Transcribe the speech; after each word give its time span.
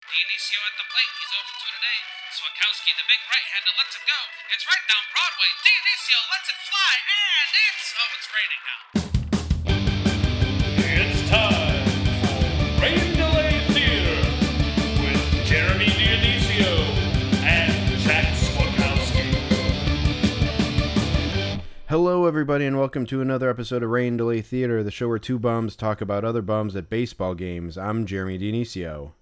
Dionisio 0.00 0.56
at 0.64 0.72
the 0.80 0.88
plate. 0.88 1.12
He's 1.20 1.28
over 1.36 1.52
two 1.60 1.68
today. 1.76 1.98
Swakowski, 2.32 2.88
the 2.96 3.04
big 3.04 3.20
right-hander, 3.20 3.76
lets 3.76 3.92
it 4.00 4.04
go. 4.08 4.16
It's 4.48 4.64
right 4.64 4.80
down 4.88 5.04
Broadway. 5.12 5.52
Dionisio 5.60 6.20
lets 6.32 6.48
it 6.48 6.56
fly, 6.64 6.92
and 7.20 7.52
it's 7.68 7.92
oh, 8.00 8.16
it's 8.16 8.28
raining 8.32 8.62
now. 8.64 8.80
It's 11.04 11.20
time 11.28 11.84
for 12.24 12.40
Rain 12.80 13.12
Delay 13.12 13.60
Theater 13.76 14.24
with 15.04 15.20
Jeremy 15.44 15.92
Dionisio 15.92 16.80
and 17.44 18.00
Jack 18.00 18.32
Swakowski. 18.40 19.36
Hello, 21.88 22.24
everybody, 22.24 22.64
and 22.64 22.78
welcome 22.78 23.04
to 23.04 23.20
another 23.20 23.50
episode 23.50 23.82
of 23.82 23.90
Rain 23.90 24.16
Delay 24.16 24.40
Theater, 24.40 24.82
the 24.82 24.90
show 24.90 25.08
where 25.08 25.18
two 25.18 25.38
bums 25.38 25.76
talk 25.76 26.00
about 26.00 26.24
other 26.24 26.40
bums 26.40 26.74
at 26.74 26.88
baseball 26.88 27.34
games. 27.34 27.76
I'm 27.76 28.06
Jeremy 28.06 28.38
Dionisio. 28.38 29.12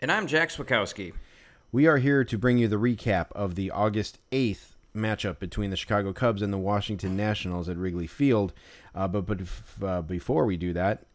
And 0.00 0.12
I'm 0.12 0.26
Jack 0.26 0.50
Swakowski. 0.50 1.14
We 1.72 1.86
are 1.86 1.96
here 1.96 2.22
to 2.22 2.36
bring 2.36 2.58
you 2.58 2.68
the 2.68 2.76
recap 2.76 3.32
of 3.32 3.54
the 3.54 3.70
August 3.70 4.18
8th 4.30 4.72
matchup 4.94 5.38
between 5.38 5.70
the 5.70 5.76
Chicago 5.76 6.12
Cubs 6.12 6.42
and 6.42 6.52
the 6.52 6.58
Washington 6.58 7.16
Nationals 7.16 7.68
at 7.68 7.78
Wrigley 7.78 8.06
Field. 8.06 8.52
Uh, 8.94 9.08
but 9.08 9.22
but 9.22 9.40
uh, 9.82 10.02
before 10.02 10.44
we 10.44 10.58
do 10.58 10.74
that, 10.74 11.06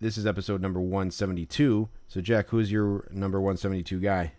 this 0.00 0.16
is 0.16 0.26
episode 0.26 0.60
number 0.60 0.80
172. 0.80 1.88
So, 2.06 2.20
Jack, 2.20 2.48
who's 2.48 2.70
your 2.70 3.08
number 3.10 3.40
172 3.40 3.98
guy? 3.98 4.32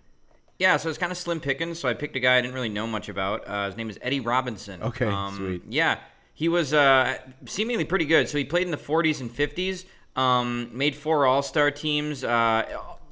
Yeah, 0.57 0.77
so 0.77 0.87
it's 0.87 0.97
kind 0.97 1.11
of 1.11 1.17
slim 1.17 1.41
pickings. 1.41 1.79
So 1.79 1.89
I 1.89 1.93
picked 1.93 2.15
a 2.15 2.19
guy 2.21 2.37
I 2.37 2.41
didn't 2.41 2.53
really 2.53 2.69
know 2.69 2.87
much 2.87 3.09
about. 3.09 3.45
Uh, 3.45 3.65
his 3.65 3.75
name 3.75 3.89
is 3.89 3.99
Eddie 4.01 4.21
Robinson. 4.21 4.81
Okay, 4.83 5.13
sweet. 5.35 5.63
Yeah, 5.67 5.99
he 6.33 6.47
was 6.47 6.73
uh, 6.73 7.17
seemingly 7.45 7.83
pretty 7.83 8.05
good. 8.05 8.29
So 8.29 8.37
he 8.37 8.45
played 8.45 8.63
in 8.63 8.71
the 8.71 8.77
40s 8.77 9.19
and 9.19 9.29
50s. 9.29 9.83
Um, 10.15 10.69
made 10.71 10.95
four 10.95 11.25
All 11.25 11.41
Star 11.41 11.71
teams. 11.71 12.23
Uh, 12.23 12.63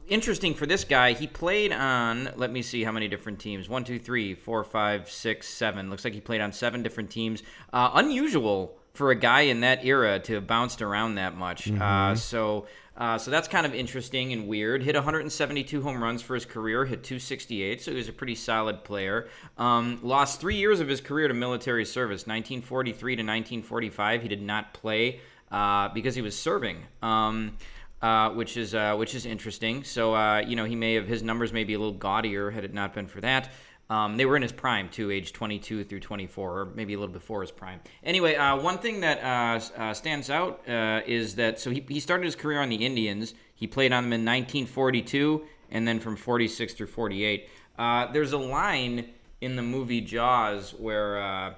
interesting 0.09 0.53
for 0.53 0.65
this 0.65 0.83
guy, 0.83 1.13
he 1.13 1.27
played 1.27 1.71
on. 1.71 2.29
Let 2.35 2.51
me 2.51 2.61
see 2.61 2.83
how 2.83 2.91
many 2.91 3.07
different 3.07 3.39
teams. 3.39 3.69
One, 3.69 3.83
two, 3.83 3.99
three, 3.99 4.35
four, 4.35 4.63
five, 4.63 5.09
six, 5.09 5.47
seven. 5.47 5.89
Looks 5.89 6.03
like 6.03 6.13
he 6.13 6.21
played 6.21 6.41
on 6.41 6.51
seven 6.51 6.83
different 6.83 7.09
teams. 7.09 7.43
Uh, 7.71 7.91
unusual 7.93 8.77
for 8.93 9.11
a 9.11 9.15
guy 9.15 9.41
in 9.41 9.61
that 9.61 9.85
era 9.85 10.19
to 10.19 10.33
have 10.35 10.47
bounced 10.47 10.81
around 10.81 11.15
that 11.15 11.35
much. 11.35 11.71
Uh, 11.71 12.15
so. 12.15 12.67
Uh, 12.97 13.17
so 13.17 13.31
that's 13.31 13.47
kind 13.47 13.65
of 13.65 13.73
interesting 13.73 14.33
and 14.33 14.45
weird. 14.45 14.83
Hit 14.83 14.93
172 14.93 15.81
home 15.81 16.03
runs 16.03 16.21
for 16.21 16.33
his 16.33 16.43
career, 16.43 16.83
hit 16.83 17.01
268, 17.01 17.81
so 17.81 17.91
he 17.91 17.97
was 17.97 18.09
a 18.09 18.11
pretty 18.11 18.35
solid 18.35 18.83
player. 18.83 19.29
Um, 19.57 20.01
lost 20.03 20.41
three 20.41 20.57
years 20.57 20.81
of 20.81 20.89
his 20.89 20.99
career 20.99 21.29
to 21.29 21.33
military 21.33 21.85
service, 21.85 22.27
1943 22.27 23.15
to 23.15 23.21
1945. 23.21 24.21
He 24.21 24.27
did 24.27 24.41
not 24.41 24.73
play 24.73 25.21
uh, 25.49 25.87
because 25.93 26.13
he 26.13 26.21
was 26.21 26.37
serving. 26.37 26.83
Um, 27.01 27.57
uh, 28.01 28.29
which 28.31 28.57
is 28.57 28.73
uh, 28.73 28.95
which 28.95 29.15
is 29.15 29.25
interesting. 29.25 29.83
So 29.83 30.15
uh, 30.15 30.39
you 30.39 30.55
know 30.55 30.65
he 30.65 30.75
may 30.75 30.93
have 30.93 31.07
his 31.07 31.23
numbers 31.23 31.51
may 31.51 31.63
be 31.63 31.73
a 31.73 31.79
little 31.79 31.93
gaudier 31.93 32.51
had 32.51 32.63
it 32.63 32.73
not 32.73 32.93
been 32.93 33.07
for 33.07 33.21
that. 33.21 33.51
Um, 33.89 34.17
they 34.17 34.25
were 34.25 34.35
in 34.35 34.43
his 34.43 34.51
prime 34.51 34.87
too, 34.89 35.09
age 35.09 35.33
22 35.33 35.83
through 35.83 35.99
24, 35.99 36.59
or 36.59 36.65
maybe 36.75 36.93
a 36.93 36.99
little 36.99 37.11
before 37.11 37.41
his 37.41 37.49
prime. 37.49 37.79
Anyway, 38.03 38.35
uh, 38.35 38.55
one 38.55 38.77
thing 38.77 38.99
that 38.99 39.23
uh, 39.23 39.81
uh, 39.81 39.93
stands 39.95 40.29
out 40.29 40.61
is 40.67 41.35
that 41.35 41.59
so 41.59 41.71
he, 41.71 41.83
he 41.87 41.99
started 41.99 42.25
his 42.25 42.35
career 42.35 42.61
on 42.61 42.69
the 42.69 42.85
Indians. 42.85 43.33
He 43.55 43.65
played 43.65 43.91
on 43.91 44.03
them 44.03 44.13
in 44.13 44.21
1942, 44.21 45.43
and 45.71 45.87
then 45.87 45.99
from 45.99 46.15
46 46.15 46.73
through 46.73 46.87
48. 46.87 47.49
Uh, 47.79 48.11
there's 48.11 48.33
a 48.33 48.37
line 48.37 49.09
in 49.41 49.55
the 49.55 49.63
movie 49.63 50.01
Jaws 50.01 50.75
where 50.75 51.55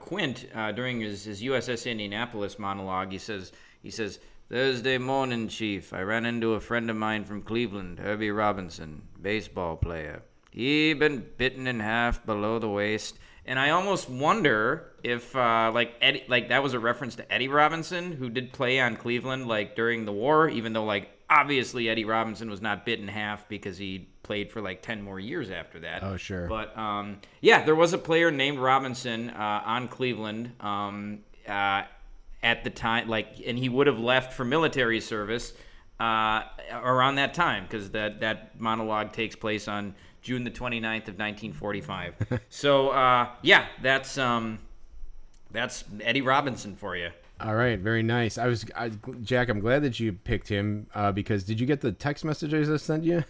Quint, 0.00 0.46
during 0.74 1.00
his, 1.00 1.24
his 1.24 1.42
USS 1.42 1.90
Indianapolis 1.90 2.58
monologue, 2.58 3.12
he 3.12 3.18
says 3.18 3.52
he 3.82 3.90
says. 3.90 4.18
Thursday 4.50 4.98
morning, 4.98 5.46
Chief, 5.46 5.92
I 5.92 6.02
ran 6.02 6.26
into 6.26 6.54
a 6.54 6.60
friend 6.60 6.90
of 6.90 6.96
mine 6.96 7.24
from 7.24 7.40
Cleveland, 7.40 8.00
Herbie 8.00 8.32
Robinson, 8.32 9.02
baseball 9.22 9.76
player. 9.76 10.22
He 10.50 10.92
been 10.92 11.24
bitten 11.36 11.68
in 11.68 11.78
half 11.78 12.26
below 12.26 12.58
the 12.58 12.68
waist, 12.68 13.16
and 13.46 13.60
I 13.60 13.70
almost 13.70 14.10
wonder 14.10 14.90
if 15.04 15.36
uh, 15.36 15.70
like 15.72 15.94
Eddie, 16.00 16.24
like 16.26 16.48
that 16.48 16.64
was 16.64 16.74
a 16.74 16.80
reference 16.80 17.14
to 17.14 17.32
Eddie 17.32 17.46
Robinson, 17.46 18.10
who 18.10 18.28
did 18.28 18.52
play 18.52 18.80
on 18.80 18.96
Cleveland 18.96 19.46
like 19.46 19.76
during 19.76 20.04
the 20.04 20.12
war, 20.12 20.48
even 20.48 20.72
though 20.72 20.84
like 20.84 21.10
obviously 21.30 21.88
Eddie 21.88 22.04
Robinson 22.04 22.50
was 22.50 22.60
not 22.60 22.84
bitten 22.84 23.04
in 23.04 23.14
half 23.14 23.48
because 23.48 23.78
he 23.78 24.08
played 24.24 24.50
for 24.50 24.60
like 24.60 24.82
ten 24.82 25.00
more 25.00 25.20
years 25.20 25.52
after 25.52 25.78
that. 25.78 26.02
Oh, 26.02 26.16
sure. 26.16 26.48
But 26.48 26.76
um, 26.76 27.18
yeah, 27.40 27.64
there 27.64 27.76
was 27.76 27.92
a 27.92 27.98
player 27.98 28.32
named 28.32 28.58
Robinson 28.58 29.30
uh, 29.30 29.62
on 29.64 29.86
Cleveland. 29.86 30.56
Um, 30.58 31.20
uh, 31.46 31.82
at 32.42 32.64
the 32.64 32.70
time, 32.70 33.08
like, 33.08 33.40
and 33.46 33.58
he 33.58 33.68
would 33.68 33.86
have 33.86 33.98
left 33.98 34.32
for 34.32 34.44
military 34.44 35.00
service 35.00 35.52
uh, 35.98 36.42
around 36.72 37.16
that 37.16 37.34
time 37.34 37.64
because 37.64 37.90
that 37.90 38.20
that 38.20 38.58
monologue 38.58 39.12
takes 39.12 39.36
place 39.36 39.68
on 39.68 39.94
June 40.22 40.44
the 40.44 40.50
29th 40.50 41.08
of 41.08 41.18
1945. 41.18 42.40
so 42.48 42.88
uh, 42.88 43.28
yeah, 43.42 43.66
that's 43.82 44.16
um, 44.18 44.58
that's 45.50 45.84
Eddie 46.00 46.22
Robinson 46.22 46.76
for 46.76 46.96
you. 46.96 47.10
All 47.40 47.54
right, 47.54 47.78
very 47.78 48.02
nice. 48.02 48.36
I 48.36 48.46
was 48.46 48.64
I, 48.76 48.90
Jack. 49.22 49.48
I'm 49.48 49.60
glad 49.60 49.82
that 49.82 49.98
you 49.98 50.12
picked 50.12 50.48
him 50.48 50.86
uh, 50.94 51.12
because 51.12 51.44
did 51.44 51.58
you 51.60 51.66
get 51.66 51.80
the 51.80 51.92
text 51.92 52.24
messages 52.24 52.70
I 52.70 52.76
sent 52.76 53.04
you? 53.04 53.24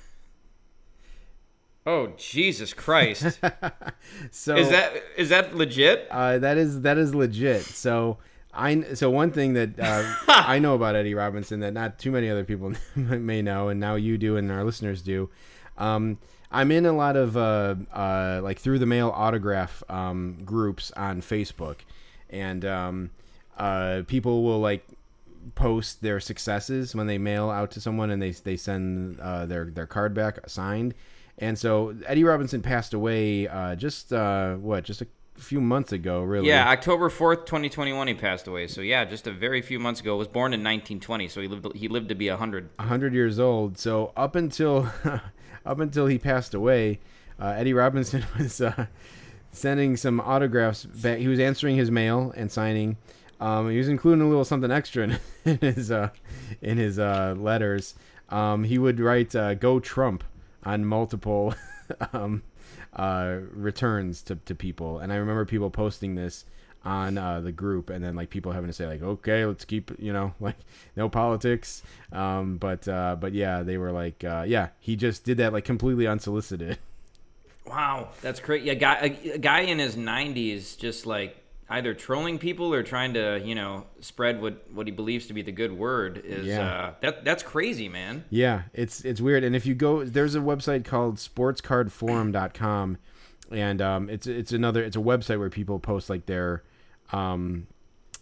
Oh 1.87 2.09
Jesus 2.17 2.73
Christ! 2.73 3.41
So 4.31 4.57
is 4.57 4.69
that 4.69 4.93
is 5.17 5.29
that 5.31 5.55
legit? 5.55 6.09
uh, 6.11 6.39
that 6.39 6.59
is 6.59 6.83
that 6.83 6.99
is 6.99 7.15
legit. 7.15 7.63
So 7.63 8.19
I 8.53 8.95
so 8.95 9.11
one 9.11 9.31
thing 9.31 9.55
that 9.55 9.79
uh, 9.79 10.15
I 10.29 10.59
know 10.59 10.75
about 10.75 10.97
Eddie 10.97 11.15
Robinson 11.15 11.61
that 11.61 11.73
not 11.73 11.99
too 11.99 12.11
many 12.11 12.29
other 12.29 12.45
people 12.45 12.73
may 12.97 13.43
know, 13.43 13.69
and 13.69 13.79
now 13.79 13.95
you 13.95 14.19
do, 14.19 14.37
and 14.37 14.51
our 14.51 14.65
listeners 14.65 15.03
do. 15.03 15.31
Um, 15.79 16.19
I'm 16.51 16.73
in 16.73 16.85
a 16.85 16.93
lot 16.93 17.17
of 17.17 17.37
uh, 17.37 17.77
uh, 17.93 18.41
like 18.43 18.59
through 18.59 18.81
the 18.81 18.87
mail 18.87 19.13
autograph 19.15 19.83
um, 19.89 20.39
groups 20.45 20.91
on 20.93 21.21
Facebook, 21.23 21.77
and 22.29 22.65
um, 22.65 23.11
uh, 23.57 24.03
people 24.07 24.43
will 24.43 24.61
like 24.61 24.85
post 25.55 26.03
their 26.03 26.21
successes 26.21 26.95
when 26.95 27.07
they 27.07 27.19
mail 27.19 27.51
out 27.51 27.71
to 27.73 27.81
someone 27.81 28.11
and 28.11 28.21
they 28.21 28.33
they 28.33 28.57
send 28.57 29.21
uh, 29.21 29.47
their 29.47 29.67
their 29.67 29.87
card 29.87 30.15
back 30.15 30.39
signed. 30.49 30.95
And 31.39 31.59
so 31.59 31.97
Eddie 32.07 32.25
Robinson 32.25 32.61
passed 32.61 32.93
away 32.93 33.49
uh, 33.49 33.75
just 33.75 34.13
uh, 34.13 34.57
what 34.57 34.85
just 34.85 35.03
a 35.03 35.07
few 35.39 35.61
months 35.61 35.93
ago, 35.93 36.23
really. 36.23 36.49
Yeah, 36.49 36.69
October 36.69 37.09
fourth, 37.09 37.45
twenty 37.45 37.69
twenty 37.69 37.93
one, 37.93 38.09
he 38.09 38.15
passed 38.15 38.47
away. 38.47 38.67
So 38.67 38.81
yeah, 38.81 39.05
just 39.05 39.27
a 39.27 39.33
very 39.33 39.63
few 39.63 39.79
months 39.79 40.01
ago. 40.01 40.17
Was 40.17 40.29
born 40.29 40.53
in 40.53 40.63
nineteen 40.63 41.01
twenty, 41.01 41.29
so 41.29 41.41
he 41.41 41.49
lived 41.49 41.75
he 41.75 41.89
lived 41.89 42.09
to 42.11 42.15
be 42.15 42.29
hundred. 42.29 42.69
100 42.77 43.15
years 43.15 43.39
old. 43.39 43.79
So 43.79 44.13
up 44.17 44.37
until 44.37 44.91
up 45.65 45.81
until 45.81 46.07
he 46.07 46.19
passed 46.19 46.55
away, 46.55 47.01
uh, 47.41 47.55
Eddie 47.57 47.73
Robinson 47.73 48.25
was 48.39 48.61
uh, 48.61 48.87
sending 49.53 49.97
some 49.97 50.21
autographs 50.21 50.85
back. 50.85 51.19
He 51.19 51.29
was 51.29 51.41
answering 51.41 51.77
his 51.77 51.91
mail 51.91 52.33
and 52.37 52.51
signing. 52.51 52.97
Um, 53.41 53.71
he 53.71 53.79
was 53.79 53.89
including 53.89 54.23
a 54.23 54.29
little 54.29 54.45
something 54.45 54.71
extra 54.71 55.05
in, 55.05 55.19
in 55.45 55.59
his 55.59 55.91
uh, 55.91 56.11
in 56.61 56.79
his 56.79 56.99
uh, 56.99 57.35
letters. 57.39 57.95
Um, 58.29 58.65
he 58.65 58.79
would 58.79 59.01
write 59.01 59.35
uh, 59.35 59.55
"Go 59.55 59.81
Trump" 59.81 60.25
on 60.65 60.85
multiple 60.85 61.55
um, 62.13 62.43
uh, 62.95 63.39
returns 63.53 64.23
to, 64.23 64.37
to 64.37 64.55
people, 64.55 64.99
and 64.99 65.13
I 65.13 65.17
remember 65.17 65.45
people 65.45 65.71
posting 65.71 66.15
this 66.15 66.45
on 66.85 67.19
uh, 67.19 67.41
the 67.41 67.53
group, 67.53 67.91
and 67.91 68.03
then 68.03 68.17
like 68.17 68.31
people 68.31 68.53
having 68.53 68.69
to 68.69 68.73
say 68.73 68.87
like, 68.87 69.03
okay, 69.03 69.45
let's 69.45 69.65
keep 69.65 69.91
you 69.99 70.13
know 70.13 70.35
like 70.41 70.57
no 70.97 71.09
politics. 71.09 71.83
Um, 72.13 72.57
but 72.57 72.87
uh, 72.89 73.17
but 73.21 73.33
yeah, 73.33 73.63
they 73.63 73.79
were 73.79 73.93
like, 73.93 74.25
uh, 74.25 74.45
yeah, 74.47 74.69
he 74.81 74.97
just 74.97 75.25
did 75.25 75.39
that 75.39 75.53
like 75.53 75.65
completely 75.65 76.07
unsolicited. 76.07 76.79
Wow, 77.67 78.09
that's 78.21 78.41
great. 78.41 78.65
Yeah, 78.65 78.75
guy 78.75 78.97
a, 79.23 79.35
a 79.35 79.39
guy 79.39 79.61
in 79.61 79.79
his 79.79 79.97
nineties, 79.97 80.75
just 80.75 81.07
like 81.07 81.37
either 81.71 81.95
trolling 81.95 82.39
people 82.39 82.75
or 82.75 82.83
trying 82.83 83.15
to 83.15 83.41
you 83.45 83.55
know 83.55 83.87
spread 84.01 84.43
what 84.43 84.67
what 84.73 84.87
he 84.87 84.91
believes 84.93 85.27
to 85.29 85.33
be 85.33 85.41
the 85.43 85.53
good 85.53 85.73
word 85.73 86.21
is 86.25 86.47
Yeah. 86.47 86.61
uh, 86.73 86.95
that 87.01 87.25
that's 87.25 87.43
crazy, 87.43 87.89
man. 87.89 88.25
Yeah, 88.29 88.63
it's 88.75 89.05
it's 89.05 89.21
weird. 89.21 89.45
And 89.45 89.55
if 89.57 89.65
you 89.67 89.75
go, 89.75 90.05
there's 90.05 90.35
a 90.35 90.41
website 90.41 90.85
called 90.85 91.17
sportscardforum.com, 91.17 92.99
and 93.51 93.83
um, 93.83 94.09
it's 94.11 94.27
it's 94.27 94.53
another 94.53 94.83
it's 94.83 94.97
a 94.97 95.01
website 95.01 95.39
where 95.39 95.51
people 95.51 95.79
post 95.79 96.11
like 96.11 96.27
their 96.27 96.63
um, 97.13 97.67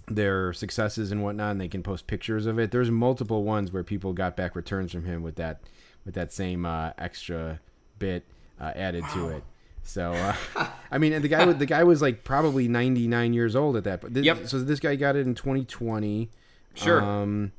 their 0.07 0.53
successes 0.53 1.13
and 1.13 1.23
whatnot, 1.23 1.53
and 1.53 1.61
they 1.61 1.69
can 1.69 1.83
post 1.83 2.07
pictures 2.07 2.47
of 2.47 2.59
it. 2.59 2.71
There's 2.71 2.91
multiple 2.91 3.45
ones 3.45 3.73
where 3.73 3.85
people 3.85 4.13
got 4.13 4.37
back 4.37 4.57
returns 4.57 4.93
from 4.93 5.05
him 5.05 5.23
with 5.23 5.37
that 5.37 5.61
with 6.05 6.15
that 6.15 6.33
same 6.33 6.65
uh, 6.65 6.93
extra 6.99 7.61
bit 7.99 8.25
uh, 8.61 8.73
added 8.75 9.05
to 9.13 9.29
it. 9.29 9.43
So, 9.83 10.13
uh, 10.13 10.67
I 10.91 10.99
mean, 10.99 11.13
and 11.13 11.25
the 11.25 11.29
guy 11.29 11.45
was- 11.47 11.57
the 11.57 11.67
guy 11.67 11.83
was 11.85 12.03
like 12.03 12.25
probably 12.25 12.69
99 12.69 13.33
years 13.33 13.57
old 13.57 13.77
at 13.77 13.85
that. 13.85 14.01
But 14.01 14.15
this, 14.15 14.25
Yep. 14.25 14.47
so 14.49 14.59
this 14.61 14.81
guy 14.81 14.97
got 14.97 15.17
it 15.17 15.27
in 15.27 15.35
2020. 15.35 16.31
Sure. 16.75 17.03
Um, 17.03 17.53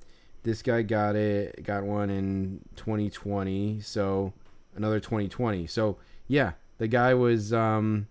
this 0.43 0.61
guy 0.61 0.81
got 0.83 1.15
it 1.15 1.63
got 1.63 1.83
one 1.83 2.09
in 2.09 2.61
2020. 2.75 3.81
So 3.81 4.33
another 4.75 4.99
2020. 4.99 5.67
So 5.67 5.97
yeah, 6.27 6.51
the 6.77 6.87
guy 6.87 7.13
was 7.13 7.51
um, 7.51 8.07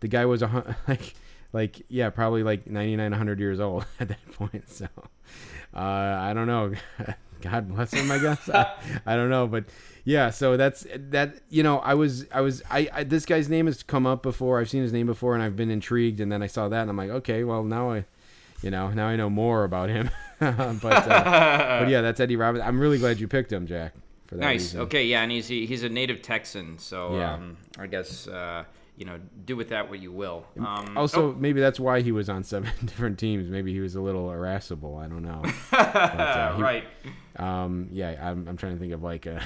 the 0.00 0.08
guy 0.08 0.24
was 0.26 0.42
a 0.42 0.76
like 0.88 1.14
like 1.52 1.82
yeah 1.88 2.10
probably 2.10 2.42
like 2.42 2.66
99 2.66 3.10
100 3.10 3.40
years 3.40 3.58
old 3.60 3.86
at 4.00 4.08
that 4.08 4.32
point. 4.32 4.68
So 4.68 4.86
uh, 5.74 5.78
I 5.78 6.32
don't 6.34 6.46
know. 6.46 6.72
God 7.42 7.68
bless 7.68 7.92
him, 7.92 8.10
I 8.10 8.18
guess. 8.18 8.48
I, 8.48 8.72
I 9.04 9.14
don't 9.16 9.28
know, 9.30 9.46
but 9.46 9.64
yeah. 10.06 10.30
So 10.30 10.56
that's 10.56 10.86
that. 11.10 11.34
You 11.50 11.62
know, 11.62 11.80
I 11.80 11.92
was, 11.92 12.24
I 12.32 12.40
was, 12.40 12.62
I, 12.70 12.88
I. 12.92 13.04
This 13.04 13.26
guy's 13.26 13.50
name 13.50 13.66
has 13.66 13.82
come 13.82 14.06
up 14.06 14.22
before. 14.22 14.58
I've 14.58 14.70
seen 14.70 14.80
his 14.82 14.92
name 14.94 15.06
before, 15.06 15.34
and 15.34 15.42
I've 15.42 15.56
been 15.56 15.70
intrigued. 15.70 16.20
And 16.20 16.32
then 16.32 16.42
I 16.42 16.46
saw 16.46 16.68
that, 16.70 16.80
and 16.80 16.88
I'm 16.90 16.96
like, 16.96 17.10
okay, 17.10 17.44
well 17.44 17.62
now 17.64 17.90
I, 17.90 18.06
you 18.62 18.70
know, 18.70 18.88
now 18.88 19.06
I 19.08 19.16
know 19.16 19.28
more 19.28 19.64
about 19.64 19.90
him. 19.90 20.08
but, 20.40 20.54
uh, 20.58 21.80
but 21.80 21.88
yeah, 21.90 22.00
that's 22.00 22.20
Eddie 22.20 22.36
Robinson. 22.36 22.66
I'm 22.66 22.80
really 22.80 22.98
glad 22.98 23.20
you 23.20 23.28
picked 23.28 23.52
him, 23.52 23.66
Jack. 23.66 23.92
For 24.26 24.34
that 24.36 24.40
Nice. 24.40 24.62
reason. 24.62 24.80
Okay, 24.82 25.04
yeah, 25.04 25.22
and 25.22 25.30
he's 25.30 25.46
he's 25.46 25.82
a 25.84 25.88
native 25.88 26.20
Texan, 26.22 26.78
so 26.78 27.16
Yeah. 27.16 27.34
um, 27.34 27.56
I 27.78 27.86
guess 27.86 28.26
uh, 28.26 28.64
you 28.96 29.04
know 29.04 29.20
do 29.44 29.54
with 29.56 29.68
that 29.68 29.88
what 29.88 30.00
you 30.00 30.10
will. 30.10 30.44
Um, 30.58 30.96
Also, 30.98 31.30
oh, 31.30 31.36
maybe 31.38 31.60
that's 31.60 31.78
why 31.78 32.00
he 32.00 32.10
was 32.10 32.28
on 32.28 32.42
seven 32.54 32.70
different 32.84 33.18
teams. 33.20 33.48
Maybe 33.48 33.72
he 33.72 33.78
was 33.80 33.94
a 33.94 34.00
little 34.00 34.30
irascible. 34.32 34.96
I 34.98 35.06
don't 35.06 35.22
know. 35.22 35.42
But, 35.70 35.96
uh, 35.96 36.56
he- 36.56 36.62
right. 36.62 36.84
Um, 37.36 37.88
yeah, 37.92 38.18
I'm, 38.20 38.48
I'm 38.48 38.56
trying 38.56 38.72
to 38.74 38.80
think 38.80 38.92
of 38.94 39.02
like 39.02 39.26
a, 39.26 39.40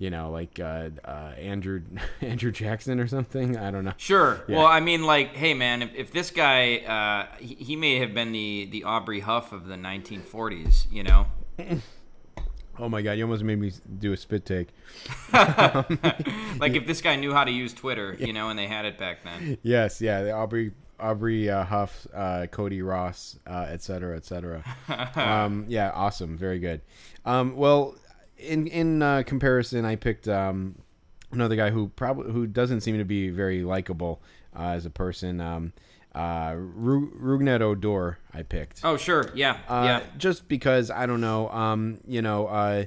you 0.00 0.08
know, 0.08 0.30
like 0.30 0.58
uh, 0.58 0.88
uh, 1.04 1.34
Andrew 1.36 1.82
Andrew 2.22 2.50
Jackson 2.50 2.98
or 2.98 3.06
something. 3.06 3.56
I 3.58 3.70
don't 3.70 3.84
know. 3.84 3.92
Sure. 3.98 4.42
Yeah. 4.48 4.56
Well, 4.56 4.66
I 4.66 4.80
mean, 4.80 5.04
like, 5.04 5.36
hey, 5.36 5.52
man, 5.52 5.82
if, 5.82 5.94
if 5.94 6.10
this 6.10 6.30
guy, 6.30 6.78
uh, 6.78 7.36
he, 7.38 7.54
he 7.54 7.76
may 7.76 7.98
have 7.98 8.14
been 8.14 8.32
the, 8.32 8.66
the 8.72 8.84
Aubrey 8.84 9.20
Huff 9.20 9.52
of 9.52 9.66
the 9.66 9.76
1940s, 9.76 10.90
you 10.90 11.04
know? 11.04 11.26
Oh 12.78 12.88
my 12.88 13.02
god, 13.02 13.12
you 13.12 13.24
almost 13.24 13.44
made 13.44 13.60
me 13.60 13.72
do 13.98 14.14
a 14.14 14.16
spit 14.16 14.46
take. 14.46 14.68
like, 15.34 16.74
if 16.74 16.86
this 16.86 17.02
guy 17.02 17.16
knew 17.16 17.34
how 17.34 17.44
to 17.44 17.50
use 17.50 17.74
Twitter, 17.74 18.16
you 18.18 18.32
know, 18.32 18.48
and 18.48 18.58
they 18.58 18.66
had 18.66 18.86
it 18.86 18.96
back 18.96 19.22
then. 19.22 19.58
Yes, 19.62 20.00
yeah, 20.00 20.22
the 20.22 20.32
Aubrey 20.32 20.72
Aubrey 20.98 21.50
uh, 21.50 21.64
Huff, 21.64 22.06
uh, 22.14 22.46
Cody 22.50 22.80
Ross, 22.80 23.38
uh, 23.46 23.66
et 23.68 23.82
cetera, 23.82 24.16
et 24.16 24.24
cetera. 24.24 24.64
um, 25.14 25.66
yeah, 25.68 25.90
awesome, 25.90 26.38
very 26.38 26.58
good. 26.58 26.80
Um, 27.26 27.54
well, 27.54 27.96
in 28.40 28.66
in 28.66 29.02
uh, 29.02 29.22
comparison, 29.26 29.84
I 29.84 29.96
picked 29.96 30.28
um, 30.28 30.76
another 31.32 31.56
guy 31.56 31.70
who 31.70 31.88
probably 31.88 32.32
who 32.32 32.46
doesn't 32.46 32.80
seem 32.80 32.98
to 32.98 33.04
be 33.04 33.30
very 33.30 33.62
likable 33.62 34.22
uh, 34.56 34.70
as 34.70 34.86
a 34.86 34.90
person. 34.90 35.40
Um, 35.40 35.72
uh, 36.14 36.54
Ru- 36.56 37.12
Rougned 37.20 37.60
Odor, 37.60 38.18
I 38.34 38.42
picked. 38.42 38.80
Oh, 38.82 38.96
sure. 38.96 39.30
Yeah. 39.34 39.58
Uh, 39.68 39.82
yeah. 39.84 40.02
Just 40.18 40.48
because 40.48 40.90
I 40.90 41.06
don't 41.06 41.20
know. 41.20 41.48
Um, 41.50 42.00
you 42.06 42.20
know, 42.20 42.46
uh, 42.48 42.86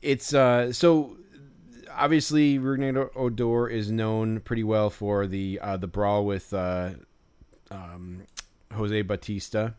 it's 0.00 0.34
uh, 0.34 0.72
so 0.72 1.16
obviously 1.90 2.58
Rougned 2.58 3.10
Odor 3.14 3.68
is 3.68 3.90
known 3.90 4.40
pretty 4.40 4.64
well 4.64 4.90
for 4.90 5.26
the 5.26 5.60
uh, 5.62 5.76
the 5.76 5.86
brawl 5.86 6.24
with 6.26 6.52
uh, 6.52 6.90
um, 7.70 8.22
Jose 8.74 9.02
Bautista. 9.02 9.74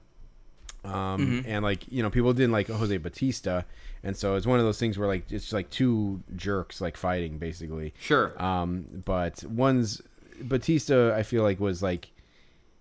Um, 0.83 1.43
and 1.47 1.63
like 1.63 1.89
you 1.91 2.03
know, 2.03 2.09
people 2.09 2.33
didn't 2.33 2.51
like 2.51 2.67
Jose 2.67 2.97
Bautista, 2.97 3.65
and 4.03 4.15
so 4.15 4.35
it's 4.35 4.45
one 4.45 4.59
of 4.59 4.65
those 4.65 4.79
things 4.79 4.97
where 4.97 5.07
like 5.07 5.31
it's 5.31 5.53
like 5.53 5.69
two 5.69 6.21
jerks 6.35 6.81
like 6.81 6.97
fighting 6.97 7.37
basically. 7.37 7.93
Sure. 7.99 8.41
Um, 8.41 8.85
but 9.05 9.43
one's 9.45 10.01
Bautista, 10.41 11.13
I 11.15 11.23
feel 11.23 11.43
like 11.43 11.59
was 11.59 11.81
like 11.81 12.11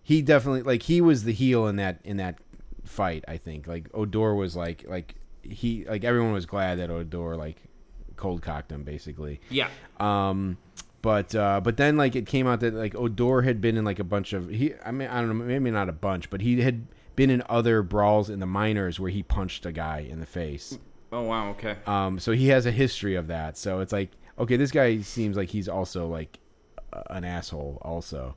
he 0.03 0.23
definitely 0.23 0.63
like 0.63 0.83
he 0.83 1.01
was 1.01 1.25
the 1.25 1.33
heel 1.33 1.69
in 1.69 1.77
that 1.77 2.01
in 2.05 2.17
that 2.17 2.39
fight. 2.85 3.25
I 3.29 3.37
think 3.37 3.67
like 3.67 3.89
Odor 3.95 4.35
was 4.35 4.57
like 4.57 4.85
like 4.89 5.15
he 5.43 5.85
like 5.85 6.05
everyone 6.05 6.33
was 6.33 6.47
glad 6.47 6.79
that 6.79 6.91
Odor 6.91 7.37
like 7.37 7.57
cold 8.17 8.43
cocked 8.43 8.73
him 8.73 8.83
basically. 8.83 9.41
yeah. 9.51 9.69
Um, 10.01 10.59
but 11.03 11.35
uh, 11.35 11.61
but 11.61 11.77
then 11.77 11.97
like 11.97 12.17
it 12.17 12.27
came 12.27 12.47
out 12.47 12.61
that 12.61 12.75
like 12.75 12.95
Odor 12.95 13.43
had 13.43 13.61
been 13.61 13.77
in 13.77 13.85
like 13.85 13.99
a 13.99 14.05
bunch 14.05 14.33
of 14.33 14.49
he 14.49 14.75
I 14.85 14.91
mean 14.91 15.09
I 15.09 15.21
don't 15.21 15.29
know 15.29 15.45
maybe 15.45 15.71
not 15.71 15.89
a 15.89 15.93
bunch 15.93 16.31
but 16.31 16.41
he 16.41 16.61
had 16.61 16.87
been 17.17 17.31
in 17.31 17.43
other 17.49 17.83
brawls 17.83 18.31
in 18.31 18.41
the 18.41 18.47
minors 18.47 18.99
where 18.99 19.11
he 19.11 19.23
punched 19.23 19.67
a 19.67 19.73
guy 19.73 20.07
in 20.09 20.21
the 20.21 20.27
face. 20.27 20.79
Oh, 21.13 21.23
wow. 21.23 21.51
Okay. 21.51 21.77
Um, 21.87 22.19
so 22.19 22.33
he 22.33 22.49
has 22.49 22.67
a 22.67 22.71
history 22.71 23.17
of 23.17 23.27
that. 23.29 23.59
So 23.59 23.81
it's 23.81 23.93
like, 23.93 24.11
okay, 24.39 24.57
this 24.57 24.71
guy 24.71 25.01
seems 25.01 25.37
like 25.37 25.49
he's 25.51 25.69
also 25.69 26.07
like 26.07 26.39
an 27.11 27.25
asshole, 27.25 27.79
also. 27.83 28.37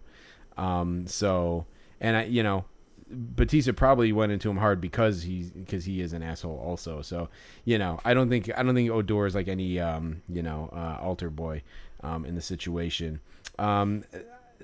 Um, 0.58 1.08
so 1.08 1.66
and 2.02 2.18
I, 2.18 2.24
you 2.26 2.44
know, 2.44 2.66
Bautista 3.10 3.74
probably 3.74 4.12
went 4.12 4.32
into 4.32 4.50
him 4.50 4.58
hard 4.58 4.82
because 4.82 5.22
he's 5.22 5.52
because 5.52 5.86
he 5.86 6.02
is 6.02 6.14
an 6.14 6.24
asshole, 6.24 6.58
also. 6.58 7.02
So 7.02 7.30
you 7.64 7.78
know, 7.78 8.00
I 8.04 8.14
don't 8.14 8.30
think 8.30 8.50
I 8.58 8.64
don't 8.64 8.76
think 8.76 8.90
Odor 8.90 9.26
is 9.26 9.36
like 9.36 9.48
any 9.48 9.80
um, 9.80 10.22
you 10.28 10.42
know 10.42 10.70
uh, 10.74 10.98
altar 11.02 11.30
boy 11.30 11.62
um, 12.04 12.26
in 12.26 12.36
the 12.36 12.42
situation. 12.42 13.20
Um, 13.60 14.04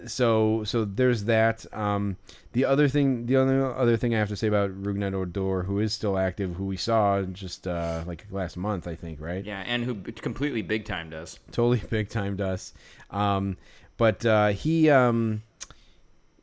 so 0.07 0.63
so 0.63 0.85
there's 0.85 1.25
that. 1.25 1.65
Um, 1.73 2.17
the 2.53 2.65
other 2.65 2.87
thing, 2.87 3.25
the 3.25 3.37
other 3.37 3.73
other 3.73 3.97
thing 3.97 4.13
I 4.13 4.19
have 4.19 4.29
to 4.29 4.35
say 4.35 4.47
about 4.47 4.71
Rougned 4.83 5.13
Odor, 5.13 5.63
who 5.63 5.79
is 5.79 5.93
still 5.93 6.17
active, 6.17 6.55
who 6.55 6.65
we 6.65 6.77
saw 6.77 7.21
just 7.23 7.67
uh, 7.67 8.03
like 8.05 8.25
last 8.31 8.57
month, 8.57 8.87
I 8.87 8.95
think, 8.95 9.21
right? 9.21 9.43
Yeah. 9.43 9.63
And 9.65 9.83
who 9.83 9.95
completely 9.95 10.61
big 10.61 10.85
timed 10.85 11.13
us. 11.13 11.39
Totally 11.51 11.81
big 11.89 12.09
timed 12.09 12.41
us. 12.41 12.73
Um, 13.09 13.57
but 13.97 14.25
uh, 14.25 14.47
he, 14.49 14.89
um, 14.89 15.43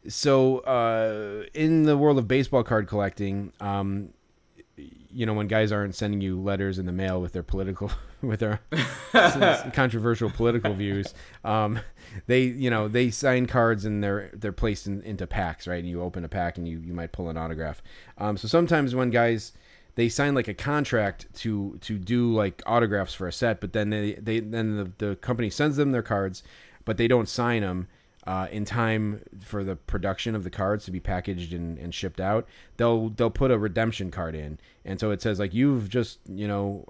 so 0.06 0.58
uh, 0.60 1.44
in 1.55 1.82
the 1.82 1.96
world 1.96 2.19
of 2.19 2.28
baseball 2.28 2.62
card 2.62 2.87
collecting, 2.87 3.52
um, 3.60 4.10
you 5.10 5.26
know, 5.26 5.34
when 5.34 5.46
guys 5.46 5.72
aren't 5.72 5.94
sending 5.94 6.20
you 6.20 6.40
letters 6.40 6.78
in 6.78 6.87
the 6.87 6.93
mail 6.93 7.20
with 7.20 7.32
their 7.32 7.43
political, 7.43 7.90
with 8.22 8.40
their 8.40 8.60
controversial 9.72 10.31
political 10.31 10.75
views, 10.75 11.14
um, 11.44 11.81
they, 12.26 12.43
you 12.43 12.70
know, 12.70 12.88
they 12.88 13.10
sign 13.10 13.46
cards 13.46 13.84
and 13.84 14.02
they're 14.02 14.31
they're 14.34 14.52
placed 14.52 14.87
in, 14.87 15.02
into 15.02 15.26
packs, 15.26 15.66
right? 15.66 15.78
And 15.78 15.88
you 15.88 16.02
open 16.02 16.25
a 16.25 16.28
pack 16.28 16.58
and 16.58 16.69
you 16.69 16.78
you 16.78 16.93
might 16.93 17.12
pull 17.12 17.28
an 17.28 17.37
autograph. 17.37 17.82
Um, 18.19 18.37
so 18.37 18.49
sometimes 18.49 18.94
when 18.94 19.10
guys 19.10 19.52
they 19.99 20.08
sign 20.08 20.34
like 20.34 20.46
a 20.46 20.55
contract 20.55 21.26
to 21.34 21.76
to 21.81 21.99
do 21.99 22.32
like 22.32 22.62
autographs 22.66 23.14
for 23.14 23.26
a 23.26 23.32
set, 23.32 23.60
but 23.60 23.72
then 23.72 23.90
they 23.90 24.12
they 24.12 24.40
then 24.40 24.76
the, 24.76 25.06
the 25.06 25.16
company 25.16 25.50
sends 25.50 25.76
them 25.76 25.90
their 25.90 26.02
cards, 26.02 26.43
but 26.84 26.96
they 26.96 27.08
don't 27.08 27.28
sign 27.28 27.62
them 27.62 27.88
uh, 28.29 28.47
in 28.53 28.63
time 28.67 29.23
for 29.41 29.65
the 29.65 29.75
production 29.75 30.35
of 30.35 30.45
the 30.45 30.51
cards 30.51 30.85
to 30.85 30.91
be 30.91 31.01
packaged 31.01 31.55
and, 31.55 31.79
and 31.79 31.95
shipped 31.95 32.21
out. 32.21 32.47
They'll 32.77 33.09
they'll 33.09 33.31
put 33.31 33.51
a 33.51 33.57
redemption 33.57 34.11
card 34.11 34.35
in, 34.35 34.61
and 34.85 35.01
so 35.01 35.13
it 35.13 35.23
says 35.23 35.39
like 35.39 35.55
you've 35.55 35.89
just 35.89 36.19
you 36.29 36.47
know 36.47 36.87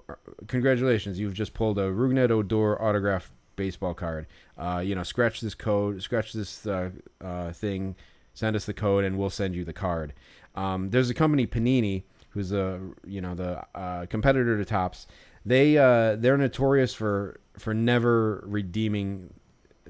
congratulations 0.47 1.17
you've 1.17 1.33
just 1.33 1.53
pulled 1.53 1.79
a 1.79 1.93
Rougned 1.93 2.29
Odor 2.29 2.81
autograph 2.81 3.31
baseball 3.55 3.93
card. 3.93 4.27
Uh, 4.57 4.83
you 4.83 4.95
know 4.95 5.03
scratch 5.03 5.39
this 5.39 5.55
code, 5.55 6.01
scratch 6.01 6.33
this 6.33 6.67
uh, 6.67 6.89
uh, 7.23 7.53
thing, 7.53 7.95
send 8.33 8.57
us 8.57 8.65
the 8.65 8.73
code, 8.73 9.05
and 9.05 9.17
we'll 9.17 9.29
send 9.29 9.55
you 9.55 9.63
the 9.63 9.71
card. 9.71 10.11
Um, 10.55 10.89
there's 10.89 11.09
a 11.09 11.13
company 11.13 11.47
Panini 11.47 12.03
who's 12.31 12.51
a 12.51 12.81
you 13.07 13.21
know 13.21 13.33
the 13.33 13.63
uh, 13.73 14.07
competitor 14.07 14.57
to 14.57 14.65
Topps. 14.65 15.07
They 15.45 15.77
uh, 15.77 16.17
they're 16.17 16.37
notorious 16.37 16.93
for 16.93 17.39
for 17.57 17.73
never 17.73 18.43
redeeming 18.45 19.33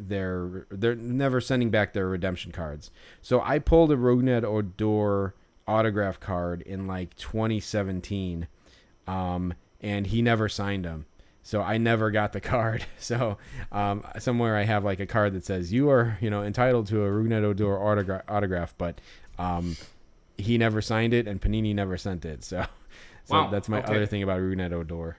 their 0.07 0.65
they're 0.69 0.95
never 0.95 1.41
sending 1.41 1.69
back 1.69 1.93
their 1.93 2.07
redemption 2.07 2.51
cards. 2.51 2.91
So 3.21 3.41
I 3.41 3.59
pulled 3.59 3.91
a 3.91 3.95
Rougned 3.95 4.43
Odor 4.43 5.35
autograph 5.67 6.19
card 6.19 6.61
in 6.63 6.87
like 6.87 7.15
2017, 7.17 8.47
um, 9.07 9.53
and 9.81 10.07
he 10.07 10.21
never 10.21 10.49
signed 10.49 10.85
them. 10.85 11.05
So 11.43 11.61
I 11.61 11.77
never 11.77 12.11
got 12.11 12.33
the 12.33 12.41
card. 12.55 12.85
So 12.97 13.37
um, 13.71 14.03
somewhere 14.19 14.55
I 14.57 14.63
have 14.63 14.83
like 14.83 14.99
a 14.99 15.05
card 15.05 15.33
that 15.33 15.45
says 15.45 15.71
you 15.73 15.89
are 15.89 16.17
you 16.21 16.29
know 16.29 16.43
entitled 16.43 16.87
to 16.87 17.03
a 17.03 17.07
Rougned 17.09 17.43
Odor 17.43 17.65
autogra- 17.77 18.23
autograph, 18.27 18.73
but 18.77 18.99
um, 19.37 19.75
he 20.37 20.57
never 20.57 20.81
signed 20.81 21.13
it 21.13 21.27
and 21.27 21.41
Panini 21.41 21.73
never 21.75 21.97
sent 21.97 22.25
it. 22.25 22.43
So, 22.43 22.65
so 23.25 23.35
Wow, 23.35 23.49
that's 23.49 23.69
my 23.69 23.79
okay. 23.79 23.93
other 23.95 24.05
thing 24.05 24.23
about 24.23 24.39
Rougned 24.39 24.71
Odor. 24.73 25.17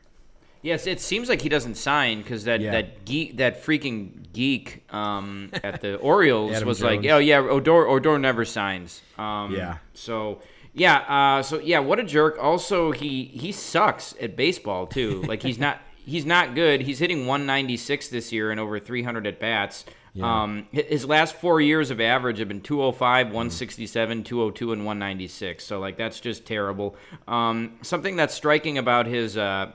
Yes, 0.62 0.86
it 0.86 1.00
seems 1.00 1.28
like 1.28 1.40
he 1.40 1.48
doesn't 1.48 1.76
sign 1.76 2.20
because 2.22 2.44
that, 2.44 2.60
Yeah. 2.60 2.72
that 2.72 3.04
geek 3.04 3.38
that 3.38 3.64
freaking 3.64 4.30
geek 4.32 4.84
um, 4.92 5.50
at 5.64 5.80
the 5.80 5.96
Orioles 5.96 6.62
was 6.70 6.82
like, 6.82 7.04
oh 7.06 7.18
yeah, 7.18 7.38
Odor 7.38 7.88
Odor 7.88 8.18
never 8.18 8.44
signs. 8.44 9.00
Um, 9.18 9.54
Yeah. 9.54 9.78
So 9.94 10.40
yeah, 10.74 10.98
uh, 11.38 11.42
so 11.42 11.60
yeah, 11.60 11.78
what 11.80 11.98
a 11.98 12.04
jerk. 12.04 12.36
Also, 12.40 12.92
he 12.92 13.24
he 13.24 13.52
sucks 13.52 14.14
at 14.20 14.36
baseball 14.36 14.86
too. 14.86 15.22
Like 15.26 15.42
he's 15.42 15.58
not 15.58 15.78
he's 16.04 16.26
not 16.26 16.54
good. 16.54 16.82
He's 16.82 16.98
hitting 16.98 17.26
196 17.26 18.08
this 18.08 18.30
year 18.32 18.50
and 18.50 18.60
over 18.60 18.78
300 18.78 19.26
at 19.26 19.40
bats. 19.40 19.84
Um, 20.20 20.66
his 20.72 21.06
last 21.06 21.36
four 21.36 21.60
years 21.60 21.92
of 21.92 22.00
average 22.00 22.40
have 22.40 22.48
been 22.48 22.60
205, 22.62 23.28
167, 23.28 24.24
202, 24.24 24.72
and 24.72 24.84
196. 24.84 25.62
So 25.64 25.78
like 25.78 25.96
that's 25.96 26.18
just 26.20 26.44
terrible. 26.44 26.96
Um, 27.28 27.78
something 27.82 28.16
that's 28.16 28.34
striking 28.34 28.76
about 28.76 29.06
his. 29.06 29.36
Uh, 29.38 29.72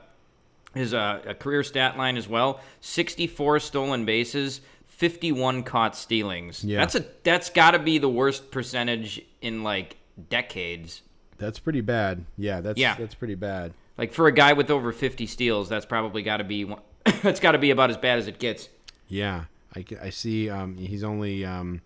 his 0.76 0.94
uh, 0.94 1.22
a 1.26 1.34
career 1.34 1.62
stat 1.62 1.96
line 1.96 2.16
as 2.16 2.28
well 2.28 2.60
64 2.80 3.60
stolen 3.60 4.04
bases 4.04 4.60
51 4.86 5.62
caught 5.62 5.96
stealings 5.96 6.62
Yeah. 6.64 6.78
that's 6.80 6.94
a 6.94 7.04
that's 7.22 7.50
got 7.50 7.72
to 7.72 7.78
be 7.78 7.98
the 7.98 8.08
worst 8.08 8.50
percentage 8.50 9.22
in 9.40 9.62
like 9.62 9.96
decades 10.30 11.02
That's 11.38 11.58
pretty 11.58 11.82
bad. 11.82 12.24
Yeah, 12.38 12.60
that's 12.60 12.78
Yeah. 12.78 12.94
that's 12.96 13.14
pretty 13.14 13.34
bad. 13.34 13.72
like 13.98 14.12
for 14.12 14.26
a 14.26 14.32
guy 14.32 14.52
with 14.54 14.70
over 14.70 14.92
50 14.92 15.26
steals 15.26 15.68
that's 15.68 15.86
probably 15.86 16.22
got 16.22 16.38
to 16.38 16.44
be 16.44 16.64
one- 16.64 16.80
that's 17.22 17.40
got 17.40 17.52
to 17.52 17.58
be 17.58 17.70
about 17.70 17.90
as 17.90 17.96
bad 17.96 18.18
as 18.18 18.26
it 18.26 18.38
gets 18.38 18.68
Yeah, 19.08 19.44
I, 19.74 19.84
I 20.02 20.10
see. 20.10 20.48
Um, 20.50 20.76
he's 20.78 21.04
only 21.04 21.44
um, 21.44 21.82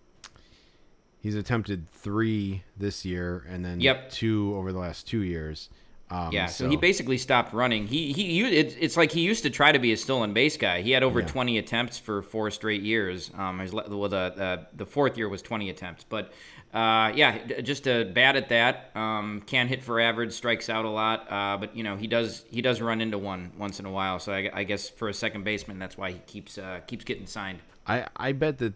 he's 1.20 1.34
attempted 1.34 1.90
three 1.90 2.62
this 2.76 3.04
year, 3.04 3.44
and 3.48 3.64
then 3.64 3.80
Yep. 3.80 4.10
two 4.10 4.54
over 4.56 4.72
the 4.72 4.78
last 4.78 5.06
two 5.08 5.22
years. 5.22 5.68
Um, 6.10 6.32
Yeah, 6.32 6.46
so, 6.46 6.68
he 6.68 6.76
basically 6.76 7.18
stopped 7.18 7.52
running. 7.52 7.86
He 7.86 8.12
he 8.12 8.40
it, 8.42 8.76
it's 8.80 8.96
like 8.96 9.12
he 9.12 9.20
used 9.20 9.42
to 9.44 9.50
try 9.50 9.72
to 9.72 9.78
be 9.78 9.92
a 9.92 9.96
stolen 9.96 10.32
base 10.32 10.56
guy. 10.56 10.82
He 10.82 10.90
had 10.90 11.02
over 11.02 11.20
Yeah. 11.20 11.26
20 11.26 11.58
attempts 11.58 11.98
for 11.98 12.22
four 12.22 12.50
straight 12.50 12.82
years. 12.82 13.30
Um, 13.36 13.58
his, 13.60 13.72
well, 13.72 14.08
the 14.08 14.16
uh, 14.16 14.64
the 14.74 14.86
fourth 14.86 15.16
year 15.16 15.28
was 15.28 15.42
20 15.42 15.70
attempts, 15.70 16.04
but 16.04 16.32
uh, 16.72 17.12
yeah, 17.14 17.60
just 17.62 17.88
uh, 17.88 18.04
bad 18.04 18.36
at 18.36 18.48
that. 18.50 18.90
Um, 18.94 19.42
can't 19.46 19.68
hit 19.68 19.82
for 19.82 20.00
average, 20.00 20.32
strikes 20.32 20.68
out 20.68 20.84
a 20.84 20.90
lot. 20.90 21.26
Uh, 21.30 21.56
but 21.58 21.76
you 21.76 21.82
know 21.82 21.96
he 21.96 22.06
does 22.06 22.44
he 22.50 22.62
does 22.62 22.80
run 22.80 23.00
into 23.00 23.18
one 23.18 23.52
once 23.58 23.80
in 23.80 23.86
a 23.86 23.90
while. 23.90 24.18
So 24.18 24.32
I, 24.32 24.50
I 24.52 24.64
guess 24.64 24.88
for 24.88 25.08
a 25.08 25.14
second 25.14 25.44
baseman, 25.44 25.78
that's 25.78 25.96
why 25.96 26.12
he 26.12 26.18
keeps 26.26 26.58
uh, 26.58 26.80
keeps 26.86 27.04
getting 27.04 27.26
signed. 27.26 27.58
I 27.86 28.06
I 28.16 28.32
bet 28.32 28.58
that 28.58 28.74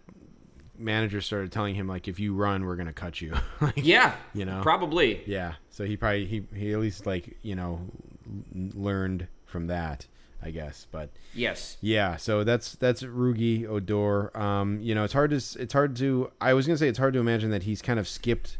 managers 0.78 1.24
started 1.26 1.52
telling 1.52 1.74
him 1.74 1.86
like 1.86 2.08
if 2.08 2.18
you 2.18 2.34
run 2.34 2.64
we're 2.64 2.76
gonna 2.76 2.92
cut 2.92 3.20
you. 3.20 3.34
like, 3.60 3.74
Yeah, 3.76 4.14
You 4.32 4.44
know? 4.44 4.60
probably. 4.62 5.22
Yeah. 5.26 5.54
So 5.70 5.84
he 5.84 5.96
probably 5.96 6.26
he 6.26 6.44
he 6.54 6.72
at 6.72 6.80
least 6.80 7.06
like 7.06 7.36
you 7.42 7.54
know 7.54 7.80
learned 8.54 9.28
from 9.46 9.66
that 9.68 10.06
I 10.42 10.50
guess. 10.50 10.86
But 10.90 11.08
Yes. 11.32 11.78
yeah, 11.80 12.16
so 12.16 12.44
that's 12.44 12.74
that's 12.74 13.02
Rugi 13.02 13.66
Odor. 13.66 14.36
Um, 14.36 14.78
you 14.82 14.94
know, 14.94 15.04
it's 15.04 15.12
hard 15.14 15.30
to 15.30 15.36
it's 15.36 15.72
hard 15.72 15.96
to 15.96 16.30
I 16.40 16.52
was 16.54 16.66
gonna 16.66 16.76
say 16.76 16.88
it's 16.88 16.98
hard 16.98 17.14
to 17.14 17.20
imagine 17.20 17.50
that 17.50 17.62
he's 17.62 17.80
kind 17.80 17.98
of 17.98 18.06
skipped. 18.06 18.58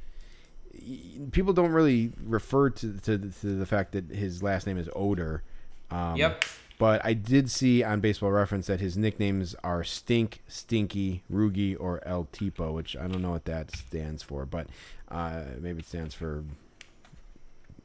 People 1.33 1.53
don't 1.53 1.73
really 1.73 2.13
refer 2.25 2.71
to 2.71 2.93
to, 3.01 3.19
to 3.19 3.47
the 3.59 3.67
fact 3.67 3.93
that 3.93 4.09
his 4.11 4.43
last 4.43 4.67
name 4.67 4.79
is 4.79 4.89
Odor. 4.95 5.43
Um, 5.91 6.17
Yep. 6.17 6.45
But 6.79 7.05
I 7.05 7.13
did 7.13 7.51
see 7.51 7.85
on 7.85 8.01
Baseball 8.01 8.33
Reference 8.33 8.67
that 8.67 8.81
his 8.81 8.97
nicknames 8.99 9.55
are 9.63 9.85
Stink, 9.85 10.43
Stinky, 10.49 11.23
Rugi, 11.33 11.77
or 11.79 12.01
El 12.07 12.27
Tipo, 12.33 12.73
which 12.73 12.97
I 12.97 13.07
don't 13.07 13.23
know 13.23 13.31
what 13.31 13.45
that 13.45 13.71
stands 13.77 14.23
for, 14.23 14.45
but 14.45 14.67
uh, 15.09 15.43
maybe 15.61 15.79
it 15.81 15.87
stands 15.87 16.15
for 16.15 16.43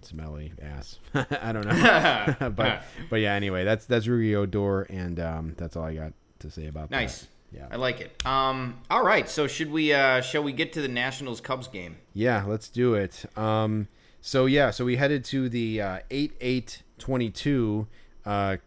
smelly 0.02 0.54
ass. 0.62 0.98
I 1.14 1.52
don't 1.52 1.66
know. 1.68 2.50
but 2.56 2.84
but 3.10 3.18
yeah, 3.18 3.34
anyway, 3.34 3.64
that's 3.64 3.86
that's 3.86 4.08
Rugi 4.08 4.36
Odor, 4.36 4.82
and 4.84 5.20
um, 5.20 5.54
that's 5.58 5.76
all 5.76 5.84
I 5.84 5.94
got 5.96 6.14
to 6.40 6.50
say 6.50 6.68
about 6.68 6.90
Nice. 6.92 7.22
that. 7.22 7.26
Nice. 7.26 7.28
Yeah. 7.52 7.68
I 7.72 7.78
like 7.78 8.00
it. 8.02 8.26
Um, 8.28 8.80
all 8.92 9.04
right, 9.04 9.28
so 9.28 9.48
should 9.48 9.72
we 9.72 9.92
uh, 9.92 10.22
shall 10.22 10.44
we 10.44 10.52
get 10.52 10.74
to 10.74 10.82
the 10.82 10.88
Nationals 10.88 11.42
Cubs 11.42 11.68
game? 11.68 11.98
Yeah, 12.14 12.44
let's 12.46 12.70
do 12.70 12.94
it. 12.94 13.26
Um, 13.38 13.88
so 14.22 14.46
yeah, 14.46 14.70
so 14.72 14.86
we 14.86 14.98
headed 14.98 15.24
to 15.26 15.50
the 15.50 15.82
uh, 15.82 16.00
eight 16.12 16.34
eight 16.42 16.84
twenty 17.00 17.32
two 17.32 17.88
uh, 18.26 18.58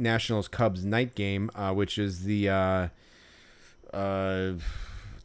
Nationals 0.00 0.48
Cubs 0.48 0.84
night 0.84 1.14
game, 1.14 1.50
uh, 1.54 1.72
which 1.72 1.98
is 1.98 2.24
the 2.24 2.48
uh, 2.48 2.88
uh, 3.92 4.52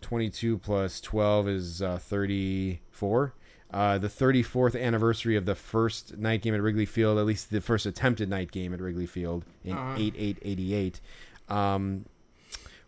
twenty 0.02 0.30
two 0.30 0.58
plus 0.58 1.02
twelve 1.02 1.48
is 1.48 1.82
uh, 1.82 1.98
thirty 1.98 2.82
four. 2.92 3.34
Uh, 3.74 3.98
the 3.98 4.08
34th 4.08 4.80
anniversary 4.80 5.36
of 5.36 5.46
the 5.46 5.56
first 5.56 6.18
night 6.18 6.42
game 6.42 6.54
at 6.54 6.62
Wrigley 6.62 6.86
Field, 6.86 7.18
at 7.18 7.26
least 7.26 7.50
the 7.50 7.60
first 7.60 7.86
attempted 7.86 8.30
night 8.30 8.52
game 8.52 8.74
at 8.74 8.80
Wrigley 8.80 9.08
Field 9.08 9.44
in 9.66 9.78
eight 9.98 10.14
eight 10.18 10.38
eighty 10.44 10.74
eight. 10.74 11.02
Um, 11.50 12.06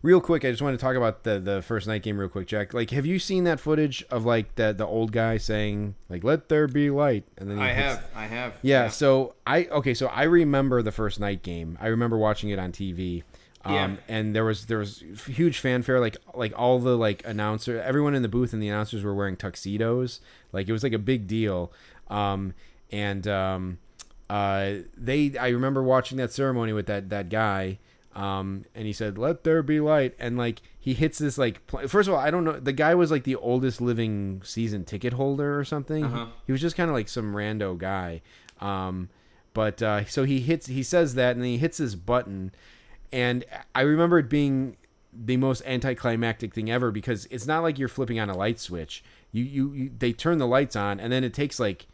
real 0.02 0.20
quick, 0.20 0.44
I 0.44 0.50
just 0.50 0.62
want 0.62 0.78
to 0.78 0.82
talk 0.82 0.96
about 0.96 1.24
the 1.24 1.38
the 1.40 1.62
first 1.62 1.86
night 1.86 2.02
game 2.02 2.18
real 2.18 2.28
quick, 2.28 2.46
Jack. 2.46 2.72
Like, 2.74 2.90
have 2.90 3.06
you 3.06 3.18
seen 3.18 3.44
that 3.44 3.60
footage 3.60 4.04
of 4.10 4.24
like 4.24 4.54
the 4.56 4.72
the 4.72 4.86
old 4.86 5.12
guy 5.12 5.36
saying 5.38 5.94
like 6.08 6.24
"Let 6.24 6.48
there 6.48 6.66
be 6.68 6.90
light"? 6.90 7.24
And 7.36 7.50
then 7.50 7.58
he 7.58 7.64
I 7.64 7.72
hits- 7.72 7.96
have, 7.96 8.04
I 8.14 8.26
have. 8.26 8.54
Yeah, 8.62 8.88
so 8.88 9.34
I 9.46 9.64
okay, 9.66 9.94
so 9.94 10.06
I 10.08 10.24
remember 10.24 10.82
the 10.82 10.92
first 10.92 11.20
night 11.20 11.42
game. 11.42 11.76
I 11.80 11.88
remember 11.88 12.16
watching 12.18 12.50
it 12.50 12.58
on 12.58 12.72
TV. 12.72 13.22
Um, 13.64 13.74
Yeah. 13.74 13.96
and 14.06 14.36
there 14.36 14.44
was 14.44 14.66
there 14.66 14.78
was 14.78 15.02
huge 15.26 15.58
fanfare 15.58 15.98
like 15.98 16.16
like 16.32 16.52
all 16.56 16.78
the 16.78 16.96
like 16.96 17.26
announcer 17.26 17.80
everyone 17.80 18.14
in 18.14 18.22
the 18.22 18.28
booth 18.28 18.52
and 18.52 18.62
the 18.62 18.68
announcers 18.68 19.02
were 19.02 19.12
wearing 19.14 19.34
tuxedos 19.36 20.20
like 20.52 20.68
it 20.68 20.72
was 20.72 20.84
like 20.84 20.92
a 20.92 20.98
big 20.98 21.26
deal 21.26 21.72
um 22.08 22.54
and 22.92 23.26
um 23.26 23.78
uh 24.30 24.74
they 24.96 25.36
I 25.36 25.48
remember 25.48 25.82
watching 25.82 26.18
that 26.18 26.32
ceremony 26.32 26.72
with 26.72 26.86
that 26.86 27.10
that 27.10 27.30
guy 27.30 27.80
um 28.18 28.64
and 28.74 28.84
he 28.84 28.92
said 28.92 29.16
let 29.16 29.44
there 29.44 29.62
be 29.62 29.78
light. 29.78 30.14
And 30.18 30.36
like 30.36 30.60
he 30.80 30.92
hits 30.92 31.18
this 31.18 31.38
like 31.38 31.64
pl- 31.68 31.86
first 31.86 32.08
of 32.08 32.14
all 32.14 32.20
I 32.20 32.30
don't 32.30 32.44
know 32.44 32.58
the 32.58 32.72
guy 32.72 32.94
was 32.96 33.10
like 33.12 33.22
the 33.22 33.36
oldest 33.36 33.80
living 33.80 34.42
season 34.44 34.84
ticket 34.84 35.12
holder 35.12 35.58
or 35.58 35.64
something. 35.64 36.04
Uh-huh. 36.04 36.26
he 36.44 36.52
was 36.52 36.60
just 36.60 36.76
kind 36.76 36.90
of 36.90 36.96
like 36.96 37.08
some 37.08 37.32
rando 37.32 37.78
guy. 37.78 38.20
Um 38.60 39.08
but 39.54 39.80
uh 39.80 40.04
so 40.06 40.24
he 40.24 40.40
hits 40.40 40.66
he 40.66 40.82
says 40.82 41.14
that 41.14 41.32
and 41.36 41.42
then 41.42 41.50
he 41.50 41.58
hits 41.58 41.78
this 41.78 41.94
button. 41.94 42.50
And 43.12 43.44
I 43.74 43.82
remember 43.82 44.18
it 44.18 44.28
being 44.28 44.76
the 45.12 45.36
most 45.36 45.62
anticlimactic 45.64 46.52
thing 46.52 46.70
ever 46.70 46.90
because 46.90 47.26
it's 47.30 47.46
not 47.46 47.62
like 47.62 47.78
you're 47.78 47.88
flipping 47.88 48.18
on 48.18 48.28
a 48.28 48.36
light 48.36 48.58
switch. 48.58 49.04
You, 49.30 49.44
you 49.44 49.72
you 49.72 49.90
they 49.96 50.12
turn 50.12 50.38
the 50.38 50.46
lights 50.46 50.74
on 50.74 50.98
and 50.98 51.12
then 51.12 51.22
it 51.22 51.32
takes 51.34 51.60
like 51.60 51.86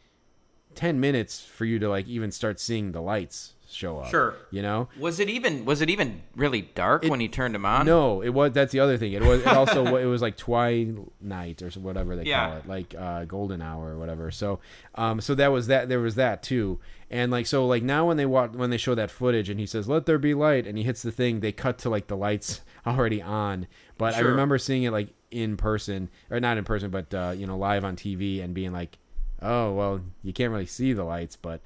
10 0.75 0.99
minutes 1.01 1.45
for 1.45 1.65
you 1.67 1.79
to 1.81 1.89
like 1.89 2.09
even 2.09 2.31
start 2.31 2.59
seeing 2.59 2.93
the 2.93 3.03
lights 3.03 3.54
show 3.75 3.99
up. 3.99 4.09
Sure. 4.11 4.35
You 4.51 4.63
know? 4.63 4.89
Was 4.99 5.21
it 5.21 5.29
even 5.29 5.65
was 5.65 5.81
it 5.81 5.91
even 5.91 6.23
really 6.37 6.63
dark 6.63 7.05
when 7.05 7.21
he 7.21 7.29
turned 7.29 7.55
him 7.55 7.67
on? 7.67 7.87
No, 7.87 8.21
it 8.23 8.31
was 8.31 8.53
that's 8.53 8.73
the 8.73 8.81
other 8.81 8.97
thing. 8.97 9.13
It 9.13 9.23
was 9.23 9.41
it 9.41 9.47
also 9.49 9.97
it 9.97 10.07
was 10.07 10.23
like 10.23 10.37
twilight 10.37 11.63
or 11.63 11.71
whatever 11.81 12.17
they 12.17 12.25
Yeah. 12.25 12.49
call 12.49 12.59
it, 12.59 12.67
like 12.69 12.95
uh, 12.97 13.25
golden 13.25 13.63
hour 13.63 13.91
or 13.95 13.99
whatever. 13.99 14.31
So, 14.31 14.61
um, 14.95 15.21
so 15.21 15.35
that 15.35 15.49
was 15.53 15.67
that. 15.69 15.89
There 15.89 16.01
was 16.01 16.15
that 16.17 16.43
too. 16.43 16.81
And 17.11 17.31
like 17.31 17.47
so, 17.47 17.67
like 17.67 17.83
now 17.83 18.09
when 18.09 18.17
they 18.17 18.27
watch 18.27 18.53
when 18.53 18.71
they 18.71 18.77
show 18.77 18.95
that 18.95 19.11
footage 19.11 19.49
and 19.51 19.61
he 19.61 19.67
says 19.67 19.89
"Let 19.89 20.07
there 20.07 20.19
be 20.19 20.35
light" 20.35 20.67
and 20.67 20.77
he 20.79 20.85
hits 20.85 21.03
the 21.03 21.13
thing, 21.13 21.41
they 21.41 21.53
cut 21.53 21.79
to 21.79 21.91
like 21.91 22.07
the 22.09 22.17
lights 22.17 22.63
already 22.87 23.23
on. 23.23 23.67
But 23.99 24.15
I 24.15 24.21
remember 24.21 24.59
seeing 24.59 24.83
it 24.85 24.91
like 24.91 25.09
in 25.31 25.57
person 25.57 26.09
or 26.31 26.41
not 26.41 26.59
in 26.59 26.65
person, 26.65 26.91
but 26.91 27.13
uh, 27.15 27.35
you 27.37 27.47
know 27.47 27.57
live 27.59 27.85
on 27.85 27.97
TV 27.97 28.43
and 28.43 28.55
being 28.55 28.73
like, 28.73 28.99
oh 29.43 29.73
well, 29.75 30.01
you 30.23 30.33
can't 30.33 30.51
really 30.51 30.67
see 30.67 30.93
the 30.93 31.05
lights, 31.05 31.37
but 31.37 31.61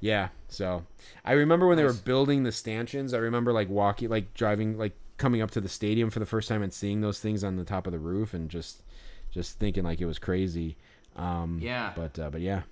yeah. 0.00 0.28
So 0.48 0.84
I 1.24 1.32
remember 1.32 1.66
when 1.66 1.76
they 1.76 1.84
were 1.84 1.92
building 1.92 2.42
the 2.42 2.52
stanchions. 2.52 3.14
I 3.14 3.18
remember 3.18 3.52
like 3.52 3.68
walking, 3.68 4.08
like 4.08 4.34
driving, 4.34 4.78
like 4.78 4.96
coming 5.16 5.42
up 5.42 5.50
to 5.52 5.60
the 5.60 5.68
stadium 5.68 6.10
for 6.10 6.18
the 6.18 6.26
first 6.26 6.48
time 6.48 6.62
and 6.62 6.72
seeing 6.72 7.00
those 7.00 7.20
things 7.20 7.42
on 7.42 7.56
the 7.56 7.64
top 7.64 7.86
of 7.86 7.92
the 7.92 7.98
roof 7.98 8.34
and 8.34 8.50
just, 8.50 8.82
just 9.30 9.58
thinking 9.58 9.84
like 9.84 10.00
it 10.00 10.06
was 10.06 10.18
crazy. 10.18 10.76
Um, 11.16 11.58
Yeah. 11.60 11.92
But 11.96 12.18
uh, 12.18 12.30
but 12.30 12.40
yeah. 12.40 12.62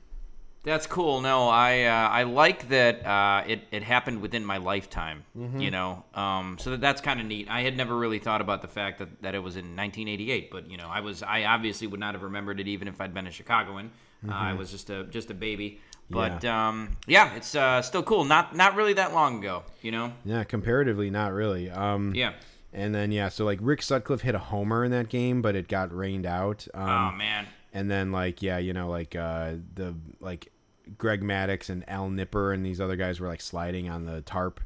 That's 0.65 0.87
cool. 0.87 1.21
No, 1.21 1.49
I 1.49 1.83
uh, 1.83 2.09
I 2.09 2.23
like 2.23 2.71
that 2.71 3.05
uh, 3.05 3.45
it 3.47 3.61
it 3.71 3.83
happened 3.83 4.23
within 4.23 4.47
my 4.47 4.57
lifetime. 4.57 5.25
Mm-hmm. 5.37 5.61
You 5.61 5.71
know, 5.71 6.05
um, 6.15 6.57
so 6.59 6.71
that, 6.71 6.81
that's 6.81 7.03
kind 7.03 7.21
of 7.21 7.27
neat. 7.27 7.49
I 7.51 7.61
had 7.61 7.77
never 7.77 7.95
really 7.95 8.19
thought 8.19 8.41
about 8.41 8.63
the 8.63 8.69
fact 8.69 8.99
that, 9.01 9.21
that 9.21 9.35
it 9.35 9.41
was 9.41 9.57
in 9.57 9.77
1988, 9.77 10.51
but 10.51 10.71
you 10.71 10.79
know, 10.79 10.89
I 10.89 11.01
was 11.01 11.23
I 11.23 11.45
obviously 11.45 11.87
would 11.87 12.01
not 12.01 12.15
have 12.15 12.23
remembered 12.23 12.61
it 12.61 12.69
even 12.69 12.89
if 12.89 12.99
I'd 12.99 13.13
been 13.13 13.27
a 13.27 13.31
Chicagoan. 13.31 13.91
Uh, 14.29 14.33
I 14.33 14.53
was 14.55 14.71
just 14.71 14.91
a 14.91 15.05
just 15.05 15.31
a 15.31 15.35
baby. 15.35 15.81
But 16.11 16.33
Mm-hmm. 16.43 16.47
Yeah. 16.47 16.69
um, 16.69 16.97
yeah, 17.07 17.35
it's 17.35 17.55
uh, 17.55 17.81
still 17.83 18.03
cool. 18.03 18.25
Not 18.25 18.55
not 18.55 18.75
really 18.77 18.93
that 18.95 19.15
long 19.15 19.39
ago. 19.39 19.63
You 19.83 19.91
know. 19.93 20.13
Yeah, 20.25 20.45
comparatively, 20.45 21.11
not 21.11 21.33
really. 21.33 21.71
Um, 21.71 22.15
Yeah. 22.15 22.33
And 22.73 22.93
then 22.95 23.13
yeah, 23.13 23.29
so 23.29 23.45
like 23.45 23.59
Rick 23.63 23.83
Sutcliffe 23.83 24.21
hit 24.23 24.35
a 24.35 24.39
homer 24.39 24.85
in 24.85 24.91
that 24.91 25.09
game, 25.09 25.41
but 25.43 25.55
it 25.55 25.69
got 25.69 25.97
rained 25.97 26.27
out. 26.27 26.67
Um, 26.75 26.89
oh 26.89 27.13
man. 27.17 27.47
and 27.73 27.91
then 27.91 28.11
like 28.13 28.43
yeah 28.43 28.59
you 28.59 28.73
know 28.73 28.89
like 28.89 29.15
uh 29.17 29.53
the 29.75 29.95
like 30.21 30.51
greg 30.99 31.23
maddux 31.23 31.71
and 31.71 31.89
al 31.89 32.11
nipper 32.11 32.53
and 32.53 32.65
these 32.67 32.81
other 32.81 32.97
guys 32.97 33.19
were 33.21 33.29
like 33.29 33.41
sliding 33.41 33.89
on 33.89 34.05
the 34.05 34.21
tarp 34.23 34.61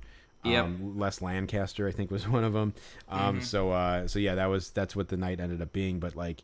Yep. 0.44 0.64
um, 0.64 0.98
les 0.98 1.20
lancaster 1.22 1.86
i 1.86 1.92
think 1.92 2.10
was 2.10 2.26
one 2.38 2.42
of 2.44 2.52
them 2.52 2.74
um 3.08 3.40
so 3.40 3.70
uh 3.70 4.06
so 4.08 4.18
yeah 4.18 4.34
that 4.34 4.46
was 4.46 4.70
that's 4.70 4.96
what 4.96 5.06
the 5.08 5.16
night 5.16 5.38
ended 5.40 5.62
up 5.62 5.72
being 5.72 6.00
but 6.00 6.16
like 6.16 6.42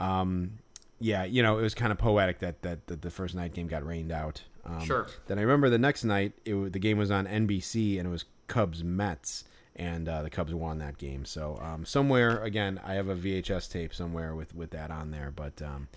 um 0.00 0.58
yeah 0.98 1.24
you 1.24 1.42
know 1.42 1.58
it 1.58 1.62
was 1.62 1.74
kind 1.74 1.92
of 1.92 1.98
poetic 1.98 2.38
that 2.40 2.62
that, 2.62 2.86
that 2.86 3.02
the 3.02 3.10
first 3.10 3.34
night 3.34 3.52
game 3.54 3.66
got 3.66 3.84
rained 3.86 4.10
out 4.12 4.42
um, 4.64 4.84
Sure. 4.84 5.06
then 5.26 5.38
i 5.38 5.42
remember 5.42 5.68
the 5.70 5.78
next 5.78 6.04
night 6.04 6.32
it 6.44 6.72
the 6.72 6.78
game 6.78 6.98
was 6.98 7.10
on 7.10 7.26
nbc 7.26 7.98
and 7.98 8.06
it 8.08 8.10
was 8.10 8.24
cubs 8.46 8.82
mets 8.82 9.44
and 9.78 10.08
uh, 10.08 10.22
the 10.22 10.30
Cubs 10.30 10.54
won 10.54 10.78
that 10.78 10.96
game. 10.96 11.26
So 11.26 11.60
um, 11.62 11.84
somewhere 11.84 12.42
again, 12.42 12.80
I 12.82 12.94
have 12.94 13.08
a 13.10 13.14
VHS 13.14 13.70
tape 13.70 13.92
somewhere 13.92 14.34
with, 14.34 14.54
with 14.54 14.70
that 14.70 14.90
on 14.90 15.10
there. 15.10 15.30
But 15.30 15.60
um, 15.60 15.88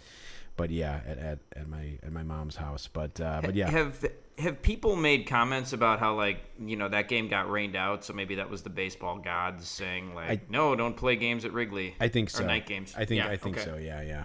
but 0.57 0.69
yeah, 0.69 0.99
at, 1.07 1.17
at, 1.17 1.39
at 1.55 1.69
my 1.69 1.97
at 2.03 2.11
my 2.11 2.23
mom's 2.23 2.57
house. 2.57 2.89
But 2.91 3.21
uh, 3.21 3.39
but 3.41 3.55
yeah, 3.55 3.69
Have 3.71 4.05
have 4.37 4.61
people 4.61 4.97
made 4.97 5.27
comments 5.27 5.71
about 5.71 5.99
how 5.99 6.15
like 6.15 6.41
you 6.59 6.75
know 6.75 6.89
that 6.89 7.07
game 7.07 7.29
got 7.29 7.49
rained 7.49 7.77
out, 7.77 8.03
so 8.03 8.11
maybe 8.11 8.35
that 8.35 8.49
was 8.49 8.63
the 8.63 8.69
baseball 8.69 9.17
gods 9.17 9.65
saying 9.65 10.13
like, 10.13 10.29
I- 10.29 10.41
no, 10.49 10.75
don't 10.75 10.97
play 10.97 11.15
games 11.15 11.45
at 11.45 11.53
Wrigley. 11.53 11.95
I 12.01 12.09
think 12.09 12.27
or 12.27 12.31
so. 12.31 12.45
night 12.45 12.65
games. 12.67 12.93
I 12.97 13.05
think 13.05 13.19
Yeah, 13.19 13.29
I 13.29 13.37
think 13.37 13.55
okay. 13.59 13.65
so. 13.65 13.77
Yeah, 13.77 14.01
yeah. 14.01 14.23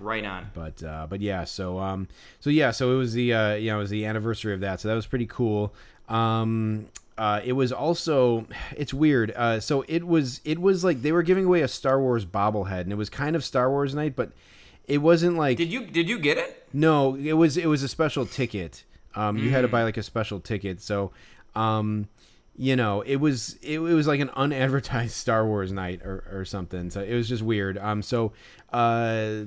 Right 0.00 0.24
on. 0.24 0.50
But 0.54 0.82
uh, 0.82 1.06
but 1.08 1.20
yeah, 1.20 1.44
so 1.44 1.78
um, 1.78 2.08
so 2.40 2.50
yeah, 2.50 2.70
so 2.70 2.92
it 2.94 2.96
was 2.96 3.12
the 3.12 3.32
uh, 3.34 3.54
you 3.54 3.70
know 3.70 3.76
it 3.78 3.80
was 3.80 3.90
the 3.90 4.04
anniversary 4.06 4.54
of 4.54 4.60
that, 4.60 4.80
so 4.80 4.88
that 4.88 4.94
was 4.94 5.06
pretty 5.06 5.26
cool. 5.26 5.74
Um, 6.08 6.86
uh, 7.16 7.40
it 7.44 7.52
was 7.52 7.72
also 7.72 8.46
it's 8.76 8.94
weird. 8.94 9.32
Uh, 9.32 9.60
so 9.60 9.84
it 9.88 10.06
was 10.06 10.40
it 10.44 10.58
was 10.60 10.84
like 10.84 11.02
they 11.02 11.12
were 11.12 11.22
giving 11.22 11.44
away 11.44 11.62
a 11.62 11.68
Star 11.68 12.00
Wars 12.00 12.24
bobblehead, 12.24 12.82
and 12.82 12.92
it 12.92 12.96
was 12.96 13.10
kind 13.10 13.34
of 13.36 13.44
Star 13.44 13.68
Wars 13.70 13.94
night, 13.94 14.14
but 14.16 14.30
it 14.86 14.98
wasn't 14.98 15.36
like 15.36 15.56
Did 15.58 15.72
you 15.72 15.84
did 15.86 16.08
you 16.08 16.18
get 16.18 16.38
it? 16.38 16.66
No, 16.72 17.14
it 17.16 17.32
was 17.34 17.56
it 17.56 17.66
was 17.66 17.82
a 17.82 17.88
special 17.88 18.24
ticket. 18.24 18.84
Um, 19.14 19.36
you 19.38 19.48
Mm. 19.48 19.52
had 19.52 19.60
to 19.62 19.68
buy 19.68 19.82
like 19.82 19.96
a 19.96 20.02
special 20.02 20.38
ticket. 20.38 20.80
So, 20.80 21.10
um, 21.56 22.06
you 22.56 22.76
know, 22.76 23.00
it 23.00 23.16
was 23.16 23.56
it, 23.62 23.74
it 23.80 23.94
was 23.94 24.06
like 24.06 24.20
an 24.20 24.30
unadvertised 24.36 25.14
Star 25.14 25.44
Wars 25.44 25.72
night 25.72 26.02
or, 26.04 26.24
or 26.30 26.44
something. 26.44 26.88
So 26.90 27.02
it 27.02 27.14
was 27.14 27.28
just 27.28 27.42
weird. 27.42 27.78
Um, 27.78 28.00
so, 28.02 28.32
uh, 28.72 29.40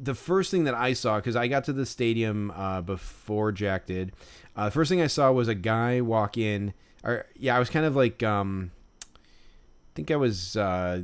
the 0.00 0.14
first 0.14 0.50
thing 0.50 0.64
that 0.64 0.74
I 0.74 0.92
saw 0.92 1.16
because 1.16 1.36
I 1.36 1.48
got 1.48 1.64
to 1.64 1.72
the 1.72 1.86
stadium 1.86 2.50
uh, 2.50 2.80
before 2.80 3.52
Jack 3.52 3.86
did. 3.86 4.12
Uh, 4.56 4.66
the 4.66 4.70
first 4.70 4.88
thing 4.88 5.00
I 5.00 5.06
saw 5.06 5.32
was 5.32 5.48
a 5.48 5.54
guy 5.54 6.00
walk 6.00 6.36
in. 6.36 6.74
Or 7.02 7.26
yeah, 7.36 7.56
I 7.56 7.58
was 7.58 7.70
kind 7.70 7.84
of 7.84 7.96
like 7.96 8.22
um, 8.22 8.70
I 9.04 9.90
think 9.94 10.10
I 10.10 10.16
was 10.16 10.56
uh, 10.56 11.02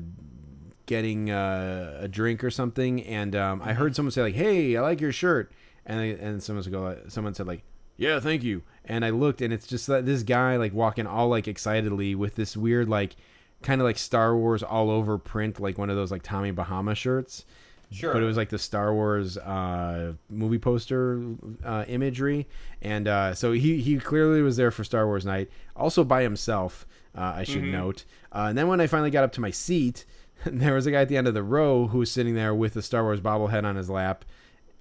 getting 0.87 1.31
uh, 1.31 1.99
a 2.01 2.09
drink 2.09 2.43
or 2.43 2.51
something, 2.51 3.03
and 3.05 3.37
um, 3.37 3.63
I 3.63 3.75
heard 3.75 3.95
someone 3.95 4.11
say 4.11 4.23
like, 4.23 4.35
"Hey, 4.35 4.77
I 4.77 4.81
like 4.81 5.01
your 5.01 5.13
shirt," 5.13 5.53
and 5.85 6.01
and 6.01 6.43
someone 6.43 6.65
go, 6.71 6.99
someone 7.09 7.35
said 7.35 7.47
like, 7.47 7.63
"Yeah, 7.97 8.19
thank 8.19 8.43
you," 8.43 8.63
and 8.85 9.05
I 9.05 9.11
looked, 9.11 9.43
and 9.43 9.53
it's 9.53 9.67
just 9.67 9.87
that 9.89 10.07
this 10.07 10.23
guy 10.23 10.57
like 10.57 10.73
walking 10.73 11.07
all 11.07 11.29
like 11.29 11.49
excitedly 11.49 12.15
with 12.15 12.35
this 12.35 12.57
weird 12.57 12.89
like 12.89 13.17
kind 13.63 13.81
of 13.81 13.85
like 13.85 13.99
Star 13.99 14.37
Wars 14.37 14.63
all 14.63 14.91
over 14.91 15.19
print, 15.19 15.61
like 15.61 15.79
one 15.79 15.91
of 15.91 15.97
those 15.97 16.11
like 16.11 16.23
Tommy 16.23 16.51
Bahama 16.51 16.95
shirts. 16.95 17.45
Sure. 17.93 18.13
But 18.13 18.23
it 18.23 18.27
was 18.27 18.37
like 18.37 18.51
the 18.51 18.59
Star 18.59 18.95
Wars 18.95 19.37
uh, 19.37 20.13
movie 20.29 20.59
poster 20.59 21.21
uh, 21.65 21.85
imagery, 21.89 22.47
and 22.83 23.09
uh, 23.09 23.35
so 23.35 23.51
he 23.51 23.81
he 23.81 23.99
clearly 23.99 24.43
was 24.43 24.57
there 24.57 24.71
for 24.71 24.85
Star 24.85 25.07
Wars 25.07 25.27
night, 25.27 25.51
also 25.75 26.05
by 26.05 26.23
himself. 26.23 26.87
Uh, 27.17 27.33
I 27.37 27.45
should 27.45 27.65
note. 27.65 28.05
Uh, 28.33 28.47
and 28.51 28.57
then 28.57 28.69
when 28.69 28.81
I 28.81 28.87
finally 28.87 29.11
got 29.11 29.25
up 29.25 29.33
to 29.33 29.41
my 29.41 29.51
seat, 29.51 30.05
there 30.47 30.75
was 30.75 30.87
a 30.87 30.93
guy 30.93 31.01
at 31.01 31.09
the 31.09 31.17
end 31.17 31.27
of 31.27 31.35
the 31.35 31.43
row 31.43 31.89
who 31.89 31.99
was 31.99 32.13
sitting 32.13 32.37
there 32.37 32.55
with 32.55 32.75
the 32.75 32.83
Star 32.83 33.03
Wars 33.03 33.21
bobblehead 33.21 33.65
on 33.65 33.75
his 33.75 33.91
lap, 33.91 34.25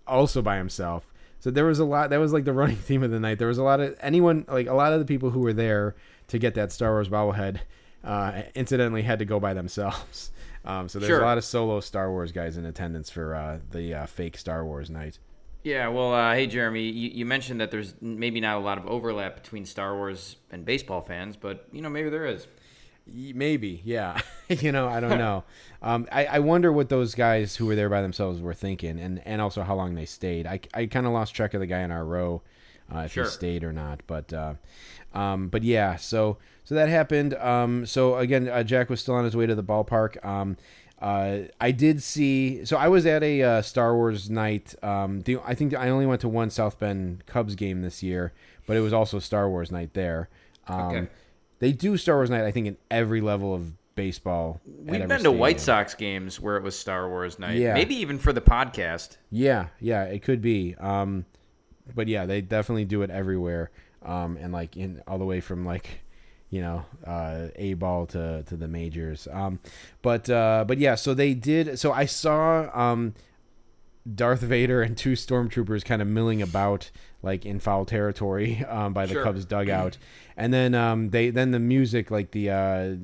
also 0.06 0.44
by 0.44 0.58
himself. 0.58 1.12
So 1.40 1.50
there 1.50 1.66
was 1.66 1.80
a 1.80 1.86
lot. 1.86 2.12
That 2.12 2.20
was 2.20 2.32
like 2.34 2.46
the 2.46 2.54
running 2.62 2.76
theme 2.76 3.02
of 3.02 3.10
the 3.10 3.20
night. 3.20 3.40
There 3.40 3.48
was 3.48 3.58
a 3.58 3.64
lot 3.64 3.80
of 3.80 3.98
anyone, 4.02 4.46
like 4.48 4.68
a 4.68 4.74
lot 4.74 4.94
of 4.94 5.00
the 5.00 5.06
people 5.06 5.32
who 5.32 5.40
were 5.40 5.54
there 5.54 5.96
to 6.28 6.38
get 6.38 6.54
that 6.56 6.72
Star 6.72 6.92
Wars 6.92 7.10
bobblehead, 7.10 7.60
uh, 8.04 8.44
incidentally 8.54 9.02
had 9.02 9.18
to 9.20 9.26
go 9.26 9.40
by 9.40 9.56
themselves. 9.56 10.32
Um, 10.70 10.88
so 10.88 11.00
there's 11.00 11.10
Sure. 11.10 11.22
a 11.22 11.26
lot 11.26 11.38
of 11.38 11.44
solo 11.44 11.80
Star 11.80 12.12
Wars 12.12 12.32
guys 12.32 12.58
in 12.58 12.66
attendance 12.66 13.10
for 13.10 13.34
uh, 13.36 13.60
the 13.72 13.94
uh, 13.94 14.06
fake 14.06 14.38
Star 14.38 14.64
Wars 14.66 14.90
night. 14.90 15.18
Yeah, 15.64 15.88
well, 15.90 16.14
uh, 16.14 16.34
hey 16.36 16.48
Jeremy, 16.48 16.84
you, 16.84 17.10
you 17.10 17.26
mentioned 17.26 17.60
that 17.60 17.72
there's 17.72 17.94
maybe 18.02 18.40
not 18.40 18.58
a 18.58 18.60
lot 18.60 18.78
of 18.78 18.86
overlap 18.88 19.36
between 19.42 19.66
Star 19.66 19.96
Wars 19.96 20.36
and 20.52 20.64
baseball 20.66 21.02
fans, 21.02 21.36
but 21.36 21.68
you 21.72 21.82
know 21.82 21.90
maybe 21.90 22.10
there 22.10 22.26
is. 22.26 22.48
Maybe, 23.12 23.82
yeah. 23.84 24.22
you 24.50 24.72
know, 24.72 24.88
I 24.88 25.00
don't 25.00 25.18
know. 25.18 25.44
Um, 25.82 26.10
I, 26.12 26.26
I 26.26 26.40
wonder 26.40 26.74
what 26.74 26.90
those 26.90 27.16
guys 27.16 27.56
who 27.56 27.66
were 27.66 27.74
there 27.76 27.88
by 27.88 28.02
themselves 28.02 28.42
were 28.42 28.54
thinking, 28.54 29.00
and, 29.00 29.26
and 29.26 29.40
also 29.40 29.64
how 29.64 29.76
long 29.76 29.96
they 29.96 30.04
stayed. 30.06 30.46
I, 30.46 30.60
I 30.74 30.88
kind 30.88 31.08
of 31.08 31.14
lost 31.14 31.34
track 31.34 31.54
of 31.54 31.62
the 31.62 31.68
guy 31.68 31.80
in 31.84 31.90
our 31.92 32.04
row, 32.04 32.42
uh, 32.94 33.04
if 33.06 33.14
Sure. 33.14 33.24
he 33.24 33.30
stayed 33.30 33.64
or 33.64 33.72
not. 33.72 34.02
But 34.06 34.34
uh, 34.34 34.56
um, 35.14 35.48
but 35.50 35.64
yeah, 35.64 35.96
so 35.96 36.38
so 36.64 36.76
that 36.76 36.90
happened. 36.90 37.34
Um, 37.36 37.86
so 37.86 38.18
again, 38.18 38.48
uh, 38.48 38.64
Jack 38.64 38.90
was 38.90 39.00
still 39.02 39.16
on 39.16 39.24
his 39.26 39.36
way 39.36 39.46
to 39.46 39.56
the 39.56 39.64
ballpark. 39.64 40.24
Um, 40.26 40.58
uh, 41.02 41.40
I 41.62 41.72
did 41.72 42.04
see. 42.04 42.66
So 42.66 42.76
I 42.78 42.90
was 42.90 43.06
at 43.06 43.24
a 43.24 43.42
uh, 43.42 43.62
Star 43.62 43.96
Wars 43.96 44.30
night. 44.30 44.76
Um, 44.84 45.22
the, 45.22 45.38
I 45.46 45.56
think 45.56 45.74
I 45.74 45.90
only 45.90 46.06
went 46.06 46.22
to 46.22 46.28
one 46.30 46.50
South 46.50 46.78
Bend 46.80 47.26
Cubs 47.26 47.56
game 47.56 47.82
this 47.82 48.04
year, 48.04 48.34
but 48.68 48.76
it 48.76 48.82
was 48.82 48.92
also 48.94 49.18
Star 49.20 49.50
Wars 49.50 49.72
night 49.72 49.94
there. 49.94 50.30
Um, 50.68 50.80
Okay. 50.82 51.08
They 51.60 51.72
do 51.74 51.98
Star 51.98 52.16
Wars 52.16 52.30
night, 52.30 52.46
I 52.46 52.52
think, 52.52 52.68
in 52.68 52.78
every 52.90 53.20
level 53.20 53.54
of 53.54 53.74
baseball. 53.96 54.62
We've 54.66 55.06
been 55.08 55.24
to 55.24 55.32
White. 55.32 55.60
Sox 55.60 55.94
games 55.94 56.40
where 56.40 56.56
it 56.56 56.64
was 56.64 56.78
Star 56.78 57.10
Wars 57.10 57.38
night, 57.38 57.58
Yeah. 57.58 57.74
maybe 57.74 57.96
even 57.96 58.18
for 58.18 58.32
the 58.32 58.40
podcast. 58.40 59.18
Yeah, 59.30 59.68
yeah, 59.82 60.04
it 60.04 60.24
could 60.24 60.42
be. 60.42 60.76
Um, 60.80 61.26
but 61.94 62.08
yeah, 62.08 62.26
they 62.26 62.40
definitely 62.40 62.86
do 62.86 63.02
it 63.02 63.10
everywhere. 63.10 63.72
Um, 64.04 64.38
and 64.38 64.54
like 64.54 64.78
in 64.78 65.02
all 65.08 65.18
the 65.18 65.26
way 65.26 65.42
from 65.42 65.66
like, 65.66 66.02
you 66.50 66.62
know, 66.62 66.86
uh, 67.06 67.48
a 67.56 67.74
ball 67.76 68.06
to 68.08 68.44
to 68.44 68.56
the 68.56 68.68
majors. 68.68 69.28
Um, 69.32 69.60
but 70.02 70.30
uh, 70.30 70.66
but 70.68 70.78
yeah, 70.78 70.96
so 70.96 71.14
they 71.14 71.34
did. 71.34 71.78
So 71.80 71.92
I 71.92 72.06
saw 72.06 72.70
um, 72.74 73.14
Darth 74.16 74.42
Vader 74.42 74.82
and 74.82 74.98
two 74.98 75.14
stormtroopers 75.14 75.84
kind 75.86 76.02
of 76.02 76.08
milling 76.08 76.42
about 76.42 76.90
like 77.22 77.46
in 77.46 77.60
foul 77.60 77.86
territory 77.86 78.64
um, 78.70 78.94
by 78.94 79.06
the 79.06 79.14
Sure. 79.14 79.24
Cubs 79.24 79.46
dugout, 79.46 79.98
and 80.38 80.54
then 80.54 80.74
um, 80.76 81.10
they 81.10 81.30
then 81.30 81.52
the 81.52 81.60
music 81.60 82.10
like 82.12 82.32
the. 82.32 82.50
Uh, 82.52 82.96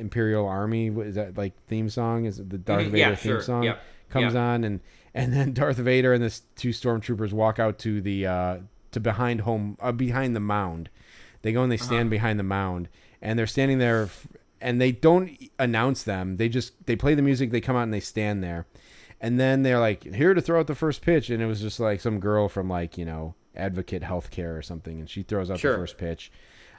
Imperial 0.00 0.46
Army 0.46 0.86
is 1.00 1.16
that 1.16 1.36
like 1.36 1.54
theme 1.66 1.90
song? 1.90 2.24
Is 2.24 2.38
it 2.38 2.48
the 2.48 2.56
Darth 2.58 2.82
Mhm, 2.86 2.90
Vader 2.90 2.96
yeah, 2.98 3.14
theme 3.16 3.32
sure, 3.32 3.40
song? 3.40 3.64
yep, 3.64 3.82
Comes 4.10 4.34
yep. 4.34 4.40
on 4.40 4.62
and 4.62 4.80
and 5.12 5.32
then 5.32 5.52
Darth 5.54 5.78
Vader 5.78 6.12
and 6.12 6.22
the 6.22 6.40
two 6.54 6.68
stormtroopers 6.70 7.32
walk 7.32 7.58
out 7.58 7.80
to 7.80 8.00
the 8.00 8.24
uh, 8.28 8.58
to 8.92 9.00
behind 9.00 9.42
home 9.42 9.76
uh, 9.80 9.92
behind 9.92 10.34
the 10.36 10.40
mound. 10.40 10.88
They 11.42 11.52
go 11.52 11.62
and 11.62 11.70
they 11.72 11.76
stand 11.76 12.02
Uh-huh. 12.02 12.10
behind 12.10 12.38
the 12.38 12.42
mound 12.44 12.88
and 13.22 13.38
they're 13.38 13.46
standing 13.46 13.78
there 13.78 14.04
f- 14.04 14.26
and 14.60 14.80
they 14.80 14.90
don't 14.92 15.30
announce 15.58 16.02
them. 16.02 16.36
They 16.36 16.48
just 16.48 16.72
they 16.86 16.96
play 16.96 17.14
the 17.14 17.22
music. 17.22 17.50
They 17.50 17.60
come 17.60 17.76
out 17.76 17.82
and 17.84 17.94
they 17.94 18.00
stand 18.00 18.42
there, 18.42 18.66
and 19.20 19.38
then 19.38 19.62
they're 19.62 19.78
like 19.78 20.02
here 20.02 20.34
to 20.34 20.40
throw 20.40 20.58
out 20.60 20.66
the 20.66 20.74
first 20.74 21.00
pitch. 21.02 21.30
And 21.30 21.40
it 21.42 21.46
was 21.46 21.60
just 21.60 21.78
like 21.80 22.00
some 22.00 22.18
girl 22.20 22.48
from 22.48 22.68
like 22.68 22.98
you 22.98 23.04
know 23.04 23.34
Advocate 23.56 24.02
Healthcare 24.02 24.56
or 24.58 24.62
something, 24.62 24.98
and 24.98 25.08
she 25.08 25.22
throws 25.22 25.50
out 25.50 25.58
Sure. 25.60 25.72
the 25.72 25.78
first 25.78 25.98
pitch. 25.98 26.32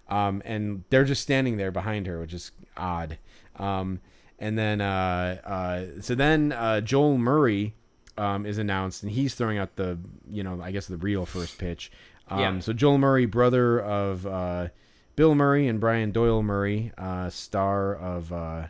Um, 0.10 0.42
and 0.44 0.84
they're 0.90 1.06
just 1.06 1.22
standing 1.22 1.58
there 1.58 1.72
behind 1.72 2.08
her, 2.08 2.20
which 2.20 2.34
is 2.34 2.52
odd. 2.76 3.18
Um, 3.58 4.00
and 4.40 4.58
then, 4.58 4.82
uh, 4.82 5.38
uh, 5.46 6.02
so 6.02 6.16
then 6.16 6.52
uh, 6.52 6.82
Joel 6.82 7.18
Murray 7.20 7.76
um, 8.20 8.46
is 8.46 8.58
announced, 8.58 9.04
and 9.04 9.12
he's 9.12 9.34
throwing 9.36 9.58
out 9.58 9.76
the, 9.76 9.98
you 10.30 10.44
know, 10.44 10.62
I 10.62 10.72
guess 10.72 10.88
the 10.88 10.98
real 10.98 11.26
first 11.26 11.58
pitch. 11.58 11.92
Um, 12.28 12.40
Yeah. 12.40 12.60
So 12.60 12.74
Joel 12.74 12.98
Murray, 12.98 13.26
brother 13.26 13.80
of 13.80 14.28
uh, 14.28 14.68
Bill 15.16 15.34
Murray 15.36 15.68
and 15.68 15.80
Brian 15.80 16.12
Doyle 16.12 16.44
Murray, 16.44 16.92
uh, 16.98 17.30
star 17.30 17.96
of 17.96 18.32
uh, 18.34 18.68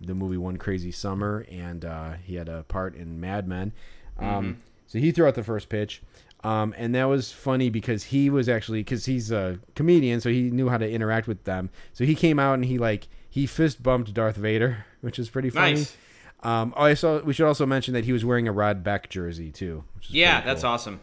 the 0.00 0.14
movie 0.14 0.36
One 0.38 0.56
Crazy 0.56 0.90
Summer, 0.92 1.44
and 1.50 1.84
uh, 1.84 2.12
he 2.24 2.36
had 2.36 2.48
a 2.48 2.62
part 2.64 2.94
in 2.94 3.20
Mad 3.20 3.46
Men. 3.48 3.72
Um, 4.18 4.58
So 4.86 4.98
he 4.98 5.10
threw 5.10 5.26
out 5.26 5.34
the 5.34 5.42
first 5.42 5.68
pitch. 5.68 6.02
Um, 6.44 6.74
and 6.76 6.94
that 6.96 7.04
was 7.04 7.30
funny 7.30 7.70
because 7.70 8.02
he 8.02 8.28
was 8.28 8.48
actually 8.48 8.80
because 8.80 9.04
he's 9.04 9.30
a 9.30 9.60
comedian, 9.76 10.20
so 10.20 10.28
he 10.28 10.50
knew 10.50 10.68
how 10.68 10.76
to 10.76 10.90
interact 10.90 11.28
with 11.28 11.44
them. 11.44 11.70
So 11.92 12.04
he 12.04 12.14
came 12.16 12.38
out 12.40 12.54
and 12.54 12.64
he 12.64 12.78
like 12.78 13.06
he 13.30 13.46
fist 13.46 13.80
bumped 13.82 14.12
Darth 14.12 14.36
Vader, 14.36 14.84
which 15.02 15.18
is 15.20 15.30
pretty 15.30 15.50
funny. 15.50 15.74
Nice. 15.74 15.96
Um, 16.42 16.74
oh, 16.76 16.82
I 16.84 16.94
saw. 16.94 17.20
We 17.20 17.32
should 17.32 17.46
also 17.46 17.66
mention 17.66 17.94
that 17.94 18.04
he 18.04 18.12
was 18.12 18.24
wearing 18.24 18.48
a 18.48 18.52
Rod 18.52 18.82
Beck 18.82 19.08
jersey 19.08 19.50
too. 19.52 19.84
Which 19.94 20.08
is 20.08 20.14
Yeah, 20.14 20.40
pretty 20.40 20.46
that's 20.48 20.64
awesome. 20.64 21.00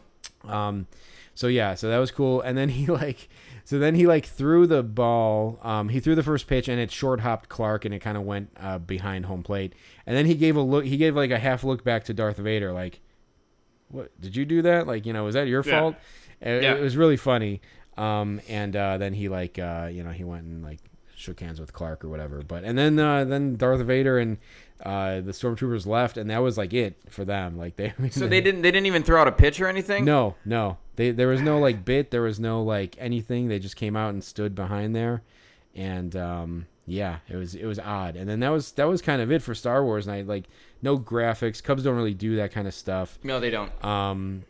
Um, 0.48 0.88
so 1.36 1.48
yeah, 1.48 1.76
so 1.76 1.90
that 1.90 1.98
was 1.98 2.12
cool. 2.12 2.42
And 2.42 2.58
then 2.58 2.70
he 2.70 2.86
like, 2.92 3.30
so 3.64 3.80
then 3.80 3.96
he 3.96 4.06
like 4.08 4.26
threw 4.26 4.68
the 4.68 4.84
ball. 4.84 5.60
Um, 5.62 5.90
he 5.90 6.00
threw 6.00 6.16
the 6.16 6.24
first 6.24 6.48
pitch 6.48 6.68
and 6.68 6.80
it 6.80 6.92
short 6.92 7.22
hopped 7.22 7.48
Clark 7.50 7.86
and 7.86 7.94
it 7.94 8.00
kind 8.00 8.18
of 8.18 8.24
went 8.24 8.50
uh, 8.60 8.80
behind 8.80 9.26
home 9.28 9.44
plate. 9.44 9.74
And 10.06 10.16
then 10.18 10.26
he 10.26 10.36
gave 10.36 10.56
a 10.56 10.62
look. 10.62 10.84
He 10.86 10.98
gave 10.98 11.16
like 11.16 11.32
a 11.32 11.40
half 11.40 11.64
look 11.64 11.84
back 11.84 12.04
to 12.06 12.14
Darth 12.14 12.38
Vader, 12.38 12.74
like, 12.74 13.00
"What 13.90 14.20
did 14.20 14.36
you 14.36 14.46
do 14.46 14.62
that? 14.64 14.88
Like, 14.88 15.06
you 15.06 15.14
know, 15.14 15.24
was 15.24 15.36
that 15.36 15.48
your 15.48 15.64
Yeah. 15.66 15.80
fault?" 15.80 15.96
It, 16.42 16.64
Yeah. 16.64 16.76
it 16.76 16.82
was 16.82 16.98
really 16.98 17.18
funny. 17.18 17.62
Um, 17.98 18.40
and 18.48 18.76
uh, 18.76 18.98
then 18.98 19.14
he 19.14 19.28
like, 19.30 19.60
uh, 19.60 19.90
you 19.92 20.04
know, 20.04 20.12
he 20.12 20.24
went 20.24 20.44
and 20.44 20.64
like 20.64 20.80
shook 21.16 21.40
hands 21.42 21.60
with 21.60 21.74
Clark 21.74 22.04
or 22.06 22.10
whatever. 22.10 22.42
But 22.42 22.64
and 22.64 22.78
then 22.78 22.98
uh, 23.00 23.26
then 23.26 23.56
Darth 23.56 23.82
Vader 23.82 24.18
and 24.18 24.38
uh, 24.84 25.22
the 25.22 25.32
stormtroopers 25.32 25.86
left, 25.86 26.18
and 26.18 26.30
that 26.30 26.40
was 26.40 26.58
like 26.58 26.74
it 26.74 26.96
for 27.10 27.26
them. 27.26 27.58
Like 27.58 27.76
they. 27.76 27.94
So 28.12 28.28
they 28.28 28.42
didn't 28.42 28.62
they 28.62 28.72
didn't 28.72 28.88
even 28.88 29.04
throw 29.04 29.22
out 29.22 29.28
a 29.28 29.32
pitch 29.32 29.60
or 29.62 29.68
anything. 29.68 30.06
No, 30.06 30.36
no. 30.46 30.78
They 30.96 31.12
there 31.12 31.28
was 31.28 31.42
no 31.42 31.60
like 31.60 31.86
bit. 31.86 32.12
There 32.12 32.22
was 32.22 32.40
no 32.40 32.64
like 32.64 32.96
anything. 33.00 33.48
They 33.48 33.60
just 33.60 33.76
came 33.76 33.96
out 33.96 34.10
and 34.10 34.24
stood 34.24 34.56
behind 34.56 34.96
there, 34.96 35.22
and 35.76 36.16
um, 36.16 36.66
yeah, 36.86 37.20
it 37.30 37.36
was 37.36 37.56
it 37.56 37.66
was 37.66 37.80
odd. 37.80 38.16
And 38.16 38.28
then 38.30 38.40
that 38.42 38.50
was 38.50 38.72
that 38.74 38.86
was 38.86 39.02
kind 39.02 39.22
of 39.22 39.32
it 39.32 39.42
for 39.42 39.54
Star 39.56 39.84
Wars 39.84 40.08
night. 40.08 40.28
Like 40.28 40.46
no 40.82 40.98
graphics. 40.98 41.62
Cubs 41.64 41.84
don't 41.84 41.96
really 41.96 42.14
do 42.14 42.38
that 42.38 42.52
kind 42.52 42.68
of 42.68 42.74
stuff. 42.74 43.18
no, 43.24 43.40
they 43.40 43.50
don't. 43.50 43.72
Um, 43.84 44.44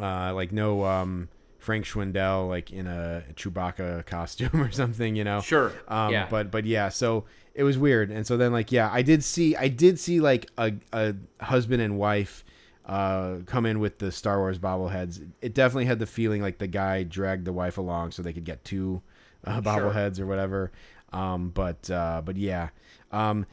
uh, 0.00 0.32
like 0.34 0.52
no 0.52 0.84
um 0.84 1.28
Frank 1.58 1.84
Schwindel 1.84 2.48
like 2.48 2.70
in 2.72 2.86
a 2.86 3.24
Chewbacca 3.34 4.06
costume 4.06 4.60
or 4.60 4.70
something. 4.70 5.14
You 5.16 5.24
know. 5.24 5.40
Sure. 5.40 5.72
Um, 5.88 6.12
yeah. 6.12 6.26
But 6.30 6.50
but 6.50 6.64
yeah, 6.64 6.88
so 6.88 7.24
it 7.56 7.64
was 7.64 7.78
weird, 7.78 8.10
and 8.10 8.26
so 8.26 8.36
then 8.36 8.52
like 8.52 8.70
yeah, 8.70 8.90
I 8.92 9.02
did 9.02 9.24
see 9.24 9.56
I 9.56 9.68
did 9.68 9.98
see 9.98 10.20
like 10.20 10.48
a 10.58 10.74
a 10.92 11.14
husband 11.40 11.82
and 11.82 11.98
wife 11.98 12.44
uh 12.84 13.38
come 13.46 13.66
in 13.66 13.80
with 13.80 13.98
the 13.98 14.12
Star 14.12 14.38
Wars 14.38 14.58
bobbleheads. 14.58 15.26
It 15.40 15.54
definitely 15.54 15.86
had 15.86 15.98
the 15.98 16.06
feeling 16.06 16.42
like 16.42 16.58
the 16.58 16.66
guy 16.66 17.02
dragged 17.02 17.46
the 17.46 17.52
wife 17.52 17.78
along 17.78 18.12
so 18.12 18.22
they 18.22 18.34
could 18.34 18.44
get 18.44 18.62
two 18.64 19.02
uh, 19.44 19.60
bobbleheads 19.62 20.20
or 20.20 20.26
whatever. 20.26 20.70
Um, 21.12 21.48
but 21.50 21.90
uh, 21.90 22.22
but 22.24 22.36
yeah. 22.36 22.68
Um, 23.10 23.46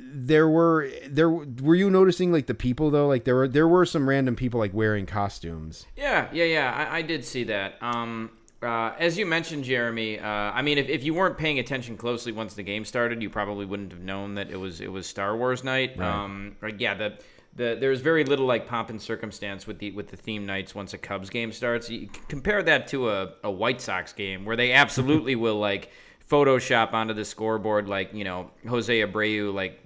there 0.00 0.48
were 0.48 0.88
there 1.08 1.28
were 1.28 1.74
you 1.74 1.90
noticing 1.90 2.30
like 2.30 2.46
the 2.46 2.54
people 2.54 2.90
though 2.90 3.08
like 3.08 3.24
there 3.24 3.34
were 3.34 3.48
there 3.48 3.66
were 3.66 3.84
some 3.84 4.08
random 4.08 4.36
people 4.36 4.60
like 4.60 4.72
wearing 4.72 5.06
costumes 5.06 5.86
Yeah, 5.96 6.28
yeah, 6.32 6.44
yeah. 6.44 6.72
I, 6.72 6.98
I 6.98 7.02
did 7.02 7.24
see 7.24 7.42
that. 7.44 7.82
Um, 7.82 8.30
uh, 8.62 8.94
as 8.98 9.18
you 9.18 9.26
mentioned, 9.26 9.64
Jeremy. 9.64 10.18
Uh, 10.18 10.26
I 10.26 10.62
mean, 10.62 10.78
if, 10.78 10.88
if 10.88 11.04
you 11.04 11.14
weren't 11.14 11.36
paying 11.38 11.58
attention 11.58 11.96
closely 11.96 12.32
once 12.32 12.54
the 12.54 12.62
game 12.62 12.84
started, 12.84 13.22
you 13.22 13.30
probably 13.30 13.66
wouldn't 13.66 13.92
have 13.92 14.02
known 14.02 14.34
that 14.34 14.50
it 14.50 14.56
was 14.56 14.80
it 14.80 14.90
was 14.90 15.06
Star 15.06 15.36
Wars 15.36 15.64
night. 15.64 15.94
Right. 15.96 16.08
Um, 16.08 16.56
like, 16.62 16.80
yeah, 16.80 16.94
the 16.94 17.18
the 17.54 17.76
there's 17.78 18.00
very 18.00 18.24
little 18.24 18.46
like 18.46 18.66
pomp 18.66 18.90
and 18.90 19.00
circumstance 19.00 19.66
with 19.66 19.78
the 19.78 19.90
with 19.92 20.08
the 20.08 20.16
theme 20.16 20.46
nights 20.46 20.74
once 20.74 20.94
a 20.94 20.98
Cubs 20.98 21.28
game 21.30 21.52
starts. 21.52 21.90
You 21.90 22.08
compare 22.28 22.62
that 22.62 22.86
to 22.88 23.10
a, 23.10 23.32
a 23.44 23.50
White 23.50 23.80
Sox 23.80 24.12
game 24.12 24.44
where 24.44 24.56
they 24.56 24.72
absolutely 24.72 25.34
will 25.44 25.58
like. 25.58 25.90
Photoshop 26.30 26.94
onto 26.94 27.12
the 27.12 27.26
scoreboard 27.26 27.88
like 27.88 28.14
you 28.14 28.24
know 28.24 28.50
Jose 28.66 29.00
Abreu 29.00 29.52
like 29.52 29.78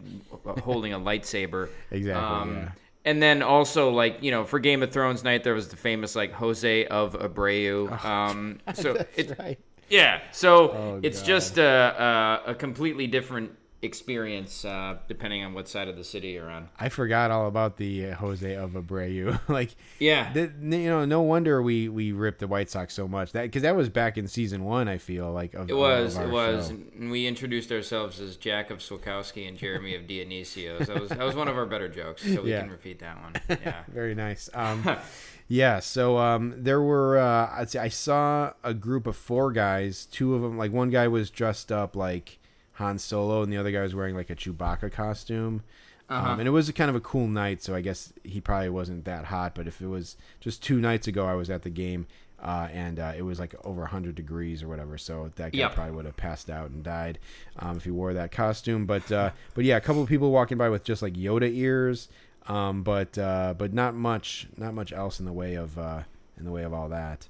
holding 0.61 0.93
a 0.93 1.01
lightsaber. 1.01 1.69
Exactly, 1.91 2.13
Um, 2.25 2.55
yeah. 2.57 2.69
And 3.07 3.23
then 3.23 3.43
also 3.43 3.91
like 3.91 4.19
you 4.23 4.31
know 4.31 4.45
for 4.45 4.59
Game 4.59 4.83
of 4.83 4.93
Thrones 4.93 5.25
night 5.25 5.43
there 5.45 5.55
was 5.55 5.69
the 5.69 5.77
famous 5.77 6.15
like 6.15 6.33
Jose 6.33 6.87
of 6.89 7.15
Abreu. 7.15 7.89
Um, 8.05 8.61
so 8.75 8.93
That's 8.95 9.19
it, 9.19 9.39
right. 9.39 9.59
yeah, 9.89 10.21
so 10.33 10.71
Oh, 10.73 11.01
it's 11.03 11.21
God. 11.21 11.27
just 11.27 11.59
a, 11.59 12.43
a 12.47 12.51
a 12.51 12.55
completely 12.55 13.07
different 13.07 13.53
experience 13.83 14.65
uh, 14.65 14.97
depending 15.07 15.45
on 15.45 15.55
what 15.55 15.69
side 15.69 15.87
of 15.89 15.97
the 15.97 16.03
city 16.05 16.31
you're 16.31 16.51
on. 16.51 16.69
I 16.79 16.89
forgot 16.89 17.31
all 17.31 17.47
about 17.47 17.77
the 17.77 18.07
uh, 18.11 18.15
Jose 18.17 18.55
of 18.57 18.73
Abreu. 18.73 19.39
like, 19.49 19.77
Yeah. 19.99 20.33
th- 20.33 20.51
you 20.61 20.89
know, 20.89 21.05
no 21.05 21.23
wonder 21.23 21.63
we 21.63 21.89
we 21.89 22.13
ripped 22.13 22.41
the 22.41 22.47
White 22.47 22.71
Sox 22.71 22.95
so 22.95 23.07
much. 23.07 23.33
That 23.33 23.43
because 23.43 23.63
that 23.63 23.77
was 23.77 23.89
back 23.89 24.19
in 24.19 24.27
season 24.29 24.65
one. 24.65 24.89
I 24.89 24.99
feel 24.99 25.31
like 25.33 25.55
of, 25.55 25.69
It 25.71 25.75
was, 25.75 26.17
it 26.17 26.29
was, 26.29 26.71
and 26.71 27.11
we 27.11 27.27
introduced 27.27 27.71
ourselves 27.71 28.21
as 28.21 28.37
Jack 28.37 28.71
of 28.71 28.79
Swakowski 28.79 29.49
and 29.49 29.57
Jeremy 29.57 29.95
of 29.95 30.03
Dionisio. 30.03 30.85
So 30.85 30.93
that 30.95 31.01
was 31.01 31.11
that 31.11 31.21
was 31.25 31.37
one 31.37 31.49
of 31.49 31.57
our 31.57 31.67
better 31.67 31.89
jokes. 31.89 32.23
So 32.23 32.43
we 32.43 32.51
Yeah. 32.51 32.61
can 32.63 32.71
repeat 32.71 32.99
that 33.01 33.21
one. 33.21 33.35
Yeah. 33.49 33.83
Very 33.89 34.15
nice. 34.15 34.49
Um, 34.55 34.85
yeah. 35.49 35.81
So 35.81 36.19
um, 36.19 36.55
there 36.57 36.81
were. 36.83 37.19
Uh, 37.19 37.51
I'd 37.53 37.71
say 37.71 37.79
I 37.79 37.89
saw 37.89 38.53
a 38.65 38.73
group 38.75 39.07
of 39.07 39.17
four 39.17 39.53
guys. 39.53 40.07
Two 40.07 40.35
of 40.35 40.43
them, 40.43 40.57
like 40.59 40.73
one 40.73 40.91
guy 40.91 41.09
was 41.09 41.31
dressed 41.31 41.71
up 41.71 41.95
like 41.95 42.39
Han 42.77 42.99
Solo, 42.99 43.43
and 43.43 43.53
the 43.53 43.57
other 43.59 43.71
guy 43.71 43.83
was 43.83 43.95
wearing 43.95 44.15
like 44.17 44.31
a 44.31 44.35
Chewbacca 44.37 44.91
costume. 44.93 45.63
Uh-huh. 46.09 46.31
Um, 46.33 46.39
and 46.39 46.47
it 46.47 46.53
was 46.53 46.69
a 46.69 46.73
kind 46.73 46.89
of 46.89 46.95
a 46.95 47.01
cool 47.01 47.27
night, 47.27 47.63
so 47.63 47.75
I 47.75 47.81
guess 47.81 48.13
he 48.23 48.41
probably 48.41 48.69
wasn't 48.69 49.05
that 49.07 49.25
hot. 49.25 49.55
But 49.55 49.67
if 49.67 49.81
it 49.83 49.89
was 49.89 50.17
just 50.41 50.63
two 50.63 50.79
nights 50.81 51.09
ago, 51.09 51.27
I 51.27 51.35
was 51.35 51.51
at 51.51 51.63
the 51.63 51.71
game, 51.71 52.07
uh, 52.41 52.69
and 52.73 53.01
uh, 53.01 53.13
it 53.17 53.23
was 53.23 53.41
like 53.41 53.55
over 53.65 53.81
100 53.81 54.15
degrees 54.15 54.63
or 54.63 54.69
whatever. 54.69 54.99
So 54.99 55.33
that 55.35 55.53
guy 55.53 55.59
Yep. 55.59 55.75
probably 55.75 55.95
would 55.97 56.05
have 56.05 56.17
passed 56.17 56.49
out 56.49 56.71
and 56.71 56.85
died 56.85 57.19
um, 57.59 57.77
if 57.77 57.83
he 57.85 57.91
wore 57.91 58.15
that 58.15 58.31
costume. 58.31 58.87
But 58.87 59.11
uh, 59.11 59.31
but 59.55 59.65
yeah, 59.65 59.79
a 59.79 59.81
couple 59.81 60.01
of 60.03 60.09
people 60.09 60.31
walking 60.31 60.59
by 60.59 60.69
with 60.69 60.85
just 60.85 61.03
like 61.03 61.15
Yoda 61.15 61.53
ears, 61.53 62.09
um, 62.47 62.85
but 62.85 63.19
uh, 63.19 63.55
but 63.59 63.73
not 63.73 63.95
much, 63.97 64.47
not 64.57 64.75
much 64.75 64.93
else 64.93 65.19
in 65.19 65.27
the 65.27 65.33
way 65.33 65.55
of 65.55 65.77
uh, 65.77 66.03
in 66.39 66.45
the 66.45 66.53
way 66.53 66.63
of 66.63 66.73
all 66.73 66.89
that. 66.91 67.27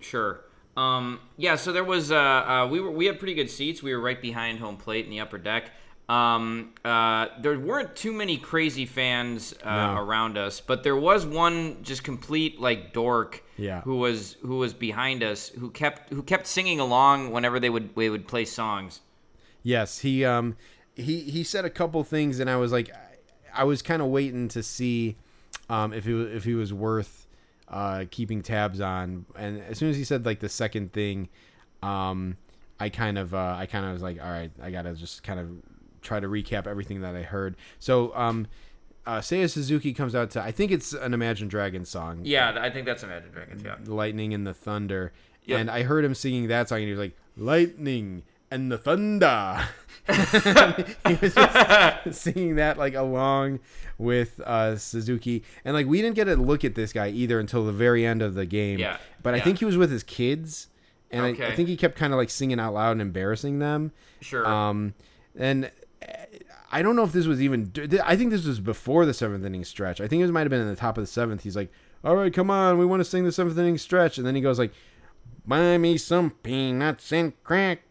Sure. 0.00 0.40
Um, 0.80 1.20
yeah, 1.36 1.56
so 1.56 1.72
there 1.72 1.84
was 1.84 2.10
uh, 2.10 2.16
uh, 2.16 2.68
we 2.70 2.80
were 2.80 2.90
we 2.90 3.06
had 3.06 3.18
pretty 3.18 3.34
good 3.34 3.50
seats. 3.50 3.82
We 3.82 3.92
were 3.94 4.00
right 4.00 4.20
behind 4.20 4.58
home 4.58 4.76
plate 4.76 5.04
in 5.04 5.10
the 5.10 5.20
upper 5.20 5.38
deck. 5.38 5.70
Um, 6.08 6.72
uh, 6.84 7.26
there 7.40 7.56
weren't 7.58 7.94
too 7.94 8.12
many 8.12 8.36
crazy 8.36 8.84
fans 8.86 9.54
uh, 9.62 9.70
No. 9.94 9.98
around 9.98 10.36
us, 10.36 10.60
but 10.60 10.82
there 10.82 10.96
was 10.96 11.24
one 11.24 11.76
just 11.82 12.02
complete 12.02 12.60
like 12.60 12.92
dork 12.92 13.44
Yeah. 13.56 13.82
who 13.82 13.96
was 13.96 14.36
who 14.42 14.56
was 14.56 14.72
behind 14.74 15.22
us 15.22 15.48
who 15.50 15.70
kept 15.70 16.12
who 16.12 16.22
kept 16.22 16.46
singing 16.46 16.80
along 16.80 17.30
whenever 17.30 17.60
they 17.60 17.70
would 17.70 17.94
they 17.94 18.10
would 18.10 18.26
play 18.26 18.44
songs. 18.44 19.00
Yes, 19.62 19.98
he 20.00 20.24
um 20.24 20.56
he 20.96 21.20
he 21.20 21.44
said 21.44 21.64
a 21.64 21.70
couple 21.70 22.02
things, 22.04 22.40
and 22.40 22.48
I 22.50 22.56
was 22.56 22.72
like, 22.72 22.90
I, 23.54 23.60
I 23.62 23.64
was 23.64 23.82
kind 23.82 24.00
of 24.02 24.08
waiting 24.08 24.48
to 24.48 24.62
see 24.62 25.16
um 25.68 25.92
if 25.92 26.06
he 26.06 26.12
if 26.22 26.44
he 26.44 26.54
was 26.54 26.72
worth 26.72 27.19
uh 27.70 28.04
keeping 28.10 28.42
tabs 28.42 28.80
on, 28.80 29.24
and 29.36 29.62
as 29.62 29.78
soon 29.78 29.90
as 29.90 29.96
he 29.96 30.04
said 30.04 30.26
like 30.26 30.40
the 30.40 30.48
second 30.48 30.92
thing, 30.92 31.28
um 31.82 32.36
I 32.78 32.88
kind 32.88 33.18
of 33.18 33.34
uh 33.34 33.54
I 33.58 33.66
kind 33.66 33.86
of 33.86 33.92
was 33.92 34.02
like, 34.02 34.20
all 34.22 34.30
right, 34.30 34.50
I 34.62 34.70
gotta 34.70 34.94
just 34.94 35.22
kind 35.22 35.38
of 35.40 35.48
try 36.02 36.18
to 36.20 36.26
recap 36.28 36.66
everything 36.66 37.00
that 37.02 37.14
I 37.16 37.22
heard. 37.22 37.56
So 37.78 38.14
um. 38.16 38.46
Uh, 39.06 39.18
Seiya 39.18 39.48
Suzuki 39.50 39.94
comes 39.94 40.14
out 40.14 40.30
to 40.32 40.42
I 40.42 40.52
think 40.52 40.70
it's 40.70 40.92
an 40.92 41.14
Imagine 41.14 41.48
Dragons 41.48 41.88
song. 41.88 42.20
Yeah, 42.22 42.58
I 42.60 42.68
think 42.68 42.84
that's 42.84 43.02
Imagine 43.02 43.30
Dragons. 43.32 43.62
Yeah. 43.64 43.76
the 43.82 43.94
lightning 43.94 44.34
and 44.34 44.46
the 44.46 44.52
thunder. 44.52 45.12
Yep. 45.46 45.58
And 45.58 45.70
I 45.70 45.82
heard 45.84 46.04
him 46.04 46.14
singing 46.14 46.48
that 46.48 46.68
song, 46.68 46.78
and 46.80 46.84
he 46.84 46.90
was 46.92 46.98
like, 47.00 47.16
"Lightning 47.34 48.22
and 48.50 48.70
the 48.70 48.78
thunder." 48.78 49.68
he 50.06 51.14
was 51.20 51.34
just 51.34 52.22
singing 52.22 52.56
that 52.56 52.76
like 52.78 52.94
along 52.94 53.60
with 53.98 54.40
uh, 54.40 54.76
Suzuki, 54.76 55.44
and 55.64 55.74
like 55.74 55.86
we 55.86 56.00
didn't 56.02 56.16
get 56.16 56.28
a 56.28 56.36
look 56.36 56.64
at 56.64 56.74
this 56.74 56.92
guy 56.92 57.08
either 57.08 57.38
until 57.38 57.64
the 57.64 57.72
very 57.72 58.04
end 58.04 58.22
of 58.22 58.34
the 58.34 58.46
game. 58.46 58.78
Yeah. 58.78 58.96
But 59.22 59.34
I 59.34 59.40
think 59.40 59.58
he 59.58 59.64
was 59.64 59.76
with 59.76 59.90
his 59.90 60.02
kids, 60.02 60.68
and 61.10 61.24
I, 61.24 61.48
I 61.48 61.54
think 61.54 61.68
he 61.68 61.76
kept 61.76 61.96
kind 61.96 62.12
of 62.12 62.16
like 62.16 62.30
singing 62.30 62.58
out 62.58 62.74
loud 62.74 62.92
and 62.92 63.00
embarrassing 63.02 63.58
them. 63.58 63.92
Sure. 64.20 64.46
Um, 64.46 64.94
and 65.36 65.66
uh, 66.02 66.12
I 66.72 66.82
don't 66.82 66.96
know 66.96 67.04
if 67.04 67.12
this 67.12 67.26
was 67.26 67.42
even. 67.42 67.72
I 68.04 68.16
think 68.16 68.30
this 68.30 68.46
was 68.46 68.58
before 68.58 69.06
the 69.06 69.14
seventh 69.14 69.44
inning 69.44 69.64
stretch. 69.64 70.00
I 70.00 70.08
think 70.08 70.22
it 70.22 70.30
might 70.32 70.40
have 70.40 70.50
been 70.50 70.62
in 70.62 70.68
the 70.68 70.76
top 70.76 70.98
of 70.98 71.02
the 71.02 71.08
seventh. 71.08 71.42
He's 71.42 71.56
like, 71.56 71.70
"All 72.04 72.16
right, 72.16 72.32
come 72.32 72.50
on, 72.50 72.78
we 72.78 72.86
want 72.86 73.00
to 73.00 73.04
sing 73.04 73.24
the 73.24 73.32
seventh 73.32 73.58
inning 73.58 73.78
stretch," 73.78 74.18
and 74.18 74.26
then 74.26 74.34
he 74.34 74.40
goes 74.40 74.58
like, 74.58 74.72
"Buy 75.46 75.78
me 75.78 75.98
some 75.98 76.30
peanuts 76.30 77.12
and 77.12 77.32
cracker 77.44 77.82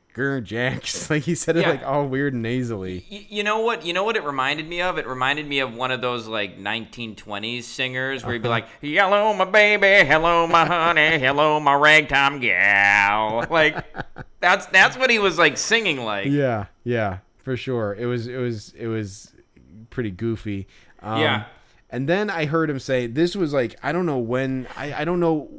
jacks." 0.42 1.10
Like 1.10 1.24
he 1.24 1.36
said 1.36 1.56
it 1.58 1.62
Yeah. 1.62 1.70
like 1.70 1.84
all 1.86 2.08
weird 2.08 2.34
and 2.34 2.44
nasally. 2.44 3.06
Y- 3.12 3.26
You 3.30 3.44
know 3.44 3.60
what? 3.62 3.86
You 3.86 3.94
know 3.94 4.04
what 4.04 4.16
it 4.16 4.24
reminded 4.24 4.68
me 4.68 4.82
of? 4.82 4.98
It 4.98 5.08
reminded 5.08 5.48
me 5.48 5.60
of 5.60 5.74
one 5.74 5.92
of 5.92 6.02
those 6.02 6.28
like 6.28 6.58
1920s 6.60 7.64
singers 7.64 8.24
where 8.24 8.34
he'd 8.34 8.44
be 8.44 8.50
like, 8.50 8.68
"Hello, 8.82 9.34
my 9.34 9.46
baby. 9.46 10.08
Hello, 10.08 10.46
my 10.48 10.66
honey. 10.66 11.18
Hello, 11.20 11.60
my 11.60 11.74
ragtime 11.76 12.40
gal." 12.40 13.46
Like 13.50 13.84
that's 14.40 14.66
that's 14.68 14.98
what 14.98 15.10
he 15.10 15.20
was 15.20 15.38
like 15.38 15.58
singing 15.58 16.04
like. 16.04 16.28
Yeah, 16.28 16.66
yeah, 16.84 17.20
for 17.40 17.56
sure. 17.58 17.96
It 17.98 18.06
was 18.06 18.28
it 18.28 18.38
was 18.38 18.74
it 18.78 18.88
was 18.88 19.32
pretty 19.90 20.12
goofy. 20.12 20.68
Um, 21.02 21.22
Yeah. 21.22 21.44
And 21.92 22.08
then 22.08 22.30
I 22.30 22.46
heard 22.46 22.70
him 22.70 22.78
say 22.80 23.08
this 23.08 23.36
was 23.36 23.52
like 23.54 23.76
I 23.82 23.92
don't 23.92 24.06
know 24.06 24.20
when 24.20 24.68
I 24.78 24.94
I 25.02 25.06
don't 25.06 25.20
know 25.20 25.50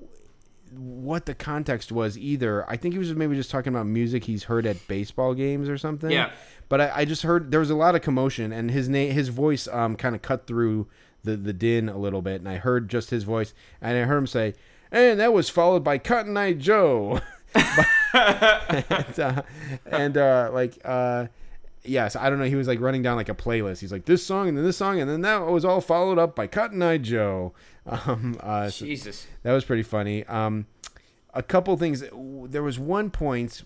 what 0.72 1.26
the 1.26 1.34
context 1.34 1.90
was 1.90 2.16
either. 2.16 2.68
I 2.70 2.76
think 2.76 2.94
he 2.94 2.98
was 2.98 3.12
maybe 3.14 3.34
just 3.36 3.50
talking 3.50 3.72
about 3.72 3.86
music 3.86 4.24
he's 4.24 4.44
heard 4.44 4.66
at 4.66 4.86
baseball 4.88 5.34
games 5.34 5.68
or 5.68 5.76
something. 5.78 6.10
Yeah. 6.10 6.30
But 6.68 6.80
I, 6.80 6.92
I 6.96 7.04
just 7.04 7.22
heard 7.22 7.50
there 7.50 7.60
was 7.60 7.70
a 7.70 7.74
lot 7.74 7.94
of 7.94 8.02
commotion 8.02 8.52
and 8.52 8.70
his 8.70 8.88
name 8.88 9.12
his 9.12 9.28
voice 9.28 9.66
um 9.68 9.96
kind 9.96 10.14
of 10.14 10.22
cut 10.22 10.46
through 10.46 10.86
the 11.24 11.36
the 11.36 11.52
din 11.52 11.88
a 11.88 11.98
little 11.98 12.22
bit 12.22 12.40
and 12.40 12.48
I 12.48 12.56
heard 12.56 12.88
just 12.88 13.10
his 13.10 13.24
voice 13.24 13.52
and 13.80 13.96
I 13.96 14.02
heard 14.02 14.18
him 14.18 14.26
say 14.26 14.54
and 14.92 15.20
that 15.20 15.32
was 15.32 15.48
followed 15.48 15.84
by 15.84 15.98
Cotton 15.98 16.36
Eye 16.36 16.52
Joe. 16.52 17.20
and 18.14 19.20
uh, 19.20 19.42
and 19.86 20.16
uh, 20.16 20.50
like 20.52 20.78
uh, 20.84 21.26
yes, 21.84 22.16
I 22.16 22.30
don't 22.30 22.38
know. 22.38 22.44
He 22.44 22.56
was 22.56 22.68
like 22.68 22.80
running 22.80 23.02
down 23.02 23.16
like 23.16 23.28
a 23.28 23.34
playlist. 23.34 23.80
He's 23.80 23.92
like 23.92 24.04
this 24.04 24.24
song 24.24 24.48
and 24.48 24.56
then 24.56 24.64
this 24.64 24.76
song 24.76 25.00
and 25.00 25.10
then 25.10 25.22
that 25.22 25.46
was 25.46 25.64
all 25.64 25.80
followed 25.80 26.18
up 26.18 26.34
by 26.34 26.46
Cotton 26.46 26.82
Eye 26.82 26.98
Joe. 26.98 27.52
Um, 27.86 28.36
uh, 28.40 28.68
so 28.68 28.84
Jesus. 28.84 29.26
that 29.42 29.52
was 29.52 29.64
pretty 29.64 29.82
funny. 29.82 30.24
Um, 30.26 30.66
a 31.32 31.42
couple 31.42 31.76
things. 31.76 32.04
There 32.12 32.62
was 32.62 32.78
one 32.78 33.10
point 33.10 33.62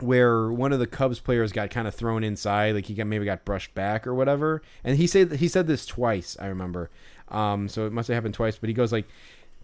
where 0.00 0.50
one 0.50 0.72
of 0.72 0.78
the 0.78 0.86
Cubs 0.86 1.20
players 1.20 1.52
got 1.52 1.70
kind 1.70 1.86
of 1.86 1.94
thrown 1.94 2.24
inside, 2.24 2.74
like 2.74 2.86
he 2.86 2.94
got 2.94 3.06
maybe 3.06 3.24
got 3.24 3.44
brushed 3.44 3.74
back 3.74 4.06
or 4.06 4.14
whatever. 4.14 4.62
And 4.84 4.96
he 4.96 5.06
said 5.06 5.32
he 5.32 5.48
said 5.48 5.66
this 5.66 5.86
twice. 5.86 6.36
I 6.40 6.46
remember. 6.46 6.90
Um, 7.28 7.68
so 7.68 7.86
it 7.86 7.92
must 7.92 8.08
have 8.08 8.14
happened 8.14 8.34
twice. 8.34 8.56
But 8.58 8.68
he 8.68 8.74
goes 8.74 8.92
like, 8.92 9.06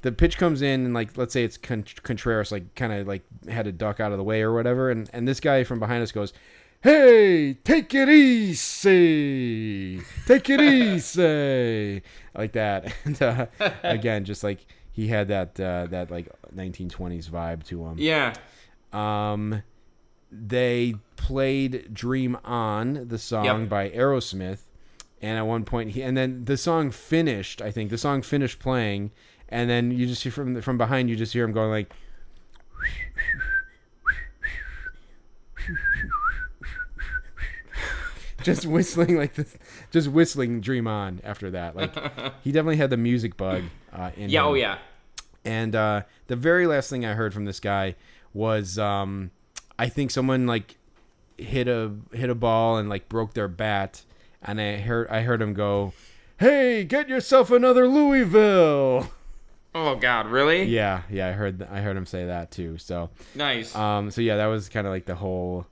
the 0.03 0.13
pitch 0.13 0.39
comes 0.39 0.63
in 0.63 0.85
and 0.85 0.95
like 0.95 1.17
let's 1.17 1.33
say 1.33 1.45
it's 1.45 1.57
Contreras 1.57 2.53
like 2.53 2.75
kind 2.75 2.93
of 2.93 3.07
like 3.07 3.23
had 3.49 3.65
to 3.65 3.73
duck 3.73 4.01
out 4.01 4.13
of 4.13 4.19
the 4.19 4.25
way 4.25 4.43
or 4.43 4.53
whatever, 4.53 4.91
and 4.91 5.09
and 5.13 5.27
this 5.27 5.41
guy 5.41 5.65
from 5.65 5.81
behind 5.81 6.03
us 6.03 6.13
goes. 6.13 6.33
Hey, 6.81 7.55
take 7.65 7.93
it 7.95 8.09
easy. 8.09 10.01
Take 10.27 10.49
it 10.51 10.61
easy. 10.61 12.03
Like 12.35 12.53
that. 12.53 12.93
And 13.05 13.21
uh, 13.21 13.47
again, 13.83 14.25
just 14.25 14.45
like 14.45 14.65
he 14.93 15.09
had 15.09 15.27
that 15.29 15.59
uh, 15.59 15.87
that 15.91 16.09
like 16.11 16.29
1920s 16.55 17.29
vibe 17.29 17.65
to 17.65 17.85
him. 17.85 17.97
Yeah. 17.99 18.33
Um, 18.93 19.63
they 20.31 20.95
played 21.17 21.93
"Dream 21.93 22.39
On," 22.45 23.09
the 23.09 23.19
song 23.19 23.45
Yep. 23.45 23.69
by 23.69 23.91
Aerosmith, 23.91 24.61
and 25.21 25.37
at 25.37 25.43
one 25.47 25.65
point, 25.65 25.91
he 25.91 26.03
and 26.03 26.17
then 26.17 26.45
the 26.45 26.57
song 26.57 26.93
finished. 26.93 27.61
I 27.61 27.73
think 27.73 27.91
the 27.91 27.99
song 27.99 28.23
finished 28.23 28.61
playing, 28.61 29.11
and 29.49 29.69
then 29.69 29.91
you 29.91 30.07
just 30.07 30.23
hear 30.23 30.31
from 30.31 30.61
from 30.63 30.79
behind, 30.79 31.11
you 31.11 31.17
just 31.17 31.33
hear 31.33 31.43
him 31.45 31.53
going 31.53 31.71
like. 31.71 31.93
Just 38.43 38.67
whistling 38.67 39.17
like 39.17 39.35
this, 39.35 39.57
just 39.91 40.09
whistling 40.09 40.61
"Dream 40.61 40.87
On" 40.87 41.21
after 41.25 41.51
that. 41.53 41.75
Like 41.77 41.95
he 42.45 42.53
definitely 42.53 42.77
had 42.77 42.91
the 42.91 42.97
music 42.97 43.37
bug 43.37 43.65
uh, 43.93 44.11
in 44.17 44.31
Yeah. 44.31 44.41
him. 44.43 44.47
Oh 44.49 44.55
yeah. 44.55 44.79
And 45.45 45.75
uh, 45.75 46.03
the 46.27 46.37
very 46.37 46.67
last 46.67 46.91
thing 46.91 47.05
I 47.07 47.15
heard 47.15 47.33
from 47.33 47.45
this 47.47 47.61
guy 47.61 47.95
was, 48.35 48.79
um, 48.79 49.31
I 49.79 49.89
think 49.89 50.11
someone 50.11 50.47
like 50.47 50.77
hit 51.39 51.69
a 51.69 51.93
hit 52.13 52.29
a 52.31 52.35
ball 52.35 52.77
and 52.79 52.89
like 52.89 53.09
broke 53.09 53.35
their 53.35 53.49
bat, 53.49 54.03
and 54.43 54.61
I 54.61 54.79
heard 54.79 55.09
I 55.09 55.23
heard 55.23 55.41
him 55.41 55.55
go, 55.55 55.93
"Hey, 56.39 56.85
get 56.85 57.09
yourself 57.09 57.51
another 57.51 57.87
Louisville." 57.89 59.11
Oh 59.75 59.95
God. 59.97 60.27
Really? 60.27 60.65
Yeah, 60.65 61.03
yeah, 61.11 61.29
I 61.29 61.33
heard 61.33 61.63
I 61.71 61.81
heard 61.81 61.97
him 61.97 62.07
say 62.07 62.27
that 62.27 62.51
too. 62.51 62.79
So, 62.79 63.11
Nice. 63.35 63.75
um, 63.77 64.11
so 64.11 64.21
yeah, 64.21 64.37
that 64.37 64.47
was 64.47 64.69
kind 64.69 64.87
of 64.87 64.93
like 64.93 65.05
the 65.07 65.15
whole 65.15 65.67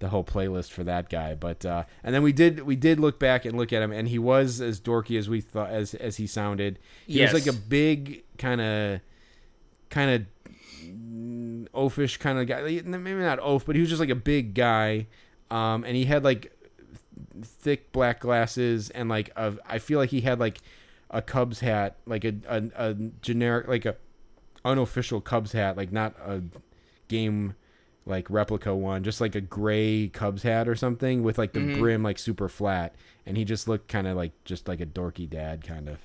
the 0.00 0.08
whole 0.08 0.24
playlist 0.24 0.70
for 0.70 0.82
that 0.84 1.08
guy. 1.08 1.34
But 1.34 1.64
uh, 1.64 1.84
and 2.02 2.14
then 2.14 2.22
we 2.22 2.32
did 2.32 2.60
we 2.64 2.74
did 2.76 2.98
look 2.98 3.18
back 3.20 3.44
and 3.44 3.56
look 3.56 3.72
at 3.72 3.82
him, 3.82 3.92
and 3.92 4.08
he 4.08 4.18
was 4.18 4.60
as 4.60 4.80
dorky 4.80 5.18
as 5.18 5.28
we 5.28 5.40
thought 5.40 5.70
as 5.70 5.94
as 5.94 6.16
he 6.16 6.26
sounded. 6.26 6.78
He 7.06 7.20
Yes. 7.20 7.32
was 7.32 7.46
like 7.46 7.54
a 7.54 7.56
big 7.58 8.24
kind 8.38 8.60
of 8.60 9.00
kind 9.90 10.10
of 10.10 11.70
oafish 11.74 12.18
kind 12.18 12.38
of 12.38 12.46
guy. 12.46 12.62
Maybe 12.62 13.20
not 13.20 13.38
oaf, 13.40 13.64
but 13.64 13.76
he 13.76 13.80
was 13.80 13.88
just 13.90 14.00
like 14.00 14.10
a 14.10 14.14
big 14.14 14.54
guy. 14.54 15.06
Um, 15.50 15.84
and 15.84 15.96
he 15.96 16.04
had 16.04 16.24
like 16.24 16.52
thick 17.42 17.92
black 17.92 18.20
glasses 18.20 18.90
and 18.90 19.08
like 19.08 19.30
a, 19.36 19.54
I 19.66 19.78
feel 19.78 19.98
like 19.98 20.10
he 20.10 20.20
had 20.20 20.38
like 20.40 20.60
a 21.10 21.20
Cubs 21.20 21.60
hat, 21.60 21.96
like 22.06 22.24
a 22.24 22.34
a, 22.48 22.62
a 22.76 22.94
generic, 23.20 23.66
like 23.68 23.84
a 23.84 23.96
unofficial 24.64 25.20
Cubs 25.20 25.52
hat, 25.52 25.76
like 25.76 25.92
not 25.92 26.14
a 26.24 26.42
game 27.08 27.54
like 28.10 28.28
replica 28.30 28.74
one, 28.74 29.04
just 29.04 29.20
like 29.20 29.34
a 29.34 29.40
gray 29.40 30.08
Cubs 30.08 30.42
hat 30.42 30.68
or 30.68 30.76
something 30.76 31.22
with 31.22 31.38
like 31.38 31.54
the 31.54 31.60
Mm-hmm. 31.60 31.72
brim 31.72 32.02
like 32.02 32.18
super 32.18 32.48
flat, 32.48 32.94
and 33.26 33.36
he 33.38 33.44
just 33.44 33.68
looked 33.68 33.88
kind 33.88 34.06
of 34.08 34.16
like 34.16 34.32
just 34.44 34.68
like 34.68 34.80
a 34.80 34.86
dorky 34.86 35.28
dad 35.30 35.64
kind 35.64 35.88
of. 35.88 36.00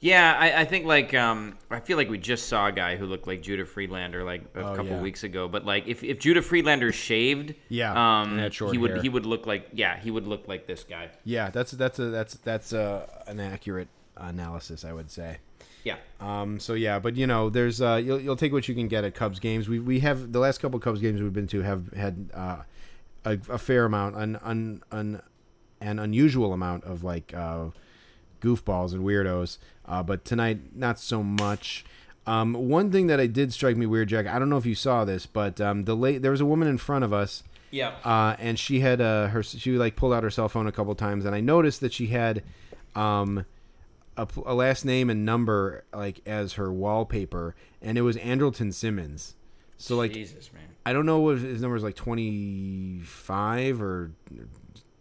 Yeah, 0.00 0.36
I, 0.38 0.60
I 0.60 0.64
think 0.66 0.84
like 0.84 1.14
um, 1.14 1.56
I 1.70 1.80
feel 1.80 1.96
like 1.96 2.10
we 2.10 2.18
just 2.18 2.46
saw 2.48 2.66
a 2.66 2.72
guy 2.72 2.96
who 2.96 3.06
looked 3.06 3.26
like 3.26 3.40
Judah 3.42 3.64
Friedlander 3.64 4.22
like 4.22 4.42
a 4.54 4.60
Oh, 4.60 4.74
couple 4.74 4.96
yeah. 4.96 5.00
weeks 5.00 5.24
ago. 5.24 5.48
But 5.48 5.64
like 5.64 5.86
if, 5.86 6.04
if 6.04 6.18
Judah 6.18 6.42
Friedlander 6.42 6.92
shaved, 6.92 7.54
Yeah, 7.68 7.94
um, 7.94 8.38
and 8.38 8.40
had 8.40 8.54
short 8.54 8.72
he 8.72 8.76
would 8.78 8.96
he 8.98 9.08
would 9.08 9.24
look 9.24 9.46
like 9.46 9.68
yeah 9.72 9.98
he 9.98 10.10
would 10.10 10.26
look 10.26 10.46
like 10.46 10.66
this 10.66 10.84
guy. 10.84 11.10
Yeah, 11.24 11.50
that's 11.50 11.72
that's 11.72 11.98
a 11.98 12.06
that's 12.10 12.34
that's 12.34 12.72
a, 12.72 13.24
an 13.26 13.40
accurate 13.40 13.88
analysis, 14.16 14.84
I 14.84 14.92
would 14.92 15.10
say. 15.10 15.38
Yeah, 15.84 15.96
Um, 16.18 16.58
so 16.58 16.74
yeah, 16.74 16.98
but 16.98 17.14
you 17.16 17.26
know, 17.26 17.50
there's 17.50 17.82
uh, 17.82 18.00
you'll 18.02 18.20
you'll 18.20 18.36
take 18.36 18.52
what 18.52 18.68
you 18.68 18.74
can 18.74 18.88
get 18.88 19.04
at 19.04 19.14
Cubs 19.14 19.38
games. 19.38 19.68
We 19.68 19.78
we 19.78 20.00
have 20.00 20.32
the 20.32 20.40
last 20.40 20.58
couple 20.58 20.78
Cubs 20.80 21.00
games 21.00 21.20
we've 21.20 21.32
been 21.32 21.46
to 21.48 21.62
have 21.62 21.92
had 21.92 22.30
uh, 22.32 22.62
a, 23.24 23.38
a 23.50 23.58
fair 23.58 23.84
amount, 23.84 24.16
an 24.16 24.36
un, 24.42 24.82
un 24.90 25.22
an 25.80 25.98
unusual 25.98 26.54
amount 26.54 26.84
of 26.84 27.04
like 27.04 27.34
uh, 27.34 27.66
goofballs 28.40 28.92
and 28.92 29.04
weirdos. 29.04 29.58
Uh, 29.84 30.02
but 30.02 30.24
tonight, 30.24 30.74
not 30.74 30.98
so 30.98 31.22
much. 31.22 31.84
Um, 32.26 32.54
one 32.54 32.90
thing 32.90 33.08
that 33.08 33.20
I 33.20 33.26
did 33.26 33.52
strike 33.52 33.76
me 33.76 33.84
weird, 33.84 34.08
Jack. 34.08 34.26
I 34.26 34.38
don't 34.38 34.48
know 34.48 34.56
if 34.56 34.64
you 34.64 34.74
saw 34.74 35.04
this, 35.04 35.26
but 35.26 35.60
um, 35.60 35.84
the 35.84 35.94
late 35.94 36.22
there 36.22 36.30
was 36.30 36.40
a 36.40 36.46
woman 36.46 36.66
in 36.66 36.78
front 36.78 37.04
of 37.04 37.12
us 37.12 37.42
yeah. 37.74 37.94
uh, 38.04 38.36
and 38.38 38.58
she 38.58 38.80
had 38.80 39.00
uh, 39.00 39.26
her 39.28 39.42
she 39.42 39.72
like 39.72 39.96
pulled 39.96 40.12
out 40.12 40.22
her 40.22 40.30
cell 40.30 40.48
phone 40.48 40.66
a 40.66 40.72
couple 40.72 40.94
times, 40.94 41.24
and 41.24 41.34
I 41.34 41.40
noticed 41.40 41.80
that 41.80 41.92
she 41.92 42.06
had 42.06 42.42
um, 42.94 43.44
a, 44.16 44.26
a 44.46 44.54
last 44.54 44.84
name 44.84 45.10
and 45.10 45.24
number 45.24 45.84
like 45.92 46.20
as 46.26 46.54
her 46.54 46.72
wallpaper, 46.72 47.54
and 47.82 47.98
it 47.98 48.02
was 48.02 48.16
Andrelton 48.16 48.72
Simmons. 48.72 49.34
So 49.76 49.96
like 49.96 50.12
Jesus 50.12 50.52
man. 50.52 50.62
I 50.86 50.92
don't 50.92 51.06
know 51.06 51.30
if 51.30 51.42
his 51.42 51.60
number 51.62 51.76
is 51.76 51.82
like 51.82 51.96
twenty 51.96 53.00
five 53.04 53.82
or 53.82 54.12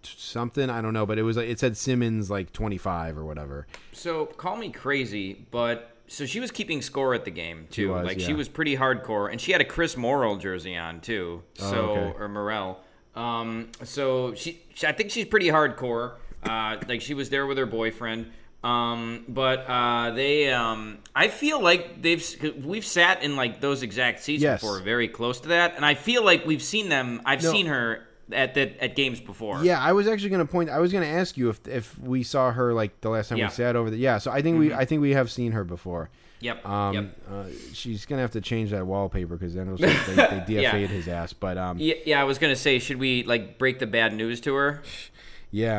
something. 0.03 0.69
I 0.69 0.81
don't 0.81 0.93
know, 0.93 1.05
but 1.05 1.17
it 1.17 1.23
was 1.23 1.37
like 1.37 1.47
it 1.47 1.59
said 1.59 1.77
Simmons 1.77 2.29
like 2.29 2.51
twenty 2.53 2.77
five 2.77 3.17
or 3.17 3.25
whatever. 3.25 3.67
So 3.91 4.25
call 4.25 4.55
me 4.55 4.69
crazy, 4.71 5.45
but 5.51 5.89
so 6.07 6.25
she 6.25 6.39
was 6.39 6.51
keeping 6.51 6.81
score 6.81 7.13
at 7.13 7.25
the 7.25 7.31
game 7.31 7.67
too. 7.71 7.91
was, 7.91 8.05
like 8.05 8.19
she 8.19 8.33
was 8.33 8.47
pretty 8.49 8.75
hardcore, 8.75 9.31
and 9.31 9.39
she 9.39 9.51
had 9.51 9.61
a 9.61 9.65
Chris 9.65 9.95
Morel 9.97 10.37
jersey 10.37 10.75
on 10.75 11.01
too. 11.01 11.43
So 11.53 11.65
Oh, 11.65 11.89
okay. 11.91 12.17
or 12.19 12.27
Morel. 12.27 12.79
Um, 13.15 13.69
so 13.83 14.33
she, 14.33 14.61
she, 14.73 14.87
I 14.87 14.91
think 14.91 15.11
she's 15.11 15.25
pretty 15.25 15.47
hardcore. 15.47 16.13
Uh, 16.43 16.77
like 16.87 17.01
she 17.01 17.13
was 17.13 17.29
there 17.29 17.45
with 17.45 17.57
her 17.57 17.65
boyfriend. 17.65 18.31
Um, 18.63 19.25
but 19.27 19.65
uh, 19.67 20.11
they, 20.11 20.51
um, 20.53 20.99
I 21.15 21.27
feel 21.27 21.61
like 21.61 22.01
they've 22.01 22.23
we've 22.63 22.85
sat 22.85 23.21
in 23.21 23.35
like 23.35 23.59
those 23.59 23.83
exact 23.83 24.21
seats 24.23 24.41
Yes. 24.41 24.61
before, 24.61 24.79
very 24.79 25.07
close 25.09 25.41
to 25.41 25.49
that, 25.49 25.75
and 25.75 25.85
I 25.85 25.95
feel 25.95 26.23
like 26.23 26.45
we've 26.45 26.63
seen 26.63 26.87
them. 26.89 27.21
I've 27.25 27.43
No. 27.43 27.51
seen 27.51 27.65
her 27.65 28.07
at 28.31 28.53
the 28.53 28.81
at 28.81 28.95
games 28.95 29.19
before. 29.19 29.63
Yeah, 29.65 29.81
I 29.81 29.91
was 29.91 30.07
actually 30.07 30.29
going 30.29 30.45
to 30.47 30.51
point. 30.51 30.69
I 30.69 30.79
was 30.79 30.93
going 30.93 31.03
to 31.03 31.09
ask 31.13 31.35
you 31.37 31.49
if 31.49 31.67
if 31.67 31.99
we 31.99 32.23
saw 32.23 32.51
her 32.51 32.73
like 32.73 33.01
the 33.01 33.09
last 33.09 33.27
time 33.29 33.37
Yeah. 33.37 33.47
we 33.47 33.51
sat 33.51 33.75
over 33.75 33.89
there. 33.89 33.99
Yeah, 33.99 34.17
so 34.19 34.31
I 34.31 34.41
think 34.41 34.57
we 34.59 34.73
I 34.73 34.85
think 34.85 35.01
we 35.01 35.11
have 35.11 35.29
seen 35.29 35.51
her 35.51 35.65
before. 35.65 36.09
Yep. 36.39 36.65
Um, 36.65 36.93
yep. 36.93 37.17
uh, 37.31 37.43
she's 37.73 38.05
gonna 38.05 38.21
have 38.21 38.31
to 38.31 38.41
change 38.41 38.71
that 38.71 38.85
wallpaper 38.85 39.35
because 39.37 39.55
then 39.55 39.67
it 39.69 39.71
was 39.71 39.81
like 39.81 40.05
they, 40.47 40.55
they 40.55 40.63
DFA'd 40.63 40.89
his 40.89 41.07
ass. 41.07 41.31
But 41.33 41.57
um, 41.57 41.79
yeah. 41.79 41.95
Yeah, 41.95 42.01
yeah, 42.05 42.21
I 42.21 42.23
was 42.23 42.37
gonna 42.37 42.55
say, 42.55 42.79
should 42.79 42.97
we 42.97 43.23
like 43.23 43.57
break 43.57 43.79
the 43.79 43.87
bad 43.87 44.13
news 44.13 44.39
to 44.41 44.53
her? 44.55 44.83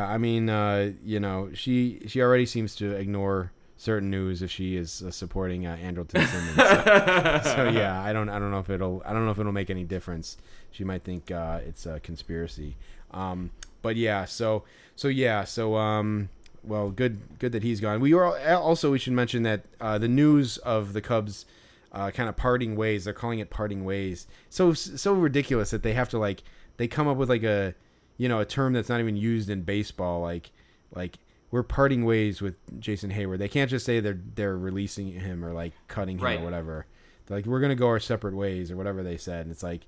I 0.09 0.17
mean, 0.17 0.49
uh, 0.49 0.93
you 1.03 1.19
know, 1.19 1.49
she 1.53 2.01
she 2.07 2.21
already 2.21 2.45
seems 2.45 2.77
to 2.77 2.93
ignore 2.93 3.51
certain 3.75 4.09
news 4.09 4.41
if 4.41 4.49
she 4.49 4.77
is 4.77 5.01
uh, 5.01 5.11
supporting 5.11 5.65
uh, 5.65 5.77
Andrelton 5.83 6.25
Simmons. 6.25 6.55
So, 6.55 7.55
so, 7.55 7.69
yeah, 7.69 8.01
I 8.01 8.13
don't 8.13 8.29
I 8.29 8.39
don't 8.39 8.51
know 8.51 8.59
if 8.59 8.69
it'll 8.69 9.03
I 9.05 9.11
don't 9.11 9.25
know 9.25 9.31
if 9.31 9.37
it'll 9.37 9.51
make 9.51 9.69
any 9.69 9.83
difference. 9.83 10.37
She 10.71 10.85
might 10.85 11.03
think 11.03 11.29
uh, 11.29 11.59
it's 11.67 11.85
a 11.85 11.99
conspiracy. 11.99 12.77
Um, 13.11 13.51
but 13.81 13.97
yeah, 13.97 14.23
so 14.23 14.63
so 14.95 15.09
yeah, 15.09 15.43
so 15.43 15.75
um, 15.75 16.29
well, 16.63 16.89
good 16.89 17.19
good 17.39 17.51
that 17.51 17.63
he's 17.63 17.81
gone. 17.81 17.99
We 17.99 18.13
were 18.13 18.39
also 18.55 18.93
we 18.93 18.97
should 18.97 19.11
mention 19.11 19.43
that 19.43 19.63
uh, 19.81 19.97
the 19.97 20.07
news 20.07 20.57
of 20.59 20.93
the 20.93 21.01
Cubs 21.01 21.45
uh, 21.91 22.11
kind 22.11 22.29
of 22.29 22.37
parting 22.37 22.77
ways. 22.77 23.03
They're 23.03 23.13
calling 23.13 23.39
it 23.39 23.49
parting 23.49 23.83
ways. 23.83 24.25
So 24.49 24.71
so 24.71 25.13
ridiculous 25.13 25.71
that 25.71 25.83
they 25.83 25.91
have 25.91 26.07
to 26.11 26.17
like 26.17 26.43
they 26.77 26.87
come 26.87 27.09
up 27.09 27.17
with 27.17 27.29
like 27.29 27.43
a 27.43 27.75
you 28.17 28.29
know 28.29 28.39
a 28.39 28.45
term 28.45 28.73
that's 28.73 28.89
not 28.89 28.99
even 28.99 29.15
used 29.15 29.49
in 29.49 29.61
baseball. 29.61 30.21
Like 30.21 30.51
like 30.93 31.17
we're 31.51 31.63
parting 31.63 32.03
ways 32.05 32.41
with 32.41 32.55
Jason 32.79 33.11
Heyward. 33.11 33.37
They 33.37 33.47
can't 33.49 33.69
just 33.69 33.85
say 33.85 33.99
they're 33.99 34.19
they're 34.35 34.57
releasing 34.57 35.11
him 35.11 35.43
or 35.43 35.53
like 35.53 35.73
cutting 35.87 36.17
him 36.17 36.23
Right. 36.25 36.39
or 36.39 36.43
whatever. 36.43 36.85
They're 37.27 37.37
like 37.37 37.45
we're 37.45 37.59
gonna 37.61 37.75
go 37.75 37.87
our 37.87 37.99
separate 37.99 38.35
ways 38.35 38.71
or 38.71 38.77
whatever 38.77 39.03
they 39.03 39.17
said. 39.17 39.41
And 39.41 39.51
it's 39.51 39.63
like 39.63 39.81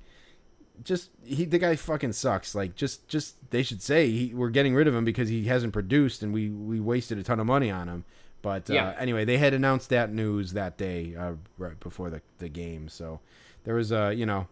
just 0.83 1.09
he 1.23 1.45
the 1.45 1.57
guy 1.57 1.75
fucking 1.75 2.13
sucks. 2.13 2.53
Like 2.55 2.75
just 2.75 3.07
just 3.07 3.35
they 3.49 3.63
should 3.63 3.81
say 3.81 4.09
he, 4.09 4.33
we're 4.33 4.49
getting 4.49 4.75
rid 4.75 4.87
of 4.87 4.95
him 4.95 5.05
because 5.05 5.27
he 5.29 5.45
hasn't 5.45 5.73
produced 5.73 6.21
and 6.23 6.33
we 6.33 6.49
we 6.49 6.79
wasted 6.79 7.17
a 7.17 7.23
ton 7.23 7.39
of 7.39 7.47
money 7.47 7.71
on 7.71 7.87
him. 7.87 8.05
But 8.43 8.69
uh, 8.69 8.93
anyway, 8.99 9.25
they 9.25 9.37
had 9.39 9.53
announced 9.55 9.89
that 9.89 10.13
news 10.13 10.53
that 10.53 10.77
day 10.77 11.15
uh, 11.15 11.33
right 11.57 11.79
before 11.79 12.09
the 12.11 12.21
the 12.37 12.47
game. 12.49 12.87
So 12.87 13.19
there 13.63 13.73
was 13.75 13.91
uh 13.91 14.09
you 14.15 14.25
know 14.27 14.47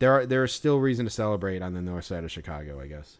there 0.00 0.12
are 0.12 0.26
there 0.26 0.42
is 0.42 0.52
still 0.52 0.78
reason 0.80 1.06
to 1.06 1.10
celebrate 1.10 1.62
on 1.62 1.72
the 1.72 1.80
north 1.80 2.04
side 2.04 2.24
of 2.24 2.30
Chicago, 2.32 2.80
I 2.80 2.88
guess. 2.88 3.18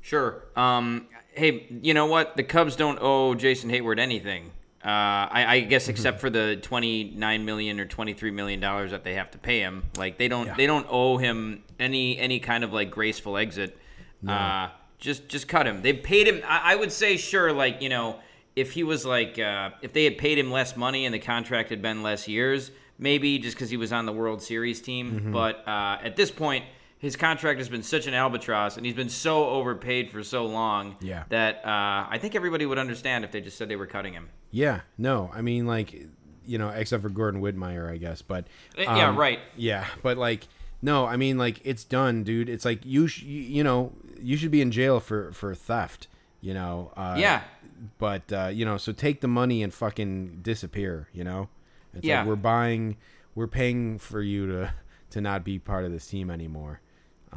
Sure. 0.00 0.44
Um, 0.56 1.08
hey, 1.32 1.66
you 1.82 1.92
know 1.92 2.06
what? 2.06 2.36
The 2.36 2.44
Cubs 2.44 2.76
don't 2.76 2.98
owe 3.02 3.34
Jason 3.34 3.68
Heyward 3.70 3.98
anything. 3.98 4.52
Uh, 4.84 5.26
I, 5.28 5.44
I 5.48 5.60
guess 5.60 5.88
except 5.88 6.20
for 6.20 6.30
the 6.30 6.56
twenty 6.62 7.10
nine 7.16 7.44
million 7.44 7.80
or 7.80 7.84
twenty 7.84 8.14
three 8.14 8.30
million 8.30 8.60
dollars 8.60 8.92
that 8.92 9.02
they 9.02 9.14
have 9.14 9.30
to 9.32 9.38
pay 9.38 9.58
him. 9.58 9.82
Like 9.96 10.16
they 10.18 10.28
don't 10.28 10.46
Yeah. 10.46 10.54
they 10.56 10.66
don't 10.66 10.86
owe 10.88 11.16
him 11.18 11.64
any 11.80 12.16
any 12.16 12.38
kind 12.38 12.62
of 12.62 12.72
like 12.72 12.90
graceful 12.90 13.36
exit. 13.36 13.76
Uh, 14.26 14.68
just 14.98 15.28
just 15.28 15.48
cut 15.48 15.66
him. 15.66 15.82
They 15.82 15.92
paid 15.94 16.28
him. 16.28 16.42
I, 16.46 16.72
I 16.74 16.76
would 16.76 16.92
say 16.92 17.16
sure. 17.16 17.52
Like 17.52 17.82
you 17.82 17.88
know, 17.88 18.20
if 18.54 18.72
he 18.72 18.84
was 18.84 19.04
like 19.04 19.38
uh, 19.38 19.70
if 19.82 19.92
they 19.92 20.04
had 20.04 20.16
paid 20.16 20.38
him 20.38 20.50
less 20.52 20.76
money 20.76 21.06
and 21.06 21.14
the 21.14 21.18
contract 21.18 21.70
had 21.70 21.82
been 21.82 22.02
less 22.04 22.28
years, 22.28 22.70
maybe 22.98 23.38
just 23.38 23.56
because 23.56 23.70
he 23.70 23.76
was 23.76 23.92
on 23.92 24.06
the 24.06 24.12
World 24.12 24.42
Series 24.42 24.80
team. 24.80 25.12
Mm-hmm. 25.12 25.32
But 25.32 25.66
uh, 25.66 25.98
at 26.02 26.16
this 26.16 26.30
point, 26.30 26.64
his 26.98 27.14
contract 27.16 27.58
has 27.58 27.68
been 27.68 27.82
such 27.84 28.06
an 28.06 28.14
albatross, 28.14 28.76
and 28.76 28.84
he's 28.84 28.94
been 28.96 29.08
so 29.08 29.48
overpaid 29.48 30.10
for 30.10 30.22
so 30.24 30.46
long 30.46 30.96
Yeah. 31.00 31.24
that 31.28 31.64
uh, 31.64 32.06
I 32.10 32.18
think 32.20 32.34
everybody 32.34 32.66
would 32.66 32.78
understand 32.78 33.24
if 33.24 33.30
they 33.30 33.40
just 33.40 33.56
said 33.56 33.68
they 33.68 33.76
were 33.76 33.86
cutting 33.86 34.12
him. 34.14 34.28
Yeah, 34.50 34.80
no, 34.96 35.30
I 35.34 35.42
mean 35.42 35.66
like 35.66 35.94
you 36.46 36.56
know, 36.56 36.70
except 36.70 37.02
for 37.02 37.10
Gordon 37.10 37.42
Wittenmyer, 37.42 37.90
I 37.92 37.98
guess, 37.98 38.22
but 38.22 38.46
yeah, 38.76 39.08
um, 39.10 39.16
right. 39.16 39.38
Yeah, 39.56 39.84
but 40.02 40.16
like 40.16 40.48
no, 40.80 41.04
I 41.06 41.16
mean 41.16 41.36
like 41.38 41.60
it's 41.64 41.84
done, 41.84 42.24
dude. 42.24 42.48
It's 42.48 42.64
like 42.64 42.84
you 42.86 43.06
sh- 43.06 43.22
you 43.22 43.42
you 43.42 43.62
know, 43.64 43.92
you 44.20 44.36
should 44.38 44.50
be 44.50 44.62
in 44.62 44.70
jail 44.72 44.98
for 45.00 45.30
for 45.32 45.54
theft, 45.54 46.08
you 46.40 46.54
know. 46.54 46.90
Uh, 46.96 47.16
Yeah. 47.18 47.42
But 47.98 48.32
uh, 48.32 48.50
you 48.52 48.64
know, 48.64 48.76
so 48.78 48.92
take 48.92 49.20
the 49.20 49.28
money 49.28 49.62
and 49.62 49.72
fucking 49.72 50.40
disappear, 50.42 51.08
you 51.12 51.22
know? 51.22 51.48
It's 51.98 52.06
Yeah. 52.06 52.20
like 52.20 52.28
we're 52.28 52.36
buying 52.36 52.96
we're 53.34 53.46
paying 53.46 53.98
for 53.98 54.20
you 54.22 54.46
to 54.48 54.72
to 55.10 55.20
not 55.20 55.44
be 55.44 55.58
part 55.58 55.84
of 55.84 55.92
this 55.92 56.06
team 56.06 56.30
anymore. 56.30 56.80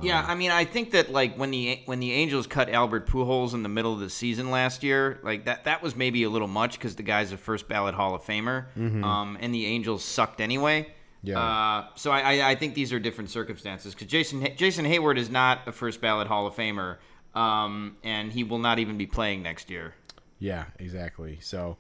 Yeah, 0.02 0.24
I 0.26 0.36
mean, 0.36 0.52
I 0.52 0.64
think 0.64 0.92
that 0.92 1.12
like 1.12 1.36
when 1.38 1.52
the 1.52 1.82
when 1.86 2.00
the 2.00 2.14
Angels 2.14 2.48
cut 2.48 2.70
Albert 2.70 3.08
Pujols 3.08 3.54
in 3.54 3.62
the 3.62 3.70
middle 3.70 3.94
of 3.94 4.00
the 4.00 4.10
season 4.10 4.50
last 4.50 4.84
year, 4.84 5.20
like 5.22 5.46
that 5.46 5.66
that 5.66 5.84
was 5.84 5.96
maybe 5.98 6.24
a 6.24 6.30
little 6.30 6.48
much 6.48 6.74
because 6.80 6.96
the 6.96 7.04
guy's 7.04 7.34
a 7.34 7.38
first 7.38 7.68
ballot 7.68 7.94
Hall 7.94 8.16
of 8.16 8.24
Famer, 8.24 8.66
um, 9.04 9.38
and 9.42 9.54
the 9.54 9.66
Angels 9.66 10.04
sucked 10.04 10.40
anyway. 10.40 10.88
Yeah. 11.24 11.40
Uh, 11.40 11.86
so 11.96 12.10
I, 12.10 12.20
I 12.38 12.50
I 12.52 12.56
think 12.56 12.74
these 12.74 12.94
are 12.94 13.00
different 13.00 13.30
circumstances 13.32 13.94
because 13.94 14.08
Jason 14.08 14.48
Jason 14.56 14.86
Heyward 14.86 15.18
is 15.18 15.30
not 15.30 15.68
a 15.68 15.72
first 15.74 16.00
ballot 16.00 16.28
Hall 16.28 16.48
of 16.48 16.56
Famer, 16.56 16.98
um, 17.36 17.98
and 18.04 18.32
he 18.32 18.44
will 18.46 18.60
not 18.60 18.80
even 18.80 18.98
be 18.98 19.06
playing 19.06 19.44
next 19.44 19.70
year. 19.70 19.94
Yeah, 20.40 20.66
exactly. 20.80 21.38
So, 21.42 21.78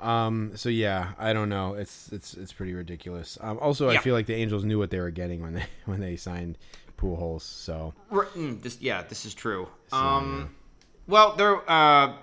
um, 0.00 0.52
so 0.54 0.68
yeah, 0.68 1.12
I 1.18 1.32
don't 1.32 1.48
know. 1.48 1.74
It's 1.74 2.10
it's 2.12 2.34
it's 2.34 2.52
pretty 2.52 2.74
ridiculous. 2.74 3.38
Um, 3.40 3.58
also, 3.58 3.88
I 3.88 3.98
feel 3.98 4.14
like 4.14 4.26
the 4.26 4.34
Angels 4.34 4.64
knew 4.64 4.78
what 4.78 4.90
they 4.90 5.00
were 5.00 5.10
getting 5.10 5.42
when 5.42 5.54
they 5.54 5.64
when 5.86 6.00
they 6.00 6.16
signed 6.16 6.58
Pujols. 6.96 7.42
So 7.42 7.94
mm, 8.10 8.62
This, 8.62 8.80
yeah, 8.80 9.02
this 9.02 9.24
is 9.24 9.34
true. 9.34 9.68
um, 9.92 10.54
well, 11.06 11.34
there, 11.36 11.68
uh, 11.70 12.14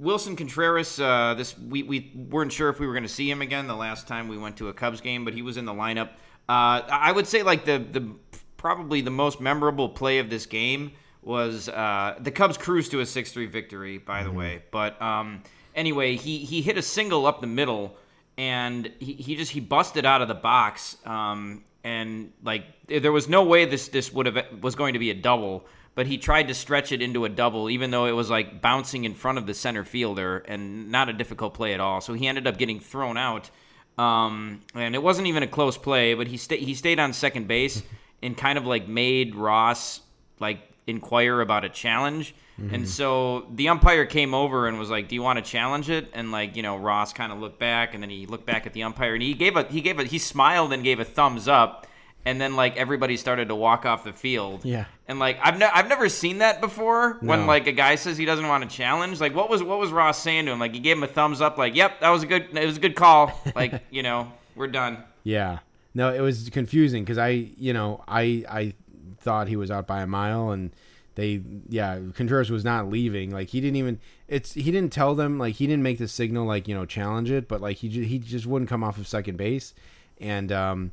Willson 0.00 0.36
Contreras. 0.36 0.98
Uh, 1.00 1.34
this 1.34 1.56
we, 1.58 1.82
we 1.84 2.10
weren't 2.30 2.52
sure 2.52 2.68
if 2.68 2.80
we 2.80 2.86
were 2.86 2.92
going 2.92 3.04
to 3.04 3.08
see 3.08 3.30
him 3.30 3.40
again 3.42 3.66
the 3.66 3.76
last 3.76 4.08
time 4.08 4.28
we 4.28 4.36
went 4.36 4.56
to 4.58 4.68
a 4.68 4.72
Cubs 4.72 5.00
game, 5.00 5.24
but 5.24 5.32
he 5.34 5.42
was 5.42 5.56
in 5.56 5.64
the 5.64 5.72
lineup. 5.72 6.10
Uh, 6.48 6.82
I 6.90 7.12
would 7.12 7.26
say 7.26 7.42
like 7.42 7.64
the 7.64 7.78
the 7.78 8.10
probably 8.56 9.00
the 9.00 9.10
most 9.10 9.40
memorable 9.40 9.88
play 9.88 10.18
of 10.18 10.28
this 10.28 10.46
game 10.46 10.92
was 11.22 11.68
uh, 11.68 12.16
the 12.20 12.30
Cubs 12.32 12.58
cruised 12.58 12.90
to 12.90 13.00
a 13.00 13.06
six 13.06 13.32
three 13.32 13.46
victory. 13.46 13.98
By 13.98 14.24
the 14.24 14.32
way, 14.32 14.62
but 14.72 15.00
um, 15.00 15.42
anyway, 15.74 16.16
he 16.16 16.38
he 16.38 16.62
hit 16.62 16.78
a 16.78 16.82
single 16.82 17.26
up 17.26 17.40
the 17.40 17.46
middle 17.46 17.96
and 18.38 18.90
he, 18.98 19.12
he 19.14 19.36
just 19.36 19.52
he 19.52 19.60
busted 19.60 20.06
out 20.06 20.22
of 20.22 20.28
the 20.28 20.34
box 20.34 20.96
um, 21.04 21.62
and 21.84 22.32
like 22.42 22.64
there 22.86 23.12
was 23.12 23.28
no 23.28 23.44
way 23.44 23.64
this 23.64 23.88
this 23.88 24.12
would 24.12 24.26
have 24.26 24.46
was 24.62 24.74
going 24.74 24.94
to 24.94 24.98
be 24.98 25.10
a 25.10 25.14
double 25.14 25.66
but 25.94 26.06
he 26.06 26.16
tried 26.16 26.48
to 26.48 26.54
stretch 26.54 26.90
it 26.92 27.02
into 27.02 27.24
a 27.24 27.28
double, 27.28 27.68
even 27.68 27.90
though 27.90 28.06
it 28.06 28.12
was 28.12 28.30
like 28.30 28.62
bouncing 28.62 29.04
in 29.04 29.14
front 29.14 29.38
of 29.38 29.46
the 29.46 29.54
center 29.54 29.84
fielder 29.84 30.38
and 30.48 30.90
not 30.90 31.08
a 31.08 31.12
difficult 31.12 31.54
play 31.54 31.74
at 31.74 31.80
all. 31.80 32.00
So 32.00 32.14
he 32.14 32.26
ended 32.26 32.46
up 32.46 32.56
getting 32.56 32.80
thrown 32.80 33.16
out. 33.18 33.50
Um, 33.98 34.62
and 34.74 34.94
it 34.94 35.02
wasn't 35.02 35.26
even 35.26 35.42
a 35.42 35.46
close 35.46 35.76
play, 35.76 36.14
but 36.14 36.26
he 36.26 36.38
stayed 36.38 36.60
he 36.60 36.74
stayed 36.74 36.98
on 36.98 37.12
second 37.12 37.46
base 37.46 37.82
and 38.22 38.36
kind 38.36 38.56
of 38.56 38.66
like 38.66 38.88
made 38.88 39.34
Ross 39.34 40.00
like 40.40 40.60
inquire 40.86 41.42
about 41.42 41.64
a 41.64 41.68
challenge. 41.68 42.34
And 42.70 42.70
mm-hmm. 42.70 42.84
so 42.84 43.46
the 43.54 43.68
umpire 43.68 44.06
came 44.06 44.34
over 44.34 44.68
and 44.68 44.78
was 44.78 44.88
like, 44.88 45.08
"Do 45.08 45.14
you 45.14 45.22
want 45.22 45.38
to 45.38 45.44
challenge 45.44 45.90
it?" 45.90 46.10
And 46.14 46.30
like 46.30 46.56
you 46.56 46.62
know, 46.62 46.76
Ross 46.76 47.12
kind 47.12 47.32
of 47.32 47.38
looked 47.38 47.58
back, 47.58 47.94
and 47.94 48.02
then 48.02 48.10
he 48.10 48.26
looked 48.26 48.46
back 48.46 48.66
at 48.66 48.72
the 48.72 48.84
umpire, 48.84 49.14
and 49.14 49.22
he 49.22 49.34
gave 49.34 49.56
a 49.56 49.64
he 49.64 49.80
gave 49.80 49.98
a 49.98 50.04
he 50.04 50.18
smiled 50.18 50.72
and 50.72 50.84
gave 50.84 51.00
a 51.00 51.04
thumbs 51.04 51.48
up, 51.48 51.86
and 52.24 52.40
then 52.40 52.54
like 52.54 52.76
everybody 52.76 53.16
started 53.16 53.48
to 53.48 53.54
walk 53.54 53.84
off 53.84 54.04
the 54.04 54.12
field. 54.12 54.64
Yeah. 54.64 54.84
And 55.08 55.18
like 55.18 55.38
I've 55.42 55.58
ne- 55.58 55.70
I've 55.72 55.88
never 55.88 56.08
seen 56.08 56.38
that 56.38 56.60
before 56.60 57.18
when 57.20 57.46
like 57.46 57.66
a 57.66 57.72
guy 57.72 57.96
says 57.96 58.16
he 58.16 58.24
doesn't 58.24 58.46
want 58.46 58.68
to 58.68 58.74
challenge. 58.74 59.20
Like 59.20 59.34
what 59.34 59.50
was 59.50 59.62
what 59.62 59.78
was 59.78 59.90
Ross 59.90 60.22
saying 60.22 60.46
to 60.46 60.52
him? 60.52 60.60
Like 60.60 60.72
he 60.72 60.80
gave 60.80 60.96
him 60.96 61.02
a 61.02 61.08
thumbs 61.08 61.40
up. 61.40 61.58
Like 61.58 61.74
yep, 61.74 62.00
that 62.00 62.10
was 62.10 62.22
a 62.22 62.26
good 62.26 62.56
it 62.56 62.66
was 62.66 62.76
a 62.76 62.80
good 62.80 62.94
call. 62.96 63.40
Like 63.54 63.82
you 63.90 64.02
know 64.02 64.32
we're 64.54 64.68
done. 64.68 65.02
Yeah. 65.24 65.58
No, 65.94 66.12
it 66.12 66.20
was 66.20 66.48
confusing 66.50 67.04
because 67.04 67.18
I, 67.18 67.28
you 67.28 67.72
know, 67.72 68.02
I 68.08 68.44
I 68.48 68.74
thought 69.18 69.48
he 69.48 69.56
was 69.56 69.70
out 69.70 69.86
by 69.86 70.02
a 70.02 70.06
mile, 70.06 70.50
and 70.50 70.70
they, 71.14 71.42
yeah, 71.68 71.98
Contreras 72.14 72.50
was 72.50 72.64
not 72.64 72.88
leaving. 72.88 73.30
Like 73.30 73.48
he 73.48 73.60
didn't 73.60 73.76
even. 73.76 74.00
It's 74.28 74.52
he 74.54 74.70
didn't 74.70 74.92
tell 74.92 75.14
them 75.14 75.38
like 75.38 75.56
he 75.56 75.66
didn't 75.66 75.82
make 75.82 75.98
the 75.98 76.08
signal 76.08 76.46
like 76.46 76.66
you 76.68 76.74
know 76.74 76.86
challenge 76.86 77.30
it, 77.30 77.48
but 77.48 77.60
like 77.60 77.76
he 77.76 77.88
he 77.88 78.18
just 78.18 78.46
wouldn't 78.46 78.68
come 78.68 78.82
off 78.82 78.98
of 78.98 79.06
second 79.06 79.36
base, 79.36 79.74
and 80.20 80.50
um, 80.50 80.92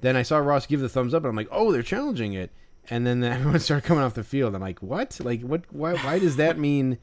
then 0.00 0.16
I 0.16 0.22
saw 0.22 0.38
Ross 0.38 0.66
give 0.66 0.80
the 0.80 0.88
thumbs 0.88 1.14
up, 1.14 1.22
and 1.22 1.28
I'm 1.30 1.36
like, 1.36 1.48
oh, 1.52 1.70
they're 1.70 1.82
challenging 1.82 2.32
it, 2.32 2.50
and 2.90 3.06
then 3.06 3.22
everyone 3.24 3.60
started 3.60 3.86
coming 3.86 4.02
off 4.02 4.14
the 4.14 4.24
field. 4.24 4.54
I'm 4.54 4.60
like, 4.60 4.80
what? 4.80 5.20
Like 5.22 5.42
what? 5.42 5.62
Why? 5.70 5.94
Why 5.94 6.18
does 6.18 6.36
that 6.36 6.58
mean? 6.58 6.98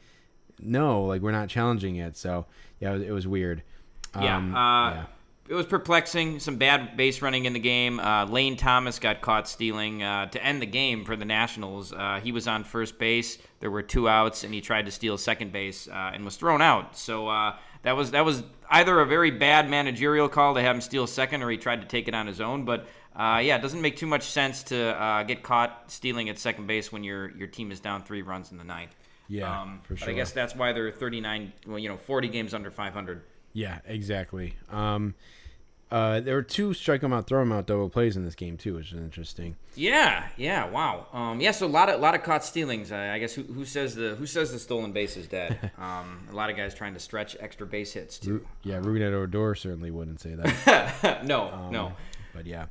No, 0.61 1.05
like 1.05 1.21
we're 1.21 1.31
not 1.31 1.47
challenging 1.47 1.95
it. 1.95 2.17
So 2.17 2.45
yeah, 2.81 2.89
it 2.91 2.93
was, 2.93 3.01
it 3.03 3.11
was 3.11 3.27
weird. 3.27 3.63
Yeah, 4.19 4.37
Um, 4.37 4.55
uh, 4.55 4.91
yeah. 4.91 5.05
It 5.49 5.55
was 5.55 5.65
perplexing. 5.65 6.39
Some 6.39 6.57
bad 6.57 6.95
base 6.95 7.23
running 7.23 7.45
in 7.45 7.53
the 7.53 7.59
game. 7.59 7.99
Uh, 7.99 8.25
Lane 8.25 8.55
Thomas 8.55 8.99
got 8.99 9.21
caught 9.21 9.47
stealing 9.47 10.03
uh, 10.03 10.27
to 10.27 10.43
end 10.45 10.62
the 10.62 10.67
game 10.67 11.03
for 11.03 11.15
the 11.15 11.25
Nationals. 11.25 11.91
Uh, 11.91 12.19
he 12.23 12.31
was 12.31 12.47
on 12.47 12.63
first 12.63 12.99
base. 12.99 13.39
There 13.59 13.71
were 13.71 13.81
two 13.81 14.07
outs, 14.07 14.43
and 14.43 14.53
he 14.53 14.62
tried 14.62 14.85
to 14.85 14.91
steal 14.91 15.17
second 15.17 15.51
base 15.51 15.88
uh, 15.88 16.12
and 16.13 16.23
was 16.23 16.35
thrown 16.35 16.62
out. 16.62 16.95
So 16.95 17.27
uh, 17.27 17.55
that 17.81 17.97
was 17.97 18.12
that 18.12 18.23
was 18.23 18.43
either 18.69 18.99
a 18.99 19.07
very 19.07 19.31
bad 19.31 19.67
managerial 19.67 20.29
call 20.29 20.53
to 20.53 20.62
have 20.62 20.75
him 20.75 20.81
steal 20.81 21.07
second, 21.07 21.41
or 21.41 21.49
he 21.49 21.57
tried 21.57 21.81
to 21.81 21.88
take 21.88 22.07
it 22.07 22.13
on 22.13 22.27
his 22.27 22.39
own. 22.39 22.63
But 22.63 22.85
uh, 23.15 23.41
yeah, 23.43 23.55
it 23.55 23.63
doesn't 23.63 23.81
make 23.81 23.97
too 23.97 24.05
much 24.05 24.29
sense 24.29 24.62
to 24.65 24.95
uh, 25.01 25.23
get 25.23 25.41
caught 25.41 25.85
stealing 25.88 26.29
at 26.29 26.38
second 26.38 26.67
base 26.67 26.91
when 26.91 27.03
your 27.03 27.31
your 27.31 27.47
team 27.47 27.71
is 27.71 27.79
down 27.79 28.03
three 28.03 28.21
runs 28.21 28.51
in 28.51 28.59
the 28.59 28.63
ninth. 28.63 28.95
Yeah, 29.27 29.62
um, 29.62 29.81
for 29.81 29.95
But 29.95 30.09
I 30.09 30.13
guess 30.13 30.31
that's 30.31 30.55
why 30.55 30.73
they're 30.73 30.91
39, 30.91 31.53
well, 31.67 31.77
you 31.77 31.88
know, 31.88 31.97
40 31.97 32.29
games 32.29 32.55
under 32.55 32.71
500. 32.71 33.21
Yeah, 33.53 33.79
exactly. 33.85 34.55
Um, 34.71 35.13
uh, 35.91 36.19
there 36.19 36.36
were 36.36 36.43
two 36.43 36.73
strike 36.73 37.02
them 37.02 37.12
out, 37.13 37.25
throw 37.25 37.39
them 37.39 37.52
out 37.52 37.65
double 37.65 37.89
plays 37.89 38.15
in 38.15 38.23
this 38.23 38.36
game 38.36 38.58
too, 38.58 38.75
which 38.75 38.91
is 38.91 38.99
interesting. 38.99 39.56
Yeah, 39.75 40.28
yeah, 40.38 40.69
wow. 40.69 41.08
Um, 41.12 41.41
yeah, 41.41 41.52
so 41.52 41.65
a 41.65 41.67
lot 41.67 41.89
of 41.89 41.99
lot 41.99 42.13
of 42.13 42.21
caught 42.23 42.43
stealings. 42.45 42.91
I, 42.91 43.15
I 43.15 43.19
guess 43.19 43.34
who, 43.34 43.43
who 43.43 43.65
says 43.65 43.95
the 43.95 44.15
who 44.15 44.25
says 44.28 44.52
the 44.52 44.60
stolen 44.60 44.91
base 44.91 45.17
is 45.17 45.28
dead? 45.28 45.71
Um, 45.80 46.28
a 46.30 46.36
lot 46.36 46.49
of 46.49 46.58
guys 46.58 46.75
trying 46.75 46.93
to 46.93 46.99
stretch 46.99 47.38
extra 47.39 47.65
base 47.65 47.93
hits 47.93 48.19
too. 48.19 48.45
Yeah, 48.63 48.80
Rougned 48.82 49.13
Odor 49.13 49.56
certainly 49.56 49.91
wouldn't 49.91 50.19
say 50.19 50.36
that, 50.36 51.23
no, 51.25 51.69
no. 51.69 51.93
but 52.36 52.45
yeah. 52.45 52.65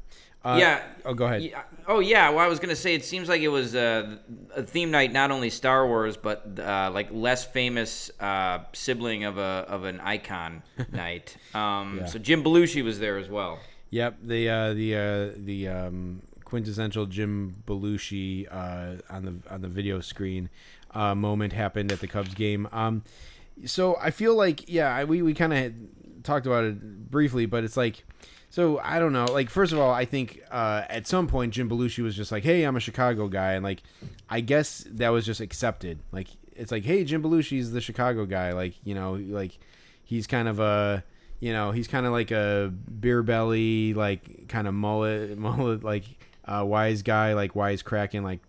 Uh, 0.53 0.57
yeah. 0.59 0.83
Oh, 1.05 1.15
go 1.15 1.27
ahead. 1.27 1.43
Yeah, 1.43 1.63
oh 1.87 2.01
yeah. 2.01 2.31
Well, 2.31 2.39
I 2.41 2.49
was 2.49 2.59
gonna 2.59 2.77
say 2.77 2.95
it 2.95 3.05
seems 3.05 3.29
like 3.29 3.43
it 3.43 3.49
was 3.49 3.75
uh, 3.75 4.17
a 4.57 4.63
theme 4.63 4.91
night, 4.91 5.13
not 5.13 5.31
only 5.31 5.51
Star 5.51 5.87
Wars, 5.87 6.17
but 6.17 6.59
uh, 6.59 6.91
like 6.93 7.09
less 7.13 7.45
famous 7.45 8.11
uh, 8.21 8.61
sibling 8.73 9.25
of 9.25 9.39
a 9.39 9.65
of 9.69 9.85
an 9.85 10.01
icon 10.01 10.63
night. 10.93 11.37
Um, 11.55 11.99
Yeah. 11.99 12.07
So 12.07 12.19
Jim 12.19 12.43
Belushi 12.43 12.83
was 12.83 12.99
there 12.99 13.19
as 13.19 13.29
well. 13.29 13.59
Yep. 13.91 14.19
The 14.23 14.49
uh, 14.49 14.75
the 14.75 14.95
uh, 14.97 15.31
the 15.37 15.69
um, 15.69 16.23
quintessential 16.45 17.07
Jim 17.07 17.55
Belushi 17.67 18.47
uh, 18.51 19.01
on 19.11 19.25
the 19.25 19.35
on 19.53 19.61
the 19.63 19.69
video 19.69 20.01
screen 20.01 20.49
uh, 20.95 21.15
moment 21.15 21.53
happened 21.53 21.93
at 21.93 22.01
the 22.01 22.07
Cubs 22.09 22.35
game. 22.35 22.69
Um, 22.73 23.03
so 23.65 23.97
I 24.01 24.11
feel 24.11 24.35
like 24.37 24.69
yeah, 24.71 24.95
I- 24.95 25.05
we 25.05 25.21
we 25.23 25.35
kind 25.35 25.53
of 25.53 25.73
talked 26.29 26.47
about 26.47 26.65
it 26.65 27.11
briefly, 27.11 27.47
but 27.47 27.65
it's 27.65 27.77
like. 27.77 28.05
So 28.51 28.79
I 28.79 28.99
don't 28.99 29.13
know. 29.13 29.27
Like, 29.27 29.51
first 29.51 29.73
of 29.75 29.79
all, 29.79 29.93
I 29.93 30.07
think 30.07 30.41
uh, 30.51 30.83
at 30.89 31.07
some 31.07 31.27
point 31.27 31.53
Jim 31.53 31.69
Belushi 31.69 32.03
was 32.03 32.17
just 32.17 32.33
like, 32.33 32.45
"Hey, 32.45 32.63
I'm 32.63 32.77
a 32.77 32.81
Chicago 32.81 33.29
guy," 33.29 33.53
and 33.53 33.63
like, 33.63 33.83
I 34.31 34.41
guess 34.41 34.87
that 34.93 35.11
was 35.11 35.27
just 35.27 35.43
accepted. 35.43 35.99
Like, 36.13 36.29
it's 36.57 36.73
like, 36.73 36.83
"Hey, 36.83 37.05
Jim 37.05 37.23
Belushi's 37.23 37.73
the 37.73 37.83
Chicago 37.83 38.25
guy." 38.25 38.53
Like, 38.53 38.73
you 38.85 38.95
know, 38.95 39.15
like 39.15 39.59
he's 40.03 40.27
kind 40.27 40.49
of 40.49 40.61
a, 40.61 41.05
you 41.41 41.53
know, 41.53 41.73
he's 41.73 41.89
kind 41.89 42.07
of 42.07 42.13
like 42.13 42.31
a 42.31 42.73
beer 43.01 43.23
belly, 43.23 43.93
like 43.93 44.49
kind 44.49 44.67
of 44.67 44.73
mullet, 44.73 45.37
mullet, 45.47 45.85
like 45.85 46.05
uh, 46.47 46.65
wise 46.65 47.03
guy, 47.03 47.35
like 47.35 47.55
wise 47.55 47.83
cracking, 47.83 48.23
like 48.25 48.41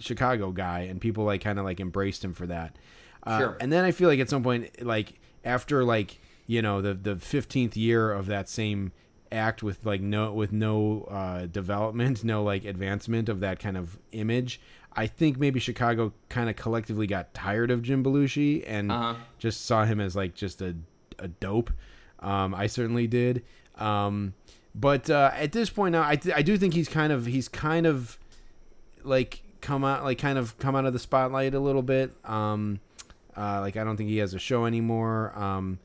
Chicago 0.00 0.50
guy, 0.50 0.80
and 0.90 1.00
people 1.00 1.22
like 1.22 1.40
kind 1.40 1.60
of 1.60 1.64
like 1.64 1.78
embraced 1.78 2.24
him 2.24 2.32
for 2.32 2.48
that. 2.48 2.76
Uh, 3.22 3.38
Sure. 3.38 3.56
And 3.60 3.70
then 3.72 3.84
I 3.84 3.92
feel 3.92 4.08
like 4.08 4.18
at 4.18 4.28
some 4.28 4.42
point, 4.42 4.84
like 4.84 5.20
after 5.44 5.84
like 5.84 6.18
you 6.50 6.60
know 6.62 6.80
the 6.80 6.94
the 6.94 7.16
fifteenth 7.16 7.76
year 7.76 8.12
of 8.12 8.26
that 8.26 8.48
same 8.48 8.90
act 9.32 9.62
with 9.62 9.86
like 9.86 10.00
no 10.00 10.32
with 10.32 10.52
no 10.52 11.04
uh, 11.10 11.46
development, 11.46 12.24
no 12.24 12.42
like 12.42 12.64
advancement 12.64 13.28
of 13.28 13.38
that 13.40 13.58
kind 13.60 13.76
of 13.76 13.98
image. 14.12 14.60
I 14.92 15.06
think 15.06 15.38
maybe 15.38 15.60
Chicago 15.60 16.12
kind 16.28 16.50
of 16.50 16.56
collectively 16.56 17.06
got 17.06 17.32
tired 17.32 17.70
of 17.70 17.82
Jim 17.82 18.02
Belushi 18.02 18.64
and 18.66 18.90
Uh-huh. 18.90 19.14
just 19.38 19.64
saw 19.66 19.84
him 19.84 20.00
as 20.00 20.16
like 20.16 20.34
just 20.34 20.60
a 20.60 20.74
a 21.20 21.28
dope. 21.28 21.70
Um, 22.18 22.54
I 22.54 22.66
certainly 22.66 23.06
did. 23.06 23.44
Um, 23.76 24.34
but 24.74 25.08
uh, 25.08 25.30
at 25.34 25.52
this 25.52 25.70
point 25.70 25.92
now, 25.92 26.02
I, 26.02 26.16
th- 26.16 26.34
I 26.34 26.42
do 26.42 26.56
think 26.58 26.74
he's 26.74 26.88
kind 26.88 27.12
of 27.12 27.26
he's 27.26 27.48
kind 27.48 27.86
of 27.86 28.18
like 29.04 29.42
come 29.60 29.84
out 29.84 30.02
like 30.04 30.18
kind 30.18 30.38
of 30.38 30.58
come 30.58 30.74
out 30.74 30.86
of 30.86 30.92
the 30.92 30.98
spotlight 30.98 31.54
a 31.54 31.60
little 31.60 31.82
bit. 31.82 32.12
Um, 32.24 32.80
uh, 33.36 33.60
like 33.60 33.76
I 33.76 33.84
don't 33.84 33.96
think 33.96 34.08
he 34.10 34.18
has 34.18 34.34
a 34.34 34.38
show 34.38 34.66
anymore. 34.66 35.32
Um, 35.38 35.78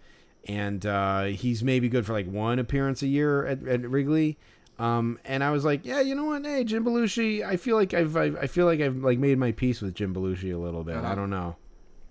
and 0.45 0.85
uh, 0.85 1.23
he's 1.23 1.63
maybe 1.63 1.89
good 1.89 2.05
for 2.05 2.13
like 2.13 2.27
one 2.27 2.59
appearance 2.59 3.01
a 3.01 3.07
year 3.07 3.45
at, 3.45 3.67
at 3.67 3.81
Wrigley. 3.81 4.37
Um, 4.77 5.19
and 5.23 5.43
I 5.43 5.51
was 5.51 5.63
like, 5.63 5.85
yeah, 5.85 6.01
you 6.01 6.15
know 6.15 6.25
what? 6.25 6.45
Hey, 6.45 6.63
Jim 6.63 6.83
Belushi. 6.83 7.45
I 7.45 7.57
feel 7.57 7.77
like 7.77 7.93
I've, 7.93 8.15
i 8.17 8.25
I 8.25 8.47
feel 8.47 8.65
like 8.65 8.81
I've 8.81 8.97
like 8.97 9.19
made 9.19 9.37
my 9.37 9.51
peace 9.53 9.81
with 9.81 9.95
Jim 9.95 10.13
Belushi 10.13 10.53
a 10.53 10.57
little 10.57 10.83
bit. 10.83 10.97
Uh-huh. 10.97 11.07
I 11.07 11.15
don't 11.15 11.29
know. 11.29 11.55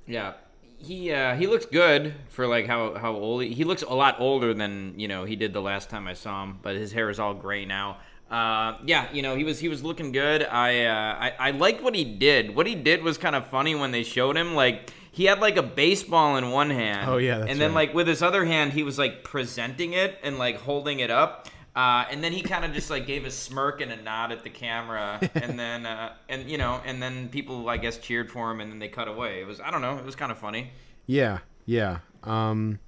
Yeah, 0.07 0.35
he 0.79 1.13
uh, 1.13 1.35
he 1.37 1.47
looks 1.47 1.67
good 1.67 2.15
for 2.29 2.47
like 2.47 2.67
how 2.67 2.95
how 2.95 3.13
old 3.13 3.43
he, 3.43 3.53
he 3.53 3.65
looks 3.65 3.83
a 3.83 3.95
lot 3.95 4.17
older 4.19 4.55
than 4.55 4.95
you 4.99 5.09
know 5.09 5.25
he 5.25 5.37
did 5.37 5.53
the 5.53 5.61
last 5.61 5.91
time 5.91 6.07
I 6.07 6.15
saw 6.15 6.43
him. 6.43 6.59
But 6.63 6.77
his 6.77 6.93
hair 6.93 7.11
is 7.11 7.19
all 7.19 7.35
gray 7.35 7.65
now. 7.65 7.99
Uh, 8.31 8.79
yeah, 8.87 9.13
you 9.13 9.23
know 9.23 9.37
he 9.37 9.45
was 9.45 9.59
he 9.59 9.69
was 9.69 9.83
looking 9.83 10.13
good. 10.13 10.43
I 10.43 10.85
uh, 10.87 11.17
I 11.19 11.33
I 11.39 11.51
liked 11.51 11.83
what 11.83 11.95
he 11.95 12.05
did. 12.05 12.55
What 12.55 12.67
he 12.67 12.75
did 12.75 13.03
was 13.03 13.19
kind 13.19 13.37
of 13.37 13.47
funny 13.49 13.75
when 13.75 13.91
they 13.91 14.03
showed 14.03 14.37
him 14.37 14.55
like. 14.55 14.91
He 15.15 15.27
had 15.27 15.39
like 15.39 15.57
a 15.57 15.63
baseball 15.63 16.37
in 16.37 16.51
one 16.51 16.71
hand. 16.71 17.09
Oh, 17.09 17.19
yeah, 17.19 17.39
and 17.39 17.61
then 17.61 17.73
right. 17.73 17.87
like 17.87 17.95
with 17.95 18.09
his 18.09 18.21
other 18.21 18.45
hand, 18.45 18.73
he 18.73 18.83
was 18.83 18.99
like 18.99 19.23
presenting 19.23 19.93
it 19.93 20.19
and 20.25 20.39
like 20.39 20.57
holding 20.57 20.99
it 20.99 21.11
up. 21.13 21.47
Uh, 21.77 22.05
and 22.11 22.23
then 22.23 22.33
he 22.33 22.43
kind 22.43 22.65
of 22.65 22.73
just 22.73 22.91
like 22.91 23.07
gave 23.07 23.25
a 23.25 23.31
smirk 23.31 23.81
and 23.81 23.93
a 23.93 24.03
nod 24.03 24.33
at 24.33 24.43
the 24.43 24.51
camera, 24.51 25.21
and 25.37 25.57
then 25.57 25.87
uh, 25.87 26.15
and 26.29 26.51
you 26.51 26.59
know, 26.59 26.81
and 26.85 27.01
then 27.01 27.29
people 27.29 27.69
I 27.69 27.77
guess 27.77 27.97
cheered 27.99 28.29
for 28.29 28.51
him, 28.51 28.61
and 28.61 28.73
then 28.73 28.81
they 28.81 28.89
cut 28.89 29.07
away. 29.07 29.41
It 29.41 29.47
was 29.47 29.61
I 29.61 29.71
don't 29.71 29.83
know, 29.83 29.97
it 29.97 30.05
was 30.05 30.17
kind 30.17 30.33
of 30.33 30.39
funny. 30.39 30.73
Yeah, 31.07 31.39
yeah, 31.65 31.99
um, 32.25 32.81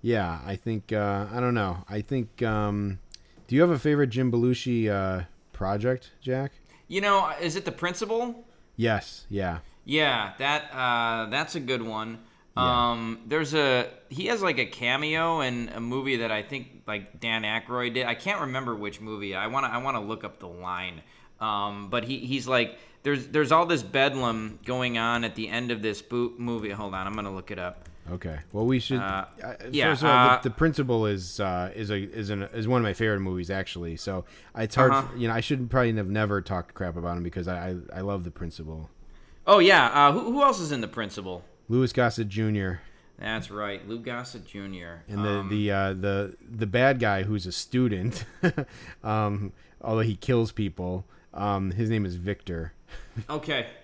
yeah. 0.00 0.40
I 0.44 0.56
think 0.56 0.92
uh, 0.92 1.26
I 1.32 1.38
don't 1.38 1.54
know. 1.54 1.84
I 1.88 2.00
think. 2.00 2.42
Um, 2.42 2.98
do 3.46 3.54
you 3.54 3.60
have 3.60 3.70
a 3.70 3.78
favorite 3.78 4.10
Jim 4.10 4.32
Belushi 4.32 4.88
uh, 4.88 5.26
project, 5.52 6.10
Jack? 6.20 6.52
You 6.88 7.02
know, 7.02 7.30
is 7.40 7.54
it 7.54 7.64
the 7.64 7.72
principal? 7.72 8.44
Yes. 8.76 9.26
Yeah. 9.28 9.58
Yeah, 9.84 10.32
that 10.38 10.72
uh, 10.72 11.30
that's 11.30 11.54
a 11.54 11.60
good 11.60 11.82
one. 11.82 12.18
Yeah. 12.56 12.90
Um, 12.90 13.20
there's 13.26 13.54
a 13.54 13.88
he 14.08 14.26
has 14.26 14.42
like 14.42 14.58
a 14.58 14.66
cameo 14.66 15.40
in 15.40 15.70
a 15.74 15.80
movie 15.80 16.16
that 16.16 16.30
I 16.30 16.42
think 16.42 16.82
like 16.86 17.18
Dan 17.18 17.42
Aykroyd 17.42 17.94
did. 17.94 18.06
I 18.06 18.14
can't 18.14 18.42
remember 18.42 18.74
which 18.74 19.00
movie. 19.00 19.34
I 19.34 19.46
wanna 19.46 19.68
I 19.68 19.78
wanna 19.78 20.02
look 20.02 20.22
up 20.24 20.38
the 20.38 20.48
line. 20.48 21.02
Um, 21.40 21.88
but 21.90 22.04
he 22.04 22.18
he's 22.18 22.46
like 22.46 22.78
there's 23.02 23.28
there's 23.28 23.52
all 23.52 23.66
this 23.66 23.82
bedlam 23.82 24.58
going 24.64 24.98
on 24.98 25.24
at 25.24 25.34
the 25.34 25.48
end 25.48 25.70
of 25.70 25.82
this 25.82 26.02
boot 26.02 26.38
movie. 26.38 26.70
Hold 26.70 26.94
on, 26.94 27.06
I'm 27.06 27.14
gonna 27.14 27.34
look 27.34 27.50
it 27.50 27.58
up. 27.58 27.88
Okay. 28.10 28.38
Well, 28.52 28.66
we 28.66 28.80
should. 28.80 28.98
Uh, 28.98 29.26
Uh, 29.42 29.54
yeah, 29.70 29.90
First 29.90 30.02
of 30.02 30.08
all, 30.08 30.28
uh, 30.30 30.36
the, 30.42 30.48
the 30.48 30.54
principal 30.54 31.06
is 31.06 31.40
uh, 31.40 31.72
is 31.74 31.90
a 31.90 31.96
is 31.96 32.30
an, 32.30 32.42
is 32.52 32.68
one 32.68 32.80
of 32.80 32.84
my 32.84 32.92
favorite 32.92 33.20
movies 33.20 33.50
actually. 33.50 33.96
So 33.96 34.24
it's 34.56 34.74
hard. 34.74 34.92
Uh-huh. 34.92 35.08
You 35.16 35.28
know, 35.28 35.34
I 35.34 35.40
should 35.40 35.70
probably 35.70 35.94
have 35.94 36.10
never 36.10 36.40
talked 36.42 36.74
crap 36.74 36.96
about 36.96 37.16
him 37.16 37.22
because 37.22 37.48
I 37.48 37.70
I, 37.70 37.98
I 37.98 38.00
love 38.00 38.24
the 38.24 38.30
principal. 38.30 38.90
Oh 39.46 39.58
yeah, 39.58 39.86
uh, 40.08 40.12
who, 40.12 40.20
who 40.32 40.42
else 40.42 40.60
is 40.60 40.72
in 40.72 40.80
the 40.80 40.88
principal? 40.88 41.44
Louis 41.68 41.92
Gossett 41.92 42.28
Jr. 42.28 42.74
That's 43.18 43.50
right, 43.50 43.86
Lou 43.88 43.98
Gossett 43.98 44.46
Jr. 44.46 45.02
and 45.08 45.24
the 45.24 45.30
Um, 45.40 45.48
the 45.48 45.70
uh, 45.70 45.92
the 45.94 46.36
the 46.50 46.66
bad 46.66 46.98
guy 46.98 47.22
who's 47.22 47.46
a 47.46 47.52
student, 47.52 48.24
um, 49.04 49.52
although 49.80 50.00
he 50.00 50.16
kills 50.16 50.52
people. 50.52 51.04
Um, 51.34 51.70
his 51.70 51.88
name 51.88 52.04
is 52.04 52.16
Victor. 52.16 52.72
okay, 53.30 53.66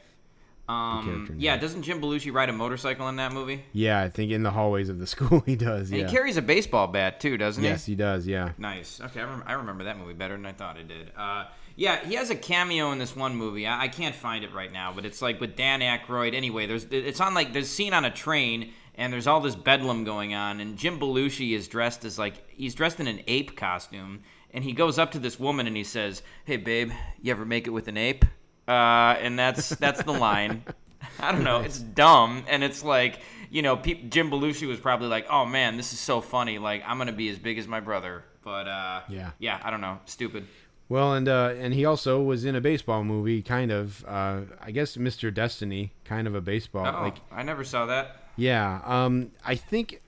Um, 0.68 1.34
yeah, 1.38 1.56
doesn't 1.56 1.80
Jim 1.82 1.98
Belushi 1.98 2.30
ride 2.30 2.50
a 2.50 2.52
motorcycle 2.52 3.08
in 3.08 3.16
that 3.16 3.32
movie? 3.32 3.64
Yeah, 3.72 4.02
I 4.02 4.10
think 4.10 4.32
in 4.32 4.42
the 4.42 4.50
hallways 4.50 4.90
of 4.90 4.98
the 4.98 5.06
school 5.14 5.40
he 5.46 5.56
does. 5.56 5.88
And 5.90 6.00
Yeah. 6.00 6.06
he 6.06 6.12
carries 6.12 6.36
a 6.36 6.42
baseball 6.42 6.88
bat 6.88 7.20
too, 7.20 7.38
doesn't 7.38 7.64
yes, 7.64 7.70
he? 7.70 7.72
Yes, 7.72 7.86
he 7.86 7.94
does. 7.94 8.26
Yeah. 8.26 8.52
Nice. 8.58 9.00
Okay, 9.00 9.20
I, 9.20 9.24
rem- 9.24 9.44
I 9.46 9.52
remember 9.54 9.84
that 9.84 9.96
movie 9.98 10.12
better 10.12 10.36
than 10.36 10.44
I 10.44 10.52
thought 10.52 10.76
I 10.76 10.82
did. 10.82 11.10
Uh, 11.16 11.46
yeah, 11.78 12.04
he 12.04 12.14
has 12.16 12.28
a 12.28 12.34
cameo 12.34 12.90
in 12.90 12.98
this 12.98 13.14
one 13.14 13.36
movie. 13.36 13.64
I-, 13.66 13.84
I 13.84 13.88
can't 13.88 14.14
find 14.14 14.44
it 14.44 14.52
right 14.52 14.72
now, 14.72 14.92
but 14.92 15.06
it's 15.06 15.22
like 15.22 15.40
with 15.40 15.54
Dan 15.54 15.80
Aykroyd. 15.80 16.34
Anyway, 16.34 16.66
there's 16.66 16.84
it's 16.90 17.20
on 17.20 17.34
like 17.34 17.52
there's 17.52 17.66
a 17.66 17.70
scene 17.72 17.94
on 17.94 18.04
a 18.04 18.10
train, 18.10 18.72
and 18.96 19.12
there's 19.12 19.28
all 19.28 19.40
this 19.40 19.54
bedlam 19.54 20.02
going 20.02 20.34
on, 20.34 20.60
and 20.60 20.76
Jim 20.76 20.98
Belushi 20.98 21.54
is 21.54 21.68
dressed 21.68 22.04
as 22.04 22.18
like 22.18 22.50
he's 22.50 22.74
dressed 22.74 22.98
in 22.98 23.06
an 23.06 23.20
ape 23.28 23.56
costume, 23.56 24.22
and 24.52 24.64
he 24.64 24.72
goes 24.72 24.98
up 24.98 25.12
to 25.12 25.20
this 25.20 25.38
woman 25.38 25.68
and 25.68 25.76
he 25.76 25.84
says, 25.84 26.22
"Hey, 26.44 26.56
babe, 26.56 26.90
you 27.22 27.30
ever 27.30 27.44
make 27.44 27.68
it 27.68 27.70
with 27.70 27.86
an 27.86 27.96
ape?" 27.96 28.24
Uh, 28.66 29.16
and 29.20 29.38
that's 29.38 29.68
that's 29.70 30.02
the 30.02 30.12
line. 30.12 30.64
I 31.20 31.30
don't 31.30 31.44
know. 31.44 31.60
It's 31.60 31.78
dumb, 31.78 32.42
and 32.48 32.64
it's 32.64 32.82
like 32.82 33.20
you 33.50 33.62
know, 33.62 33.76
peop 33.76 34.10
Jim 34.10 34.30
Belushi 34.32 34.66
was 34.66 34.80
probably 34.80 35.06
like, 35.06 35.26
"Oh 35.30 35.46
man, 35.46 35.76
this 35.76 35.92
is 35.92 36.00
so 36.00 36.20
funny. 36.20 36.58
Like, 36.58 36.82
I'm 36.84 36.98
gonna 36.98 37.12
be 37.12 37.28
as 37.28 37.38
big 37.38 37.56
as 37.56 37.68
my 37.68 37.78
brother." 37.78 38.24
But 38.42 38.66
uh, 38.66 39.02
Yeah. 39.08 39.30
yeah, 39.38 39.60
I 39.62 39.70
don't 39.70 39.80
know. 39.80 40.00
Stupid. 40.06 40.46
Well, 40.88 41.12
and 41.12 41.28
uh, 41.28 41.54
and 41.58 41.74
he 41.74 41.84
also 41.84 42.22
was 42.22 42.44
in 42.46 42.54
a 42.56 42.60
baseball 42.60 43.04
movie, 43.04 43.42
kind 43.42 43.70
of. 43.70 44.04
Uh, 44.06 44.40
I 44.60 44.70
guess 44.70 44.96
Mr. 44.96 45.32
Destiny, 45.32 45.92
kind 46.04 46.26
of 46.26 46.34
a 46.34 46.40
baseball. 46.40 46.86
Oh, 46.86 47.02
Like, 47.02 47.16
I 47.30 47.42
never 47.42 47.62
saw 47.62 47.84
that. 47.86 48.16
yeah. 48.36 48.80
Um, 48.84 49.32
I 49.44 49.54
think, 49.54 50.00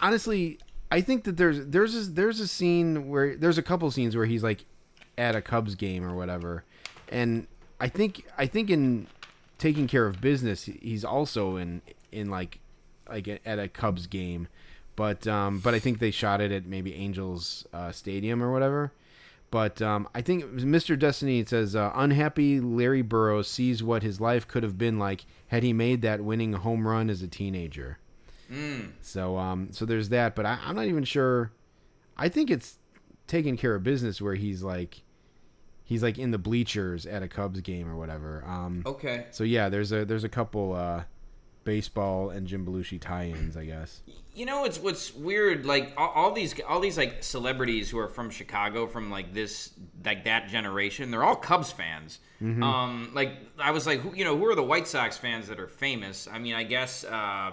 honestly, 0.00 0.58
I 0.90 1.00
think 1.00 1.24
that 1.24 1.36
there's 1.36 1.66
there's 1.66 1.94
a, 2.08 2.10
there's 2.10 2.40
a 2.40 2.48
scene 2.48 3.08
where 3.08 3.36
there's 3.36 3.58
a 3.58 3.62
couple 3.62 3.90
scenes 3.90 4.16
where 4.16 4.26
he's 4.26 4.42
like 4.42 4.64
at 5.18 5.34
a 5.36 5.40
Cubs 5.42 5.74
game 5.74 6.04
or 6.04 6.14
whatever, 6.14 6.64
and 7.08 7.46
I 7.80 7.88
think 7.88 8.24
I 8.38 8.46
think 8.46 8.70
in 8.70 9.06
taking 9.58 9.86
care 9.86 10.06
of 10.06 10.20
business, 10.20 10.64
he's 10.64 11.04
also 11.04 11.56
in 11.56 11.82
in 12.12 12.30
like 12.30 12.60
like 13.08 13.40
at 13.44 13.58
a 13.58 13.68
Cubs 13.68 14.06
game, 14.06 14.48
but 14.96 15.26
um, 15.26 15.58
but 15.58 15.74
I 15.74 15.78
think 15.78 15.98
they 15.98 16.10
shot 16.10 16.40
it 16.40 16.52
at 16.52 16.66
maybe 16.66 16.94
Angels 16.94 17.66
uh, 17.72 17.90
Stadium 17.92 18.42
or 18.42 18.52
whatever. 18.52 18.92
But 19.50 19.82
um, 19.82 20.08
I 20.14 20.20
think 20.22 20.44
Mr. 20.44 20.96
Destiny 20.98 21.40
it 21.40 21.48
says 21.48 21.74
uh, 21.74 21.90
unhappy 21.94 22.60
Larry 22.60 23.02
Burrows 23.02 23.48
sees 23.48 23.82
what 23.82 24.02
his 24.04 24.20
life 24.20 24.46
could 24.46 24.62
have 24.62 24.78
been 24.78 24.98
like 24.98 25.24
had 25.48 25.62
he 25.64 25.72
made 25.72 26.02
that 26.02 26.20
winning 26.22 26.52
home 26.52 26.86
run 26.86 27.10
as 27.10 27.20
a 27.22 27.28
teenager. 27.28 27.98
So 29.00 29.36
um, 29.38 29.68
so 29.70 29.84
there's 29.84 30.08
that, 30.08 30.34
but 30.34 30.44
I, 30.44 30.58
I'm 30.64 30.74
not 30.74 30.86
even 30.86 31.04
sure. 31.04 31.52
I 32.16 32.28
think 32.28 32.50
it's 32.50 32.78
taking 33.28 33.56
care 33.56 33.74
of 33.76 33.82
business 33.84 34.20
where 34.20 34.34
he's 34.34 34.62
like, 34.62 35.02
he's 35.84 36.02
like 36.02 36.18
in 36.18 36.32
the 36.32 36.38
bleachers 36.38 37.06
at 37.06 37.22
a 37.22 37.28
Cubs 37.28 37.60
game 37.60 37.88
or 37.88 37.94
whatever. 37.96 38.42
Um, 38.46 38.82
Okay. 38.84 39.26
so 39.30 39.44
yeah, 39.44 39.68
there's 39.68 39.92
a 39.92 40.04
there's 40.04 40.24
a 40.24 40.28
couple 40.28 40.72
uh, 40.72 41.04
baseball 41.64 42.30
and 42.30 42.46
Jim 42.46 42.64
Belushi 42.66 43.00
tie-ins, 43.00 43.56
I 43.56 43.64
guess. 43.64 44.00
You 44.34 44.46
know 44.46 44.64
it's 44.64 44.78
what's 44.78 45.12
weird? 45.14 45.66
Like 45.66 45.92
all, 45.96 46.08
all 46.10 46.32
these 46.32 46.54
all 46.68 46.80
these 46.80 46.96
like 46.96 47.22
celebrities 47.22 47.90
who 47.90 47.98
are 47.98 48.08
from 48.08 48.30
Chicago, 48.30 48.86
from 48.86 49.10
like 49.10 49.34
this 49.34 49.72
like 50.04 50.24
that 50.24 50.48
generation, 50.48 51.10
they're 51.10 51.24
all 51.24 51.36
Cubs 51.36 51.72
fans. 51.72 52.20
Mm-hmm. 52.40 52.62
Um, 52.62 53.10
like 53.12 53.32
I 53.58 53.72
was 53.72 53.86
like, 53.86 54.00
who, 54.00 54.14
you 54.14 54.24
know, 54.24 54.36
who 54.38 54.46
are 54.46 54.54
the 54.54 54.62
White 54.62 54.86
Sox 54.86 55.18
fans 55.18 55.48
that 55.48 55.58
are 55.60 55.66
famous? 55.68 56.28
I 56.32 56.38
mean, 56.38 56.54
I 56.54 56.62
guess 56.62 57.04
uh, 57.04 57.50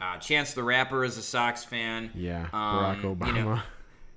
uh, 0.00 0.16
Chance 0.18 0.54
the 0.54 0.64
Rapper 0.64 1.04
is 1.04 1.16
a 1.18 1.22
Sox 1.22 1.64
fan. 1.64 2.10
Yeah, 2.14 2.44
Um, 2.44 2.50
Barack 2.52 3.02
you 3.02 3.14
Obama. 3.14 3.34
know, 3.44 3.60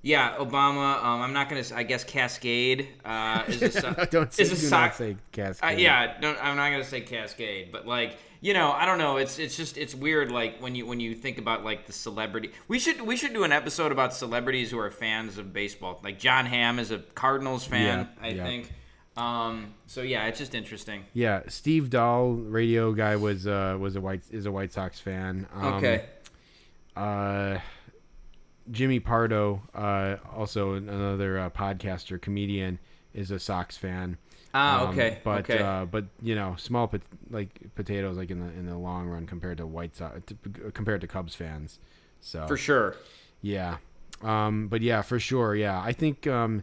yeah, 0.02 0.36
Obama. 0.38 1.04
Um, 1.04 1.20
I'm 1.20 1.32
not 1.34 1.48
gonna. 1.50 1.60
s- 1.60 1.70
I 1.70 1.82
guess 1.82 2.02
Cascade 2.02 2.88
uh, 3.04 3.44
is 3.46 3.62
a, 3.62 3.70
So- 3.82 4.06
Don't 4.10 4.32
say, 4.32 4.42
is 4.44 4.52
a 4.52 4.54
do 4.56 4.60
Sox. 4.62 4.70
not 4.70 4.94
say 4.96 5.12
Uh, 5.12 5.16
Cascade. 5.32 5.78
yeah, 5.78 6.18
don't, 6.18 6.38
I'm 6.42 6.56
not 6.56 6.70
gonna 6.70 6.82
say 6.82 7.02
Cascade, 7.02 7.70
but 7.70 7.86
like 7.86 8.16
you 8.40 8.54
know, 8.54 8.72
I 8.72 8.86
don't 8.86 8.98
know. 8.98 9.16
It's 9.18 9.38
it's 9.38 9.56
just 9.56 9.76
it's 9.76 9.94
weird. 9.94 10.30
Like 10.30 10.58
when 10.60 10.74
you 10.74 10.86
when 10.86 11.00
you 11.00 11.14
think 11.14 11.38
about 11.38 11.64
like 11.64 11.86
the 11.86 11.92
celebrity, 11.92 12.52
we 12.68 12.78
should 12.78 13.00
we 13.02 13.16
should 13.16 13.32
do 13.34 13.44
an 13.44 13.52
episode 13.52 13.92
about 13.92 14.14
celebrities 14.14 14.70
who 14.70 14.78
are 14.78 14.90
fans 14.90 15.38
of 15.38 15.52
baseball. 15.52 16.00
Like 16.02 16.18
Jon 16.18 16.46
Hamm 16.46 16.78
is 16.78 16.90
a 16.90 16.98
Cardinals 16.98 17.64
fan, 17.64 18.08
Yeah, 18.18 18.24
I 18.26 18.28
yeah. 18.30 18.44
think. 18.44 18.72
Um, 19.16 19.74
so 19.86 20.02
yeah, 20.02 20.26
it's 20.26 20.38
just 20.38 20.54
interesting. 20.54 21.04
Yeah, 21.12 21.42
Steve 21.48 21.90
Dahl, 21.90 22.32
radio 22.32 22.92
guy, 22.92 23.16
was 23.16 23.46
uh, 23.46 23.76
was 23.78 23.96
a 23.96 24.00
white 24.00 24.22
is 24.30 24.46
a 24.46 24.52
White 24.52 24.72
Sox 24.72 24.98
fan. 25.00 25.46
Um, 25.52 25.74
okay. 25.74 26.04
uh, 26.96 27.58
Jimmy 28.70 29.00
Pardo, 29.00 29.62
uh, 29.74 30.16
also 30.34 30.74
another 30.74 31.38
uh, 31.40 31.50
podcaster, 31.50 32.20
comedian, 32.20 32.78
is 33.12 33.30
a 33.30 33.38
Sox 33.38 33.76
fan. 33.76 34.16
Ah, 34.52 34.82
Um, 34.84 34.90
okay. 34.90 35.18
But 35.22 35.48
okay. 35.50 35.62
uh, 35.62 35.84
but 35.84 36.06
you 36.20 36.34
know, 36.34 36.54
small 36.58 36.88
pot- 36.88 37.02
like 37.30 37.60
potatoes, 37.74 38.16
like 38.16 38.30
in 38.30 38.40
the 38.40 38.46
in 38.46 38.66
the 38.66 38.76
long 38.76 39.06
run, 39.08 39.26
compared 39.26 39.58
to 39.58 39.66
White 39.66 39.94
Sox, 39.96 40.20
to, 40.26 40.34
compared 40.72 41.00
to 41.02 41.06
Cubs 41.06 41.34
fans. 41.34 41.78
So 42.20 42.46
For 42.46 42.56
sure. 42.56 42.96
yeah, 43.42 43.76
um, 44.22 44.68
but 44.68 44.82
yeah, 44.82 45.02
for 45.02 45.18
sure, 45.20 45.54
yeah. 45.54 45.80
I 45.80 45.92
think, 45.92 46.26
um, 46.26 46.62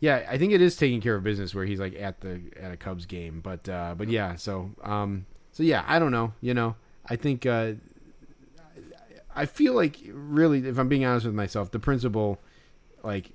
yeah, 0.00 0.26
I 0.28 0.36
think 0.38 0.52
it 0.52 0.60
is 0.60 0.76
taking 0.76 1.00
care 1.00 1.14
of 1.14 1.22
business 1.22 1.54
where 1.54 1.64
he's 1.64 1.78
like 1.78 1.94
at 1.94 2.20
the 2.22 2.40
at 2.60 2.72
a 2.72 2.76
Cubs 2.76 3.06
game. 3.06 3.40
But 3.40 3.68
uh, 3.68 3.94
but 3.96 4.08
yeah, 4.08 4.34
so 4.36 4.70
um, 4.82 5.26
so 5.52 5.62
yeah, 5.62 5.84
I 5.86 5.98
don't 5.98 6.12
know. 6.12 6.32
You 6.40 6.54
know, 6.54 6.74
I 7.08 7.16
think 7.16 7.44
uh, 7.46 7.72
I 9.34 9.44
feel 9.46 9.74
like 9.74 9.98
really, 10.10 10.66
if 10.66 10.78
I'm 10.78 10.88
being 10.88 11.04
honest 11.04 11.26
with 11.26 11.34
myself, 11.34 11.70
the 11.70 11.78
principal 11.78 12.38
like 13.04 13.30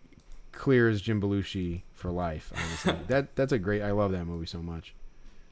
clears 0.51 1.01
Jim 1.01 1.21
Belushi 1.21 1.83
for 2.01 2.11
life. 2.11 2.51
Honestly, 2.55 2.95
that 3.07 3.35
that's 3.35 3.53
a 3.53 3.59
great. 3.59 3.81
I 3.81 3.91
love 3.91 4.11
that 4.11 4.25
movie 4.25 4.45
so 4.47 4.61
much. 4.61 4.93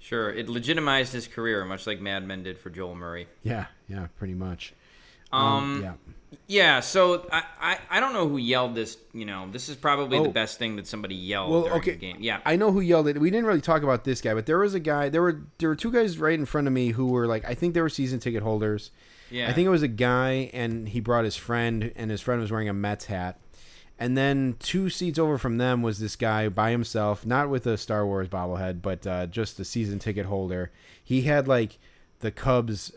Sure. 0.02 0.30
It 0.32 0.48
legitimized 0.50 1.12
his 1.14 1.28
career, 1.28 1.64
much 1.66 1.86
like 1.86 2.00
Mad 2.02 2.26
Men 2.26 2.44
did 2.44 2.58
for 2.58 2.70
Joel 2.70 2.96
Murray. 2.96 3.28
Yeah, 3.44 3.66
yeah, 3.88 4.08
pretty 4.18 4.34
much. 4.34 4.74
Um, 5.32 5.82
yeah. 5.84 5.94
Yeah, 6.48 6.80
so 6.80 7.28
I, 7.32 7.44
I 7.60 7.78
I 7.90 8.00
don't 8.00 8.14
know 8.14 8.28
who 8.28 8.38
yelled 8.38 8.76
this. 8.76 8.98
You 9.14 9.26
know, 9.26 9.48
this 9.52 9.68
is 9.68 9.76
probably 9.76 10.18
Oh. 10.20 10.24
the 10.24 10.30
best 10.30 10.58
thing 10.60 10.76
that 10.76 10.86
somebody 10.88 11.16
yelled 11.16 11.52
Well, 11.52 11.62
during 11.64 11.78
okay. 11.80 11.92
the 11.92 11.98
game. 11.98 12.18
Yeah, 12.20 12.40
I 12.46 12.56
know 12.56 12.72
who 12.72 12.82
yelled 12.82 13.08
it. 13.08 13.20
We 13.20 13.30
didn't 13.32 13.46
really 13.46 13.62
talk 13.62 13.82
about 13.84 14.04
this 14.04 14.22
guy, 14.22 14.34
but 14.36 14.46
there 14.46 14.60
was 14.60 14.74
a 14.76 14.80
guy. 14.80 15.10
There 15.10 15.22
were 15.24 15.42
there 15.58 15.70
were 15.70 15.76
two 15.76 15.92
guys 15.92 16.18
right 16.20 16.38
in 16.38 16.46
front 16.46 16.68
of 16.68 16.74
me 16.74 16.90
who 16.90 17.08
were 17.08 17.26
like, 17.28 17.46
I 17.46 17.54
think 17.56 17.74
they 17.74 17.82
were 17.82 17.90
season 17.90 18.20
ticket 18.20 18.44
holders. 18.44 18.92
yeah. 19.32 19.50
I 19.50 19.54
think 19.54 19.66
it 19.66 19.70
was 19.70 19.82
a 19.84 19.88
guy, 19.88 20.50
and 20.54 20.88
he 20.88 21.00
brought 21.00 21.26
his 21.26 21.36
friend, 21.36 21.92
and 21.96 22.10
his 22.12 22.22
friend 22.22 22.42
was 22.42 22.52
wearing 22.52 22.70
a 22.70 22.74
Mets 22.74 23.06
hat. 23.06 23.40
And 24.02 24.18
then 24.18 24.56
two 24.60 24.90
seats 24.90 25.20
over 25.20 25.38
from 25.38 25.58
them 25.58 25.82
was 25.82 26.00
this 26.00 26.16
guy 26.16 26.48
by 26.48 26.72
himself, 26.72 27.26
not 27.26 27.50
with 27.50 27.68
a 27.68 27.78
Star 27.78 28.06
Wars 28.06 28.30
bobblehead, 28.30 28.82
but 28.82 29.06
uh, 29.06 29.26
just 29.26 29.60
a 29.60 29.66
season 29.66 30.00
ticket 30.00 30.26
holder. 30.26 30.72
He 31.04 31.24
had 31.24 31.48
like 31.50 31.78
the 32.22 32.32
Cubs 32.32 32.94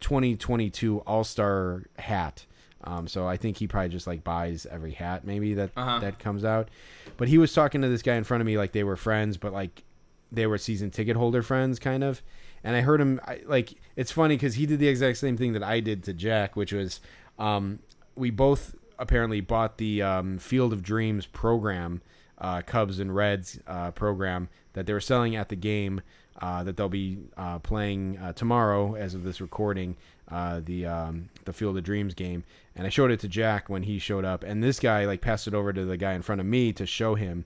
2022 0.00 0.98
All 1.00 1.24
Star 1.24 1.84
hat. 1.98 2.44
Um, 2.84 3.06
so 3.06 3.26
I 3.26 3.36
think 3.36 3.56
he 3.56 3.66
probably 3.68 3.88
just 3.90 4.06
like 4.06 4.24
buys 4.24 4.66
every 4.66 4.90
hat 4.92 5.24
maybe 5.24 5.54
that 5.54 5.70
Uh-huh. 5.76 6.00
that 6.00 6.18
comes 6.18 6.44
out. 6.44 6.68
But 7.16 7.28
he 7.28 7.38
was 7.38 7.52
talking 7.54 7.80
to 7.82 7.88
this 7.88 8.02
guy 8.02 8.16
in 8.16 8.24
front 8.24 8.40
of 8.40 8.46
me 8.46 8.58
like 8.58 8.72
they 8.72 8.84
were 8.84 8.96
friends, 8.96 9.36
but 9.36 9.52
like 9.52 9.84
they 10.32 10.46
were 10.46 10.58
season 10.58 10.90
ticket 10.90 11.16
holder 11.16 11.42
friends 11.42 11.78
kind 11.78 12.02
of 12.02 12.22
and 12.64 12.74
i 12.74 12.80
heard 12.80 13.02
him 13.02 13.20
I, 13.26 13.42
like 13.44 13.74
it's 13.96 14.10
funny 14.10 14.34
because 14.34 14.54
he 14.54 14.64
did 14.64 14.78
the 14.78 14.88
exact 14.88 15.18
same 15.18 15.36
thing 15.36 15.52
that 15.52 15.62
i 15.62 15.78
did 15.80 16.04
to 16.04 16.14
jack 16.14 16.56
which 16.56 16.72
was 16.72 17.00
um, 17.38 17.80
we 18.16 18.30
both 18.30 18.74
apparently 19.02 19.40
bought 19.40 19.78
the 19.78 20.00
um, 20.02 20.38
field 20.38 20.72
of 20.72 20.82
dreams 20.82 21.26
program 21.26 22.00
uh, 22.38 22.62
cubs 22.62 22.98
and 22.98 23.14
reds 23.14 23.58
uh, 23.66 23.90
program 23.90 24.48
that 24.72 24.86
they 24.86 24.92
were 24.92 25.00
selling 25.00 25.36
at 25.36 25.48
the 25.48 25.56
game 25.56 26.00
uh, 26.40 26.64
that 26.64 26.76
they'll 26.76 26.88
be 26.88 27.18
uh, 27.36 27.58
playing 27.58 28.18
uh, 28.18 28.32
tomorrow 28.32 28.94
as 28.94 29.14
of 29.14 29.22
this 29.22 29.40
recording 29.40 29.96
uh, 30.30 30.60
the 30.64 30.86
um, 30.86 31.28
the 31.44 31.52
field 31.52 31.76
of 31.76 31.84
dreams 31.84 32.14
game. 32.14 32.42
And 32.74 32.86
i 32.86 32.90
showed 32.90 33.10
it 33.10 33.20
to 33.20 33.28
jack 33.28 33.68
when 33.68 33.82
he 33.82 33.98
showed 33.98 34.24
up 34.24 34.44
and 34.44 34.62
this 34.62 34.80
guy 34.80 35.04
like 35.04 35.20
passed 35.20 35.46
it 35.46 35.54
over 35.54 35.72
to 35.72 35.84
the 35.84 35.96
guy 35.96 36.14
in 36.14 36.22
front 36.22 36.40
of 36.40 36.46
me 36.46 36.72
to 36.74 36.86
show 36.86 37.14
him. 37.14 37.44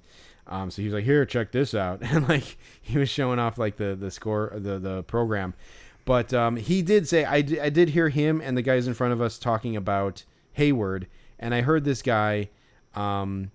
Um, 0.49 0.71
so 0.71 0.81
he 0.81 0.87
was 0.87 0.95
like, 0.95 1.05
"Here, 1.05 1.27
check 1.27 1.51
this 1.51 1.75
out," 1.75 1.99
and 2.03 2.29
like 2.29 2.57
he 2.81 2.99
was 2.99 3.11
showing 3.11 3.39
off 3.39 3.59
like 3.59 3.77
the 3.77 3.97
the 3.97 4.11
score, 4.11 4.53
the 4.55 4.79
the 4.79 5.03
program. 5.03 5.55
But 6.05 6.33
um, 6.33 6.55
he 6.57 6.83
did 6.83 7.09
say, 7.09 7.25
I 7.25 7.39
I 7.39 7.69
did 7.69 7.89
hear 7.89 8.09
him 8.09 8.41
and 8.41 8.57
the 8.57 8.63
guys 8.63 8.87
in 8.87 8.95
front 8.95 9.13
of 9.13 9.21
us 9.21 9.39
talking 9.39 9.77
about 9.77 10.25
Heyward, 10.57 11.07
and 11.39 11.55
I 11.55 11.61
heard 11.61 11.85
this 11.85 12.03
guy 12.03 12.49
um, 12.95 13.51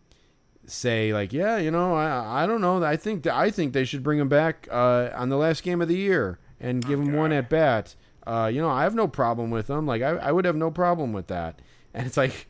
say 0.65 1.13
like, 1.13 1.33
"Yeah, 1.33 1.57
you 1.57 1.71
know, 1.71 1.93
I 1.95 2.43
I 2.43 2.47
don't 2.47 2.61
know, 2.61 2.83
I 2.83 2.97
think 2.97 3.23
that 3.23 3.35
I 3.35 3.51
think 3.51 3.73
they 3.73 3.85
should 3.85 4.03
bring 4.03 4.19
him 4.19 4.29
back 4.29 4.67
uh, 4.71 5.09
on 5.15 5.29
the 5.29 5.37
last 5.37 5.63
game 5.63 5.81
of 5.81 5.87
the 5.87 5.97
year 5.97 6.39
and 6.59 6.85
give 6.85 6.99
him 6.99 7.13
one 7.13 7.31
at 7.31 7.49
bat. 7.49 7.95
Uh, 8.25 8.49
you 8.53 8.61
know, 8.61 8.69
I 8.69 8.83
have 8.83 8.93
no 8.95 9.07
problem 9.07 9.49
with 9.49 9.69
him. 9.69 9.85
Like, 9.85 10.01
I 10.01 10.09
I 10.11 10.31
would 10.31 10.45
have 10.45 10.55
no 10.55 10.71
problem 10.71 11.13
with 11.13 11.27
that." 11.27 11.61
And 11.93 12.07
it's 12.07 12.17
like. 12.17 12.47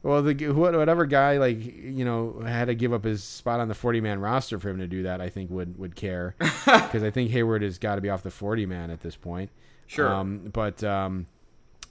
Well, 0.00 0.22
the 0.22 0.32
whatever 0.52 1.04
guy 1.06 1.38
like 1.38 1.58
you 1.60 2.04
know 2.04 2.40
had 2.46 2.66
to 2.66 2.74
give 2.76 2.92
up 2.92 3.02
his 3.02 3.22
spot 3.22 3.58
on 3.58 3.66
the 3.66 3.74
forty 3.74 4.00
man 4.00 4.20
roster 4.20 4.60
for 4.60 4.70
him 4.70 4.78
to 4.78 4.86
do 4.86 5.02
that, 5.02 5.20
I 5.20 5.28
think 5.28 5.50
would 5.50 5.76
would 5.76 5.96
care 5.96 6.36
because 6.38 7.02
I 7.02 7.10
think 7.10 7.32
Heyward 7.32 7.62
has 7.62 7.78
got 7.78 7.96
to 7.96 8.00
be 8.00 8.08
off 8.08 8.22
the 8.22 8.30
forty 8.30 8.64
man 8.64 8.90
at 8.90 9.00
this 9.00 9.16
point. 9.16 9.50
Sure. 9.88 10.08
Um, 10.08 10.50
but 10.52 10.84
um, 10.84 11.26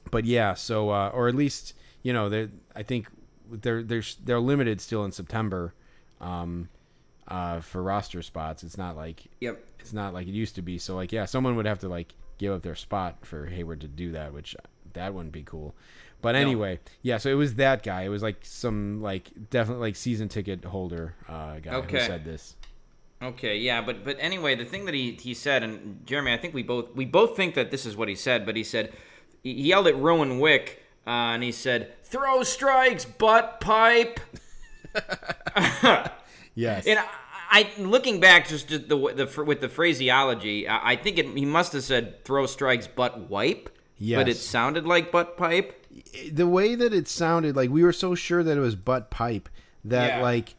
but 0.10 0.24
yeah, 0.26 0.54
so 0.54 0.90
uh, 0.90 1.12
or 1.14 1.28
at 1.28 1.36
least 1.36 1.74
you 2.04 2.14
know 2.14 2.30
they 2.30 2.50
I 2.76 2.84
think 2.84 3.08
they're 3.50 3.84
they're 3.84 4.04
they're 4.24 4.40
limited 4.40 4.82
still 4.82 5.06
in 5.06 5.12
September 5.12 5.74
um, 6.22 6.70
uh, 7.28 7.60
for 7.62 7.82
roster 7.84 8.22
spots. 8.22 8.64
It's 8.64 8.78
not 8.78 8.96
like 8.96 9.24
Yep. 9.42 9.64
it's 9.80 9.94
not 9.94 10.14
like 10.14 10.28
it 10.28 10.32
used 10.34 10.56
to 10.56 10.62
be. 10.62 10.78
So 10.78 10.96
like 10.96 11.12
yeah, 11.12 11.26
someone 11.26 11.56
would 11.56 11.66
have 11.66 11.80
to 11.80 11.88
like 11.90 12.14
give 12.38 12.54
up 12.54 12.62
their 12.62 12.76
spot 12.76 13.26
for 13.26 13.48
Heyward 13.50 13.80
to 13.82 13.88
do 13.88 14.12
that, 14.14 14.34
which 14.34 14.56
that 14.94 15.14
wouldn't 15.14 15.34
be 15.34 15.44
cool. 15.44 15.76
But 16.22 16.36
anyway, 16.36 16.80
yeah, 17.04 17.18
so 17.18 17.30
it 17.30 17.36
was 17.36 17.56
that 17.56 17.84
guy. 17.84 18.02
It 18.04 18.10
was 18.10 18.24
like 18.24 18.38
some 18.44 19.02
like 19.02 19.30
definitely 19.52 19.90
like 19.90 19.96
season 19.96 20.30
ticket 20.30 20.66
holder 20.66 21.14
uh, 21.30 21.60
guy 21.60 21.72
who 21.72 21.78
Okay. 21.80 22.00
said 22.00 22.26
this. 22.26 22.56
Okay, 23.22 23.58
yeah, 23.58 23.82
but 23.82 24.04
but 24.04 24.18
anyway, 24.20 24.56
the 24.56 24.66
thing 24.66 24.86
that 24.86 24.94
he, 24.94 25.12
he 25.14 25.34
said, 25.34 25.64
and 25.64 26.02
Jeremy, 26.06 26.34
I 26.34 26.38
think 26.38 26.54
we 26.54 26.64
both 26.64 26.96
we 26.96 27.06
both 27.06 27.36
think 27.36 27.56
that 27.56 27.72
this 27.72 27.86
is 27.86 27.96
what 27.96 28.08
he 28.08 28.16
said, 28.16 28.46
but 28.46 28.56
he 28.56 28.64
said 28.64 28.94
he 29.44 29.54
he 29.56 29.62
yelled 29.70 29.88
at 29.88 29.98
Rowan 29.98 30.40
Wick, 30.40 30.84
uh, 31.08 31.34
and 31.34 31.42
he 31.42 31.52
said, 31.54 31.94
"Throw 32.04 32.44
strikes, 32.44 33.06
butt 33.06 33.60
pipe." 33.62 34.20
Yes. 36.56 36.88
And 36.88 36.98
I, 36.98 37.06
I 37.52 37.82
looking 37.82 38.20
back, 38.20 38.48
just, 38.48 38.68
the, 38.70 38.80
the 38.80 39.44
with 39.44 39.62
the 39.62 39.70
phraseology, 39.70 40.68
I, 40.68 40.94
I 40.94 40.96
think 40.96 41.20
it, 41.20 41.28
he 41.38 41.46
must 41.46 41.72
have 41.74 41.84
said 41.84 42.24
"throw 42.26 42.48
strikes, 42.48 42.88
butt 42.88 43.30
wipe," 43.30 43.70
Yes. 44.00 44.18
but 44.20 44.28
it 44.28 44.38
sounded 44.38 44.86
like 44.88 45.12
butt 45.12 45.38
pipe. 45.38 45.86
the 46.32 46.48
way 46.48 46.74
that 46.74 46.94
it 46.94 47.08
sounded 47.08 47.56
like 47.56 47.70
we 47.70 47.84
were 47.84 47.94
so 47.94 48.16
sure 48.16 48.42
that 48.44 48.58
it 48.58 48.60
was 48.60 48.76
butt 48.76 49.12
pipe 49.12 49.50
that 49.86 50.18
Yeah. 50.18 50.22
like 50.24 50.56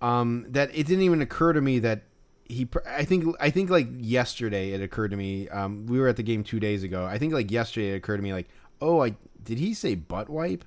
um 0.00 0.46
that 0.48 0.70
it 0.74 0.86
didn't 0.86 1.02
even 1.04 1.20
occur 1.22 1.52
to 1.52 1.60
me 1.60 1.78
that 1.80 2.02
he 2.46 2.66
i 2.86 3.04
think 3.04 3.34
i 3.40 3.50
think 3.50 3.68
like 3.70 3.88
yesterday 3.98 4.70
it 4.72 4.80
occurred 4.80 5.10
to 5.10 5.16
me 5.16 5.48
um 5.50 5.86
we 5.86 5.98
were 5.98 6.06
at 6.08 6.16
the 6.16 6.22
game 6.22 6.42
two 6.44 6.60
days 6.60 6.82
ago 6.82 7.04
i 7.04 7.18
think 7.18 7.32
like 7.32 7.50
yesterday 7.50 7.90
it 7.92 7.96
occurred 7.96 8.18
to 8.18 8.22
me 8.22 8.32
like 8.32 8.48
oh 8.80 9.02
i 9.02 9.14
did 9.44 9.58
he 9.58 9.74
say 9.74 9.94
butt 9.94 10.28
wipe 10.28 10.64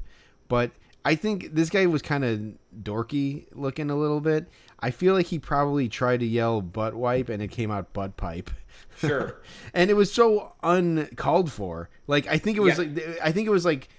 but 0.47 0.71
i 1.05 1.15
think 1.15 1.53
this 1.53 1.69
guy 1.69 1.85
was 1.85 2.01
kind 2.01 2.23
of 2.23 2.39
dorky 2.83 3.45
looking 3.53 3.89
a 3.89 3.95
little 3.95 4.19
bit 4.21 4.47
i 4.79 4.89
feel 4.91 5.13
like 5.13 5.25
he 5.27 5.37
probably 5.39 5.87
tried 5.89 6.19
to 6.19 6.25
yell 6.25 6.61
butt 6.61 6.93
wipe 6.95 7.29
and 7.29 7.41
it 7.41 7.49
came 7.49 7.71
out 7.71 7.91
butt 7.93 8.15
pipe 8.17 8.49
Sure. 8.97 9.41
and 9.73 9.89
it 9.89 9.95
was 9.95 10.11
so 10.11 10.53
uncalled 10.63 11.51
for. 11.51 11.89
Like 12.07 12.27
I 12.27 12.37
think 12.37 12.57
it 12.57 12.61
was 12.61 12.77
Yeah. 12.77 12.85
like 12.85 13.19
I 13.23 13.31
think 13.31 13.47
it 13.47 13.51
was 13.51 13.65
like 13.65 13.89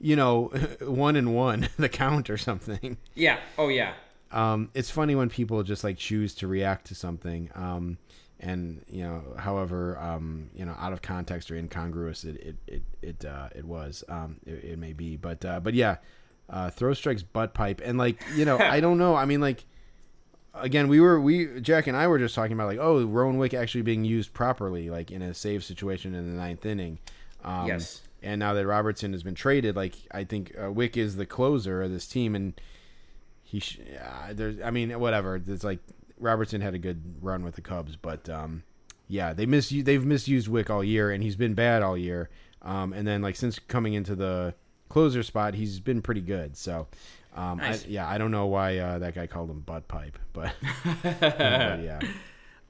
you 0.00 0.14
know 0.16 0.44
one 0.80 1.16
and 1.16 1.34
one 1.34 1.68
the 1.76 1.88
count 1.88 2.30
or 2.30 2.36
something. 2.38 2.96
yeah. 3.14 3.38
Oh 3.58 3.68
yeah. 3.68 3.94
Um, 4.30 4.70
it's 4.74 4.90
funny 4.90 5.14
when 5.14 5.28
people 5.28 5.62
just 5.62 5.84
like 5.84 5.96
choose 5.98 6.34
to 6.36 6.46
react 6.48 6.86
to 6.86 6.94
something, 6.94 7.50
um, 7.54 7.98
and 8.42 8.84
you 8.88 9.04
know, 9.04 9.22
however, 9.38 9.98
um, 9.98 10.50
you 10.54 10.64
know, 10.64 10.74
out 10.78 10.92
of 10.92 11.00
context 11.00 11.50
or 11.50 11.56
incongruous 11.56 12.24
it 12.24 12.36
it 12.36 12.56
it 12.66 12.82
it, 13.00 13.24
uh, 13.24 13.48
it 13.54 13.64
was, 13.64 14.04
um, 14.08 14.36
it, 14.44 14.64
it 14.64 14.78
may 14.78 14.92
be, 14.92 15.16
but 15.16 15.44
uh, 15.44 15.60
but 15.60 15.74
yeah, 15.74 15.96
uh, 16.50 16.68
throw 16.70 16.92
strikes 16.92 17.22
butt 17.22 17.54
pipe, 17.54 17.80
and 17.84 17.98
like 17.98 18.22
you 18.34 18.44
know, 18.44 18.58
I 18.58 18.80
don't 18.84 18.98
know. 18.98 19.14
I 19.14 19.24
mean, 19.24 19.40
like 19.40 19.64
again, 20.54 20.88
we 20.88 21.00
were 21.00 21.20
we 21.20 21.60
Jack 21.60 21.86
and 21.86 21.96
I 21.96 22.08
were 22.08 22.18
just 22.18 22.34
talking 22.34 22.52
about 22.52 22.66
like 22.66 22.78
oh, 22.80 23.04
Rowan 23.04 23.38
Wick 23.38 23.54
actually 23.54 23.82
being 23.82 24.04
used 24.04 24.32
properly, 24.32 24.90
like 24.90 25.10
in 25.10 25.22
a 25.22 25.34
save 25.34 25.64
situation 25.64 26.14
in 26.14 26.30
the 26.30 26.36
ninth 26.36 26.66
inning. 26.66 26.98
Um, 27.44 27.66
Yes. 27.68 28.02
And 28.24 28.38
now 28.38 28.54
that 28.54 28.64
Robertson 28.66 29.12
has 29.14 29.24
been 29.24 29.34
traded, 29.34 29.74
like 29.74 29.94
I 30.12 30.22
think 30.24 30.52
uh, 30.62 30.70
Wick 30.70 30.96
is 30.96 31.16
the 31.16 31.26
closer 31.26 31.82
of 31.82 31.90
this 31.90 32.06
team, 32.06 32.36
and 32.36 32.60
he 33.42 33.58
sh- 33.58 33.80
uh, 34.00 34.32
there's 34.32 34.60
I 34.60 34.70
mean 34.70 34.98
whatever. 35.00 35.42
It's 35.44 35.64
like 35.64 35.80
Robertson 36.22 36.60
had 36.60 36.74
a 36.74 36.78
good 36.78 37.02
run 37.20 37.44
with 37.44 37.54
the 37.56 37.60
Cubs, 37.60 37.96
but 37.96 38.28
um, 38.30 38.62
yeah, 39.08 39.32
they 39.34 39.44
miss 39.46 39.68
they've 39.70 40.04
misused 40.04 40.48
Wick 40.48 40.70
all 40.70 40.82
year, 40.84 41.10
and 41.10 41.22
he's 41.22 41.36
been 41.36 41.54
bad 41.54 41.82
all 41.82 41.98
year. 41.98 42.30
Um, 42.62 42.92
and 42.92 43.06
then 43.06 43.20
like 43.22 43.36
since 43.36 43.58
coming 43.58 43.94
into 43.94 44.14
the 44.14 44.54
closer 44.88 45.22
spot, 45.22 45.54
he's 45.54 45.80
been 45.80 46.00
pretty 46.02 46.22
good. 46.22 46.56
So. 46.56 46.86
Um, 47.34 47.56
Nice. 47.58 47.86
I, 47.86 47.88
yeah, 47.88 48.06
I 48.06 48.18
don't 48.18 48.30
know 48.30 48.44
why 48.44 48.76
uh, 48.76 48.98
that 48.98 49.14
guy 49.14 49.26
called 49.26 49.48
him 49.48 49.60
butt 49.60 49.88
pipe, 49.88 50.18
but, 50.34 50.52
but 51.02 51.18
yeah, 51.40 51.98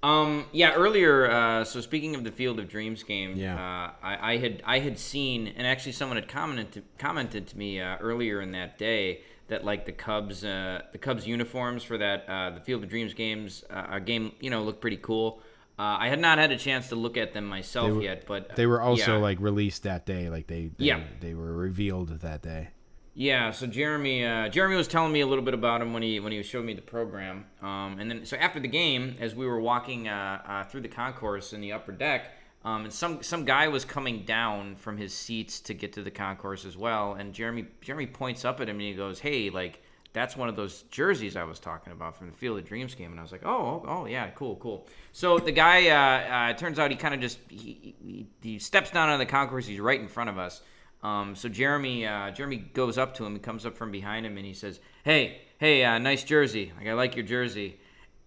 Um, 0.04 0.46
yeah, 0.52 0.72
earlier. 0.74 1.28
Uh, 1.28 1.64
so 1.64 1.80
speaking 1.80 2.14
of 2.14 2.22
the 2.22 2.30
Field 2.30 2.60
of 2.60 2.68
Dreams 2.68 3.02
game, 3.02 3.34
Yeah. 3.36 3.54
uh, 3.56 3.90
I, 4.06 4.32
I 4.34 4.36
had 4.36 4.62
I 4.64 4.78
had 4.78 5.00
seen, 5.00 5.48
and 5.48 5.66
actually 5.66 5.92
someone 5.92 6.16
had 6.16 6.28
commented 6.28 6.70
to, 6.74 6.82
commented 6.96 7.48
to 7.48 7.58
me 7.58 7.80
uh, 7.80 7.96
earlier 7.98 8.40
in 8.40 8.52
that 8.52 8.78
day 8.78 9.22
that 9.52 9.64
like 9.64 9.84
the 9.84 9.92
Cubs 9.92 10.44
uh, 10.44 10.80
the 10.92 10.98
Cubs 10.98 11.26
uniforms 11.26 11.82
for 11.84 11.98
that 11.98 12.24
uh, 12.28 12.50
the 12.50 12.60
Field 12.60 12.82
of 12.82 12.88
Dreams 12.90 13.14
games 13.14 13.64
uh, 13.70 13.98
game 13.98 14.32
you 14.40 14.50
know 14.50 14.62
look 14.62 14.80
pretty 14.80 14.96
cool. 14.96 15.40
Uh, 15.78 15.96
I 16.00 16.08
had 16.08 16.20
not 16.20 16.38
had 16.38 16.52
a 16.52 16.58
chance 16.58 16.88
to 16.88 16.96
look 16.96 17.16
at 17.16 17.32
them 17.32 17.46
myself 17.46 17.92
were- 17.92 18.02
yet, 18.02 18.26
but 18.26 18.56
they 18.56 18.66
were 18.66 18.80
also 18.80 19.16
yeah. 19.16 19.22
like 19.22 19.40
released 19.40 19.84
that 19.84 20.04
day, 20.04 20.28
like 20.28 20.46
they, 20.46 20.70
they 20.76 20.84
Yeah. 20.84 21.00
they 21.20 21.34
were 21.34 21.52
revealed 21.52 22.08
that 22.20 22.42
day. 22.42 22.68
Yeah, 23.14 23.50
so 23.50 23.66
Jeremy, 23.66 24.24
uh, 24.24 24.48
Jeremy 24.48 24.76
was 24.76 24.88
telling 24.88 25.12
me 25.12 25.20
a 25.20 25.26
little 25.26 25.44
bit 25.44 25.52
about 25.52 25.82
him 25.82 25.92
when 25.92 26.02
he 26.02 26.18
when 26.18 26.32
he 26.32 26.42
showed 26.42 26.64
me 26.64 26.72
the 26.72 26.82
program, 26.82 27.44
um, 27.60 27.98
and 28.00 28.10
then 28.10 28.24
so 28.24 28.38
after 28.38 28.58
the 28.58 28.68
game, 28.68 29.16
as 29.20 29.34
we 29.34 29.46
were 29.46 29.60
walking 29.60 30.08
uh, 30.08 30.40
uh, 30.46 30.64
through 30.64 30.80
the 30.80 30.88
concourse 30.88 31.52
in 31.52 31.60
the 31.60 31.72
upper 31.72 31.92
deck, 31.92 32.32
um, 32.64 32.84
and 32.84 32.92
some 32.92 33.22
some 33.22 33.44
guy 33.44 33.68
was 33.68 33.84
coming 33.84 34.24
down 34.24 34.76
from 34.76 34.96
his 34.96 35.12
seats 35.12 35.60
to 35.60 35.74
get 35.74 35.92
to 35.94 36.02
the 36.02 36.10
concourse 36.10 36.64
as 36.64 36.76
well, 36.76 37.14
and 37.14 37.32
Jeremy 37.32 37.66
Jeremy 37.80 38.06
points 38.06 38.44
up 38.44 38.60
at 38.60 38.68
him 38.68 38.76
and 38.76 38.82
he 38.82 38.94
goes, 38.94 39.18
"Hey, 39.18 39.50
like 39.50 39.82
that's 40.12 40.36
one 40.36 40.48
of 40.48 40.54
those 40.54 40.82
jerseys 40.90 41.36
I 41.36 41.44
was 41.44 41.58
talking 41.58 41.92
about 41.92 42.16
from 42.16 42.28
the 42.28 42.32
Field 42.36 42.58
of 42.58 42.64
Dreams 42.64 42.94
game," 42.94 43.10
and 43.10 43.18
I 43.18 43.22
was 43.22 43.32
like, 43.32 43.44
"Oh, 43.44 43.82
oh, 43.84 43.84
oh 43.88 44.06
yeah, 44.06 44.30
cool, 44.30 44.56
cool." 44.56 44.86
So 45.12 45.38
the 45.38 45.50
guy, 45.50 45.88
uh, 45.88 46.46
uh, 46.46 46.50
it 46.50 46.58
turns 46.58 46.78
out 46.78 46.90
he 46.90 46.96
kind 46.96 47.14
of 47.14 47.20
just 47.20 47.38
he, 47.48 47.94
he, 48.00 48.26
he 48.40 48.58
steps 48.60 48.90
down 48.90 49.08
on 49.08 49.18
the 49.18 49.26
concourse, 49.26 49.66
he's 49.66 49.80
right 49.80 50.00
in 50.00 50.08
front 50.08 50.30
of 50.30 50.38
us. 50.38 50.62
Um, 51.02 51.34
so 51.34 51.48
Jeremy, 51.48 52.06
uh, 52.06 52.30
Jeremy 52.30 52.58
goes 52.58 52.96
up 52.96 53.14
to 53.16 53.26
him. 53.26 53.32
He 53.32 53.40
comes 53.40 53.66
up 53.66 53.76
from 53.76 53.90
behind 53.90 54.24
him 54.24 54.36
and 54.36 54.46
he 54.46 54.54
says, 54.54 54.78
"Hey, 55.04 55.40
hey, 55.58 55.84
uh, 55.84 55.98
nice 55.98 56.22
jersey. 56.22 56.72
Like 56.78 56.86
I 56.86 56.92
like 56.92 57.16
your 57.16 57.24
jersey." 57.24 57.78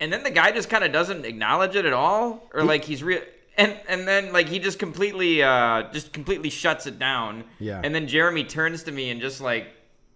And 0.02 0.12
then 0.12 0.24
the 0.24 0.32
guy 0.32 0.52
just 0.52 0.70
kind 0.70 0.84
of 0.84 0.92
doesn't 0.92 1.24
acknowledge 1.24 1.78
it 1.78 1.86
at 1.86 1.94
all, 1.94 2.50
or 2.54 2.64
like 2.64 2.84
he's 2.84 3.02
real. 3.02 3.22
And 3.58 3.80
and 3.88 4.08
then 4.08 4.34
like 4.34 4.50
he 4.50 4.60
just 4.60 4.80
completely, 4.80 5.42
uh, 5.42 5.84
just 5.94 6.12
completely 6.14 6.50
shuts 6.50 6.88
it 6.88 7.00
down. 7.00 7.46
Yeah. 7.60 7.80
And 7.84 7.96
then 7.96 8.08
Jeremy 8.08 8.44
turns 8.44 8.84
to 8.84 8.92
me 8.92 9.10
and 9.12 9.22
just 9.22 9.40
like 9.42 9.68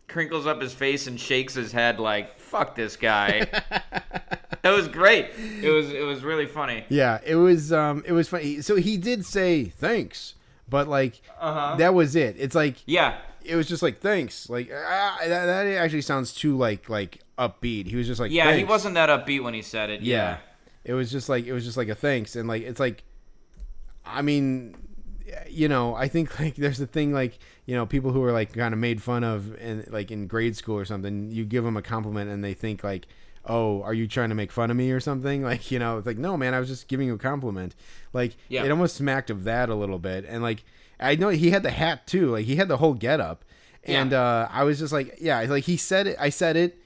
crinkles 0.08 0.46
up 0.48 0.62
his 0.62 0.74
face 0.74 1.08
and 1.08 1.20
shakes 1.20 1.54
his 1.54 1.72
head 1.72 2.00
like, 2.00 2.38
"Fuck 2.40 2.76
this 2.76 2.96
guy." 2.98 3.46
that 4.62 4.72
was 4.72 4.88
great. 4.88 5.28
It 5.62 5.70
was 5.70 5.90
it 5.92 6.04
was 6.04 6.24
really 6.24 6.48
funny. 6.48 6.84
Yeah, 6.90 7.20
it 7.26 7.36
was 7.36 7.72
um 7.72 8.04
it 8.06 8.12
was 8.12 8.28
funny. 8.28 8.62
So 8.62 8.76
he 8.76 8.98
did 8.98 9.26
say 9.26 9.66
thanks, 9.66 10.36
but 10.68 10.88
like 10.88 11.22
Uh-huh. 11.40 11.76
that 11.78 11.94
was 11.94 12.16
it. 12.16 12.36
It's 12.40 12.56
like 12.56 12.78
Yeah. 12.86 13.18
it 13.46 13.56
was 13.56 13.68
just 13.68 13.82
like 13.82 14.00
thanks. 14.00 14.50
Like 14.50 14.70
ah, 14.74 15.18
that, 15.26 15.46
that 15.46 15.66
actually 15.78 16.02
sounds 16.02 16.34
too 16.34 16.58
like 16.58 16.90
like 16.90 17.20
upbeat. 17.38 17.88
He 17.88 17.96
was 17.96 18.08
just 18.08 18.20
like 18.20 18.32
Yeah, 18.32 18.54
he 18.54 18.64
wasn't 18.66 18.96
that 18.96 19.10
upbeat 19.10 19.44
when 19.44 19.54
he 19.54 19.62
said 19.62 19.90
it. 19.90 20.02
Yeah. 20.02 20.16
yeah. 20.16 20.38
It 20.84 20.94
was 20.94 21.12
just 21.12 21.30
like 21.30 21.46
it 21.46 21.54
was 21.54 21.64
just 21.64 21.78
like 21.78 21.88
a 21.88 21.96
thanks 21.96 22.36
and 22.36 22.48
like 22.48 22.64
it's 22.64 22.80
like 22.80 23.04
I 24.12 24.22
mean 24.22 24.76
you 25.47 25.68
know, 25.68 25.95
I 25.95 26.07
think 26.07 26.39
like 26.39 26.55
there's 26.55 26.80
a 26.82 26.88
thing 26.88 27.14
like, 27.14 27.38
you 27.66 27.76
know, 27.76 27.86
people 27.86 28.12
who 28.12 28.24
are 28.24 28.32
like 28.32 28.53
kind 28.53 28.74
of 28.74 28.80
made 28.80 29.01
fun 29.01 29.24
of 29.24 29.55
in 29.60 29.86
like 29.89 30.12
in 30.12 30.28
grade 30.28 30.55
school 30.55 30.76
or 30.78 30.86
something, 30.86 31.32
you 31.32 31.45
give 31.45 31.64
them 31.64 31.78
a 31.78 31.82
compliment 31.82 32.30
and 32.32 32.43
they 32.43 32.53
think 32.53 32.84
like, 32.84 33.05
"Oh, 33.45 33.82
are 33.84 33.93
you 33.93 34.07
trying 34.07 34.30
to 34.30 34.36
make 34.36 34.51
fun 34.51 34.72
of 34.72 34.78
me 34.78 34.91
or 34.91 34.99
something?" 34.99 35.43
Like, 35.51 35.70
you 35.72 35.80
know, 35.80 35.97
it's 35.97 36.07
like, 36.07 36.18
"No, 36.18 36.36
man, 36.38 36.53
I 36.53 36.60
was 36.60 36.68
just 36.68 36.88
giving 36.88 37.07
you 37.07 37.14
a 37.14 37.18
compliment." 37.20 37.76
Like 38.12 38.38
Yeah. 38.47 38.64
it 38.64 38.72
almost 38.72 38.95
smacked 38.95 39.30
of 39.30 39.43
that 39.43 39.70
a 39.70 39.76
little 39.76 39.99
bit. 39.99 40.26
And 40.28 40.41
like 40.41 40.64
I 40.99 41.16
know 41.16 41.30
he 41.30 41.51
had 41.51 41.64
the 41.64 41.72
hat 41.72 42.07
too. 42.07 42.32
Like 42.32 42.45
he 42.45 42.55
had 42.55 42.68
the 42.68 42.78
whole 42.78 42.93
get 42.93 43.20
up. 43.20 43.45
And 43.84 44.12
Yeah. 44.12 44.22
uh 44.22 44.49
I 44.51 44.64
was 44.64 44.80
just 44.80 44.91
like, 44.93 45.18
yeah, 45.22 45.39
like 45.41 45.64
he 45.66 45.78
said 45.78 46.07
it, 46.07 46.18
I 46.20 46.30
said 46.30 46.55
it 46.57 46.78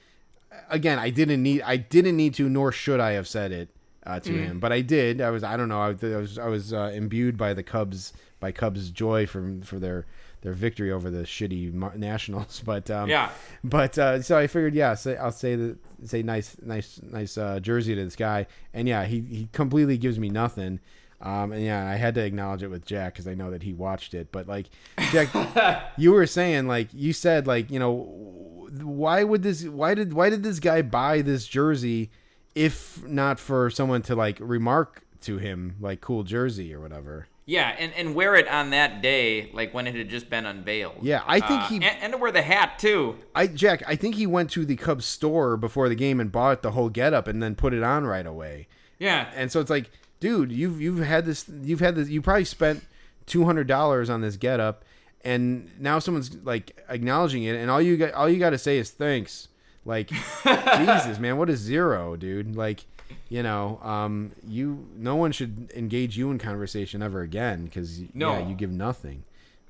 again, 0.68 0.98
I 0.98 1.10
didn't 1.10 1.42
need 1.42 1.62
I 1.62 1.76
didn't 1.78 2.16
need 2.16 2.34
to 2.34 2.48
nor 2.48 2.72
should 2.72 3.00
I 3.00 3.12
have 3.12 3.26
said 3.26 3.52
it 3.52 3.70
uh, 4.06 4.20
to 4.20 4.32
him, 4.32 4.60
but 4.60 4.72
I 4.72 4.80
did. 4.80 5.20
I 5.20 5.30
was 5.30 5.42
I 5.44 5.56
don't 5.56 5.68
know. 5.68 5.80
I, 5.80 5.90
was- 6.16 6.38
I 6.38 6.48
was 6.48 6.72
uh, 6.72 6.90
imbued 6.94 7.36
by 7.36 7.54
the 7.54 7.62
Cubs 7.62 8.12
by 8.40 8.52
Cubs 8.52 8.90
joy 8.90 9.26
from 9.26 9.62
for 9.62 9.78
their 9.78 10.04
their 10.42 10.52
victory 10.52 10.92
over 10.92 11.08
the 11.10 11.22
shitty 11.22 11.72
Nationals. 11.96 12.62
But 12.64 12.90
um, 12.90 13.08
Yeah. 13.08 13.30
But 13.62 13.96
uh, 13.98 14.20
so 14.20 14.36
I 14.36 14.46
figured, 14.46 14.74
yeah, 14.74 14.94
say, 14.94 15.16
I'll 15.16 15.32
say 15.32 15.56
the 15.56 15.78
say 16.04 16.22
nice 16.22 16.56
nice 16.62 17.00
nice 17.02 17.38
uh, 17.38 17.60
jersey 17.60 17.94
to 17.94 18.04
this 18.04 18.16
guy, 18.16 18.46
and 18.74 18.86
yeah, 18.86 19.04
he 19.06 19.20
he 19.20 19.48
completely 19.52 19.96
gives 19.96 20.18
me 20.18 20.28
nothing. 20.28 20.80
Um, 21.22 21.52
and 21.52 21.62
yeah, 21.62 21.88
I 21.88 21.94
had 21.94 22.14
to 22.16 22.20
acknowledge 22.22 22.62
it 22.62 22.68
with 22.68 22.84
Jack 22.84 23.14
because 23.14 23.26
I 23.26 23.32
know 23.32 23.50
that 23.52 23.62
he 23.62 23.72
watched 23.72 24.12
it. 24.12 24.30
But 24.30 24.46
like, 24.46 24.66
Jack, 25.12 25.92
you 25.96 26.12
were 26.12 26.26
saying 26.26 26.68
like 26.68 26.88
you 26.92 27.14
said 27.14 27.46
like 27.46 27.70
you 27.70 27.78
know 27.78 28.68
why 28.82 29.24
would 29.24 29.42
this 29.42 29.64
why 29.64 29.94
did 29.94 30.12
why 30.12 30.28
did 30.28 30.42
this 30.42 30.58
guy 30.60 30.82
buy 30.82 31.22
this 31.22 31.46
jersey 31.46 32.10
if 32.54 33.04
not 33.06 33.38
for 33.40 33.70
someone 33.70 34.02
to 34.02 34.14
like 34.14 34.38
remark 34.40 35.02
to 35.22 35.38
him 35.38 35.76
like 35.80 36.00
cool 36.00 36.22
jersey 36.22 36.74
or 36.74 36.80
whatever 36.80 37.26
Yeah, 37.46 37.74
and, 37.78 37.92
and 37.94 38.14
wear 38.14 38.34
it 38.36 38.48
on 38.48 38.70
that 38.70 39.02
day, 39.02 39.50
like 39.52 39.74
when 39.74 39.86
it 39.86 39.94
had 39.94 40.08
just 40.08 40.30
been 40.30 40.46
unveiled. 40.46 40.96
Yeah, 41.02 41.22
I 41.26 41.40
think 41.40 41.60
Uh, 41.62 41.66
he- 41.68 41.76
and, 41.76 41.84
and 42.00 42.12
to 42.12 42.18
wear 42.18 42.32
the 42.32 42.40
hat 42.42 42.78
too. 42.78 43.16
i 43.34 43.46
jack 43.46 43.82
i 43.86 43.96
think 43.96 44.14
he 44.14 44.26
went 44.26 44.50
to 44.52 44.64
the 44.64 44.76
cubs 44.76 45.04
store 45.06 45.56
before 45.56 45.88
the 45.88 45.94
game 45.94 46.20
and 46.20 46.30
bought 46.32 46.62
the 46.62 46.70
whole 46.72 46.88
getup 46.88 47.26
and 47.28 47.42
then 47.42 47.54
put 47.54 47.72
it 47.74 47.82
on 47.82 48.04
right 48.06 48.26
away 48.26 48.66
Yeah, 48.98 49.28
and 49.34 49.50
so 49.52 49.60
it's 49.60 49.70
like 49.70 49.90
dude 50.20 50.52
you've 50.52 50.80
you've 50.80 50.98
had 51.04 51.24
this 51.26 51.46
you've 51.62 51.80
had 51.80 51.94
this 51.96 52.08
you 52.08 52.22
probably 52.22 52.44
spent 52.46 52.82
$200 53.26 54.10
on 54.12 54.20
this 54.20 54.36
getup 54.36 54.84
and 55.24 55.70
now 55.80 55.98
someone's 55.98 56.34
like 56.44 56.78
acknowledging 56.88 57.44
it 57.44 57.56
and 57.56 57.70
all 57.70 57.80
you 57.80 57.96
got 57.96 58.12
all 58.12 58.28
you 58.28 58.38
got 58.38 58.50
to 58.50 58.58
say 58.58 58.78
is 58.78 58.90
thanks 58.90 59.48
like 59.84 60.08
jesus 60.44 61.18
man 61.18 61.36
what 61.36 61.50
is 61.50 61.60
zero 61.60 62.16
dude 62.16 62.56
like 62.56 62.84
you 63.28 63.42
know, 63.42 63.78
um, 63.82 64.32
you 64.46 64.86
no 64.96 65.16
one 65.16 65.30
should 65.30 65.70
engage 65.76 66.16
you 66.16 66.30
in 66.30 66.38
conversation 66.38 67.02
ever 67.02 67.20
again 67.20 67.64
because 67.64 68.00
No. 68.14 68.32
yeah, 68.32 68.48
you 68.48 68.54
give 68.54 68.70
nothing. 68.70 69.24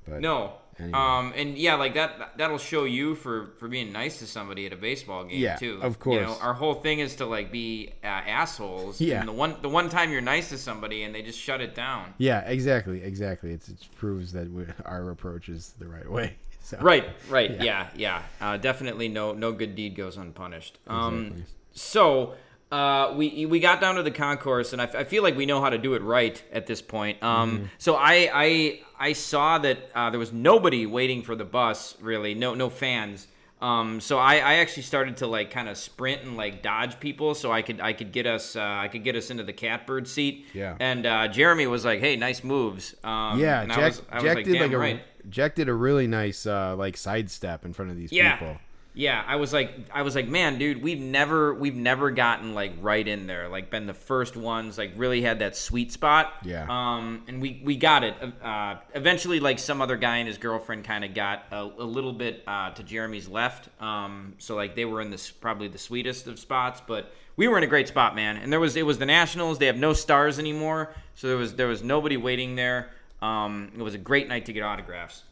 But 0.07 0.21
No. 0.21 0.53
Anyway. 0.79 0.93
Um, 0.97 1.33
and 1.35 1.57
yeah, 1.57 1.75
like 1.75 1.93
that 1.95 2.37
that'll 2.37 2.57
show 2.57 2.85
you 2.85 3.13
for 3.15 3.47
for 3.57 3.67
being 3.67 3.91
nice 3.91 4.19
to 4.19 4.25
somebody 4.27 4.65
at 4.65 4.73
a 4.73 4.77
baseball 4.77 5.25
game 5.25 5.39
Yeah, 5.39 5.55
too. 5.57 5.79
of 5.81 5.97
You 6.05 6.19
know, 6.21 6.25
course. 6.27 6.39
our 6.41 6.53
whole 6.53 6.75
thing 6.75 6.99
is 6.99 7.15
to 7.17 7.25
like 7.25 7.51
be 7.51 7.91
uh, 8.03 8.07
assholes. 8.07 8.99
Yeah. 9.01 9.19
And 9.19 9.27
the 9.27 9.33
one 9.33 9.55
the 9.61 9.69
one 9.69 9.89
time 9.89 10.11
you're 10.11 10.21
nice 10.21 10.49
to 10.49 10.57
somebody 10.57 11.03
and 11.03 11.13
they 11.13 11.21
just 11.21 11.39
shut 11.39 11.59
it 11.61 11.75
down. 11.75 12.13
yeah, 12.17 12.39
exactly, 12.41 13.03
exactly. 13.03 13.51
It's, 13.51 13.67
it 13.69 13.85
proves 13.97 14.31
that 14.33 14.49
we, 14.51 14.65
our 14.85 15.09
approach 15.11 15.49
is 15.49 15.73
the 15.79 15.87
right 15.87 16.09
way. 16.09 16.35
So. 16.65 16.77
Right, 16.81 17.05
right, 17.29 17.51
Yeah. 17.51 17.63
yeah, 17.63 17.87
yeah. 17.95 18.21
Uh, 18.41 18.57
definitely, 18.57 19.07
no, 19.07 19.33
no 19.33 19.51
good 19.51 19.75
deed 19.75 19.95
goes 19.95 20.17
unpunished. 20.17 20.79
Um, 20.87 21.19
Exactly. 21.27 21.43
so 21.73 22.33
uh, 22.71 23.13
we 23.15 23.45
we 23.45 23.59
got 23.59 23.79
down 23.79 23.95
to 23.95 24.03
the 24.03 24.09
concourse, 24.11 24.73
and 24.73 24.81
I, 24.81 24.85
f- 24.85 24.95
I 24.95 25.03
feel 25.03 25.21
like 25.21 25.37
we 25.37 25.45
know 25.45 25.61
how 25.61 25.69
to 25.69 25.77
do 25.77 25.93
it 25.93 26.01
right 26.01 26.41
at 26.51 26.65
this 26.65 26.81
point. 26.81 27.21
Um, 27.21 27.51
Mm-hmm. 27.51 27.65
So 27.77 27.95
I 27.95 28.29
I 28.33 28.79
I 28.99 29.13
saw 29.13 29.59
that 29.59 29.77
uh, 29.93 30.09
there 30.09 30.19
was 30.19 30.33
nobody 30.33 30.85
waiting 30.87 31.21
for 31.21 31.35
the 31.35 31.45
bus, 31.45 31.95
really, 32.01 32.33
no 32.33 32.55
no 32.55 32.69
fans. 32.69 33.27
Um, 33.61 34.01
so 34.01 34.17
I, 34.17 34.35
I 34.35 34.53
actually 34.55 34.83
started 34.83 35.17
to 35.17 35.27
like 35.27 35.49
kind 35.49 35.69
of 35.69 35.77
sprint 35.77 36.23
and 36.23 36.35
like 36.35 36.61
dodge 36.61 36.99
people 36.99 37.33
so 37.35 37.51
I 37.51 37.61
could 37.61 37.79
I 37.79 37.93
could 37.93 38.11
get 38.11 38.25
us 38.27 38.55
uh, 38.55 38.61
I 38.61 38.87
could 38.89 39.03
get 39.03 39.15
us 39.15 39.29
into 39.29 39.43
the 39.43 39.53
catbird 39.53 40.07
seat. 40.07 40.47
Yeah. 40.53 40.75
And 40.79 41.05
uh, 41.05 41.27
Jeremy 41.29 41.67
was 41.67 41.85
like, 41.85 41.99
"Hey, 41.99 42.15
nice 42.15 42.43
moves." 42.43 42.95
Um, 43.03 43.39
Yeah, 43.39 43.61
and 43.61 43.69
Jack, 43.71 43.79
I 43.79 43.85
was, 43.85 44.01
I 44.09 44.15
was 44.15 44.23
Jack 44.23 44.35
like, 44.37 44.45
did 44.45 44.53
"Damn 44.53 44.61
like 44.63 44.71
a 44.71 44.77
right." 44.79 45.01
Jack 45.29 45.55
did 45.55 45.69
a 45.69 45.73
really 45.73 46.07
nice 46.07 46.45
uh, 46.45 46.75
like 46.75 46.97
sidestep 46.97 47.65
in 47.65 47.73
front 47.73 47.91
of 47.91 47.97
these 47.97 48.11
Yeah. 48.11 48.37
people. 48.37 48.57
Yeah, 48.97 49.21
I 49.27 49.35
was 49.35 49.51
like, 49.51 49.73
I 49.93 50.03
was 50.03 50.15
like, 50.15 50.29
man, 50.29 50.57
dude, 50.57 50.81
we've 50.81 51.01
never, 51.01 51.53
we've 51.53 51.75
never 51.75 52.11
gotten 52.11 52.53
like 52.53 52.71
right 52.79 53.05
in 53.05 53.27
there, 53.27 53.49
like 53.49 53.69
been 53.69 53.87
the 53.87 53.93
first 53.93 54.37
ones, 54.37 54.77
like 54.77 54.93
really 54.95 55.21
had 55.21 55.39
that 55.39 55.57
sweet 55.57 55.91
spot. 55.91 56.31
Yeah. 56.45 56.65
Um, 56.69 57.23
and 57.27 57.41
we 57.41 57.61
we 57.61 57.75
got 57.75 58.05
it. 58.05 58.15
Uh, 58.41 58.75
eventually, 58.93 59.41
like 59.41 59.59
some 59.59 59.81
other 59.81 59.97
guy 59.97 60.19
and 60.19 60.29
his 60.29 60.37
girlfriend 60.37 60.85
kind 60.85 61.03
of 61.03 61.13
got 61.13 61.43
a, 61.51 61.63
a 61.63 61.83
little 61.83 62.13
bit 62.13 62.41
uh, 62.47 62.69
to 62.71 62.83
Jeremy's 62.83 63.27
left. 63.27 63.67
Um, 63.81 64.33
so 64.37 64.55
like 64.55 64.77
they 64.77 64.85
were 64.85 65.01
in 65.01 65.09
this 65.11 65.29
probably 65.29 65.67
the 65.67 65.77
sweetest 65.77 66.27
of 66.27 66.39
spots, 66.39 66.81
but 66.87 67.11
we 67.35 67.49
were 67.49 67.57
in 67.57 67.65
a 67.65 67.67
great 67.67 67.89
spot, 67.89 68.15
man. 68.15 68.37
And 68.37 68.49
there 68.49 68.61
was 68.61 68.77
it 68.77 68.85
was 68.85 68.97
the 68.97 69.05
Nationals. 69.05 69.57
They 69.59 69.65
have 69.65 69.75
no 69.75 69.91
stars 69.91 70.39
anymore, 70.39 70.95
so 71.15 71.27
there 71.27 71.35
was 71.35 71.53
there 71.55 71.67
was 71.67 71.83
nobody 71.83 72.15
waiting 72.15 72.55
there. 72.55 72.91
Um, 73.25 73.71
it 73.77 73.81
was 73.81 73.93
a 73.95 73.97
great 73.99 74.27
night 74.27 74.45
to 74.45 74.53
get 74.53 74.61
autographs. 74.63 75.23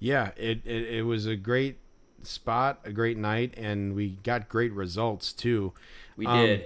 Yeah, 0.00 0.30
it, 0.36 0.60
it 0.64 0.94
it 0.98 1.02
was 1.02 1.26
a 1.26 1.36
great 1.36 1.78
spot, 2.22 2.80
a 2.84 2.92
great 2.92 3.16
night, 3.16 3.54
and 3.56 3.94
we 3.94 4.10
got 4.22 4.48
great 4.48 4.72
results 4.72 5.32
too. 5.32 5.72
We 6.16 6.26
Um, 6.26 6.46
did. 6.46 6.64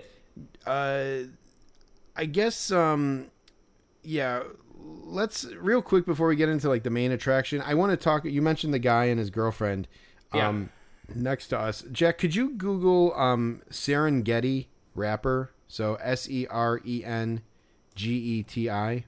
Uh, 0.66 1.14
I 2.16 2.24
guess 2.26 2.70
um, 2.70 3.26
yeah. 4.02 4.42
Let's 4.84 5.44
real 5.44 5.80
quick 5.80 6.06
before 6.06 6.26
we 6.26 6.34
get 6.36 6.48
into 6.48 6.68
like 6.68 6.82
the 6.82 6.90
main 6.90 7.12
attraction. 7.12 7.62
I 7.62 7.74
want 7.74 7.90
to 7.90 7.96
talk. 7.96 8.24
You 8.24 8.42
mentioned 8.42 8.74
the 8.74 8.80
guy 8.80 9.04
and 9.04 9.18
his 9.18 9.30
girlfriend. 9.30 9.86
Yeah. 10.34 10.48
Um, 10.48 10.70
next 11.14 11.48
to 11.48 11.58
us, 11.58 11.84
Jack. 11.92 12.18
Could 12.18 12.34
you 12.34 12.50
Google 12.50 13.14
um 13.14 13.62
Serengeti 13.70 14.66
rapper? 14.94 15.52
So 15.68 15.94
S 16.02 16.28
E 16.28 16.46
R 16.50 16.80
E 16.84 17.04
N 17.04 17.42
G 17.94 18.10
E 18.12 18.42
T 18.42 18.68
I, 18.68 19.04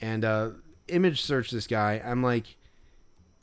and 0.00 0.24
uh, 0.24 0.50
image 0.88 1.22
search 1.22 1.50
this 1.50 1.66
guy. 1.66 2.00
I'm 2.04 2.22
like, 2.22 2.56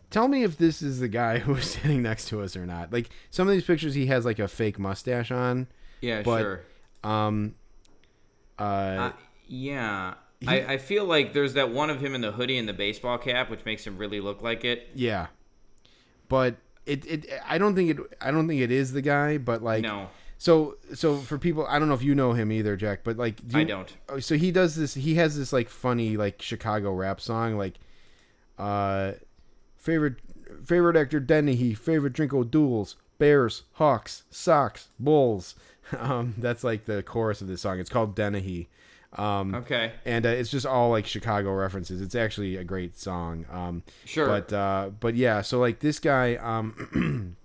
tell 0.10 0.28
me 0.28 0.43
if 0.43 0.58
this 0.58 0.82
is 0.82 1.00
the 1.00 1.08
guy 1.08 1.39
who 1.39 1.54
was 1.54 1.72
sitting 1.72 2.02
next 2.02 2.28
to 2.30 2.41
us 2.41 2.56
or 2.56 2.66
not. 2.66 2.91
Like 2.93 3.10
some 3.32 3.48
of 3.48 3.54
these 3.54 3.66
pictures, 3.66 3.93
he 3.93 4.08
has 4.08 4.26
like 4.26 4.39
a 4.39 4.48
fake 4.48 4.80
mustache 4.80 5.32
on. 5.32 5.68
Yeah, 6.02 6.22
but- 6.22 6.41
sure. 6.41 6.62
Um, 7.04 7.56
uh, 8.58 8.62
Uh, 8.64 9.12
yeah. 9.48 10.14
I, 10.48 10.74
I 10.74 10.78
feel 10.78 11.06
like 11.06 11.34
there's 11.34 11.54
that 11.54 11.72
one 11.72 11.89
of 11.89 12.00
him 12.02 12.14
in 12.14 12.22
the 12.22 12.32
hoodie 12.32 12.58
and 12.58 12.68
the 12.70 12.74
baseball 12.74 13.18
cap, 13.18 13.50
which 13.50 13.66
makes 13.66 13.86
him 13.88 13.98
really 13.98 14.20
look 14.20 14.41
like 14.43 14.64
it. 14.64 14.89
yeah, 14.93 15.28
but 16.30 16.56
it, 16.86 17.04
it 17.08 17.26
I 17.48 17.58
don't 17.58 17.74
think 17.76 17.91
it 17.91 17.98
I 18.22 18.30
don't 18.32 18.48
think 18.48 18.62
it 18.62 18.70
is 18.72 18.91
the 18.91 19.02
guy, 19.02 19.38
but 19.39 19.64
like 19.64 19.82
No, 19.82 20.10
so 20.38 20.76
so 20.94 21.18
for 21.18 21.38
people 21.38 21.66
I 21.68 21.80
don't 21.80 21.88
know 21.88 21.94
if 21.94 22.04
you 22.04 22.16
know 22.16 22.34
him 22.34 22.52
either, 22.52 22.76
Jack, 22.76 23.02
but 23.04 23.18
like 23.18 23.46
do 23.48 23.58
I 23.58 23.64
don't. 23.64 23.92
oh, 24.10 24.20
So 24.20 24.36
he 24.38 24.52
does 24.52 24.76
this. 24.76 24.94
He 24.94 25.16
has 25.16 25.38
this 25.38 25.52
like 25.54 25.70
funny 25.70 26.18
like 26.18 26.42
Chicago 26.42 26.92
rap 26.94 27.20
song 27.22 27.58
like, 27.58 27.76
uh, 28.58 29.14
favorite 29.78 30.16
favorite 30.66 30.96
actor 30.98 31.20
Dennehy, 31.20 31.74
favorite 31.74 32.14
drink 32.14 32.34
O'Doul's, 32.34 32.96
Bears, 33.18 33.64
Hawks, 33.74 34.24
Sox, 34.30 34.90
Bulls. 35.00 35.56
Um, 36.00 36.34
that's 36.40 36.64
like 36.64 36.86
the 36.86 37.04
chorus 37.04 37.42
of 37.42 37.48
this 37.48 37.62
song. 37.62 37.80
It's 37.80 37.92
called 37.92 38.16
Dennehy. 38.16 38.70
Um, 39.14 39.54
Okay. 39.54 39.92
and 40.04 40.26
uh, 40.26 40.30
it's 40.30 40.50
just 40.50 40.66
all 40.66 40.90
like 40.90 41.06
Chicago 41.06 41.54
references. 41.54 42.02
It's 42.02 42.16
actually 42.16 42.56
a 42.58 42.64
great 42.64 42.98
song. 42.98 43.46
Um, 43.52 43.84
Sure. 44.04 44.26
but 44.28 44.52
uh, 44.52 44.90
but 45.00 45.14
yeah, 45.14 45.42
so 45.42 45.60
like 45.60 45.82
this 45.82 46.00
guy, 46.00 46.38
um, 46.38 47.38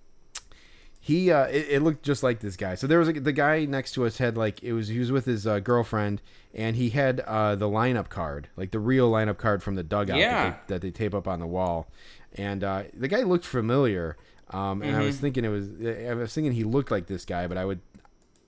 he 1.03 1.31
uh, 1.33 1.47
it, 1.47 1.67
it 1.71 1.83
looked 1.83 2.03
just 2.05 2.23
like 2.23 2.41
this 2.41 2.57
guy. 2.57 2.75
So 2.75 2.87
there 2.87 2.99
was 2.99 3.09
a, 3.09 3.13
the 3.15 3.33
guy 3.33 3.65
next 3.65 3.93
to 3.93 4.05
us 4.07 4.19
had 4.19 4.37
like 4.37 4.63
it 4.63 4.73
was 4.75 4.89
he 4.89 4.99
was 4.99 5.11
with 5.11 5.25
his 5.25 5.47
uh, 5.47 5.59
girlfriend, 5.61 6.21
and 6.55 6.77
he 6.77 6.91
had 6.91 7.21
uh, 7.21 7.57
the 7.57 7.69
lineup 7.69 8.09
card, 8.11 8.49
like 8.57 8.71
the 8.71 8.79
real 8.79 9.11
lineup 9.11 9.39
card 9.39 9.63
from 9.63 9.75
the 9.77 9.83
dugout 9.83 10.19
Yeah. 10.19 10.43
that, 10.51 10.69
they, 10.69 10.75
that 10.75 10.83
they 10.83 10.91
tape 10.91 11.15
up 11.15 11.27
on 11.27 11.41
the 11.41 11.47
wall, 11.47 11.89
and 12.35 12.63
uh, 12.63 12.83
the 12.95 13.09
guy 13.09 13.23
looked 13.23 13.47
familiar. 13.47 14.17
Um, 14.51 14.83
and 14.83 14.97
I 14.97 15.01
was 15.03 15.17
thinking 15.19 15.45
it 15.45 15.49
was 15.49 15.69
I 15.85 16.13
was 16.15 16.35
thinking 16.35 16.53
he 16.53 16.65
looked 16.65 16.91
like 16.91 17.07
this 17.07 17.25
guy, 17.25 17.47
but 17.47 17.57
I 17.57 17.65
would 17.65 17.81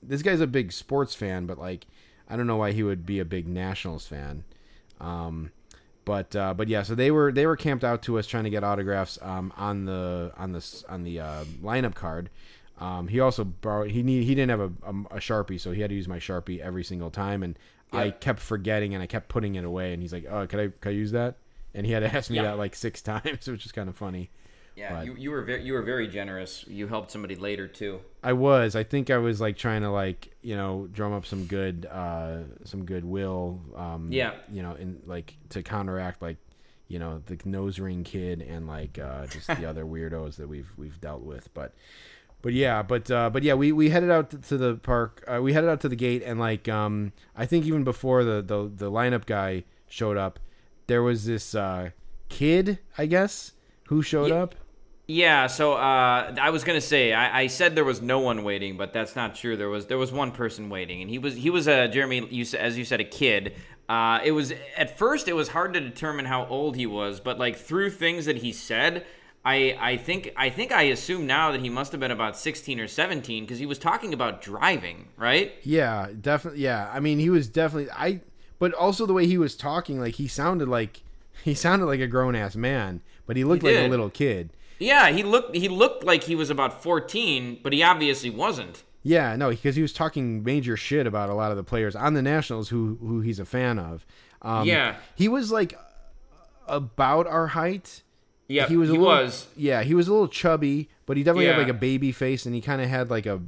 this 0.02 0.20
guy's 0.20 0.40
a 0.40 0.46
big 0.48 0.72
sports 0.72 1.14
fan, 1.14 1.46
but 1.46 1.58
like 1.58 1.86
I 2.28 2.36
don't 2.36 2.46
know 2.48 2.56
why 2.56 2.72
he 2.72 2.82
would 2.82 3.06
be 3.06 3.18
a 3.20 3.24
big 3.24 3.46
Nationals 3.48 4.06
fan. 4.06 4.44
Um, 5.00 5.52
but 6.04 6.34
uh, 6.36 6.54
but 6.54 6.68
yeah, 6.68 6.82
so 6.82 6.94
they 6.94 7.10
were 7.10 7.32
they 7.32 7.46
were 7.46 7.56
camped 7.56 7.84
out 7.84 8.02
to 8.02 8.18
us 8.18 8.26
trying 8.26 8.44
to 8.44 8.50
get 8.50 8.64
autographs 8.64 9.18
um, 9.22 9.52
on 9.56 9.84
the 9.84 10.32
on 10.36 10.52
the 10.52 10.84
on 10.88 11.02
the 11.04 11.20
uh, 11.20 11.44
lineup 11.62 11.94
card. 11.94 12.30
Um, 12.78 13.06
he 13.08 13.20
also 13.20 13.44
borrowed 13.44 13.90
he 13.90 14.02
need 14.02 14.24
he 14.24 14.34
didn't 14.34 14.50
have 14.50 14.60
a, 14.60 14.72
a, 14.84 15.16
a 15.16 15.20
sharpie, 15.20 15.60
so 15.60 15.70
he 15.72 15.80
had 15.80 15.90
to 15.90 15.96
use 15.96 16.08
my 16.08 16.18
sharpie 16.18 16.58
every 16.60 16.82
single 16.84 17.10
time, 17.10 17.42
and 17.42 17.58
I 17.92 18.10
kept 18.10 18.40
forgetting 18.40 18.94
and 18.94 19.02
I 19.02 19.06
kept 19.06 19.28
putting 19.28 19.54
it 19.56 19.64
away, 19.64 19.92
and 19.92 20.02
he's 20.02 20.12
like, 20.12 20.26
"Oh, 20.28 20.46
could 20.46 20.58
I 20.60 20.68
can 20.80 20.90
I 20.90 20.94
use 20.94 21.12
that?" 21.12 21.36
And 21.74 21.86
he 21.86 21.92
had 21.92 22.00
to 22.00 22.14
ask 22.14 22.30
me 22.30 22.36
Yeah. 22.36 22.42
that 22.44 22.58
like 22.58 22.74
six 22.74 23.00
times, 23.02 23.46
which 23.46 23.64
is 23.66 23.72
kind 23.72 23.88
of 23.88 23.96
funny. 23.96 24.30
Yeah, 24.74 24.94
But- 24.96 25.06
you, 25.06 25.14
you 25.16 25.30
were 25.30 25.42
very 25.42 25.62
you 25.62 25.72
were 25.74 25.82
very 25.82 26.08
generous. 26.08 26.64
You 26.66 26.88
helped 26.88 27.10
somebody 27.10 27.36
later 27.36 27.66
too. 27.68 28.00
I 28.22 28.32
was. 28.32 28.74
I 28.74 28.84
think 28.84 29.10
I 29.10 29.18
was 29.18 29.40
like 29.40 29.56
trying 29.56 29.82
to 29.82 29.90
like 29.90 30.34
you 30.42 30.56
know 30.56 30.88
drum 30.92 31.12
up 31.12 31.26
some 31.26 31.44
good 31.46 31.86
uh 31.90 32.38
some 32.64 32.84
goodwill. 32.84 33.60
Um, 33.76 34.08
Yeah. 34.10 34.32
You 34.50 34.62
know, 34.62 34.72
in 34.74 35.00
like 35.06 35.34
to 35.50 35.62
counteract 35.62 36.22
like 36.22 36.38
you 36.88 36.98
know 36.98 37.22
the 37.26 37.38
nose 37.44 37.78
ring 37.78 38.04
kid 38.04 38.42
and 38.42 38.66
like 38.66 38.98
uh, 38.98 39.26
just 39.26 39.46
the 39.46 39.64
other 39.68 39.84
weirdos 39.84 40.36
that 40.36 40.48
we've 40.48 40.70
we've 40.76 41.00
dealt 41.00 41.22
with. 41.22 41.52
But 41.54 41.74
but 42.40 42.52
yeah, 42.54 42.82
but 42.82 43.10
uh, 43.10 43.28
but 43.30 43.42
yeah, 43.42 43.54
we 43.54 43.72
we 43.72 43.90
headed 43.90 44.10
out 44.10 44.30
to, 44.30 44.38
to 44.38 44.56
the 44.56 44.74
park. 44.76 45.22
Uh, 45.28 45.40
we 45.42 45.52
headed 45.52 45.68
out 45.70 45.80
to 45.82 45.88
the 45.88 45.96
gate 45.96 46.22
and 46.24 46.40
like 46.40 46.68
um 46.68 47.12
I 47.36 47.44
think 47.46 47.66
even 47.66 47.84
before 47.84 48.24
the 48.24 48.40
the 48.42 48.70
the 48.74 48.90
lineup 48.90 49.26
guy 49.26 49.64
showed 49.88 50.16
up, 50.16 50.38
there 50.86 51.02
was 51.02 51.24
this 51.26 51.54
uh 51.54 51.90
kid 52.30 52.78
I 52.96 53.04
guess 53.06 53.52
who 53.88 54.00
showed 54.02 54.30
Yeah. 54.30 54.42
up. 54.44 54.54
Yeah, 55.08 55.48
so 55.48 55.74
uh, 55.74 56.34
I 56.40 56.50
was 56.50 56.62
gonna 56.62 56.80
say 56.80 57.12
I, 57.12 57.42
I 57.42 57.46
said 57.48 57.74
there 57.74 57.84
was 57.84 58.00
no 58.00 58.20
one 58.20 58.44
waiting, 58.44 58.76
but 58.76 58.92
that's 58.92 59.16
not 59.16 59.34
true. 59.34 59.56
There 59.56 59.68
was 59.68 59.86
there 59.86 59.98
was 59.98 60.12
one 60.12 60.30
person 60.30 60.68
waiting, 60.68 61.02
and 61.02 61.10
he 61.10 61.18
was 61.18 61.34
he 61.34 61.50
was 61.50 61.66
a 61.66 61.88
Jeremy. 61.88 62.26
You 62.30 62.46
as 62.56 62.78
you 62.78 62.84
said, 62.84 63.00
a 63.00 63.04
kid. 63.04 63.54
Uh, 63.88 64.20
it 64.24 64.30
was 64.32 64.52
at 64.76 64.96
first 64.96 65.26
it 65.28 65.32
was 65.34 65.48
hard 65.48 65.74
to 65.74 65.80
determine 65.80 66.24
how 66.24 66.46
old 66.46 66.76
he 66.76 66.86
was, 66.86 67.20
but 67.20 67.38
like 67.38 67.56
through 67.56 67.90
things 67.90 68.26
that 68.26 68.38
he 68.38 68.52
said, 68.52 69.04
I 69.44 69.76
I 69.80 69.96
think 69.96 70.32
I 70.36 70.50
think 70.50 70.70
I 70.72 70.82
assume 70.84 71.26
now 71.26 71.50
that 71.50 71.60
he 71.60 71.68
must 71.68 71.90
have 71.92 72.00
been 72.00 72.12
about 72.12 72.36
sixteen 72.36 72.78
or 72.78 72.86
seventeen 72.86 73.44
because 73.44 73.58
he 73.58 73.66
was 73.66 73.78
talking 73.78 74.14
about 74.14 74.40
driving, 74.40 75.08
right? 75.16 75.52
Yeah, 75.62 76.08
definitely. 76.20 76.60
Yeah, 76.60 76.88
I 76.92 77.00
mean, 77.00 77.18
he 77.18 77.28
was 77.28 77.48
definitely. 77.48 77.90
I, 77.90 78.20
but 78.60 78.72
also 78.72 79.04
the 79.04 79.12
way 79.12 79.26
he 79.26 79.36
was 79.36 79.56
talking, 79.56 80.00
like 80.00 80.14
he 80.14 80.28
sounded 80.28 80.68
like 80.68 81.02
he 81.42 81.54
sounded 81.54 81.86
like 81.86 82.00
a 82.00 82.06
grown 82.06 82.36
ass 82.36 82.54
man, 82.54 83.00
but 83.26 83.36
he 83.36 83.42
looked 83.42 83.64
He 83.64 83.76
like 83.76 83.84
a 83.84 83.90
little 83.90 84.10
kid. 84.10 84.50
Yeah, 84.78 85.10
he 85.10 85.22
looked 85.22 85.54
he 85.56 85.68
looked 85.68 86.04
like 86.04 86.24
he 86.24 86.34
was 86.34 86.50
about 86.50 86.82
fourteen, 86.82 87.58
but 87.62 87.72
he 87.72 87.82
obviously 87.82 88.30
wasn't. 88.30 88.82
Yeah, 89.04 89.34
no, 89.36 89.50
because 89.50 89.74
he 89.76 89.82
was 89.82 89.92
talking 89.92 90.44
major 90.44 90.76
shit 90.76 91.06
about 91.06 91.28
a 91.28 91.34
lot 91.34 91.50
of 91.50 91.56
the 91.56 91.64
players 91.64 91.96
on 91.96 92.14
the 92.14 92.22
Nationals 92.22 92.68
who 92.68 92.98
who 93.00 93.20
he's 93.20 93.38
a 93.40 93.44
fan 93.44 93.78
of. 93.78 94.06
Um, 94.42 94.66
Yeah. 94.66 94.96
he 95.14 95.28
was 95.28 95.50
like 95.52 95.78
about 96.66 97.26
our 97.26 97.48
height. 97.48 98.02
Yeah, 98.48 98.66
he 98.66 98.76
was. 98.76 98.90
A 98.90 98.92
he 98.92 98.98
little, 98.98 99.14
was. 99.24 99.46
Yeah, 99.56 99.82
he 99.82 99.94
was 99.94 100.08
a 100.08 100.12
little 100.12 100.28
chubby, 100.28 100.88
but 101.06 101.16
he 101.16 101.22
definitely 101.22 101.46
had 101.46 101.58
like 101.58 101.68
a 101.68 101.74
baby 101.74 102.12
face, 102.12 102.44
and 102.46 102.54
he 102.54 102.60
kind 102.60 102.82
of 102.82 102.88
had 102.88 103.08
like 103.10 103.24
a, 103.26 103.40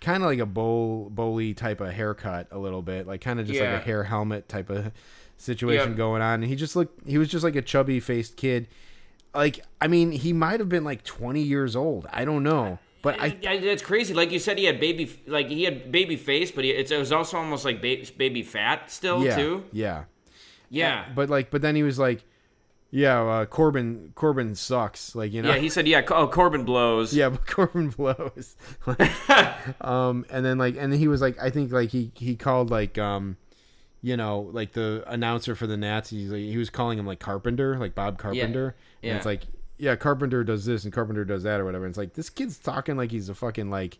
kind 0.00 0.22
of 0.22 0.28
like 0.30 0.38
a 0.38 0.46
bowl 0.46 1.10
bowly 1.10 1.52
type 1.54 1.80
of 1.80 1.92
haircut, 1.92 2.48
a 2.50 2.58
little 2.58 2.80
bit, 2.82 3.06
like 3.06 3.20
kind 3.20 3.38
of 3.40 3.46
just 3.46 3.58
Yeah. 3.60 3.72
like 3.74 3.82
a 3.82 3.84
hair 3.84 4.04
helmet 4.04 4.48
type 4.48 4.70
of 4.70 4.92
situation 5.36 5.90
Yep. 5.90 5.96
going 5.96 6.22
on. 6.22 6.34
And 6.42 6.44
he 6.44 6.56
just 6.56 6.74
looked. 6.74 7.06
He 7.06 7.18
was 7.18 7.28
just 7.28 7.44
like 7.44 7.56
a 7.56 7.62
chubby 7.62 8.00
faced 8.00 8.36
kid. 8.36 8.66
Like, 9.34 9.64
I 9.80 9.88
mean, 9.88 10.12
he 10.12 10.32
might 10.32 10.60
have 10.60 10.68
been 10.68 10.84
like 10.84 11.04
twenty 11.04 11.42
years 11.42 11.74
old. 11.76 12.06
I 12.12 12.24
don't 12.24 12.42
know. 12.42 12.78
But 13.02 13.20
I 13.20 13.36
Yeah, 13.42 13.60
that's 13.60 13.82
crazy. 13.82 14.14
Like 14.14 14.30
you 14.30 14.38
said, 14.38 14.56
he 14.58 14.64
had 14.64 14.80
baby, 14.80 15.10
like 15.26 15.48
he 15.48 15.64
had 15.64 15.92
baby 15.92 16.16
face, 16.16 16.50
but 16.50 16.64
he, 16.64 16.70
it 16.70 16.90
was 16.90 17.12
also 17.12 17.36
almost 17.36 17.64
like 17.64 17.82
ba- 17.82 18.04
baby 18.16 18.42
fat 18.42 18.90
still 18.90 19.24
yeah 19.24 19.36
too. 19.36 19.64
yeah. 19.72 20.04
Yeah, 20.70 21.04
But 21.14 21.30
like, 21.30 21.50
but 21.50 21.62
then 21.62 21.76
he 21.76 21.84
was 21.84 22.00
like, 22.00 22.24
yeah, 22.90 23.20
uh, 23.22 23.44
Corbin 23.46 24.12
Corbin 24.14 24.54
sucks. 24.54 25.14
Like 25.14 25.32
you 25.32 25.42
know. 25.42 25.50
yeah. 25.50 25.58
He 25.58 25.68
said, 25.68 25.86
yeah, 25.86 26.02
oh, 26.08 26.26
Corbin 26.26 26.64
blows. 26.64 27.12
Yeah, 27.12 27.28
but 27.28 27.46
Corbin 27.46 27.90
blows. 27.90 28.56
um, 29.80 30.24
and 30.30 30.44
then 30.44 30.58
like, 30.58 30.76
and 30.76 30.92
then 30.92 30.98
he 30.98 31.08
was 31.08 31.20
like, 31.20 31.36
I 31.40 31.50
think 31.50 31.72
like 31.72 31.90
he 31.90 32.10
he 32.14 32.36
called 32.36 32.70
like 32.70 32.98
um, 32.98 33.36
you 34.04 34.18
know, 34.18 34.50
like 34.52 34.72
the 34.72 35.02
announcer 35.06 35.54
for 35.54 35.66
the 35.66 35.78
Nats. 35.78 36.12
Like, 36.12 36.38
he 36.42 36.58
was 36.58 36.68
calling 36.68 36.98
him 36.98 37.06
like 37.06 37.20
Carpenter, 37.20 37.78
like 37.78 37.94
Bob 37.94 38.18
Carpenter. 38.18 38.74
And 39.02 39.08
Yeah. 39.12 39.16
it's 39.16 39.24
like, 39.24 39.44
yeah, 39.78 39.96
Carpenter 39.96 40.44
does 40.44 40.66
this 40.66 40.84
and 40.84 40.92
Carpenter 40.92 41.24
does 41.24 41.42
that 41.44 41.58
or 41.58 41.64
whatever. 41.64 41.86
And 41.86 41.92
it's 41.92 41.96
like 41.98 42.12
this 42.12 42.28
kid's 42.28 42.58
talking 42.58 42.98
like 42.98 43.10
he's 43.10 43.30
a 43.30 43.34
fucking 43.34 43.70
like, 43.70 43.96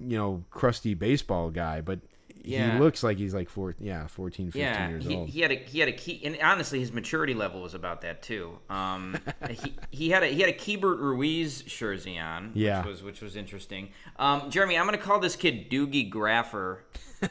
you 0.00 0.18
know, 0.18 0.42
crusty 0.50 0.94
baseball 0.94 1.50
guy, 1.50 1.80
but 1.80 2.00
Yeah. 2.44 2.74
he 2.74 2.78
looks 2.80 3.02
like 3.02 3.18
he's 3.18 3.34
like 3.34 3.48
four, 3.48 3.74
yeah, 3.78 4.06
14, 4.06 4.46
15 4.46 4.60
Yeah, 4.62 4.88
years 4.88 5.04
he, 5.04 5.16
old. 5.16 5.28
he 5.28 5.40
had 5.40 5.50
a 5.52 5.56
he 5.56 5.78
had 5.80 5.88
a 5.88 5.92
key, 5.92 6.20
and 6.24 6.38
honestly, 6.42 6.80
his 6.80 6.92
maturity 6.92 7.34
level 7.34 7.60
was 7.62 7.74
about 7.74 8.00
that 8.02 8.22
too. 8.22 8.58
Um, 8.68 9.16
he, 9.50 9.74
he 9.90 10.10
had 10.10 10.22
a 10.22 10.26
he 10.26 10.40
had 10.40 10.50
a 10.50 10.54
Keibert 10.56 10.98
Ruiz 11.00 11.62
jersey 11.62 12.18
on, 12.18 12.52
Yeah. 12.54 12.78
which 12.78 12.86
was 12.86 13.02
which 13.02 13.20
was 13.20 13.36
interesting. 13.36 13.90
Um, 14.18 14.50
Jeremy, 14.50 14.78
I'm 14.78 14.84
gonna 14.86 14.98
call 14.98 15.20
this 15.20 15.36
kid 15.36 15.70
Doogie 15.70 16.08
Graffer. 16.10 16.84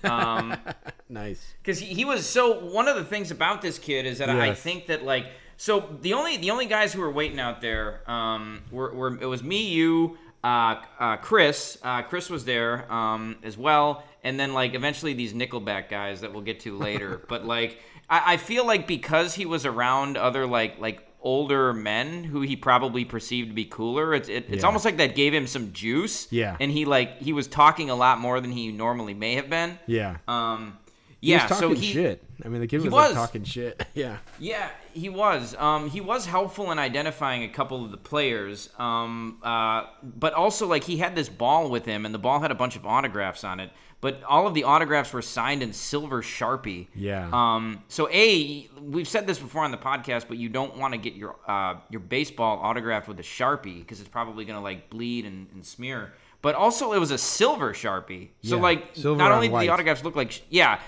Um, 0.04 0.56
nice. 1.10 1.54
because 1.64 1.80
he, 1.80 1.94
he 1.94 2.06
was 2.06 2.26
so 2.28 2.64
one 2.66 2.88
of 2.88 2.96
the 2.96 3.04
things 3.04 3.32
about 3.32 3.62
this 3.62 3.80
kid 3.80 4.06
is 4.06 4.20
that 4.20 4.30
I 4.30 4.54
think 4.54 4.86
that 4.88 5.04
like 5.04 5.26
so 5.58 5.98
the 6.02 6.14
only 6.14 6.38
the 6.38 6.52
only 6.52 6.68
guys 6.68 6.94
who 6.94 7.02
were 7.02 7.12
waiting 7.12 7.40
out 7.40 7.60
there 7.62 8.02
um 8.10 8.62
were, 8.72 8.94
were 8.94 9.18
it 9.20 9.26
was 9.26 9.42
me 9.44 9.68
you 9.68 10.18
uh, 10.44 10.76
uh 11.00 11.18
Chris 11.18 11.78
uh 11.84 12.02
Chris 12.04 12.30
was 12.30 12.46
there 12.46 12.92
um 12.92 13.36
as 13.44 13.58
well 13.58 14.04
and 14.24 14.40
then 14.40 14.54
like 14.54 14.74
eventually 14.74 15.14
these 15.14 15.34
Nickelback 15.34 15.90
guys 15.90 16.22
that 16.22 16.32
we'll 16.34 16.42
get 16.44 16.62
to 16.62 16.78
later 16.78 17.22
but 17.30 17.46
like 17.46 17.80
I, 18.10 18.34
I 18.34 18.38
feel 18.38 18.66
like 18.66 18.88
because 18.88 19.34
he 19.36 19.46
was 19.46 19.66
around 19.66 20.18
other 20.18 20.46
like 20.48 20.80
like 20.80 21.06
older 21.22 21.74
men 21.74 22.24
who 22.24 22.40
he 22.40 22.56
probably 22.56 23.04
perceived 23.04 23.50
to 23.50 23.54
be 23.54 23.66
cooler 23.66 24.14
it's 24.14 24.30
it, 24.30 24.46
it's 24.50 24.62
Yeah. 24.62 24.68
almost 24.68 24.86
like 24.86 24.96
that 24.98 25.16
gave 25.16 25.34
him 25.34 25.48
some 25.48 25.74
juice 25.74 26.28
Yeah. 26.32 26.56
and 26.62 26.72
he 26.72 26.86
like 26.86 27.18
he 27.18 27.34
was 27.34 27.48
talking 27.48 27.90
a 27.90 27.96
lot 27.96 28.20
more 28.20 28.40
than 28.40 28.52
he 28.52 28.72
normally 28.72 29.14
may 29.14 29.36
have 29.36 29.50
been 29.50 29.78
Yeah. 29.86 30.18
um 30.30 30.78
He 31.20 31.32
yeah, 31.32 31.46
was 31.50 31.58
so 31.60 31.68
talking 31.68 31.82
he 31.84 31.92
shit. 31.92 32.24
I 32.46 32.48
mean, 32.48 32.62
the 32.62 32.68
kid 32.68 32.78
was, 32.78 32.84
he 32.86 32.90
like 32.90 33.08
was. 33.10 33.16
talking 33.16 33.44
shit. 33.44 33.86
Yeah. 33.94 34.16
yeah, 34.40 34.70
he 35.00 35.10
was. 35.10 35.56
Um, 35.56 35.90
he 35.90 36.02
was 36.02 36.26
helpful 36.26 36.72
in 36.72 36.80
identifying 36.80 37.44
a 37.44 37.50
couple 37.50 37.84
of 37.84 37.92
the 37.92 37.98
players. 37.98 38.70
Um, 38.78 39.40
uh, 39.42 39.86
but 40.04 40.34
also, 40.34 40.68
like, 40.68 40.84
he 40.84 40.98
had 40.98 41.16
this 41.16 41.30
ball 41.30 41.70
with 41.70 41.86
him, 41.86 42.06
and 42.06 42.14
the 42.14 42.20
ball 42.20 42.40
had 42.40 42.52
a 42.52 42.56
bunch 42.56 42.76
of 42.76 42.86
autographs 42.86 43.44
on 43.44 43.60
it. 43.60 43.72
But 44.02 44.24
all 44.24 44.48
of 44.48 44.54
the 44.54 44.64
autographs 44.64 45.12
were 45.12 45.22
signed 45.22 45.62
in 45.62 45.74
silver 45.74 46.22
sharpie. 46.22 46.88
Yeah. 46.96 47.30
Um, 47.34 47.84
so 47.90 48.08
a, 48.10 48.70
we've 48.82 49.08
said 49.08 49.28
this 49.28 49.40
before 49.40 49.64
on 49.64 49.72
the 49.72 49.78
podcast, 49.78 50.26
but 50.30 50.38
you 50.38 50.48
don't 50.48 50.78
want 50.78 50.94
to 50.94 50.98
get 50.98 51.16
your 51.16 51.36
uh, 51.48 51.76
your 51.90 52.00
baseball 52.00 52.60
autographed 52.60 53.10
with 53.10 53.20
a 53.20 53.24
sharpie 53.24 53.80
because 53.80 54.00
it's 54.00 54.08
probably 54.08 54.46
gonna 54.46 54.62
like 54.62 54.90
bleed 54.90 55.26
and, 55.26 55.48
and 55.54 55.66
smear. 55.66 56.14
But 56.42 56.56
also, 56.56 56.94
it 56.94 57.00
was 57.00 57.12
a 57.12 57.18
silver 57.18 57.74
sharpie. 57.74 58.30
So 58.44 58.56
Yeah, 58.56 58.62
like, 58.62 58.96
not 58.98 59.20
on 59.32 59.32
only 59.34 59.48
did 59.48 59.54
white. 59.54 59.66
the 59.66 59.70
autographs 59.74 60.04
look 60.06 60.16
like 60.16 60.32
sh- 60.32 60.40
yeah, 60.50 60.80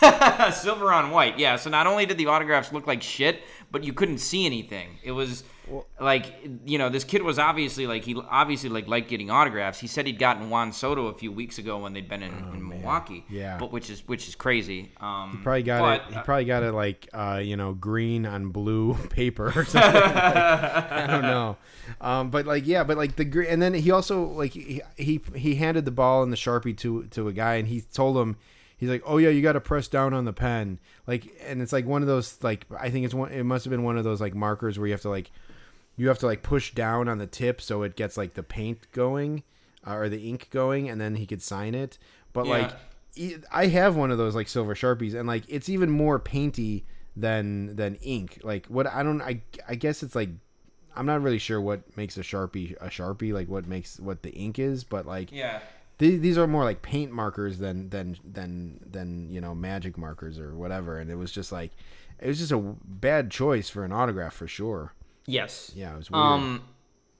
silver 0.50 0.92
on 0.92 1.10
white. 1.10 1.38
Yeah. 1.38 1.56
So 1.56 1.70
not 1.70 1.86
only 1.86 2.06
did 2.06 2.18
the 2.18 2.26
autographs 2.26 2.72
look 2.72 2.86
like 2.86 3.02
shit, 3.02 3.42
but 3.70 3.84
you 3.84 3.92
couldn't 3.92 4.18
see 4.18 4.46
anything. 4.46 4.98
It 5.04 5.12
was 5.12 5.44
like 6.00 6.26
you 6.64 6.78
know 6.78 6.88
this 6.88 7.02
kid 7.02 7.22
was 7.22 7.38
obviously 7.38 7.88
like 7.88 8.04
he 8.04 8.14
obviously 8.30 8.68
like 8.68 8.86
liked 8.86 9.08
getting 9.08 9.30
autographs. 9.30 9.80
He 9.80 9.88
said 9.88 10.06
he'd 10.06 10.18
gotten 10.18 10.48
Juan 10.48 10.72
Soto 10.72 11.06
a 11.06 11.14
few 11.14 11.32
weeks 11.32 11.58
ago 11.58 11.78
when 11.78 11.92
they'd 11.92 12.08
been 12.08 12.22
in, 12.22 12.32
in 12.54 12.68
Milwaukee. 12.68 13.24
Oh, 13.28 13.32
Yeah. 13.32 13.58
But 13.58 13.72
which 13.72 13.90
is 13.90 14.06
which 14.06 14.28
is 14.28 14.36
crazy. 14.36 14.92
Um, 15.00 15.40
Probably 15.42 15.64
got 15.64 15.80
but, 15.80 16.10
it. 16.10 16.14
He 16.14 16.22
probably 16.22 16.44
got 16.44 16.62
it 16.62 16.72
like 16.72 17.08
uh, 17.12 17.40
you 17.42 17.56
know 17.56 17.74
green 17.74 18.26
on 18.26 18.50
blue 18.50 18.94
paper 19.10 19.46
or 19.46 19.64
something. 19.64 19.80
Like, 19.94 20.16
I 20.16 21.06
don't 21.08 21.22
know, 21.22 21.56
um, 22.00 22.30
but 22.30 22.46
like 22.46 22.66
yeah, 22.66 22.84
but 22.84 22.96
like 22.96 23.16
the 23.16 23.46
and 23.48 23.60
then 23.60 23.74
he 23.74 23.90
also 23.90 24.24
like 24.24 24.52
he, 24.52 24.82
he 24.96 25.20
he 25.34 25.56
handed 25.56 25.84
the 25.84 25.90
ball 25.90 26.22
and 26.22 26.32
the 26.32 26.36
sharpie 26.36 26.76
to 26.78 27.04
to 27.04 27.26
a 27.26 27.32
guy, 27.32 27.56
and 27.56 27.66
he 27.66 27.80
told 27.80 28.16
him 28.16 28.36
he's 28.76 28.88
like, 28.88 29.02
oh 29.04 29.16
yeah, 29.16 29.30
you 29.30 29.42
got 29.42 29.54
to 29.54 29.60
press 29.60 29.88
down 29.88 30.14
on 30.14 30.24
the 30.24 30.32
pen, 30.32 30.78
like, 31.06 31.26
and 31.46 31.62
it's 31.62 31.72
like 31.72 31.86
one 31.86 32.02
of 32.02 32.08
those 32.08 32.38
like 32.42 32.66
I 32.78 32.90
think 32.90 33.04
it's 33.04 33.14
one. 33.14 33.32
It 33.32 33.44
must 33.44 33.64
have 33.64 33.70
been 33.70 33.82
one 33.82 33.98
of 33.98 34.04
those 34.04 34.20
like 34.20 34.34
markers 34.34 34.78
where 34.78 34.86
you 34.86 34.92
have 34.92 35.02
to 35.02 35.10
like 35.10 35.30
you 35.96 36.08
have 36.08 36.18
to 36.18 36.26
like 36.26 36.42
push 36.42 36.72
down 36.74 37.08
on 37.08 37.18
the 37.18 37.26
tip 37.26 37.60
so 37.60 37.82
it 37.82 37.96
gets 37.96 38.16
like 38.16 38.34
the 38.34 38.42
paint 38.42 38.86
going 38.92 39.42
uh, 39.86 39.94
or 39.94 40.08
the 40.08 40.28
ink 40.28 40.48
going, 40.50 40.88
and 40.88 41.00
then 41.00 41.14
he 41.16 41.26
could 41.26 41.42
sign 41.42 41.74
it. 41.74 41.98
But 42.32 42.46
Yeah. 42.46 42.50
like 42.52 42.72
e- 43.14 43.36
I 43.52 43.66
have 43.66 43.96
one 43.96 44.10
of 44.10 44.18
those 44.18 44.34
like 44.34 44.48
silver 44.48 44.74
sharpies, 44.74 45.14
and 45.14 45.26
like 45.28 45.44
it's 45.48 45.68
even 45.68 45.90
more 45.90 46.18
painty 46.18 46.84
than 47.16 47.76
than 47.76 47.94
ink. 47.96 48.40
Like 48.42 48.66
what 48.66 48.86
I 48.86 49.02
don't 49.02 49.22
I 49.22 49.40
I 49.68 49.74
guess 49.74 50.02
it's 50.02 50.14
like 50.14 50.30
I'm 50.94 51.06
not 51.06 51.22
really 51.22 51.38
sure 51.38 51.60
what 51.60 51.96
makes 51.96 52.16
a 52.16 52.22
sharpie 52.22 52.76
a 52.80 52.88
sharpie, 52.88 53.32
like 53.32 53.48
what 53.48 53.66
makes 53.66 53.98
what 54.00 54.22
the 54.22 54.30
ink 54.32 54.58
is, 54.58 54.82
but 54.84 55.06
like 55.06 55.30
yeah. 55.32 55.60
these, 55.98 56.20
these 56.20 56.38
are 56.38 56.46
more 56.46 56.64
like 56.64 56.82
paint 56.82 57.12
markers 57.12 57.58
than 57.58 57.88
than 57.90 58.16
than 58.24 58.80
than 58.90 59.30
you 59.30 59.40
know 59.40 59.54
magic 59.54 59.96
markers 59.96 60.38
or 60.38 60.54
whatever. 60.54 60.98
And 60.98 61.10
it 61.10 61.16
was 61.16 61.30
just 61.32 61.52
like 61.52 61.72
it 62.18 62.26
was 62.28 62.38
just 62.38 62.52
a 62.52 62.58
bad 62.84 63.30
choice 63.30 63.68
for 63.68 63.84
an 63.84 63.92
autograph 63.92 64.34
for 64.34 64.48
sure. 64.48 64.92
Yes. 65.26 65.72
Yeah, 65.74 65.92
it 65.94 65.96
was 65.96 66.10
weird. 66.10 66.22
Um, 66.24 66.62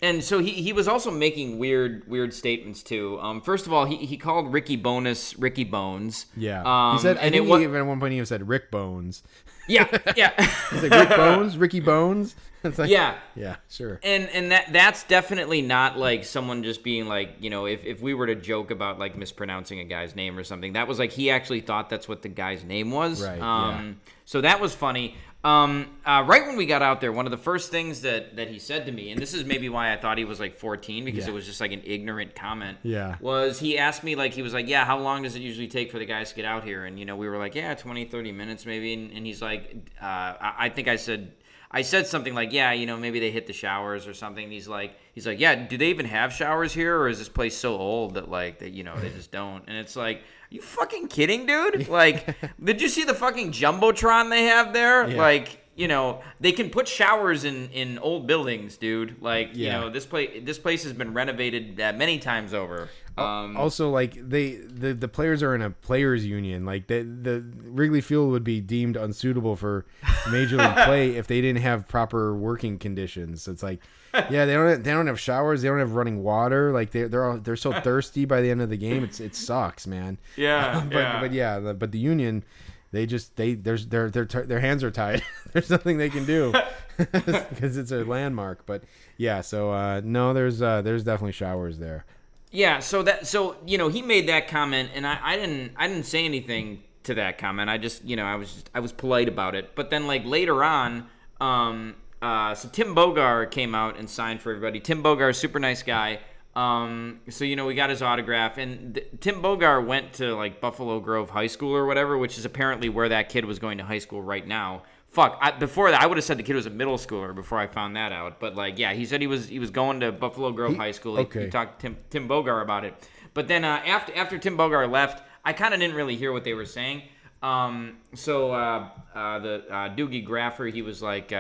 and 0.03 0.23
so 0.23 0.41
he, 0.41 0.51
he 0.51 0.73
was 0.75 0.89
also 0.89 1.11
making 1.11 1.59
weird 1.59 2.07
weird 2.07 2.35
statements 2.35 2.83
too. 2.83 3.19
Um, 3.21 3.41
first 3.41 3.67
of 3.67 3.73
all, 3.73 3.87
he, 3.87 3.97
he 3.97 4.17
called 4.17 4.53
Ricky 4.53 4.77
Bonus 4.77 5.39
Ricky 5.39 5.65
Bones. 5.65 6.27
Yeah, 6.37 6.63
Um, 6.65 6.97
he 6.97 7.03
said. 7.03 7.17
And 7.19 7.35
it 7.35 7.41
was 7.45 7.63
even 7.63 7.77
at 7.77 7.87
one 7.87 7.99
point 7.99 8.13
he 8.13 8.19
even 8.19 8.27
said 8.27 8.47
Rick 8.47 8.71
Bones. 8.71 9.23
yeah 9.69 9.87
yeah 10.17 10.31
He's 10.71 10.83
like 10.83 10.93
Rick 10.93 11.17
Bones, 11.17 11.57
Ricky 11.57 11.81
Bones. 11.81 12.35
It's 12.65 12.79
like, 12.81 12.91
yeah. 12.91 13.15
yeah, 13.37 13.57
sure. 13.69 14.01
And 14.03 14.29
and 14.31 14.51
that 14.51 14.73
that's 14.73 15.05
definitely 15.05 15.63
not 15.63 15.97
like 15.97 16.25
someone 16.25 16.65
just 16.65 16.83
being 16.83 17.07
like 17.07 17.37
you 17.39 17.49
know 17.49 17.67
if, 17.67 17.85
if 17.85 18.01
we 18.03 18.13
were 18.13 18.27
to 18.27 18.35
joke 18.35 18.73
about 18.73 18.99
like 18.99 19.17
mispronouncing 19.17 19.79
a 19.79 19.85
guy's 19.85 20.17
name 20.17 20.37
or 20.37 20.43
something 20.43 20.73
that 20.73 20.89
was 20.89 20.99
like 20.99 21.13
he 21.13 21.31
actually 21.31 21.61
thought 21.61 21.89
that's 21.91 22.09
what 22.09 22.23
the 22.23 22.29
guy's 22.29 22.65
name 22.65 22.91
was. 22.91 23.23
Right, 23.23 23.41
Um, 23.41 24.01
So 24.25 24.41
that 24.41 24.61
was 24.61 24.75
funny. 24.75 25.15
Um, 25.47 25.87
uh, 26.05 26.25
right 26.27 26.45
when 26.45 26.57
we 26.57 26.67
got 26.67 26.83
out 26.83 27.01
there, 27.01 27.13
one 27.13 27.25
of 27.25 27.31
the 27.31 27.39
first 27.39 27.71
things 27.71 28.01
that 28.01 28.35
that 28.37 28.49
he 28.49 28.59
said 28.59 28.87
to 28.87 28.93
me, 28.93 29.13
and 29.13 29.21
this 29.23 29.33
is 29.33 29.45
maybe 29.45 29.69
why 29.69 29.93
I 29.93 29.97
thought 29.97 30.19
he 30.19 30.25
was 30.25 30.41
like 30.41 30.59
14 30.59 31.05
because 31.05 31.25
Yeah. 31.25 31.31
it 31.31 31.35
was 31.35 31.47
just 31.47 31.61
like 31.61 31.71
an 31.73 31.83
ignorant 31.85 32.35
comment. 32.35 32.79
Yeah. 32.83 33.17
Was 33.21 33.61
he 33.61 33.79
asked 33.79 34.03
me 34.03 34.17
like 34.17 34.33
he 34.33 34.43
was 34.43 34.53
like, 34.53 34.67
yeah, 34.69 34.85
how 34.85 34.99
long 34.99 35.23
does 35.23 35.37
it 35.37 35.41
usually 35.43 35.69
take 35.69 35.93
for 35.93 35.99
the 36.01 36.05
guys 36.07 36.31
to 36.31 36.37
get 36.37 36.45
out 36.45 36.65
here? 36.65 36.85
And 36.85 36.99
you 36.99 37.05
know 37.05 37.15
we 37.17 37.29
were 37.29 37.39
like, 37.39 37.55
yeah, 37.55 37.75
20, 37.75 38.07
30 38.07 38.33
minutes 38.33 38.67
maybe. 38.67 38.93
And, 38.95 39.13
and 39.13 39.25
he's 39.25 39.41
like, 39.41 39.77
uh, 40.03 40.05
I, 40.05 40.55
I 40.59 40.69
think 40.69 40.89
I 40.89 40.97
said. 40.97 41.33
I 41.77 41.83
said 41.83 42.07
something 42.07 42.35
like, 42.35 42.55
"Yeah, 42.55 42.73
you 42.73 42.87
know, 42.87 42.97
maybe 42.97 43.21
they 43.21 43.31
hit 43.31 43.47
the 43.47 43.53
showers 43.53 44.07
or 44.07 44.15
something." 44.15 44.43
And 44.43 44.51
he's 44.51 44.67
like, 44.67 44.99
"He's 45.13 45.27
like, 45.27 45.39
yeah, 45.39 45.55
do 45.55 45.77
they 45.77 45.91
even 45.91 46.07
have 46.07 46.33
showers 46.33 46.73
here, 46.73 46.99
or 46.99 47.07
is 47.07 47.19
this 47.19 47.29
place 47.29 47.55
so 47.55 47.77
old 47.77 48.15
that 48.15 48.31
like 48.31 48.61
that 48.61 48.71
you 48.71 48.83
know 48.83 48.97
they 48.97 49.11
just 49.11 49.31
don't?" 49.31 49.63
And 49.69 49.77
it's 49.77 49.95
like, 49.95 50.17
"Are 50.17 50.55
you 50.55 50.63
fucking 50.63 51.09
kidding, 51.09 51.45
dude? 51.45 51.87
Like, 51.97 52.35
did 52.65 52.81
you 52.81 52.89
see 52.89 53.05
the 53.05 53.13
fucking 53.13 53.53
jumbotron 53.53 54.31
they 54.31 54.45
have 54.45 54.73
there? 54.73 55.07
Yeah. 55.07 55.19
Like, 55.19 55.61
you 55.75 55.87
know, 55.87 56.23
they 56.41 56.53
can 56.53 56.71
put 56.71 56.89
showers 56.89 57.45
in 57.45 57.69
in 57.73 57.99
old 57.99 58.27
buildings, 58.27 58.79
dude. 58.79 59.21
Like, 59.21 59.55
you 59.55 59.69
know, 59.69 59.91
this 59.91 60.07
place 60.07 60.31
this 60.45 60.59
place 60.59 60.83
has 60.85 60.95
been 60.95 61.13
renovated 61.13 61.79
uh, 61.79 61.93
many 61.93 62.19
times 62.19 62.55
over. 62.55 62.89
Um, 63.19 63.57
also, 63.57 63.89
like 63.91 64.15
they 64.15 64.53
the 64.57 64.93
the 64.93 65.09
players 65.09 65.43
are 65.43 65.55
in 65.55 65.63
a 65.63 65.71
players 65.71 66.27
union. 66.27 66.67
Like 66.67 66.87
the 66.87 67.03
the 67.03 67.45
Wrigley 67.65 68.03
Field 68.03 68.31
would 68.31 68.45
be 68.45 68.61
deemed 68.61 68.97
unsuitable 68.97 69.57
for 69.57 69.87
major 70.31 70.57
league 70.59 70.77
play 70.85 71.11
if 71.17 71.27
they 71.27 71.41
didn't 71.41 71.63
have 71.63 71.89
proper 71.89 72.37
working 72.37 72.79
conditions. 72.79 73.49
It's 73.49 73.63
like, 73.63 73.81
yeah, 74.13 74.45
they 74.45 74.53
don't 74.53 74.83
they 74.83 74.91
don't 74.91 75.07
have 75.07 75.19
showers, 75.19 75.63
they 75.63 75.69
don't 75.69 75.79
have 75.79 75.95
running 75.95 76.23
water. 76.23 76.73
Like 76.73 76.91
they 76.91 77.05
they're 77.05 77.25
all, 77.25 77.39
they're 77.39 77.57
so 77.57 77.73
thirsty 77.81 78.27
by 78.27 78.43
the 78.43 78.51
end 78.51 78.61
of 78.61 78.69
the 78.69 78.77
game. 78.77 79.03
It's 79.03 79.19
it 79.19 79.35
sucks, 79.35 79.87
man. 79.87 80.19
yeah, 80.37 80.85
but 80.91 80.95
yeah. 80.95 81.21
but 81.21 81.33
yeah, 81.33 81.59
the, 81.59 81.75
but 81.75 81.93
the 81.93 81.99
union. 81.99 82.45
They 82.93 83.05
just 83.05 83.37
they 83.37 83.55
there's 83.55 83.89
their 83.89 84.11
their 84.11 84.25
their 84.25 84.61
hands 84.61 84.85
are 84.85 84.93
tied. 84.93 85.23
there's 85.53 85.69
nothing 85.69 85.99
they 85.99 86.09
can 86.09 86.25
do 86.25 86.55
because 86.97 87.77
it's 87.77 87.91
a 87.91 88.05
landmark. 88.05 88.65
But 88.65 88.85
yeah, 89.19 89.41
so 89.41 89.73
uh, 89.73 90.01
no, 90.05 90.33
there's 90.33 90.63
uh, 90.63 90.83
there's 90.83 91.03
definitely 91.03 91.33
showers 91.33 91.79
there. 91.79 92.07
Yeah, 92.51 92.79
so 92.79 93.03
that 93.03 93.27
so 93.27 93.57
you 93.67 93.77
know 93.79 93.89
he 93.89 94.03
made 94.03 94.29
that 94.29 94.49
comment, 94.49 94.91
and 94.95 95.07
I, 95.07 95.19
I 95.23 95.37
didn't 95.37 95.73
I 95.77 95.89
didn't 95.89 96.07
say 96.07 96.25
anything 96.25 96.83
to 97.05 97.15
that 97.15 97.39
comment. 97.39 97.69
I 97.69 97.79
just 97.79 98.05
you 98.05 98.17
know 98.17 98.25
I 98.25 98.37
was 98.37 98.53
just, 98.53 98.71
I 98.75 98.81
was 98.81 98.93
polite 98.93 99.29
about 99.29 99.55
it. 99.55 99.75
But 99.75 99.91
then 99.91 100.07
like 100.07 100.25
later 100.25 100.63
on, 100.63 101.09
um, 101.41 101.97
uh, 102.23 102.55
so 102.55 102.69
Tim 102.69 102.95
Bogar 102.95 103.51
came 103.51 103.75
out 103.75 103.99
and 103.99 104.09
signed 104.09 104.41
for 104.41 104.51
everybody. 104.51 104.81
Tim 104.81 105.03
Bogar, 105.03 105.35
super 105.35 105.59
nice 105.59 105.83
guy. 105.83 106.21
Um, 106.55 107.21
so 107.29 107.45
you 107.45 107.57
know 107.57 107.67
we 107.67 107.75
got 107.75 107.91
his 107.91 108.01
autograph, 108.01 108.57
and 108.59 108.95
th- 108.95 109.09
Tim 109.21 109.43
Bogar 109.43 109.85
went 109.85 110.15
to 110.15 110.35
like 110.35 110.61
Buffalo 110.61 111.01
Grove 111.01 111.31
High 111.31 111.49
School 111.49 111.75
or 111.75 111.85
whatever, 111.85 112.17
which 112.17 112.39
is 112.39 112.45
apparently 112.45 112.89
where 112.89 113.09
that 113.11 113.29
kid 113.29 113.45
was 113.45 113.59
going 113.59 113.79
to 113.79 113.85
high 113.85 113.99
school 113.99 114.23
right 114.23 114.47
now. 114.47 114.85
Fuck. 115.17 115.39
I, 115.41 115.51
before 115.51 115.91
that, 115.91 116.03
I 116.03 116.07
would 116.07 116.19
have 116.19 116.25
said 116.25 116.39
the 116.39 116.43
kid 116.43 116.55
was 116.55 116.67
a 116.67 116.71
middle 116.71 116.99
schooler 116.99 117.35
before 117.35 117.59
I 117.59 117.67
found 117.67 117.97
that 117.97 118.13
out. 118.13 118.39
But 118.39 118.55
like, 118.55 118.79
yeah, 118.79 118.93
he 118.93 119.07
said 119.07 119.23
he 119.23 119.27
was 119.27 119.49
he 119.49 119.59
was 119.59 119.71
going 119.71 120.01
to 120.01 120.13
Buffalo 120.13 120.53
Grove 120.53 120.77
High 120.77 120.93
School. 120.93 121.17
He, 121.17 121.23
okay. 121.23 121.45
he 121.45 121.51
talked 121.51 121.81
to 121.81 121.89
Tim 121.89 121.97
Tim 122.11 122.29
Bogar 122.29 122.63
about 122.63 122.85
it. 122.85 122.95
But 123.33 123.49
then 123.49 123.65
uh, 123.65 123.81
after 123.87 124.15
after 124.15 124.39
Tim 124.39 124.57
Bogar 124.57 124.89
left, 124.89 125.27
I 125.45 125.55
kind 125.55 125.73
of 125.73 125.81
didn't 125.81 125.97
really 125.97 126.17
hear 126.17 126.33
what 126.33 126.45
they 126.45 126.55
were 126.55 126.67
saying. 126.67 127.03
Um, 127.43 127.97
so 128.15 128.53
uh, 128.53 128.89
uh, 129.15 129.39
the 129.39 129.65
uh, 129.71 129.95
Doogie 129.97 130.25
Graffer, 130.25 130.67
he 130.67 130.83
was 130.83 131.03
like. 131.03 131.33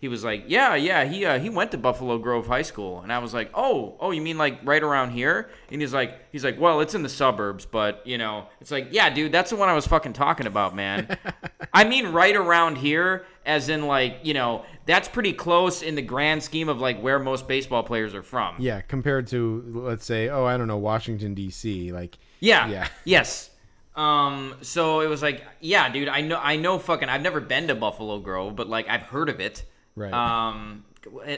He 0.00 0.08
was 0.08 0.24
like, 0.24 0.44
"Yeah, 0.46 0.76
yeah, 0.76 1.04
he 1.04 1.26
uh, 1.26 1.38
he 1.38 1.50
went 1.50 1.72
to 1.72 1.78
Buffalo 1.78 2.16
Grove 2.16 2.46
High 2.46 2.62
School," 2.62 3.02
and 3.02 3.12
I 3.12 3.18
was 3.18 3.34
like, 3.34 3.50
"Oh, 3.52 3.96
oh, 4.00 4.12
you 4.12 4.22
mean 4.22 4.38
like 4.38 4.58
right 4.64 4.82
around 4.82 5.10
here?" 5.10 5.50
And 5.70 5.78
he's 5.80 5.92
like, 5.92 6.14
"He's 6.32 6.42
like, 6.42 6.58
well, 6.58 6.80
it's 6.80 6.94
in 6.94 7.02
the 7.02 7.08
suburbs, 7.10 7.66
but 7.66 8.06
you 8.06 8.16
know, 8.16 8.46
it's 8.62 8.70
like, 8.70 8.88
yeah, 8.92 9.10
dude, 9.10 9.30
that's 9.30 9.50
the 9.50 9.56
one 9.56 9.68
I 9.68 9.74
was 9.74 9.86
fucking 9.86 10.14
talking 10.14 10.46
about, 10.46 10.74
man. 10.74 11.18
I 11.74 11.84
mean, 11.84 12.06
right 12.08 12.34
around 12.34 12.76
here, 12.76 13.26
as 13.44 13.68
in 13.68 13.86
like, 13.86 14.20
you 14.22 14.32
know, 14.32 14.64
that's 14.86 15.06
pretty 15.06 15.34
close 15.34 15.82
in 15.82 15.96
the 15.96 16.02
grand 16.02 16.42
scheme 16.42 16.70
of 16.70 16.80
like 16.80 16.98
where 17.02 17.18
most 17.18 17.46
baseball 17.46 17.82
players 17.82 18.14
are 18.14 18.22
from. 18.22 18.56
Yeah, 18.58 18.80
compared 18.80 19.26
to 19.28 19.62
let's 19.66 20.06
say, 20.06 20.30
oh, 20.30 20.46
I 20.46 20.56
don't 20.56 20.66
know, 20.66 20.78
Washington 20.78 21.34
D.C. 21.34 21.92
Like, 21.92 22.16
Yeah. 22.40 22.68
Yeah. 22.68 22.88
Yes. 23.04 23.50
Um. 23.96 24.54
So 24.62 25.00
it 25.00 25.08
was 25.08 25.20
like, 25.20 25.44
yeah, 25.60 25.90
dude. 25.90 26.08
I 26.08 26.22
know. 26.22 26.38
I 26.42 26.56
know. 26.56 26.78
Fucking. 26.78 27.08
I've 27.10 27.20
never 27.22 27.40
been 27.40 27.68
to 27.68 27.74
Buffalo 27.74 28.18
Grove, 28.18 28.56
but 28.56 28.66
like 28.66 28.88
I've 28.88 29.02
heard 29.02 29.28
of 29.28 29.40
it. 29.40 29.64
Right. 29.96 30.12
Um. 30.12 30.84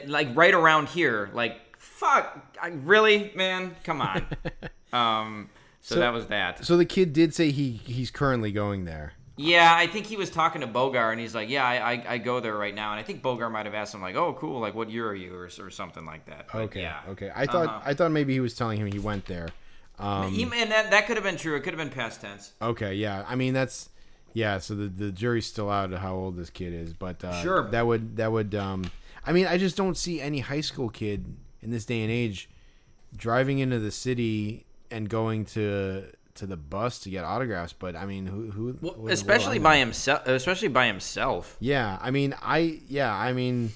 Like 0.07 0.35
right 0.35 0.53
around 0.53 0.89
here. 0.89 1.29
Like 1.33 1.77
fuck. 1.77 2.55
I, 2.61 2.67
really, 2.69 3.31
man. 3.35 3.75
Come 3.83 4.01
on. 4.01 4.25
um. 4.93 5.49
So, 5.81 5.95
So- 5.95 5.99
that 6.01 6.13
was 6.13 6.27
that. 6.27 6.63
so 6.65 6.77
the 6.77 6.85
kid 6.85 7.11
did 7.13 7.33
say 7.33 7.51
he 7.51 7.71
he's 7.71 8.09
currently 8.11 8.51
going 8.51 8.85
there. 8.85 9.13
Yeah, 9.35 9.73
I 9.75 9.87
think 9.87 10.05
he 10.05 10.15
was 10.15 10.29
talking 10.29 10.61
to 10.61 10.67
Bogar, 10.67 11.11
and 11.11 11.19
he's 11.19 11.33
like, 11.33 11.49
"Yeah, 11.49 11.65
I, 11.65 11.93
I, 11.93 12.03
I 12.07 12.17
go 12.19 12.39
there 12.39 12.55
right 12.55 12.73
now." 12.75 12.91
And 12.91 12.99
I 12.99 13.03
think 13.03 13.23
Bogar 13.23 13.51
might 13.51 13.65
have 13.65 13.73
asked 13.73 13.91
him 13.93 14.01
like, 14.01 14.15
"Oh, 14.15 14.33
cool. 14.33 14.59
Like, 14.59 14.75
what 14.75 14.91
year 14.91 15.07
are 15.09 15.15
you?" 15.15 15.33
or, 15.33 15.49
or 15.59 15.69
something 15.71 16.05
like 16.05 16.27
that. 16.27 16.49
But, 16.53 16.59
Okay. 16.63 16.81
Yeah. 16.81 16.99
Okay. 17.09 17.31
I 17.35 17.47
thought 17.47 17.67
Uh-huh. 17.67 17.81
I 17.83 17.95
thought 17.95 18.11
maybe 18.11 18.33
he 18.33 18.39
was 18.39 18.53
telling 18.53 18.77
him 18.79 18.91
he 18.91 18.99
went 18.99 19.25
there. 19.25 19.49
Um, 19.97 20.31
He- 20.31 20.43
and 20.43 20.71
that, 20.71 20.91
that 20.91 21.07
could 21.07 21.17
have 21.17 21.23
been 21.23 21.37
true. 21.37 21.55
It 21.55 21.61
could 21.61 21.73
have 21.73 21.79
been 21.79 21.89
past 21.89 22.21
tense. 22.21 22.51
Okay, 22.61 22.93
yeah. 22.93 23.25
I 23.27 23.33
mean 23.35 23.53
that's 23.55 23.89
yeah, 24.33 24.57
so 24.59 24.75
the 24.75 24.87
the 24.87 25.11
jury's 25.11 25.45
still 25.45 25.69
out 25.69 25.93
of 25.93 25.99
how 25.99 26.15
old 26.15 26.35
this 26.37 26.49
kid 26.49 26.73
is, 26.73 26.93
but 26.93 27.23
uh 27.23 27.41
Sure. 27.41 27.69
that 27.71 27.85
would 27.85 28.17
that 28.17 28.31
would 28.31 28.55
um 28.55 28.85
I 29.25 29.31
mean, 29.31 29.47
I 29.47 29.57
just 29.57 29.77
don't 29.77 29.95
see 29.95 30.19
any 30.19 30.39
high 30.39 30.61
school 30.61 30.89
kid 30.89 31.25
in 31.61 31.71
this 31.71 31.85
day 31.85 32.01
and 32.01 32.11
age 32.11 32.49
driving 33.15 33.59
into 33.59 33.79
the 33.79 33.91
city 33.91 34.65
and 34.91 35.09
going 35.09 35.45
to 35.45 36.05
to 36.35 36.45
the 36.47 36.57
bus 36.57 36.99
to 36.99 37.09
get 37.09 37.23
autographs, 37.23 37.73
but 37.73 37.95
I 37.95 38.05
mean, 38.05 38.25
who 38.25 38.49
who 38.51 38.77
Well, 38.81 39.07
especially 39.09 39.59
by 39.59 39.77
himself. 39.77 40.27
Especially 40.27 40.67
by 40.67 40.87
himself. 40.87 41.55
Yeah, 41.59 41.97
I 42.01 42.11
mean, 42.11 42.35
I 42.41 42.79
yeah, 42.89 43.13
I 43.13 43.33
mean 43.33 43.71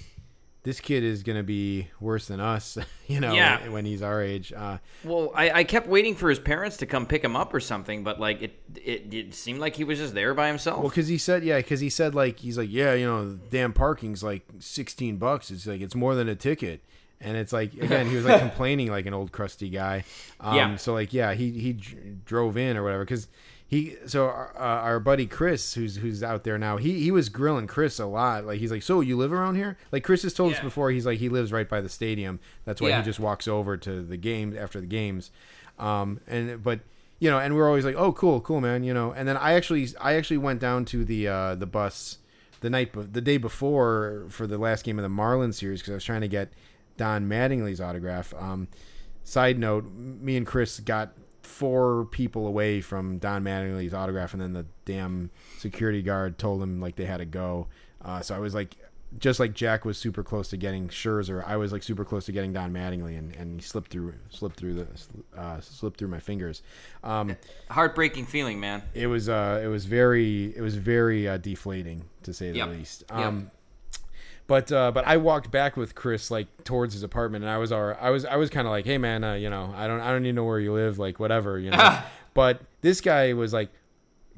this 0.67 0.81
kid 0.81 1.01
is 1.01 1.23
going 1.23 1.37
to 1.37 1.43
be 1.43 1.87
worse 2.01 2.27
than 2.27 2.41
us, 2.41 2.77
you 3.07 3.21
know, 3.21 3.33
Yeah. 3.33 3.69
when 3.69 3.85
he's 3.85 4.01
our 4.01 4.21
age. 4.21 4.51
Uh 4.51 4.79
Well, 5.05 5.31
I, 5.33 5.49
I 5.59 5.63
kept 5.63 5.87
waiting 5.87 6.13
for 6.13 6.29
his 6.29 6.39
parents 6.39 6.75
to 6.77 6.85
come 6.85 7.05
pick 7.05 7.23
him 7.23 7.37
up 7.37 7.53
or 7.53 7.61
something, 7.61 8.03
but 8.03 8.19
like 8.19 8.41
it, 8.41 8.59
it, 8.83 9.13
it 9.13 9.33
seemed 9.33 9.59
like 9.59 9.77
he 9.77 9.85
was 9.85 9.97
just 9.97 10.13
there 10.13 10.33
by 10.33 10.47
himself. 10.47 10.79
Well, 10.79 10.89
because 10.89 11.07
he 11.07 11.17
said, 11.17 11.43
yeah, 11.45 11.57
because 11.57 11.79
he 11.79 11.89
said 11.89 12.13
like 12.15 12.39
he's 12.39 12.57
like, 12.57 12.69
yeah, 12.69 12.93
you 12.95 13.05
know, 13.05 13.39
damn 13.49 13.71
parking's 13.71 14.21
like 14.23 14.43
sixteen 14.59 15.15
bucks. 15.17 15.51
It's 15.51 15.65
like 15.65 15.79
it's 15.79 15.95
more 15.95 16.15
than 16.15 16.27
a 16.27 16.35
ticket, 16.35 16.81
and 17.21 17.37
it's 17.37 17.53
like 17.53 17.73
again, 17.87 18.09
he 18.09 18.15
was 18.17 18.25
like 18.25 18.39
complaining 18.41 18.91
like 18.91 19.05
an 19.05 19.13
old 19.13 19.31
crusty 19.31 19.69
guy. 19.69 20.03
Um, 20.41 20.55
Yeah. 20.57 20.75
So 20.75 20.91
like, 20.93 21.13
yeah, 21.13 21.33
he 21.33 21.51
he 21.51 21.73
dr- 21.73 22.25
drove 22.25 22.57
in 22.57 22.75
or 22.75 22.83
whatever 22.83 23.05
because 23.05 23.27
he 23.67 23.95
so 24.05 24.25
our, 24.25 24.51
uh, 24.55 24.59
our 24.59 24.99
buddy 24.99 25.25
Chris, 25.25 25.73
who's 25.73 25.97
who's 25.97 26.23
out 26.23 26.43
there 26.43 26.57
now, 26.57 26.77
he 26.77 26.99
he 27.01 27.11
was 27.11 27.27
grilling 27.29 27.67
Chris 27.67 27.99
a 27.99 28.05
lot. 28.05 28.45
Like 28.45 28.59
he's 28.59 28.71
like, 28.71 28.81
so 28.83 29.01
you 29.01 29.17
live 29.17 29.33
around 29.33 29.55
here? 29.55 29.77
Like 29.91 30.03
Chris 30.03 30.23
has 30.23 30.33
told 30.33 30.53
us 30.53 30.59
before, 30.61 30.89
he's 30.91 31.05
like 31.05 31.19
he 31.19 31.27
lives 31.29 31.51
right 31.51 31.67
by 31.67 31.81
the 31.81 31.89
stadium. 31.89 32.39
That's 32.65 32.79
why 32.81 32.89
Yeah. 32.89 32.99
he 32.99 33.05
just 33.05 33.19
walks 33.19 33.47
over 33.47 33.75
to 33.77 34.01
the 34.01 34.17
games 34.17 34.55
after 34.55 34.79
the 34.79 34.87
games. 34.87 35.31
Um, 35.79 36.19
and 36.27 36.63
but 36.63 36.79
you 37.19 37.29
know, 37.29 37.39
and 37.39 37.55
we're 37.55 37.67
always 37.67 37.83
like, 37.83 37.95
oh, 37.95 38.13
cool, 38.13 38.39
cool, 38.41 38.61
man, 38.61 38.83
you 38.83 38.93
know. 38.93 39.11
And 39.11 39.27
then 39.27 39.37
I 39.37 39.53
actually, 39.53 39.87
I 39.99 40.13
actually 40.13 40.37
went 40.37 40.59
down 40.61 40.85
to 40.85 41.03
the 41.03 41.27
uh, 41.27 41.55
the 41.55 41.65
bus 41.65 42.19
the 42.61 42.69
night, 42.69 42.93
be- 42.93 43.01
the 43.01 43.21
day 43.21 43.37
before 43.37 44.25
for 44.29 44.47
the 44.47 44.57
last 44.57 44.85
game 44.85 44.97
of 44.99 45.03
the 45.03 45.09
Marlins 45.09 45.55
series 45.55 45.81
because 45.81 45.91
I 45.91 45.95
was 45.95 46.03
trying 46.03 46.21
to 46.21 46.27
get 46.27 46.53
Don 46.95 47.27
Mattingly's 47.27 47.81
autograph. 47.81 48.33
Um, 48.37 48.67
side 49.23 49.59
note, 49.59 49.85
me 49.95 50.37
and 50.37 50.45
Chris 50.45 50.79
got 50.79 51.11
four 51.47 52.05
people 52.05 52.45
away 52.47 52.81
from 52.81 53.17
Don 53.17 53.43
Mattingly's 53.43 53.93
autograph, 53.93 54.33
and 54.33 54.41
then 54.41 54.53
the 54.53 54.65
damn 54.85 55.29
security 55.57 56.01
guard 56.01 56.37
told 56.37 56.61
him 56.61 56.79
like 56.79 56.95
they 56.95 57.05
had 57.05 57.17
to 57.17 57.25
go. 57.25 57.67
Uh, 58.03 58.21
so 58.21 58.35
I 58.35 58.39
was 58.39 58.53
like, 58.53 58.75
just 59.19 59.39
like 59.39 59.53
Jack 59.53 59.85
was 59.85 59.97
super 59.97 60.21
close 60.21 60.49
to 60.49 60.57
getting 60.57 60.89
Scherzer, 60.89 61.41
I 61.47 61.55
was 61.57 61.71
like 61.71 61.81
super 61.81 62.03
close 62.03 62.25
to 62.25 62.31
getting 62.33 62.51
Don 62.53 62.73
Mattingly, 62.73 63.17
and, 63.17 63.33
and 63.37 63.59
he 63.61 63.65
slipped 63.65 63.89
through, 63.89 64.13
slipped 64.29 64.57
through 64.57 64.73
the, 64.75 64.87
uh, 65.35 65.59
slipped 65.61 65.97
through 65.97 66.09
my 66.09 66.19
fingers. 66.19 66.61
Um, 67.03 67.37
Heartbreaking 67.71 68.25
feeling, 68.25 68.59
man. 68.59 68.83
it 68.93 69.07
was, 69.07 69.29
uh, 69.29 69.61
it 69.63 69.67
was 69.67 69.85
very, 69.85 70.53
it 70.55 70.61
was 70.61 70.75
very 70.75 71.27
uh, 71.27 71.37
deflating 71.37 72.03
to 72.23 72.33
say 72.33 72.51
the 72.51 72.57
Yep. 72.57 72.69
least. 72.69 73.03
Yep. 73.15 73.33
But 74.47 74.71
uh, 74.71 74.91
but 74.91 75.05
I 75.05 75.17
walked 75.17 75.51
back 75.51 75.75
with 75.75 75.93
Chris 75.93 76.31
like 76.31 76.47
towards 76.63 76.93
his 76.93 77.03
apartment, 77.03 77.43
and 77.43 77.51
I 77.51 77.57
was 77.57 77.73
our, 77.73 77.99
I 77.99 78.09
was 78.09 78.23
I 78.23 78.37
was 78.37 78.49
kind 78.49 78.65
of 78.65 78.71
like, 78.71 78.85
hey 78.85 78.97
man, 78.97 79.23
uh, 79.23 79.33
you 79.33 79.49
know, 79.49 79.73
I 79.75 79.87
don't 79.87 79.99
I 79.99 80.11
don't 80.11 80.25
even 80.25 80.35
know 80.35 80.45
where 80.45 80.59
you 80.59 80.73
live, 80.73 80.97
like 80.97 81.19
whatever, 81.19 81.59
you 81.59 81.71
know. 81.71 81.99
but 82.33 82.61
this 82.81 83.01
guy 83.01 83.33
was 83.33 83.51
like, 83.51 83.69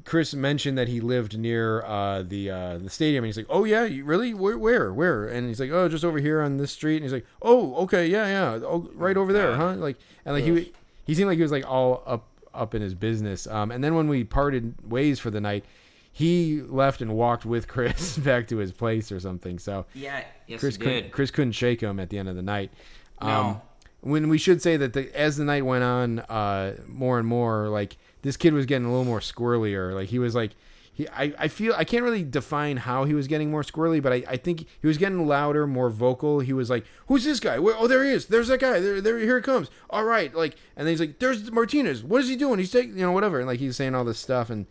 Chris 0.04 0.34
mentioned 0.34 0.78
that 0.78 0.88
he 0.88 1.00
lived 1.00 1.38
near 1.38 1.82
uh, 1.82 2.22
the 2.22 2.50
uh, 2.50 2.78
the 2.78 2.90
stadium, 2.90 3.22
and 3.22 3.28
he's 3.28 3.36
like, 3.36 3.46
"Oh 3.48 3.62
yeah, 3.62 3.84
you 3.84 4.04
really? 4.04 4.34
Where, 4.34 4.58
where, 4.58 4.92
where?" 4.92 5.26
And 5.26 5.46
he's 5.46 5.60
like, 5.60 5.70
"Oh, 5.70 5.88
just 5.88 6.04
over 6.04 6.18
here 6.18 6.40
on 6.40 6.56
this 6.56 6.72
street." 6.72 6.96
And 6.96 7.04
he's 7.04 7.12
like, 7.12 7.26
"Oh, 7.40 7.74
okay, 7.84 8.06
yeah, 8.06 8.26
yeah, 8.26 8.66
oh, 8.66 8.90
right 8.94 9.16
over 9.16 9.32
there, 9.32 9.54
huh?" 9.54 9.74
Like, 9.74 9.96
and 10.24 10.34
like 10.34 10.44
he 10.44 10.72
he 11.04 11.14
seemed 11.14 11.28
like 11.28 11.36
he 11.36 11.42
was 11.42 11.52
like 11.52 11.68
all 11.68 12.02
up 12.06 12.26
up 12.52 12.74
in 12.74 12.82
his 12.82 12.94
business. 12.94 13.46
Um, 13.46 13.70
and 13.70 13.82
then 13.82 13.94
when 13.94 14.08
we 14.08 14.24
parted 14.24 14.74
ways 14.90 15.20
for 15.20 15.30
the 15.30 15.40
night, 15.40 15.64
he 16.12 16.60
left 16.62 17.00
and 17.02 17.14
walked 17.14 17.44
with 17.44 17.68
Chris 17.68 18.18
back 18.18 18.48
to 18.48 18.56
his 18.58 18.72
place 18.72 19.10
or 19.12 19.20
something. 19.20 19.58
So 19.58 19.86
Yeah, 19.94 20.24
yes, 20.46 20.60
Chris 20.60 20.76
couldn't. 20.76 21.12
Chris 21.12 21.30
couldn't 21.30 21.52
shake 21.52 21.80
him 21.80 22.00
at 22.00 22.10
the 22.10 22.18
end 22.18 22.28
of 22.28 22.36
the 22.36 22.42
night. 22.42 22.70
Um, 23.18 23.28
No. 23.28 23.62
When 24.02 24.30
we 24.30 24.38
should 24.38 24.62
say 24.62 24.78
that 24.78 24.94
the, 24.94 25.14
as 25.14 25.36
the 25.36 25.44
night 25.44 25.66
went 25.66 25.84
on, 25.84 26.20
uh, 26.20 26.76
more 26.88 27.18
and 27.18 27.28
more, 27.28 27.68
like 27.68 27.98
this 28.22 28.36
kid 28.38 28.54
was 28.54 28.64
getting 28.64 28.86
a 28.86 28.90
little 28.90 29.04
more 29.04 29.20
squirrelier. 29.20 29.94
Like 29.94 30.08
he 30.08 30.18
was 30.18 30.34
like, 30.34 30.52
he, 30.94 31.06
I, 31.08 31.34
I 31.38 31.48
feel 31.48 31.74
I 31.76 31.84
can't 31.84 32.02
really 32.02 32.24
define 32.24 32.78
how 32.78 33.04
he 33.04 33.12
was 33.12 33.26
getting 33.26 33.50
more 33.50 33.62
squirrely, 33.62 34.02
but 34.02 34.12
I, 34.12 34.24
I 34.26 34.36
think 34.38 34.66
he 34.80 34.86
was 34.86 34.96
getting 34.96 35.26
louder, 35.26 35.66
more 35.66 35.90
vocal. 35.90 36.40
He 36.40 36.52
was 36.54 36.68
like, 36.70 36.84
"Who's 37.06 37.24
this 37.24 37.40
guy? 37.40 37.58
Where, 37.58 37.74
oh, 37.78 37.86
there 37.86 38.02
he 38.04 38.10
is. 38.10 38.26
There's 38.26 38.48
that 38.48 38.60
guy. 38.60 38.80
There, 38.80 39.00
there, 39.02 39.18
here 39.18 39.36
he 39.36 39.42
comes. 39.42 39.70
All 39.90 40.04
right." 40.04 40.34
Like, 40.34 40.56
and 40.76 40.86
then 40.86 40.92
he's 40.92 41.00
like, 41.00 41.18
"There's 41.18 41.52
Martinez. 41.52 42.02
What 42.02 42.22
is 42.22 42.28
he 42.28 42.36
doing? 42.36 42.58
He's 42.58 42.72
taking, 42.72 42.98
you 42.98 43.04
know, 43.04 43.12
whatever." 43.12 43.38
And 43.38 43.46
like 43.46 43.60
he's 43.60 43.76
saying 43.76 43.94
all 43.94 44.04
this 44.04 44.18
stuff, 44.18 44.50
and 44.50 44.66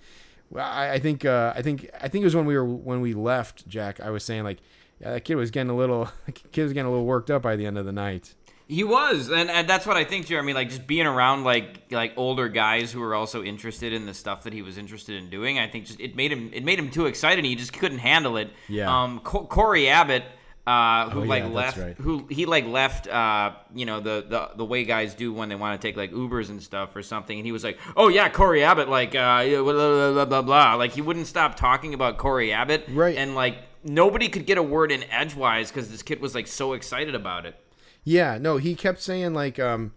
I, 0.56 0.94
I 0.94 1.00
think, 1.00 1.26
uh, 1.26 1.54
I 1.56 1.62
think, 1.62 1.90
I 2.02 2.08
think 2.08 2.24
it 2.24 2.26
was 2.26 2.36
when 2.36 2.46
we 2.46 2.56
were 2.58 2.66
when 2.66 3.02
we 3.02 3.14
left, 3.14 3.68
Jack. 3.68 4.00
I 4.00 4.10
was 4.10 4.24
saying 4.24 4.44
like, 4.44 4.60
yeah, 5.00 5.12
that 5.14 5.22
kid 5.22 5.36
was 5.36 5.52
getting 5.52 5.70
a 5.70 5.76
little, 5.76 6.10
kid 6.52 6.64
was 6.64 6.74
getting 6.74 6.88
a 6.88 6.90
little 6.90 7.06
worked 7.06 7.30
up 7.30 7.42
by 7.42 7.56
the 7.56 7.66
end 7.66 7.78
of 7.78 7.86
the 7.86 7.92
night. 7.92 8.34
He 8.68 8.84
was, 8.84 9.30
and, 9.30 9.50
and 9.50 9.68
that's 9.68 9.88
what 9.88 9.98
I 9.98 10.04
think, 10.04 10.28
Jeremy. 10.28 10.54
Like 10.54 10.70
just 10.70 10.86
being 10.86 11.08
around 11.08 11.44
like 11.44 11.92
like 11.92 12.14
older 12.18 12.48
guys 12.48 12.92
who 12.92 13.00
were 13.00 13.16
also 13.16 13.42
interested 13.44 13.94
in 13.94 14.06
the 14.06 14.14
stuff 14.14 14.44
that 14.44 14.54
he 14.54 14.62
was 14.62 14.78
interested 14.78 15.16
in 15.22 15.32
doing. 15.32 15.58
I 15.58 15.68
think 15.68 15.86
just 15.86 16.00
it 16.00 16.16
made 16.16 16.32
him 16.32 16.52
it 16.54 16.64
made 16.64 16.78
him 16.78 16.92
too 16.92 17.08
excited. 17.08 17.44
He 17.46 17.56
just 17.56 17.74
couldn't 17.74 17.98
handle 17.98 18.38
it. 18.38 18.52
Yeah. 18.68 19.04
Um, 19.04 19.22
Co- 19.22 19.46
Cory 19.46 19.90
Abbott, 19.90 20.24
uh, 20.70 21.10
who 21.10 21.22
Oh, 21.22 21.24
yeah, 21.24 21.30
like 21.30 21.44
that's 21.44 21.54
left, 21.56 21.78
right. 21.78 21.98
who 21.98 22.28
he 22.30 22.46
like 22.46 22.66
left, 22.66 23.08
uh, 23.08 23.54
you 23.74 23.86
know 23.86 24.00
the, 24.00 24.26
the 24.30 24.50
the 24.58 24.66
way 24.66 24.84
guys 24.84 25.16
do 25.16 25.34
when 25.34 25.50
they 25.50 25.56
want 25.56 25.80
to 25.82 25.88
take 25.88 25.98
like 25.98 26.12
Ubers 26.12 26.50
and 26.50 26.62
stuff 26.62 26.96
or 26.96 27.02
something. 27.02 27.38
And 27.38 27.46
he 27.46 27.52
was 27.52 27.64
like, 27.64 27.80
oh 27.98 28.08
yeah, 28.08 28.30
Cory 28.30 28.64
Abbott, 28.64 28.88
like 28.90 29.16
uh, 29.16 29.44
blah, 29.46 29.64
blah 29.64 30.12
blah 30.14 30.26
blah 30.26 30.42
blah. 30.44 30.74
Like 30.76 30.92
he 30.92 31.02
wouldn't 31.02 31.28
stop 31.28 31.56
talking 31.56 31.94
about 31.94 32.18
Cory 32.18 32.52
Abbott. 32.54 32.86
Right. 32.90 33.18
And 33.18 33.34
like 33.36 33.58
nobody 33.84 34.30
could 34.30 34.46
get 34.46 34.58
a 34.58 34.64
word 34.64 34.92
in 34.92 35.04
edgewise 35.12 35.72
because 35.72 35.90
this 35.90 36.04
kid 36.04 36.22
was 36.22 36.36
like 36.36 36.48
so 36.48 36.74
excited 36.74 37.16
about 37.16 37.46
it. 37.46 37.56
Yeah, 38.04 38.38
no, 38.40 38.58
he 38.58 38.76
kept 38.76 39.02
saying 39.02 39.34
like 39.34 39.60
um 39.60 39.94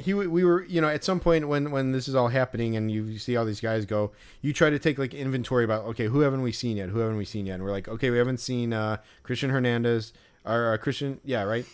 he 0.00 0.14
we 0.14 0.44
were 0.44 0.64
you 0.64 0.80
know 0.80 0.88
at 0.88 1.04
some 1.04 1.20
point 1.20 1.46
when 1.48 1.70
when 1.70 1.92
this 1.92 2.08
is 2.08 2.14
all 2.14 2.28
happening 2.28 2.76
and 2.76 2.90
you 2.90 3.18
see 3.18 3.36
all 3.36 3.44
these 3.44 3.60
guys 3.60 3.84
go, 3.86 4.12
you 4.42 4.52
try 4.52 4.70
to 4.70 4.78
take 4.78 4.98
like 4.98 5.14
inventory 5.14 5.64
about 5.64 5.84
okay 5.86 6.06
who 6.06 6.20
haven't 6.20 6.42
we 6.42 6.52
seen 6.52 6.76
yet? 6.76 6.88
Who 6.88 6.98
haven't 7.00 7.16
we 7.16 7.24
seen 7.24 7.46
yet? 7.46 7.54
And 7.54 7.64
we're 7.64 7.70
like 7.70 7.88
okay 7.88 8.10
we 8.10 8.18
haven't 8.18 8.38
seen 8.40 8.72
uh 8.72 8.98
Christian 9.22 9.50
Hernandez 9.50 10.12
or 10.44 10.72
uh, 10.72 10.76
Christian 10.78 11.20
yeah 11.24 11.42
right 11.42 11.66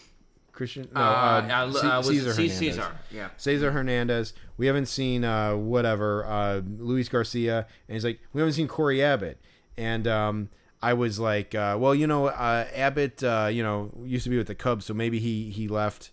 Christian 0.53 0.89
no, 0.95 1.01
Uh, 1.01 1.05
uh, 1.05 1.73
C- 1.73 1.87
uh, 1.87 2.03
Cesar 2.03 2.33
C- 2.33 2.49
Hernandez. 2.49 2.59
Cesar, 2.59 2.93
yeah. 3.13 3.29
Cesar 3.37 3.73
Hernandez. 3.73 4.33
We 4.57 4.67
haven't 4.67 4.87
seen 4.87 5.23
uh, 5.23 5.55
whatever 5.55 6.25
uh, 6.25 6.63
Luis 6.79 7.11
Garcia, 7.11 7.67
and 7.89 7.95
he's 7.95 8.05
like, 8.05 8.21
we 8.33 8.41
haven't 8.41 8.55
seen 8.55 8.67
Cory 8.67 9.03
Abbott, 9.03 9.39
and 9.77 10.09
um, 10.09 10.49
I 10.83 10.95
was 10.95 11.19
like, 11.19 11.55
uh, 11.55 11.77
well, 11.79 11.95
you 11.95 12.07
know, 12.07 12.29
uh, 12.29 12.67
Abbott, 12.75 13.23
uh, 13.23 13.51
you 13.53 13.63
know, 13.63 13.91
used 14.07 14.25
to 14.25 14.31
be 14.31 14.39
with 14.39 14.47
the 14.47 14.55
Cubs, 14.55 14.87
so 14.87 14.95
maybe 14.95 15.19
he 15.19 15.51
he 15.51 15.69
left 15.69 16.11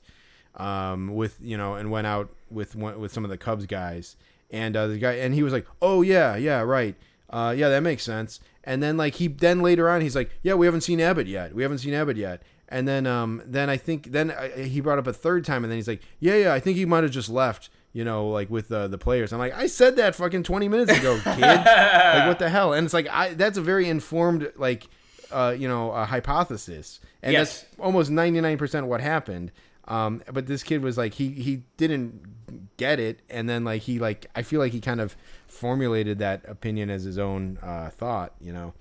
um, 0.55 1.15
with 1.15 1.37
you 1.41 1.57
know 1.57 1.75
and 1.75 1.91
went 1.91 2.07
out 2.07 2.29
with 2.51 2.75
one, 2.75 2.99
with 2.99 3.11
some 3.11 3.23
of 3.23 3.29
the 3.29 3.37
Cubs 3.37 3.65
guys, 3.65 4.15
and 4.51 4.75
uh, 4.75 4.87
the 4.87 4.97
guy, 4.97 5.13
and 5.13 5.33
he 5.33 5.43
was 5.43 5.53
like, 5.53 5.65
oh 5.81 6.01
yeah, 6.01 6.35
yeah, 6.35 6.61
right. 6.61 6.95
uh, 7.29 7.53
yeah, 7.57 7.69
that 7.69 7.81
makes 7.83 8.03
sense. 8.03 8.39
And 8.63 8.81
then 8.81 8.95
like 8.97 9.15
he 9.15 9.27
then 9.27 9.61
later 9.61 9.89
on 9.89 10.01
he's 10.01 10.15
like, 10.15 10.29
yeah, 10.41 10.53
we 10.53 10.65
haven't 10.65 10.81
seen 10.81 11.01
Abbott 11.01 11.27
yet. 11.27 11.53
We 11.53 11.63
haven't 11.63 11.79
seen 11.79 11.93
Abbott 11.93 12.15
yet. 12.17 12.43
And 12.69 12.87
then 12.87 13.05
um 13.05 13.41
then 13.45 13.69
I 13.69 13.77
think 13.77 14.11
then 14.11 14.31
uh, 14.31 14.49
he 14.49 14.79
brought 14.81 14.97
up 14.99 15.07
a 15.07 15.13
third 15.13 15.43
time, 15.45 15.63
and 15.63 15.71
then 15.71 15.77
he's 15.77 15.87
like, 15.87 16.01
yeah, 16.19 16.35
yeah, 16.35 16.53
I 16.53 16.59
think 16.59 16.77
he 16.77 16.85
might 16.85 17.03
have 17.03 17.11
just 17.11 17.29
left. 17.29 17.69
You 17.95 18.03
know, 18.03 18.27
like 18.29 18.49
with 18.49 18.71
uh, 18.71 18.87
the 18.87 18.97
players. 18.97 19.31
I'm 19.33 19.37
like, 19.37 19.53
I 19.53 19.67
said 19.67 19.97
that 19.97 20.15
fucking 20.15 20.41
20 20.41 20.67
minutes 20.67 20.97
ago, 20.97 21.13
kid. 21.23 21.41
like 21.41 22.27
what 22.27 22.39
the 22.39 22.49
hell? 22.49 22.73
And 22.73 22.85
it's 22.85 22.93
like 22.93 23.07
I 23.07 23.35
that's 23.35 23.57
a 23.57 23.61
very 23.61 23.87
informed 23.87 24.51
like 24.57 24.87
uh, 25.31 25.55
you 25.57 25.67
know, 25.67 25.91
a 25.91 26.05
hypothesis. 26.05 26.99
And 27.21 27.33
Yes. 27.33 27.61
that's 27.61 27.75
almost 27.79 28.11
99% 28.11 28.85
what 28.85 29.01
happened. 29.01 29.51
Um, 29.87 30.23
but 30.31 30.47
this 30.47 30.63
kid 30.63 30.81
was 30.81 30.97
like 30.97 31.13
he 31.15 31.29
he 31.29 31.63
didn't 31.77 32.77
get 32.77 32.99
it 32.99 33.19
and 33.29 33.49
then 33.49 33.63
like 33.65 33.81
he 33.81 33.99
like 33.99 34.27
I 34.35 34.41
feel 34.41 34.59
like 34.59 34.71
he 34.71 34.79
kind 34.79 35.01
of 35.01 35.15
formulated 35.47 36.19
that 36.19 36.43
opinion 36.47 36.89
as 36.89 37.03
his 37.03 37.17
own 37.17 37.57
uh, 37.61 37.89
thought, 37.89 38.33
you 38.39 38.53
know. 38.53 38.73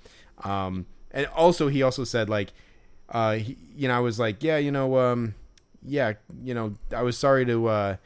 Um, 0.45 0.87
and 1.11 1.27
also 1.27 1.69
he 1.69 1.83
also 1.83 2.05
said 2.05 2.29
like 2.29 2.53
uh, 3.09 3.35
he, 3.35 3.57
you 3.77 3.89
know 3.89 3.97
I 3.97 4.01
was 4.01 4.19
like, 4.19 4.43
yeah, 4.43 4.59
you 4.59 4.71
know 4.71 4.97
um 4.99 5.35
yeah, 5.85 6.13
you 6.43 6.55
know, 6.55 6.77
I 6.95 7.03
was 7.03 7.19
sorry 7.19 7.45
to 7.47 7.67
uh 7.67 7.97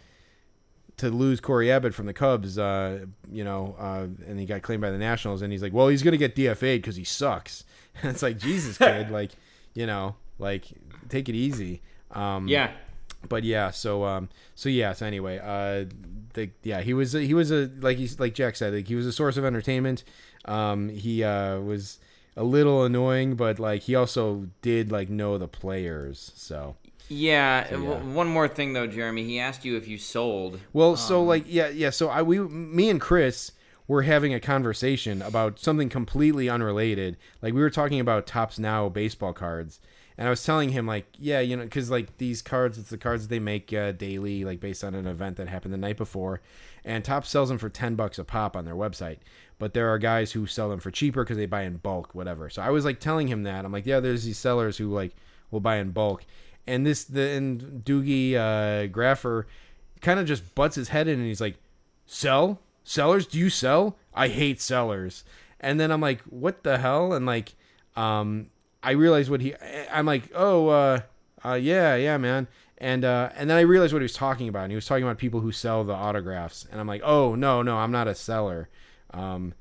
to 0.99 1.11
lose 1.11 1.41
Cory 1.41 1.71
Abbott 1.71 1.95
from 1.95 2.07
the 2.07 2.15
Cubs, 2.15 2.59
uh, 2.59 3.05
you 3.31 3.45
know, 3.45 3.77
uh, 3.79 4.07
and 4.27 4.41
he 4.41 4.47
got 4.47 4.63
claimed 4.63 4.81
by 4.81 4.91
the 4.91 4.97
Nationals, 4.97 5.43
and 5.43 5.53
he's 5.53 5.63
like, 5.63 5.75
well, 5.75 5.89
he's 5.89 6.03
gonna 6.03 6.17
get 6.17 6.35
DFA'd 6.35 6.81
because 6.81 6.97
he 6.97 7.05
sucks. 7.05 7.65
And 8.03 8.11
it's 8.11 8.23
like, 8.23 8.37
Jesus, 8.39 8.77
kid, 8.77 9.11
like, 9.21 9.31
you 9.73 9.87
know, 9.87 10.17
like, 10.39 10.67
take 11.09 11.31
it 11.31 11.35
easy. 11.35 11.81
Um, 12.11 12.47
Yeah. 12.47 12.73
But 13.29 13.45
yeah, 13.45 13.71
so 13.71 14.05
um, 14.05 14.29
so 14.55 14.69
yeah, 14.69 14.93
so 14.93 15.07
anyway, 15.07 15.39
uh, 15.39 15.91
the 16.35 16.51
yeah, 16.63 16.81
he 16.81 16.95
was 16.95 17.15
a, 17.15 17.21
he 17.21 17.35
was 17.35 17.51
a 17.51 17.71
like 17.81 17.99
he's 17.99 18.21
like 18.21 18.35
Jack 18.35 18.57
said, 18.57 18.73
like 18.73 18.87
he 18.87 18.95
was 18.95 19.07
a 19.07 19.13
source 19.13 19.37
of 19.37 19.45
entertainment. 19.45 20.05
Um, 20.45 20.89
he 20.89 21.25
uh 21.25 21.59
was 21.59 21.99
a 22.37 22.45
little 22.45 22.85
annoying, 22.85 23.35
but 23.35 23.59
like 23.59 23.83
he 23.83 23.95
also 23.95 24.49
did 24.63 24.93
like 24.93 25.09
know 25.09 25.39
the 25.39 25.49
players, 25.49 26.33
so. 26.35 26.77
Yeah, 27.09 27.69
So, 27.69 27.81
yeah. 27.81 28.03
One 28.03 28.27
more 28.27 28.49
thing 28.49 28.73
though, 28.73 28.89
Jeremy. 28.89 29.25
He 29.25 29.39
asked 29.39 29.65
you 29.65 29.77
if 29.77 29.87
you 29.87 29.97
sold. 29.97 30.59
Well, 30.73 30.97
so 30.97 31.23
like 31.23 31.45
yeah, 31.47 31.69
yeah. 31.69 31.91
So 31.91 32.09
I 32.09 32.23
we 32.23 32.41
me 32.41 32.91
and 32.91 33.01
Chris 33.01 33.53
were 33.89 34.03
having 34.03 34.35
a 34.35 34.41
conversation 34.41 35.23
about 35.23 35.59
something 35.61 35.89
completely 35.89 36.49
unrelated. 36.49 37.17
Like 37.43 37.55
we 37.55 37.61
were 37.61 37.71
talking 37.71 38.01
about 38.01 38.27
Topps 38.27 38.59
Now 38.59 38.89
baseball 38.89 39.33
cards, 39.33 39.81
and 40.19 40.27
I 40.27 40.31
was 40.31 40.43
telling 40.43 40.71
him 40.71 40.87
like, 40.87 41.07
yeah, 41.19 41.41
you 41.41 41.57
know, 41.57 41.65
because 41.65 41.91
like 41.91 42.17
these 42.17 42.41
cards, 42.41 42.79
it's 42.79 42.91
the 42.91 42.99
cards 42.99 43.29
they 43.29 43.39
make 43.39 43.73
uh, 43.73 43.93
daily, 43.93 44.45
like 44.45 44.61
based 44.61 44.83
on 44.83 44.95
an 44.95 45.07
event 45.07 45.37
that 45.37 45.49
happened 45.49 45.75
the 45.75 45.79
night 45.79 45.99
before, 45.99 46.41
and 46.85 47.05
Topps 47.05 47.29
sells 47.29 47.49
them 47.51 47.59
for 47.59 47.69
ten 47.69 47.97
bucks 47.97 48.19
a 48.19 48.25
pop 48.25 48.57
on 48.57 48.65
their 48.65 48.75
website. 48.75 49.19
But 49.59 49.75
there 49.75 49.89
are 49.89 49.99
guys 49.99 50.33
who 50.33 50.47
sell 50.47 50.69
them 50.69 50.81
for 50.81 50.91
cheaper 50.91 51.25
because 51.25 51.37
they 51.37 51.47
buy 51.47 51.63
in 51.63 51.77
bulk, 51.79 52.15
whatever. 52.15 52.49
So 52.51 52.63
I 52.63 52.71
was 52.71 52.85
like 52.85 53.01
telling 53.01 53.29
him 53.29 53.43
that 53.43 53.65
I'm 53.65 53.73
like, 53.73 53.87
yeah, 53.87 54.01
there's 54.01 54.25
these 54.25 54.39
sellers 54.39 54.77
who 54.77 54.89
like 54.89 55.13
will 55.51 55.61
buy 55.61 55.77
in 55.77 55.91
bulk, 55.91 56.25
and 56.67 56.87
this 56.87 57.05
the 57.05 57.29
and 57.31 57.85
Doogie 57.85 58.35
uh, 58.35 58.87
Graffer 58.87 59.47
kind 60.01 60.19
of 60.19 60.27
just 60.27 60.55
butts 60.55 60.77
his 60.77 60.89
head 60.89 61.09
in 61.09 61.19
and 61.19 61.27
he's 61.27 61.41
like, 61.41 61.57
"Sell 62.07 62.61
sellers? 62.85 63.27
Do 63.27 63.39
you 63.39 63.51
sell? 63.51 63.97
I 64.15 64.29
hate 64.29 64.63
sellers." 64.63 65.25
And 65.61 65.79
then 65.79 65.91
I'm 65.91 66.01
like, 66.01 66.23
"What 66.23 66.63
the 66.63 66.79
hell?" 66.79 67.13
And 67.13 67.27
like, 67.27 67.55
um, 67.97 68.49
I 68.87 68.93
realized 68.93 69.31
what 69.31 69.41
he. 69.41 69.55
I'm 69.91 70.07
like, 70.07 70.31
"Oh, 70.35 70.69
uh, 70.69 71.01
uh 71.45 71.55
yeah, 71.55 71.97
yeah, 71.97 72.17
man." 72.19 72.47
And 72.79 73.05
uh, 73.05 73.31
and 73.37 73.49
then 73.51 73.57
I 73.57 73.63
realized 73.63 73.93
what 73.93 74.01
he 74.01 74.05
was 74.05 74.13
talking 74.13 74.49
about. 74.49 74.63
And 74.65 74.71
he 74.73 74.77
was 74.77 74.87
talking 74.87 75.05
about 75.05 75.19
people 75.19 75.41
who 75.41 75.51
sell 75.51 75.83
the 75.85 75.93
autographs. 75.95 76.67
And 76.71 76.81
I'm 76.81 76.87
like, 76.87 77.03
"Oh 77.05 77.35
no, 77.35 77.63
no, 77.63 77.77
I'm 77.79 77.91
not 77.91 78.07
a 78.07 78.15
seller." 78.15 78.69
Um, 79.13 79.55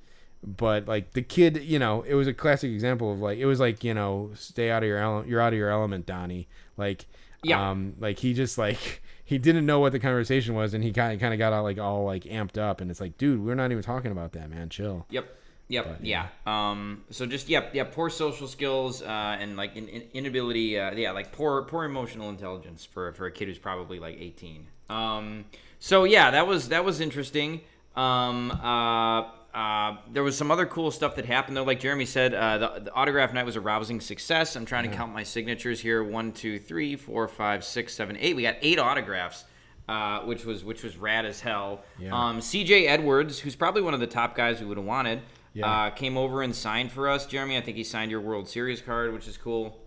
but 0.43 0.88
like 0.88 1.13
the 1.13 1.21
kid, 1.21 1.57
you 1.63 1.80
know, 1.80 2.03
it 2.03 2.13
was 2.13 2.28
a 2.28 2.34
classic 2.34 2.71
example 2.71 3.11
of 3.13 3.19
like 3.19 3.39
it 3.39 3.45
was 3.45 3.59
like 3.59 3.84
you 3.84 3.93
know, 3.93 4.32
stay 4.36 4.69
out 4.69 4.84
of 4.84 4.88
your 4.88 4.99
element. 4.99 5.28
You're 5.28 5.41
out 5.41 5.53
of 5.53 5.59
your 5.59 5.69
element, 5.69 6.05
Donnie. 6.05 6.47
Like, 6.78 7.05
Yeah. 7.43 7.69
um, 7.71 7.95
like 7.99 8.19
he 8.19 8.34
just 8.34 8.57
like 8.57 9.01
he 9.26 9.38
didn't 9.39 9.65
know 9.65 9.80
what 9.80 9.91
the 9.91 9.99
conversation 9.99 10.53
was, 10.53 10.73
and 10.76 10.84
he 10.84 10.91
kind 10.91 11.13
of 11.13 11.19
kind 11.19 11.34
of 11.34 11.39
got 11.39 11.51
all 11.51 11.63
like 11.63 11.80
all 11.80 12.05
like 12.05 12.26
amped 12.26 12.57
up, 12.59 12.80
and 12.82 12.91
it's 12.91 13.01
like, 13.01 13.17
dude, 13.17 13.43
we're 13.43 13.55
not 13.55 13.71
even 13.71 13.82
talking 13.82 14.11
about 14.11 14.34
that, 14.34 14.49
man. 14.51 14.69
Chill. 14.69 15.05
Yep. 15.09 15.26
Yep. 15.68 15.99
yeah. 16.03 16.28
Um. 16.45 17.03
So 17.09 17.26
just 17.26 17.49
yep. 17.49 17.74
Yeah. 17.74 17.86
Poor 17.86 18.09
social 18.09 18.47
skills. 18.47 19.01
Uh. 19.01 19.38
And 19.39 19.57
like 19.57 19.76
in, 19.76 19.88
in, 19.88 20.03
inability. 20.13 20.80
Uh. 20.80 20.91
Yeah. 20.91 21.11
Like 21.11 21.32
poor 21.32 21.63
poor 21.63 21.86
emotional 21.86 22.30
intelligence 22.30 22.86
for 22.86 23.13
for 23.13 23.26
a 23.26 23.32
kid 23.32 23.47
who's 23.47 23.57
probably 23.57 23.99
like 23.99 24.18
18. 24.20 24.68
Um. 24.89 25.45
So 25.80 26.03
yeah, 26.03 26.32
that 26.32 26.47
was 26.47 26.70
that 26.70 26.86
was 26.86 27.01
interesting. 27.01 27.61
Um. 27.95 28.51
Uh. 28.51 29.26
Uh, 29.55 29.95
there 30.11 30.22
was 30.22 30.38
some 30.38 30.51
other 30.51 30.66
cool 30.66 30.91
stuff 30.91 31.16
that 31.16 31.24
happened 31.24 31.55
though. 31.55 31.63
Like 31.63 31.80
Jeremy 31.80 32.03
said, 32.05 32.34
uh, 32.34 32.57
the, 32.57 32.80
the 32.82 32.93
autograph 32.93 33.34
night 33.34 33.45
was 33.45 33.55
a 33.55 33.61
rousing 33.61 34.01
success. 34.01 34.57
I'm 34.57 34.66
trying 34.66 34.89
to 34.89 34.93
count 34.93 35.13
my 35.13 35.24
signatures 35.24 35.80
here: 35.80 36.03
one, 36.03 36.34
two, 36.34 36.59
three, 36.59 36.97
four, 36.97 37.26
five, 37.30 37.63
six, 37.63 37.93
seven, 37.93 38.18
eight. 38.20 38.36
We 38.36 38.41
got 38.41 38.57
eight 38.61 38.80
autographs, 38.80 39.45
uh, 39.88 40.20
which 40.24 40.43
was 40.43 40.66
which 40.66 40.84
was 40.84 40.97
rad 40.97 41.26
as 41.26 41.39
hell. 41.39 41.84
Yeah. 41.97 42.13
Um, 42.13 42.41
C.J. 42.41 42.86
Edwards, 42.88 43.39
who's 43.39 43.55
probably 43.55 43.82
one 43.82 43.93
of 43.93 44.01
the 44.01 44.07
top 44.07 44.36
guys 44.36 44.59
we 44.59 44.66
would 44.66 44.76
have 44.76 44.86
wanted, 44.86 45.22
Yeah. 45.56 45.68
uh, 45.68 45.89
came 45.89 46.18
over 46.18 46.43
and 46.43 46.53
signed 46.56 46.91
for 46.91 47.10
us. 47.10 47.26
Jeremy, 47.26 47.58
I 47.58 47.62
think 47.62 47.78
he 47.78 47.84
signed 47.84 48.12
your 48.12 48.22
World 48.22 48.47
Series 48.47 48.82
card, 48.82 49.12
which 49.14 49.28
is 49.28 49.38
cool. 49.38 49.80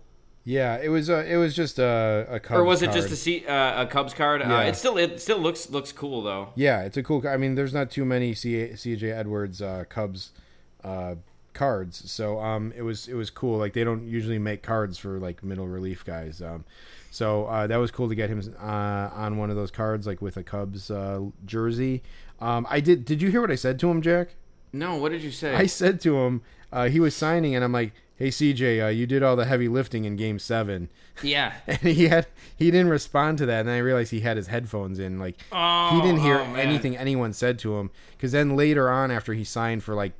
Yeah, 0.43 0.79
it 0.81 0.89
was 0.89 1.09
uh, 1.09 1.25
it 1.27 1.35
was 1.37 1.55
just 1.55 1.77
a, 1.79 2.25
a 2.27 2.39
Cubs 2.39 2.59
or 2.59 2.63
was 2.63 2.81
it 2.81 2.87
just 2.87 3.07
card. 3.07 3.11
a, 3.11 3.15
C, 3.15 3.45
uh, 3.45 3.83
a 3.83 3.85
Cubs 3.85 4.13
card? 4.15 4.41
Uh, 4.41 4.63
it 4.65 4.75
still 4.75 4.97
it 4.97 5.21
still 5.21 5.37
looks 5.37 5.69
looks 5.69 5.91
cool 5.91 6.23
though. 6.23 6.49
Yeah, 6.55 6.81
it's 6.81 6.97
a 6.97 7.03
cool. 7.03 7.27
I 7.27 7.37
mean, 7.37 7.53
there's 7.55 7.73
not 7.73 7.91
too 7.91 8.03
many 8.03 8.33
C- 8.33 8.69
CJ 8.73 9.15
Edwards 9.15 9.61
uh, 9.61 9.83
Cubs 9.87 10.31
uh, 10.83 11.15
cards, 11.53 12.09
so 12.09 12.39
um, 12.39 12.73
it 12.75 12.81
was 12.81 13.07
it 13.07 13.13
was 13.13 13.29
cool. 13.29 13.59
Like 13.59 13.73
they 13.73 13.83
don't 13.83 14.07
usually 14.07 14.39
make 14.39 14.63
cards 14.63 14.97
for 14.97 15.19
like 15.19 15.43
middle 15.43 15.67
relief 15.67 16.03
guys. 16.03 16.41
Um, 16.41 16.65
so 17.11 17.45
uh, 17.45 17.67
that 17.67 17.77
was 17.77 17.91
cool 17.91 18.07
to 18.09 18.15
get 18.15 18.29
him 18.29 18.41
uh, 18.59 19.09
on 19.13 19.37
one 19.37 19.49
of 19.51 19.55
those 19.55 19.71
cards, 19.71 20.07
like 20.07 20.21
with 20.21 20.37
a 20.37 20.43
Cubs 20.43 20.89
uh, 20.89 21.21
jersey. 21.45 22.01
Um, 22.39 22.65
I 22.69 22.79
did. 22.79 23.05
Did 23.05 23.21
you 23.21 23.29
hear 23.29 23.41
what 23.41 23.51
I 23.51 23.55
said 23.55 23.77
to 23.81 23.91
him, 23.91 24.01
Jack? 24.01 24.29
No, 24.73 24.95
what 24.95 25.11
did 25.11 25.21
you 25.21 25.31
say? 25.31 25.55
I 25.55 25.65
said 25.65 25.99
to 26.01 26.17
him, 26.19 26.41
uh, 26.71 26.89
he 26.89 26.99
was 26.99 27.15
signing, 27.15 27.55
and 27.55 27.63
I'm 27.63 27.71
like, 27.71 27.93
"Hey, 28.15 28.27
CJ, 28.29 28.85
uh, 28.85 28.87
you 28.89 29.07
did 29.07 29.23
all 29.23 29.35
the 29.35 29.45
heavy 29.45 29.67
lifting 29.67 30.05
in 30.05 30.15
Game 30.15 30.37
7. 30.39 30.89
yeah. 31.23 31.53
And 31.67 31.79
he 31.79 32.07
had 32.07 32.27
he 32.57 32.69
didn't 32.71 32.89
respond 32.89 33.37
to 33.39 33.45
that, 33.47 33.61
and 33.61 33.69
then 33.69 33.75
I 33.75 33.79
realized 33.79 34.11
he 34.11 34.19
had 34.21 34.37
his 34.37 34.47
headphones 34.47 34.99
in. 34.99 35.19
Like 35.19 35.37
Oh, 35.51 35.89
he 35.95 36.01
didn't 36.01 36.21
hear 36.21 36.37
oh, 36.39 36.53
anything 36.55 36.95
anyone 36.97 37.33
said 37.33 37.57
to 37.59 37.77
him. 37.77 37.89
Because 38.15 38.31
then 38.31 38.55
later 38.55 38.89
on, 38.89 39.09
after 39.11 39.33
he 39.33 39.43
signed 39.43 39.83
for 39.83 39.95
like 39.95 40.13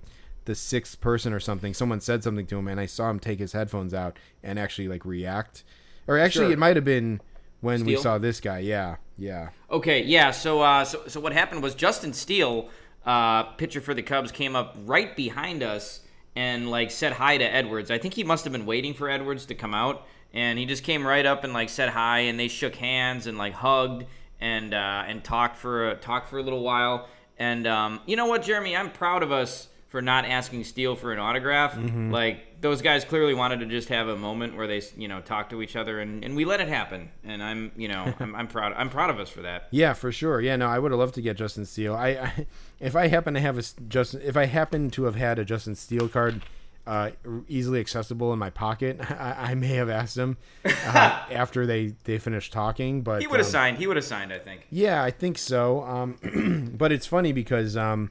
the 0.45 0.55
sixth 0.55 0.99
person 0.99 1.31
or 1.33 1.39
something, 1.39 1.73
someone 1.75 2.01
said 2.01 2.23
something 2.23 2.47
to 2.47 2.57
him, 2.57 2.67
and 2.67 2.79
I 2.79 2.85
saw 2.87 3.09
him 3.09 3.19
take 3.19 3.39
his 3.39 3.51
headphones 3.53 3.93
out 3.93 4.17
and 4.43 4.57
actually 4.57 4.87
like 4.87 5.05
react. 5.05 5.63
Or 6.07 6.17
actually, 6.17 6.45
Sure. 6.47 6.53
it 6.53 6.59
might 6.59 6.75
have 6.75 6.85
been 6.85 7.21
when 7.61 7.85
we 7.85 7.95
saw 7.97 8.17
this 8.17 8.39
guy. 8.39 8.59
Yeah, 8.59 8.95
yeah, 9.17 9.49
Okay, 9.69 10.01
yeah. 10.01 10.31
So, 10.31 10.61
uh, 10.61 10.83
so, 10.85 11.03
so 11.07 11.19
what 11.19 11.33
happened 11.33 11.61
was 11.61 11.75
Justin 11.75 12.13
Steele, 12.13 12.67
uh, 13.05 13.43
pitcher 13.53 13.81
for 13.81 13.93
the 13.93 14.03
Cubs, 14.03 14.31
came 14.31 14.55
up 14.55 14.75
right 14.85 15.15
behind 15.15 15.63
us 15.63 16.01
and 16.35 16.69
like 16.69 16.91
said 16.91 17.13
hi 17.13 17.37
to 17.37 17.43
Edwards. 17.43 17.91
I 17.91 17.97
think 17.97 18.13
he 18.13 18.23
must 18.23 18.43
have 18.43 18.53
been 18.53 18.65
waiting 18.65 18.93
for 18.93 19.09
Edwards 19.09 19.45
to 19.47 19.55
come 19.55 19.73
out, 19.73 20.05
and 20.33 20.59
he 20.59 20.65
just 20.65 20.83
came 20.83 21.05
right 21.05 21.25
up 21.25 21.43
and 21.43 21.53
like 21.53 21.69
said 21.69 21.89
hi, 21.89 22.19
and 22.21 22.39
they 22.39 22.47
shook 22.47 22.75
hands 22.75 23.27
and 23.27 23.37
like 23.37 23.53
hugged 23.53 24.05
and 24.39 24.73
uh, 24.73 25.03
and 25.07 25.23
talked 25.23 25.57
for 25.57 25.91
a, 25.91 25.95
talked 25.95 26.29
for 26.29 26.37
a 26.37 26.43
little 26.43 26.63
while. 26.63 27.07
And 27.37 27.67
um, 27.67 28.01
you 28.05 28.15
know 28.15 28.25
what, 28.25 28.43
Jeremy, 28.43 28.75
I'm 28.75 28.91
proud 28.91 29.23
of 29.23 29.31
us 29.31 29.69
for 29.89 30.01
not 30.01 30.23
asking 30.23 30.63
Steele 30.63 30.95
for 30.95 31.11
an 31.11 31.19
autograph. 31.19 31.75
Like 31.77 32.61
those 32.61 32.81
guys 32.81 33.03
clearly 33.03 33.33
wanted 33.33 33.59
to 33.61 33.65
just 33.65 33.89
have 33.89 34.07
a 34.07 34.15
moment 34.15 34.55
where 34.55 34.67
they, 34.67 34.81
you 34.95 35.07
know, 35.07 35.19
talk 35.19 35.49
to 35.49 35.61
each 35.61 35.75
other, 35.75 35.99
and, 35.99 36.23
and 36.23 36.35
we 36.35 36.45
let 36.45 36.61
it 36.61 36.67
happen. 36.67 37.09
And 37.23 37.41
I'm, 37.41 37.71
you 37.75 37.87
know, 37.87 38.13
I'm, 38.19 38.35
I'm 38.35 38.47
proud. 38.47 38.73
I'm 38.77 38.89
proud 38.89 39.09
of 39.09 39.19
us 39.19 39.29
for 39.29 39.41
that. 39.41 39.67
yeah, 39.71 39.93
for 39.93 40.11
sure. 40.11 40.41
Yeah, 40.41 40.55
no, 40.55 40.67
I 40.67 40.77
would 40.79 40.91
have 40.91 40.99
loved 40.99 41.15
to 41.15 41.21
get 41.21 41.37
Justin 41.37 41.65
Steele. 41.65 41.95
I, 41.95 42.07
I 42.09 42.45
if 42.79 42.95
I 42.95 43.07
happen 43.07 43.33
to 43.33 43.41
have 43.41 43.57
a 43.57 43.63
Justin, 43.87 44.21
if 44.23 44.37
I 44.37 44.45
happen 44.45 44.91
to 44.91 45.03
have 45.05 45.15
had 45.15 45.39
a 45.39 45.45
Justin 45.45 45.75
Steele 45.75 46.07
card. 46.07 46.41
Uh, 46.87 47.11
easily 47.47 47.79
accessible 47.79 48.33
in 48.33 48.39
my 48.39 48.49
pocket. 48.49 48.99
I, 49.11 49.51
I 49.51 49.53
may 49.53 49.75
have 49.75 49.91
asked 49.91 50.17
him 50.17 50.37
uh, 50.65 50.69
after 51.31 51.67
they, 51.67 51.93
they 52.05 52.17
finished 52.17 52.51
talking, 52.51 53.03
but 53.03 53.21
He 53.21 53.27
would 53.27 53.37
have 53.37 53.45
um, 53.45 53.51
signed. 53.51 53.77
He 53.77 53.85
would 53.85 53.95
have 53.95 54.05
signed. 54.05 54.33
I 54.33 54.39
think. 54.39 54.65
Yeah, 54.71 55.03
I 55.03 55.11
think 55.11 55.37
so. 55.37 55.83
Um, 55.83 56.71
but 56.79 56.91
it's 56.91 57.05
funny 57.05 57.31
because 57.31 57.77
um, 57.77 58.09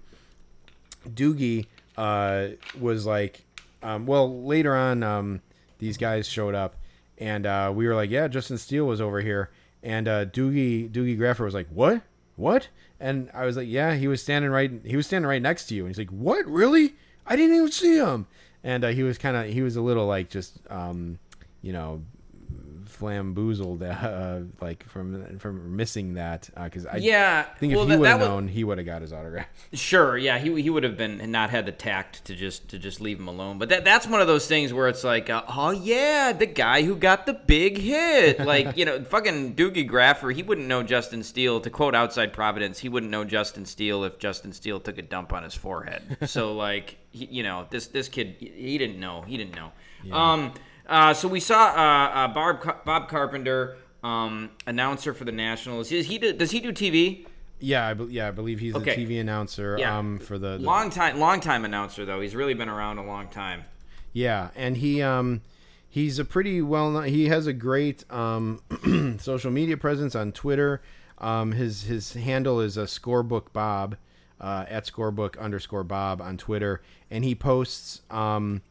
Doogie 1.14 1.66
uh, 1.96 2.48
was 2.80 3.06
like, 3.06 3.44
um, 3.82 4.06
well, 4.06 4.44
later 4.44 4.74
on, 4.74 5.02
um, 5.02 5.40
these 5.78 5.96
guys 5.96 6.28
showed 6.28 6.54
up, 6.54 6.76
and 7.18 7.46
uh, 7.46 7.72
we 7.74 7.86
were 7.86 7.94
like, 7.94 8.10
yeah, 8.10 8.28
Justin 8.28 8.58
Steele 8.58 8.86
was 8.86 9.00
over 9.00 9.20
here, 9.20 9.50
and 9.82 10.08
uh, 10.08 10.24
Doogie 10.26 10.90
Doogie 10.90 11.16
Graffer 11.16 11.44
was 11.44 11.54
like, 11.54 11.68
what, 11.68 12.02
what? 12.36 12.68
And 13.00 13.30
I 13.32 13.44
was 13.44 13.56
like, 13.56 13.68
yeah, 13.68 13.94
he 13.94 14.08
was 14.08 14.22
standing 14.22 14.50
right, 14.50 14.70
he 14.84 14.96
was 14.96 15.06
standing 15.06 15.28
right 15.28 15.42
next 15.42 15.66
to 15.66 15.74
you, 15.74 15.82
and 15.86 15.90
he's 15.90 15.98
like, 15.98 16.10
what, 16.10 16.46
really? 16.46 16.94
I 17.26 17.36
didn't 17.36 17.56
even 17.56 17.70
see 17.70 17.96
him. 17.96 18.26
And 18.64 18.84
uh, 18.84 18.88
he 18.88 19.02
was 19.02 19.18
kind 19.18 19.36
of, 19.36 19.46
he 19.46 19.62
was 19.62 19.76
a 19.76 19.80
little 19.80 20.06
like 20.06 20.30
just, 20.30 20.58
um, 20.68 21.18
you 21.62 21.72
know, 21.72 22.02
flamboozled, 22.88 23.82
uh, 23.82 24.40
like 24.60 24.88
from 24.88 25.38
from 25.38 25.76
missing 25.76 26.14
that 26.14 26.48
because 26.64 26.86
I 26.86 26.96
Yeah, 26.96 27.42
think 27.58 27.72
if 27.72 27.76
well, 27.78 27.86
he 27.86 27.96
would 27.96 28.08
have 28.08 28.18
that 28.20 28.24
was- 28.24 28.28
known, 28.28 28.48
he 28.48 28.64
would 28.64 28.78
have 28.78 28.86
got 28.86 29.02
his 29.02 29.12
autograph. 29.12 29.46
Sure, 29.72 30.16
yeah, 30.16 30.38
he, 30.38 30.62
he 30.62 30.70
would 30.70 30.82
have 30.82 30.96
been 30.96 31.20
and 31.20 31.30
not 31.30 31.50
had 31.50 31.66
the 31.66 31.72
tact 31.72 32.24
to 32.24 32.34
just 32.34 32.68
to 32.70 32.78
just 32.78 33.00
leave 33.00 33.18
him 33.18 33.28
alone. 33.28 33.58
But 33.58 33.68
that 33.68 33.84
that's 33.84 34.06
one 34.06 34.20
of 34.20 34.26
those 34.26 34.46
things 34.46 34.72
where 34.72 34.88
it's 34.88 35.04
like, 35.04 35.28
uh, 35.30 35.42
oh 35.48 35.70
yeah, 35.70 36.32
the 36.32 36.46
guy 36.46 36.82
who 36.82 36.96
got 36.96 37.26
the 37.26 37.34
big 37.34 37.76
hit, 37.78 38.40
like 38.46 38.76
you 38.76 38.84
know, 38.84 39.02
fucking 39.04 39.54
Doogie 39.54 39.86
Graffer, 39.86 40.30
he 40.30 40.42
wouldn't 40.42 40.66
know 40.66 40.82
Justin 40.82 41.22
Steele. 41.22 41.60
To 41.60 41.70
quote 41.70 41.94
Outside 41.94 42.32
Providence, 42.32 42.78
he 42.78 42.88
wouldn't 42.88 43.12
know 43.12 43.24
Justin 43.24 43.66
Steele 43.66 44.04
if 44.04 44.18
Justin 44.18 44.52
Steele 44.52 44.80
took 44.80 44.96
a 44.98 45.02
dump 45.02 45.32
on 45.32 45.42
his 45.42 45.54
forehead. 45.54 46.16
so 46.28 46.54
like, 46.54 46.96
he, 47.10 47.26
you 47.26 47.42
know, 47.42 47.66
this 47.70 47.88
this 47.88 48.08
kid, 48.08 48.36
he 48.38 48.78
didn't 48.78 48.98
know, 48.98 49.22
he 49.22 49.36
didn't 49.36 49.54
know. 49.54 49.70
Um, 50.16 50.52
uh, 50.88 51.14
so 51.14 51.28
we 51.28 51.40
saw 51.40 51.66
uh, 51.68 52.10
uh, 52.14 52.28
Bob 52.28 52.84
Bob 52.84 53.08
Carpenter, 53.08 53.76
um, 54.02 54.50
announcer 54.66 55.12
for 55.14 55.24
the 55.24 55.32
Nationals. 55.32 55.90
Is 55.92 56.06
he 56.06 56.18
do, 56.18 56.32
does 56.32 56.50
he 56.50 56.60
do 56.60 56.72
TV? 56.72 57.26
Yeah, 57.60 57.88
I, 57.88 57.94
be- 57.94 58.04
yeah, 58.12 58.28
I 58.28 58.30
believe 58.30 58.60
he's 58.60 58.74
Okay. 58.76 58.94
the 59.04 59.16
TV 59.16 59.20
announcer 59.20 59.76
Yeah. 59.80 59.98
um, 59.98 60.18
for 60.20 60.38
the, 60.38 60.58
the 60.58 60.58
Long 60.58 60.90
time, 60.90 61.18
long 61.18 61.40
time 61.40 61.64
announcer 61.64 62.04
though. 62.04 62.20
He's 62.20 62.36
really 62.36 62.54
been 62.54 62.68
around 62.68 62.98
a 62.98 63.04
long 63.04 63.26
time. 63.28 63.64
Yeah, 64.12 64.50
and 64.54 64.76
he 64.76 65.02
um 65.02 65.42
he's 65.88 66.18
a 66.18 66.24
pretty 66.24 66.62
well 66.62 66.90
known. 66.90 67.04
He 67.08 67.28
has 67.28 67.46
a 67.46 67.52
great 67.52 68.04
um 68.12 68.60
social 69.20 69.50
media 69.50 69.76
presence 69.76 70.14
on 70.14 70.32
Twitter. 70.32 70.80
Um, 71.18 71.50
his 71.52 71.82
his 71.82 72.12
handle 72.12 72.60
is 72.60 72.76
a 72.76 72.84
scorebook 72.84 73.52
Bob 73.52 73.96
uh, 74.40 74.64
at 74.68 74.86
scorebook 74.86 75.36
underscore 75.38 75.82
Bob 75.82 76.22
on 76.22 76.36
Twitter, 76.36 76.80
and 77.10 77.24
he 77.24 77.34
posts 77.34 78.02
um 78.10 78.62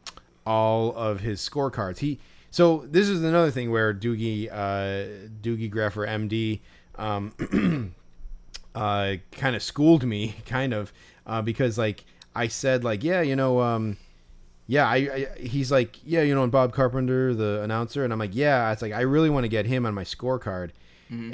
all 0.48 0.96
of 0.96 1.20
his 1.20 1.46
scorecards. 1.46 1.98
He 1.98 2.18
so 2.50 2.86
this 2.88 3.06
is 3.06 3.22
another 3.22 3.50
thing 3.50 3.70
where 3.70 3.92
Doogie 3.92 4.50
uh, 4.50 5.28
Doogie 5.42 5.70
Greffer 5.70 6.06
MD 6.06 6.60
um 6.96 7.94
uh, 8.74 9.16
kind 9.30 9.54
of 9.54 9.62
schooled 9.62 10.04
me, 10.04 10.36
kind 10.46 10.72
of, 10.72 10.90
uh, 11.26 11.42
because 11.42 11.76
like 11.76 12.06
I 12.34 12.48
said, 12.48 12.82
like 12.82 13.04
yeah, 13.04 13.20
you 13.20 13.36
know, 13.36 13.60
um, 13.60 13.98
yeah, 14.66 14.88
I, 14.88 14.96
I 14.96 15.28
he's 15.38 15.70
like 15.70 15.98
yeah, 16.02 16.22
you 16.22 16.34
know, 16.34 16.44
and 16.44 16.50
Bob 16.50 16.72
Carpenter, 16.72 17.34
the 17.34 17.60
announcer, 17.62 18.02
and 18.02 18.12
I'm 18.12 18.18
like 18.18 18.34
yeah, 18.34 18.72
it's 18.72 18.80
like 18.80 18.92
I 18.92 19.02
really 19.02 19.28
want 19.28 19.44
to 19.44 19.48
get 19.48 19.66
him 19.66 19.84
on 19.84 19.92
my 19.92 20.04
scorecard, 20.04 20.70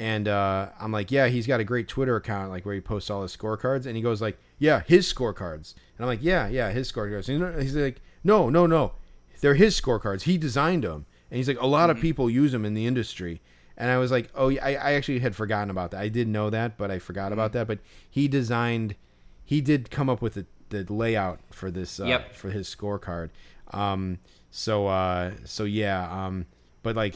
and 0.01 0.27
uh, 0.27 0.69
I'm 0.77 0.91
like 0.91 1.09
yeah, 1.09 1.27
he's 1.27 1.47
got 1.47 1.61
a 1.61 1.63
great 1.63 1.87
Twitter 1.87 2.17
account 2.17 2.49
like 2.49 2.65
where 2.65 2.75
he 2.75 2.81
posts 2.81 3.09
all 3.09 3.21
his 3.21 3.35
scorecards, 3.35 3.85
and 3.85 3.95
he 3.95 4.01
goes 4.01 4.21
like 4.21 4.37
yeah, 4.59 4.81
his 4.85 5.11
scorecards, 5.11 5.73
and 5.97 6.05
I'm 6.05 6.07
like 6.07 6.21
yeah, 6.21 6.49
yeah, 6.49 6.71
his 6.71 6.91
scorecards, 6.91 7.29
and 7.29 7.61
he's 7.61 7.75
like 7.77 8.01
no, 8.25 8.49
no, 8.49 8.65
no, 8.65 8.93
they're 9.41 9.55
his 9.55 9.79
scorecards, 9.79 10.23
he 10.23 10.37
designed 10.37 10.83
them, 10.83 11.05
and 11.29 11.37
he's 11.37 11.47
like 11.47 11.61
a 11.61 11.67
lot 11.67 11.89
of 11.89 11.99
people 11.99 12.29
use 12.29 12.51
them 12.51 12.65
in 12.65 12.73
the 12.73 12.85
industry. 12.85 13.41
And 13.77 13.91
I 13.91 13.97
was 13.97 14.09
like, 14.09 14.29
oh, 14.35 14.47
yeah, 14.47 14.63
I, 14.65 14.75
I 14.75 14.91
actually 14.93 15.19
had 15.19 15.35
forgotten 15.35 15.69
about 15.69 15.91
that. 15.91 15.99
I 15.99 16.07
did 16.07 16.29
know 16.29 16.49
that, 16.49 16.77
but 16.77 16.91
I 16.91 16.99
forgot 16.99 17.33
about 17.33 17.51
that. 17.53 17.67
But 17.67 17.79
he 18.09 18.29
designed, 18.29 18.95
he 19.43 19.59
did 19.59 19.91
come 19.91 20.09
up 20.09 20.21
with 20.21 20.35
the, 20.35 20.45
the 20.69 20.93
layout 20.93 21.41
for 21.51 21.69
this, 21.69 21.99
uh, 21.99 22.05
Yep. 22.05 22.33
for 22.35 22.49
his 22.51 22.73
scorecard. 22.73 23.31
Um, 23.71 24.19
so, 24.49 24.87
uh, 24.87 25.31
so 25.43 25.65
yeah. 25.65 26.07
Um, 26.25 26.45
but 26.83 26.95
like, 26.95 27.15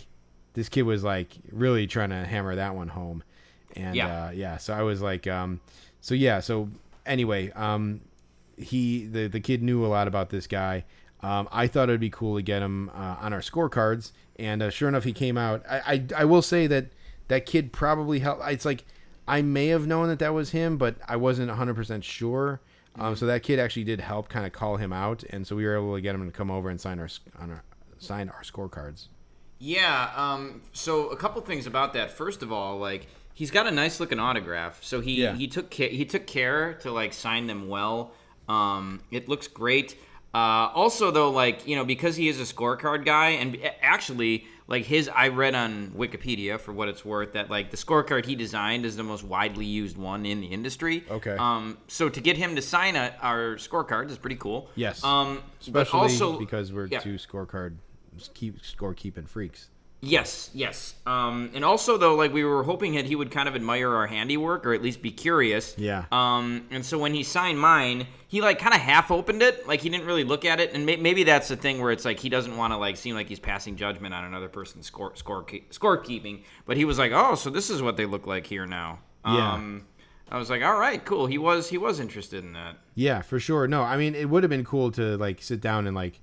this 0.53 0.67
kid 0.67 0.81
was 0.81 1.01
like 1.01 1.29
really 1.49 1.87
trying 1.87 2.09
to 2.09 2.25
hammer 2.25 2.53
that 2.55 2.75
one 2.75 2.89
home, 2.89 3.23
and 3.77 3.95
Yeah. 3.95 4.25
uh, 4.25 4.31
yeah. 4.31 4.57
So 4.57 4.73
I 4.73 4.81
was 4.81 5.01
like, 5.01 5.27
um, 5.27 5.61
so 6.01 6.13
yeah. 6.13 6.41
So 6.41 6.69
anyway, 7.05 7.51
um, 7.51 8.01
he 8.57 9.05
the 9.05 9.27
the 9.27 9.39
kid 9.39 9.63
knew 9.63 9.85
a 9.85 9.87
lot 9.87 10.09
about 10.09 10.29
this 10.29 10.45
guy. 10.47 10.83
Um, 11.21 11.49
I 11.51 11.67
thought 11.67 11.89
it'd 11.89 11.99
be 11.99 12.09
cool 12.09 12.37
to 12.37 12.41
get 12.41 12.61
him 12.61 12.89
uh, 12.95 13.17
on 13.19 13.33
our 13.33 13.41
scorecards, 13.41 14.11
and 14.37 14.61
uh, 14.63 14.69
sure 14.69 14.87
enough, 14.87 15.03
he 15.03 15.11
came 15.13 15.37
out. 15.37 15.63
I, 15.69 15.79
I 15.85 16.21
I 16.21 16.25
will 16.25 16.41
say 16.41 16.65
that 16.67 16.87
that 17.27 17.45
kid 17.45 17.73
probably 17.73 18.19
helped. 18.19 18.41
It's 18.49 18.63
like 18.65 18.85
I 19.27 19.41
may 19.41 19.67
have 19.67 19.85
known 19.85 20.07
that 20.07 20.19
that 20.19 20.33
was 20.33 20.51
him, 20.51 20.77
but 20.77 20.95
I 21.07 21.17
wasn't 21.17 21.49
100 21.49 21.75
percent 21.75 22.03
sure. 22.05 22.61
Um, 22.97 23.15
so 23.15 23.25
that 23.27 23.43
kid 23.43 23.59
actually 23.59 23.83
did 23.83 23.99
help 24.01 24.29
kind 24.29 24.45
of 24.45 24.51
call 24.53 24.77
him 24.77 24.91
out, 24.93 25.23
and 25.29 25.45
so 25.45 25.55
we 25.55 25.65
were 25.65 25.75
able 25.75 25.93
to 25.95 26.01
get 26.01 26.15
him 26.15 26.25
to 26.25 26.31
come 26.31 26.49
over 26.49 26.69
and 26.69 26.79
sign 26.79 26.99
our 26.99 27.09
on 27.37 27.51
our 27.51 27.63
sign 27.97 28.29
our 28.29 28.41
scorecards. 28.41 29.07
Yeah. 29.59 30.11
Um. 30.15 30.61
So 30.73 31.09
a 31.09 31.17
couple 31.17 31.41
things 31.41 31.67
about 31.67 31.93
that. 31.93 32.11
First 32.11 32.43
of 32.43 32.51
all, 32.53 32.77
like 32.79 33.07
he's 33.33 33.51
got 33.51 33.67
a 33.67 33.71
nice 33.71 33.99
looking 33.99 34.19
autograph. 34.19 34.81
So 34.83 35.01
he 35.01 35.21
Yeah. 35.23 35.35
he 35.35 35.47
took 35.47 35.69
ca- 35.69 35.89
he 35.93 36.05
took 36.05 36.25
care 36.27 36.75
to 36.75 36.91
like 36.91 37.11
sign 37.13 37.45
them 37.47 37.67
well. 37.67 38.13
Um. 38.47 39.01
It 39.11 39.27
looks 39.27 39.47
great. 39.47 39.97
Uh, 40.33 40.69
also, 40.75 41.09
though, 41.11 41.31
like 41.31 41.67
you 41.67 41.75
know, 41.75 41.85
because 41.85 42.15
he 42.15 42.27
is 42.27 42.39
a 42.39 42.53
scorecard 42.53 43.03
guy, 43.03 43.29
and 43.29 43.57
actually, 43.81 44.45
like 44.67 44.85
his, 44.85 45.09
I 45.09 45.29
read 45.29 45.55
on 45.55 45.89
Wikipedia 45.97 46.59
for 46.59 46.71
what 46.71 46.87
it's 46.87 47.03
worth 47.03 47.33
that 47.33 47.49
like 47.49 47.71
the 47.71 47.77
scorecard 47.77 48.25
he 48.25 48.35
designed 48.35 48.85
is 48.85 48.95
the 48.95 49.03
most 49.03 49.23
widely 49.23 49.65
used 49.65 49.97
one 49.97 50.25
in 50.25 50.39
the 50.41 50.47
industry. 50.47 51.03
Okay. 51.09 51.35
Um. 51.37 51.79
So 51.87 52.09
to 52.09 52.21
get 52.21 52.37
him 52.37 52.55
to 52.55 52.61
sign 52.61 52.95
a, 52.95 53.15
our 53.21 53.55
scorecards 53.55 54.11
is 54.11 54.19
pretty 54.19 54.35
cool. 54.35 54.69
Yes. 54.75 55.03
Um. 55.03 55.41
but 55.69 55.87
Especially 55.87 55.99
also 55.99 56.39
because 56.39 56.71
we're 56.71 56.85
yeah. 56.87 56.99
two 56.99 57.15
scorecard 57.15 57.77
keep 58.33 58.63
score 58.63 58.93
keeping 58.93 59.25
freaks. 59.25 59.69
Yes, 60.01 60.49
yes. 60.53 60.95
Um, 61.05 61.51
and 61.53 61.65
also 61.65 61.97
though, 61.97 62.15
like 62.15 62.31
we 62.31 62.43
were 62.43 62.63
hoping 62.63 62.95
that 62.95 63.05
he 63.05 63.15
would 63.15 63.31
kind 63.31 63.49
of 63.49 63.55
admire 63.55 63.93
our 63.93 64.07
handiwork 64.07 64.65
or 64.65 64.73
at 64.73 64.81
least 64.81 65.01
be 65.01 65.11
curious. 65.11 65.75
Yeah. 65.77 66.05
Um, 66.11 66.67
and 66.71 66.85
so 66.85 66.97
when 66.97 67.13
he 67.13 67.23
signed 67.23 67.59
mine, 67.59 68.07
he 68.27 68.41
like 68.41 68.59
kind 68.59 68.73
of 68.73 68.79
half 68.79 69.11
opened 69.11 69.41
it, 69.41 69.67
like 69.67 69.81
he 69.81 69.89
didn't 69.89 70.05
really 70.05 70.23
look 70.23 70.45
at 70.45 70.61
it, 70.61 70.73
and 70.73 70.85
may- 70.85 70.95
maybe 70.95 71.23
that's 71.23 71.49
the 71.49 71.57
thing 71.57 71.81
where 71.81 71.91
it's 71.91 72.05
like 72.05 72.19
he 72.19 72.29
doesn't 72.29 72.55
want 72.55 72.71
to 72.71 72.77
like 72.77 72.95
seem 72.95 73.15
like 73.15 73.27
he's 73.27 73.39
passing 73.39 73.75
judgment 73.75 74.13
on 74.13 74.23
another 74.23 74.47
person's 74.47 74.85
score 74.85 75.15
score 75.15 75.43
keep, 75.43 75.71
scorekeeping. 75.73 76.43
But 76.65 76.77
he 76.77 76.85
was 76.85 76.97
like, 76.97 77.11
oh, 77.11 77.35
so 77.35 77.49
this 77.49 77.69
is 77.69 77.81
what 77.81 77.97
they 77.97 78.05
look 78.05 78.25
like 78.25 78.47
here 78.47 78.65
now. 78.65 78.99
Yeah. 79.25 79.53
Um, 79.53 79.85
I 80.31 80.37
was 80.37 80.49
like, 80.49 80.61
all 80.61 80.77
right, 80.77 81.03
cool. 81.03 81.25
He 81.25 81.37
was 81.37 81.67
he 81.69 81.77
was 81.77 81.99
interested 81.99 82.43
in 82.43 82.53
that. 82.53 82.77
Yeah, 82.95 83.21
for 83.21 83.39
sure. 83.39 83.67
No, 83.67 83.81
I 83.81 83.97
mean 83.97 84.15
it 84.15 84.29
would 84.29 84.43
have 84.43 84.49
been 84.49 84.63
cool 84.63 84.91
to 84.91 85.17
like 85.17 85.41
sit 85.41 85.59
down 85.59 85.87
and 85.87 85.95
like 85.95 86.21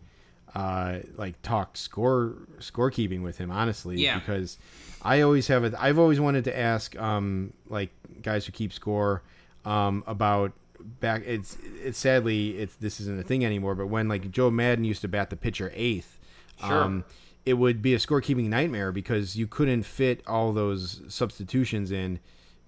uh 0.57 1.01
like 1.17 1.41
talk 1.43 1.77
score 1.77 2.35
scorekeeping 2.61 3.21
with 3.23 3.37
him 3.39 3.51
honestly 3.51 3.97
Yeah. 3.97 4.19
because 4.19 4.57
I 5.03 5.21
always 5.21 5.47
have 5.49 5.65
it 5.65 5.75
I've 5.79 5.99
always 5.99 6.19
wanted 6.19 6.45
to 6.45 6.59
ask 6.59 6.97
um 6.99 7.53
like 7.69 7.91
guys 8.23 8.47
who 8.47 8.53
keep 8.53 8.73
score 8.73 9.23
um 9.65 10.03
about 10.07 10.53
back 11.01 11.23
it's 11.27 11.59
it's 11.85 11.99
sadly 11.99 12.57
it's 12.59 12.75
this 12.77 13.01
isn't 13.01 13.21
a 13.21 13.23
thing 13.23 13.45
anymore 13.45 13.75
but 13.75 13.87
when 13.89 14.09
like 14.09 14.31
Joe 14.31 14.51
Maddon 14.51 14.85
used 14.85 15.03
to 15.03 15.09
bat 15.09 15.31
the 15.31 15.37
pitcher 15.37 15.71
eighth 15.75 16.19
Sure. 16.61 16.83
um 16.85 17.05
it 17.45 17.55
would 17.55 17.83
be 17.83 17.93
a 17.95 17.99
scorekeeping 17.99 18.49
nightmare 18.49 18.91
because 18.93 19.37
you 19.37 19.47
couldn't 19.47 19.83
fit 19.85 20.23
all 20.27 20.53
those 20.53 21.03
substitutions 21.09 21.93
in 21.93 22.19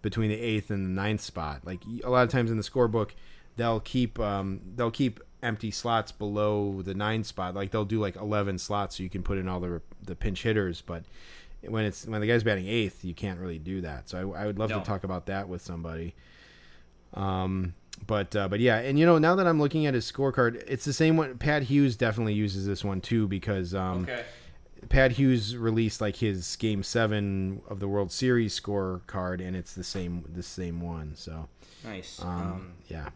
between 0.02 0.28
the 0.30 0.38
eighth 0.38 0.70
and 0.70 0.84
the 0.86 0.90
ninth 0.90 1.20
spot. 1.20 1.62
Like 1.64 1.80
a 2.04 2.08
lot 2.10 2.22
of 2.22 2.28
times 2.30 2.52
in 2.52 2.56
the 2.58 2.62
scorebook, 2.62 3.10
they'll 3.56 3.80
keep 3.80 4.20
um, 4.20 4.60
they'll 4.76 4.92
keep 4.92 5.18
empty 5.42 5.70
slots 5.70 6.10
below 6.12 6.82
the 6.82 6.94
nine 6.94 7.24
spot. 7.24 7.54
Like 7.54 7.70
they'll 7.70 7.84
do 7.84 8.00
like 8.00 8.16
eleven 8.16 8.58
slots 8.58 8.96
so 8.96 9.02
you 9.02 9.10
can 9.10 9.22
put 9.22 9.38
in 9.38 9.48
all 9.48 9.60
the 9.60 9.80
the 10.02 10.14
pinch 10.16 10.42
hitters. 10.42 10.80
But 10.82 11.04
when 11.62 11.84
it's 11.84 12.06
when 12.06 12.20
the 12.20 12.26
guy's 12.26 12.42
batting 12.44 12.66
eighth, 12.68 13.04
you 13.04 13.14
can't 13.14 13.38
really 13.40 13.58
do 13.58 13.80
that. 13.82 14.08
So 14.08 14.32
I, 14.34 14.42
I 14.42 14.46
would 14.46 14.58
love 14.58 14.70
No. 14.70 14.78
to 14.80 14.84
talk 14.84 15.04
about 15.04 15.26
that 15.26 15.48
with 15.48 15.62
somebody. 15.62 16.14
Um, 17.14 17.74
but 18.06 18.34
uh, 18.36 18.48
but 18.48 18.60
yeah, 18.60 18.78
and 18.78 18.98
you 18.98 19.06
know 19.06 19.18
now 19.18 19.34
that 19.34 19.46
I'm 19.46 19.60
looking 19.60 19.86
at 19.86 19.94
his 19.94 20.10
scorecard, 20.10 20.62
it's 20.68 20.84
the 20.84 20.92
same 20.92 21.16
one. 21.16 21.36
Pat 21.38 21.64
Hughes 21.64 21.96
definitely 21.96 22.34
uses 22.34 22.66
this 22.66 22.84
one 22.84 23.00
too 23.00 23.26
because 23.26 23.74
um, 23.74 24.06
Pat 24.88 25.12
Hughes 25.12 25.56
released 25.56 26.00
like 26.00 26.16
his 26.16 26.54
Game 26.56 26.82
Seven 26.84 27.60
of 27.68 27.80
the 27.80 27.88
World 27.88 28.12
Series 28.12 28.58
scorecard, 28.58 29.44
and 29.44 29.56
it's 29.56 29.72
the 29.74 29.82
same 29.82 30.24
the 30.32 30.42
same 30.44 30.80
one. 30.80 31.14
So 31.16 31.48
Nice. 31.84 32.20
um, 32.22 32.28
um 32.28 32.72
yeah, 32.88 33.08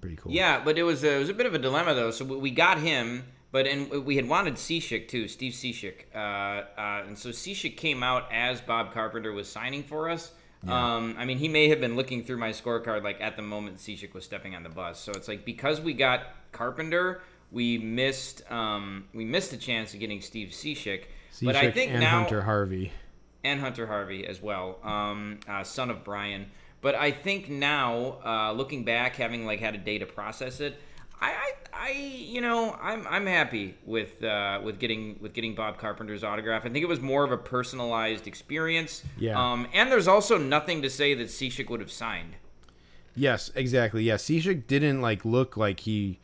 pretty 0.00 0.16
cool. 0.16 0.32
Yeah, 0.32 0.62
but 0.64 0.78
it 0.78 0.82
was 0.82 1.04
a, 1.04 1.16
it 1.16 1.18
was 1.18 1.28
a 1.28 1.34
bit 1.34 1.46
of 1.46 1.54
a 1.54 1.58
dilemma 1.58 1.94
though. 1.94 2.10
So 2.10 2.24
we- 2.24 2.50
got 2.50 2.78
him, 2.78 3.24
but 3.52 3.66
and 3.66 3.90
we 4.04 4.16
had 4.16 4.28
wanted 4.28 4.54
Cishek 4.54 5.08
too, 5.08 5.28
Steve 5.28 5.52
Cishek, 5.52 6.04
uh, 6.14 6.18
uh, 6.18 7.04
and 7.06 7.16
so 7.18 7.30
Cishek 7.30 7.76
came 7.76 8.02
out 8.02 8.24
as 8.32 8.60
Bob 8.60 8.92
Carpenter 8.92 9.32
was 9.32 9.48
signing 9.50 9.82
for 9.82 10.08
us. 10.08 10.32
Um, 10.68 11.14
I 11.18 11.24
mean, 11.24 11.38
he 11.38 11.48
may 11.48 11.68
have 11.70 11.80
been 11.80 11.96
looking 11.96 12.22
through 12.22 12.36
my 12.36 12.50
scorecard 12.50 13.02
like 13.02 13.18
at 13.22 13.34
the 13.36 13.42
moment 13.42 13.78
Cishek 13.78 14.12
was 14.12 14.24
stepping 14.24 14.54
on 14.54 14.62
the 14.62 14.68
bus. 14.68 15.00
So 15.00 15.10
it's 15.12 15.26
like 15.26 15.44
because 15.46 15.80
we 15.80 15.94
got 15.94 16.26
Carpenter, 16.52 17.22
we 17.50 17.78
missed 17.78 18.42
um, 18.52 19.06
we 19.14 19.24
missed 19.24 19.52
a 19.54 19.56
chance 19.56 19.94
of 19.94 20.00
getting 20.00 20.20
Steve 20.20 20.48
Cishek. 20.50 21.04
But 21.42 21.56
I 21.56 21.70
think 21.70 21.92
and 21.92 22.00
now 22.00 22.20
Hunter 22.20 22.42
Harvey. 22.42 22.92
and 23.42 23.58
Hunter 23.58 23.86
Harvey 23.86 24.26
as 24.26 24.42
well, 24.42 24.78
um, 24.82 25.40
uh, 25.48 25.64
son 25.64 25.88
of 25.88 26.04
Bryan. 26.04 26.50
But 26.82 26.94
I 26.94 27.10
think 27.10 27.48
now, 27.48 28.18
uh, 28.24 28.52
looking 28.52 28.84
back, 28.84 29.16
having 29.16 29.44
like 29.44 29.60
had 29.60 29.74
a 29.74 29.78
day 29.78 29.98
to 29.98 30.06
process 30.06 30.60
it, 30.60 30.80
I, 31.20 31.30
I, 31.30 31.52
I 31.72 31.90
you 31.90 32.40
know, 32.40 32.76
I'm, 32.80 33.06
I'm 33.06 33.26
happy 33.26 33.74
with 33.84 34.22
uh, 34.24 34.60
with 34.64 34.78
getting 34.78 35.18
with 35.20 35.34
getting 35.34 35.54
Bob 35.54 35.78
Carpenter's 35.78 36.24
autograph. 36.24 36.64
I 36.64 36.70
think 36.70 36.82
it 36.82 36.88
was 36.88 37.00
more 37.00 37.24
of 37.24 37.32
a 37.32 37.36
personalized 37.36 38.26
experience. 38.26 39.02
Yeah. 39.18 39.38
Um, 39.38 39.66
and 39.74 39.92
there's 39.92 40.08
also 40.08 40.38
nothing 40.38 40.82
to 40.82 40.90
say 40.90 41.14
that 41.14 41.28
Cishek 41.28 41.68
would 41.68 41.80
have 41.80 41.92
signed. 41.92 42.36
Yes, 43.14 43.50
exactly. 43.54 44.04
Yeah, 44.04 44.14
Cishek 44.14 44.66
didn't 44.66 45.02
like 45.02 45.24
look 45.24 45.56
like 45.56 45.80
he 45.80 46.18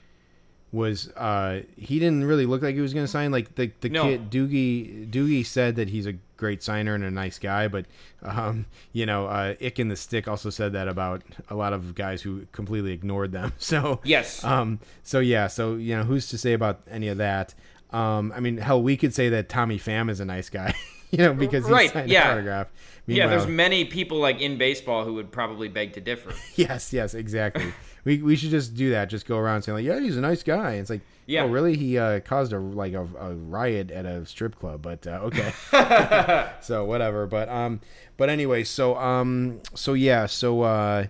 was 0.73 1.09
uh, 1.17 1.63
he 1.77 1.99
didn't 1.99 2.25
really 2.25 2.45
look 2.47 2.63
like 2.63 2.75
he 2.75 2.81
was 2.81 2.93
going 2.93 3.05
to 3.07 3.11
sign. 3.11 3.31
Like 3.31 3.55
the 3.55 3.71
the 3.81 3.89
No. 3.89 4.03
kid 4.05 4.31
Doogie 4.31 5.09
Doogie 5.11 5.45
said 5.47 5.77
that 5.77 5.89
he's 5.89 6.07
a 6.07 6.15
great 6.37 6.63
signer 6.63 6.95
and 6.95 7.03
a 7.05 7.11
nice 7.11 7.39
guy, 7.39 7.67
but 7.69 7.87
um, 8.23 8.67
you 8.93 9.07
know, 9.07 9.27
uh, 9.27 9.55
Ick 9.65 9.79
and 9.79 9.91
the 9.91 9.97
Stick 9.97 10.29
also 10.29 10.51
said 10.51 10.73
that 10.75 10.87
about 10.89 11.23
a 11.49 11.55
lot 11.55 11.73
of 11.73 11.95
guys 11.95 12.21
who 12.21 12.47
completely 12.53 12.93
ignored 12.93 13.33
them. 13.33 13.53
So 13.59 14.01
Yes. 14.05 14.45
um, 14.45 14.81
so 15.03 15.21
yeah, 15.21 15.47
so 15.47 15.77
you 15.77 15.97
know, 15.97 16.05
who's 16.05 16.29
to 16.31 16.39
say 16.39 16.53
about 16.53 16.81
any 16.91 17.09
of 17.09 17.19
that? 17.19 17.55
Um, 17.91 18.33
I 18.37 18.41
mean, 18.41 18.57
hell, 18.59 18.83
we 18.83 18.97
could 18.97 19.15
say 19.15 19.29
that 19.31 19.49
Tommy 19.49 19.79
Pham 19.79 20.11
is 20.11 20.19
a 20.21 20.25
nice 20.25 20.51
guy, 20.51 20.75
you 21.13 21.19
know, 21.19 21.33
because 21.33 21.65
he 21.67 21.73
Right, 21.73 21.91
signed 21.91 22.11
yeah. 22.11 22.33
autograph. 22.33 22.67
yeah, 23.07 23.29
there's 23.29 23.47
many 23.47 23.85
people 23.85 24.19
like 24.19 24.41
in 24.41 24.59
baseball 24.59 25.05
who 25.05 25.15
would 25.15 25.31
probably 25.31 25.69
beg 25.69 25.93
to 25.95 26.01
differ. 26.01 26.33
Yes, 26.57 26.93
yes, 26.93 27.15
exactly. 27.15 27.73
We 28.07 28.23
we 28.23 28.37
should 28.37 28.51
just 28.51 28.75
do 28.75 28.91
that. 28.91 29.11
Just 29.11 29.27
go 29.27 29.37
around 29.37 29.61
saying 29.63 29.77
like, 29.77 29.85
yeah, 29.85 30.01
he's 30.01 30.17
a 30.17 30.21
nice 30.23 30.43
guy. 30.43 30.75
It's 30.75 30.89
like, 30.89 31.03
Yeah. 31.27 31.43
oh, 31.43 31.49
really? 31.49 31.77
He 31.77 31.99
uh, 31.99 32.21
caused 32.21 32.55
a 32.55 32.59
like 32.59 32.95
a, 32.95 33.03
a 33.21 33.35
riot 33.35 33.91
at 33.91 34.07
a 34.07 34.25
strip 34.25 34.59
club, 34.59 34.81
but 34.81 35.07
uh, 35.07 35.29
okay. 35.29 35.53
so 36.61 36.85
whatever. 36.85 37.27
But 37.27 37.49
um, 37.51 37.81
but 38.17 38.31
anyway, 38.31 38.65
so 38.65 38.97
um, 38.97 39.61
so 39.75 39.93
yeah, 39.93 40.25
so 40.27 40.63
uh. 40.63 41.07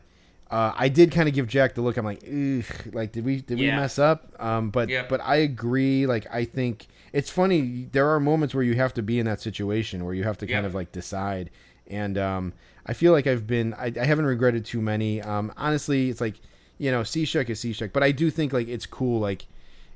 Uh, 0.49 0.73
I 0.77 0.89
did 0.89 1.11
kind 1.11 1.29
of 1.29 1.35
give 1.35 1.49
Jack 1.49 1.75
the 1.75 1.81
look. 1.83 1.97
I'm 1.97 2.05
like, 2.05 2.23
Ugh, 2.23 2.95
like, 2.95 3.11
did 3.11 3.25
we 3.25 3.41
did 3.41 3.59
we 3.59 3.67
mess 3.67 3.99
up? 3.99 4.33
Um, 4.41 4.71
but 4.71 4.89
Yeah. 4.89 5.05
but 5.09 5.21
I 5.21 5.37
agree. 5.39 6.07
Like, 6.07 6.25
I 6.33 6.45
think 6.45 6.87
it's 7.13 7.29
funny. 7.31 7.89
There 7.91 8.09
are 8.11 8.21
moments 8.21 8.55
where 8.55 8.63
you 8.63 8.77
have 8.77 8.95
to 8.95 9.03
be 9.03 9.19
in 9.19 9.27
that 9.27 9.41
situation 9.41 10.05
where 10.05 10.15
you 10.15 10.23
have 10.23 10.39
to 10.39 10.47
kind 10.47 10.65
of 10.65 10.73
like 10.73 10.93
decide. 10.93 11.51
And 11.89 12.17
um, 12.17 12.53
I 12.87 12.93
feel 12.93 13.11
like 13.11 13.27
I've 13.27 13.45
been. 13.49 13.75
I, 13.75 13.93
I 14.01 14.05
haven't 14.05 14.25
regretted 14.27 14.65
too 14.65 14.81
many. 14.81 15.21
Um, 15.21 15.53
honestly, 15.57 16.11
it's 16.11 16.21
like 16.21 16.37
you 16.79 16.91
know, 16.91 17.01
Cishek 17.03 17.49
is 17.51 17.61
Cishek, 17.61 17.93
but 17.93 18.03
I 18.03 18.13
do 18.13 18.31
think 18.31 18.53
like 18.53 18.69
it's 18.69 18.87
cool. 18.87 19.21
Like, 19.21 19.47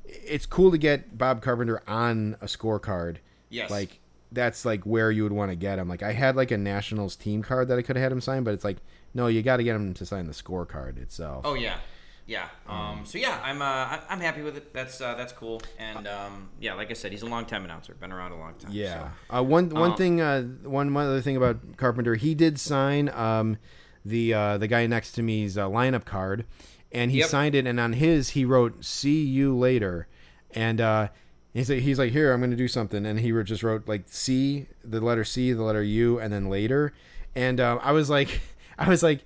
it's 0.05 0.47
cool 0.47 0.71
to 0.71 0.79
get 0.79 1.17
Bob 1.19 1.43
Carpenter 1.43 1.83
on 1.87 2.37
a 2.41 2.47
scorecard. 2.47 3.17
Yes. 3.49 3.71
Like 3.71 3.99
that's 4.33 4.65
like 4.65 4.85
where 4.85 5.11
you 5.11 5.23
would 5.25 5.33
want 5.33 5.51
to 5.51 5.57
get 5.57 5.79
him. 5.79 5.89
Like 5.89 6.03
I 6.03 6.13
had 6.13 6.37
like 6.37 6.51
a 6.51 6.57
Nationals 6.59 7.17
team 7.17 7.43
card 7.43 7.69
that 7.69 7.79
I 7.79 7.83
could 7.83 7.97
have 7.97 8.03
had 8.05 8.13
him 8.13 8.21
sign, 8.21 8.45
but 8.45 8.55
it's 8.55 8.65
like 8.65 8.79
no, 9.13 9.27
you 9.27 9.43
got 9.43 9.57
to 9.57 9.65
get 9.65 9.75
him 9.75 9.93
to 9.95 10.07
sign 10.07 10.27
the 10.27 10.33
scorecard 10.33 10.97
itself. 11.03 11.43
Oh 11.45 11.55
yeah, 11.55 11.79
yeah. 12.27 12.47
Um, 12.69 13.03
so 13.05 13.19
yeah, 13.19 13.41
I'm 13.43 13.61
uh, 13.61 13.99
I'm 14.09 14.21
happy 14.21 14.43
with 14.43 14.57
it. 14.57 14.73
That's 14.73 15.01
uh, 15.01 15.15
that's 15.17 15.33
cool. 15.33 15.61
And 15.79 16.07
um, 16.07 16.49
yeah, 16.61 16.75
like 16.75 16.91
I 16.91 16.95
said, 16.95 17.11
he's 17.11 17.23
a 17.23 17.27
long 17.27 17.45
time 17.45 17.65
announcer. 17.65 17.93
Been 17.95 18.13
around 18.13 18.31
a 18.33 18.39
long 18.39 18.55
time. 18.55 18.71
Yeah. 18.73 19.11
so. 19.31 19.39
Uh, 19.39 19.43
one 19.43 19.69
one 19.71 19.93
Uh, 19.93 19.97
thing. 19.97 20.21
Uh, 20.21 20.43
one 20.63 20.95
one 20.95 21.07
other 21.07 21.21
thing 21.21 21.37
about 21.37 21.59
Carpenter, 21.77 22.15
he 22.15 22.37
did 22.37 22.61
sign 22.61 23.09
um, 23.09 23.59
the 24.05 24.33
uh, 24.33 24.59
the 24.59 24.69
guy 24.69 24.87
next 24.87 25.13
to 25.13 25.23
me's 25.23 25.59
uh, 25.59 25.67
lineup 25.69 26.05
card, 26.05 26.45
and 26.93 27.11
he 27.11 27.19
Yep. 27.19 27.29
signed 27.29 27.55
it. 27.55 27.67
And 27.67 27.79
on 27.81 27.93
his, 27.95 28.31
he 28.31 28.45
wrote 28.45 28.85
"See 28.85 29.23
you 29.25 29.57
later," 29.57 30.07
and 30.53 30.81
uh, 30.81 31.09
he's 31.55 31.71
like, 31.71 31.81
he's 31.81 31.99
like, 31.99 32.13
here, 32.13 32.33
I'm 32.33 32.41
going 32.41 32.51
to 32.51 32.57
do 32.57 32.69
something, 32.69 33.05
and 33.07 33.19
he 33.21 33.31
just 33.43 33.63
wrote 33.63 33.87
like 33.89 34.03
C, 34.07 34.67
the 34.85 35.01
letter 35.01 35.25
C, 35.25 35.53
the 35.53 35.63
letter 35.63 35.83
U, 35.83 36.19
and 36.19 36.33
then 36.33 36.49
later. 36.49 36.93
And 37.35 37.61
uh, 37.61 37.79
I 37.83 37.93
was 37.93 38.11
like, 38.11 38.41
I 38.79 38.89
was 38.89 39.03
like. 39.03 39.21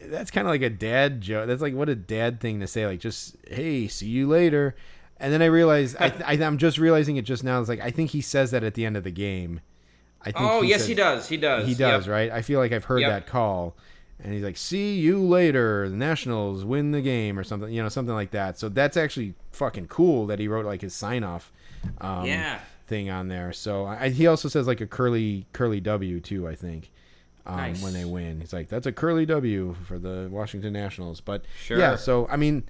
That's 0.00 0.32
kind 0.32 0.44
of 0.44 0.50
like 0.50 0.62
a 0.62 0.70
dad 0.70 1.20
joke. 1.20 1.46
That's 1.46 1.62
like 1.62 1.72
what 1.72 1.88
a 1.88 1.94
dad 1.94 2.40
thing 2.40 2.58
to 2.58 2.66
say. 2.66 2.84
Like 2.84 2.98
just 2.98 3.36
hey, 3.48 3.86
see 3.86 4.08
you 4.08 4.26
later. 4.26 4.74
And 5.18 5.32
then 5.32 5.40
I 5.40 5.44
realized 5.44 5.96
I, 6.00 6.06
I, 6.26 6.32
I'm 6.44 6.58
just 6.58 6.78
realizing 6.78 7.16
it 7.16 7.22
just 7.22 7.44
now. 7.44 7.60
It's 7.60 7.68
like 7.68 7.78
I 7.80 7.92
think 7.92 8.10
he 8.10 8.20
says 8.20 8.50
that 8.50 8.64
at 8.64 8.74
the 8.74 8.84
end 8.84 8.96
of 8.96 9.04
the 9.04 9.12
game. 9.12 9.60
I 10.20 10.32
think 10.32 10.38
Oh 10.40 10.62
yes, 10.62 10.80
says- 10.80 10.88
he 10.88 10.94
does. 10.96 11.28
He 11.28 11.36
does. 11.36 11.68
He 11.68 11.74
does, 11.76 12.06
Yep. 12.06 12.12
right? 12.12 12.30
I 12.32 12.42
feel 12.42 12.58
like 12.58 12.72
I've 12.72 12.86
heard 12.86 13.02
Yep. 13.02 13.10
that 13.10 13.26
call, 13.28 13.76
and 14.22 14.32
he's 14.34 14.42
like, 14.42 14.56
"See 14.56 14.98
you 14.98 15.18
later." 15.22 15.88
The 15.88 15.96
Nationals 15.96 16.64
win 16.64 16.90
the 16.92 17.00
game, 17.00 17.38
or 17.38 17.44
something, 17.44 17.72
you 17.72 17.82
know, 17.82 17.88
something 17.88 18.14
like 18.14 18.30
that. 18.32 18.58
So 18.58 18.68
that's 18.68 18.96
actually 18.96 19.34
fucking 19.52 19.88
cool 19.88 20.26
that 20.26 20.38
he 20.38 20.48
wrote 20.48 20.66
like 20.66 20.80
his 20.80 20.94
sign 20.94 21.24
off, 21.24 21.52
um, 22.00 22.24
Yeah. 22.26 22.58
thing 22.86 23.10
on 23.10 23.28
there. 23.28 23.52
So 23.52 23.84
I, 23.86 24.08
he 24.08 24.26
also 24.26 24.48
says 24.48 24.66
like 24.66 24.80
a 24.80 24.86
curly 24.86 25.46
curly 25.52 25.80
W 25.80 26.20
too. 26.20 26.48
I 26.48 26.54
think. 26.54 26.90
Um, 27.46 27.56
Nice. 27.56 27.82
When 27.82 27.94
they 27.94 28.04
win, 28.04 28.40
he's 28.40 28.52
like, 28.52 28.68
"That's 28.68 28.86
a 28.86 28.92
curly 28.92 29.24
W 29.24 29.74
for 29.86 29.98
the 29.98 30.28
Washington 30.30 30.72
Nationals." 30.74 31.20
But 31.22 31.44
Sure. 31.64 31.78
yeah, 31.78 31.96
so 31.96 32.26
I 32.28 32.36
mean, 32.36 32.64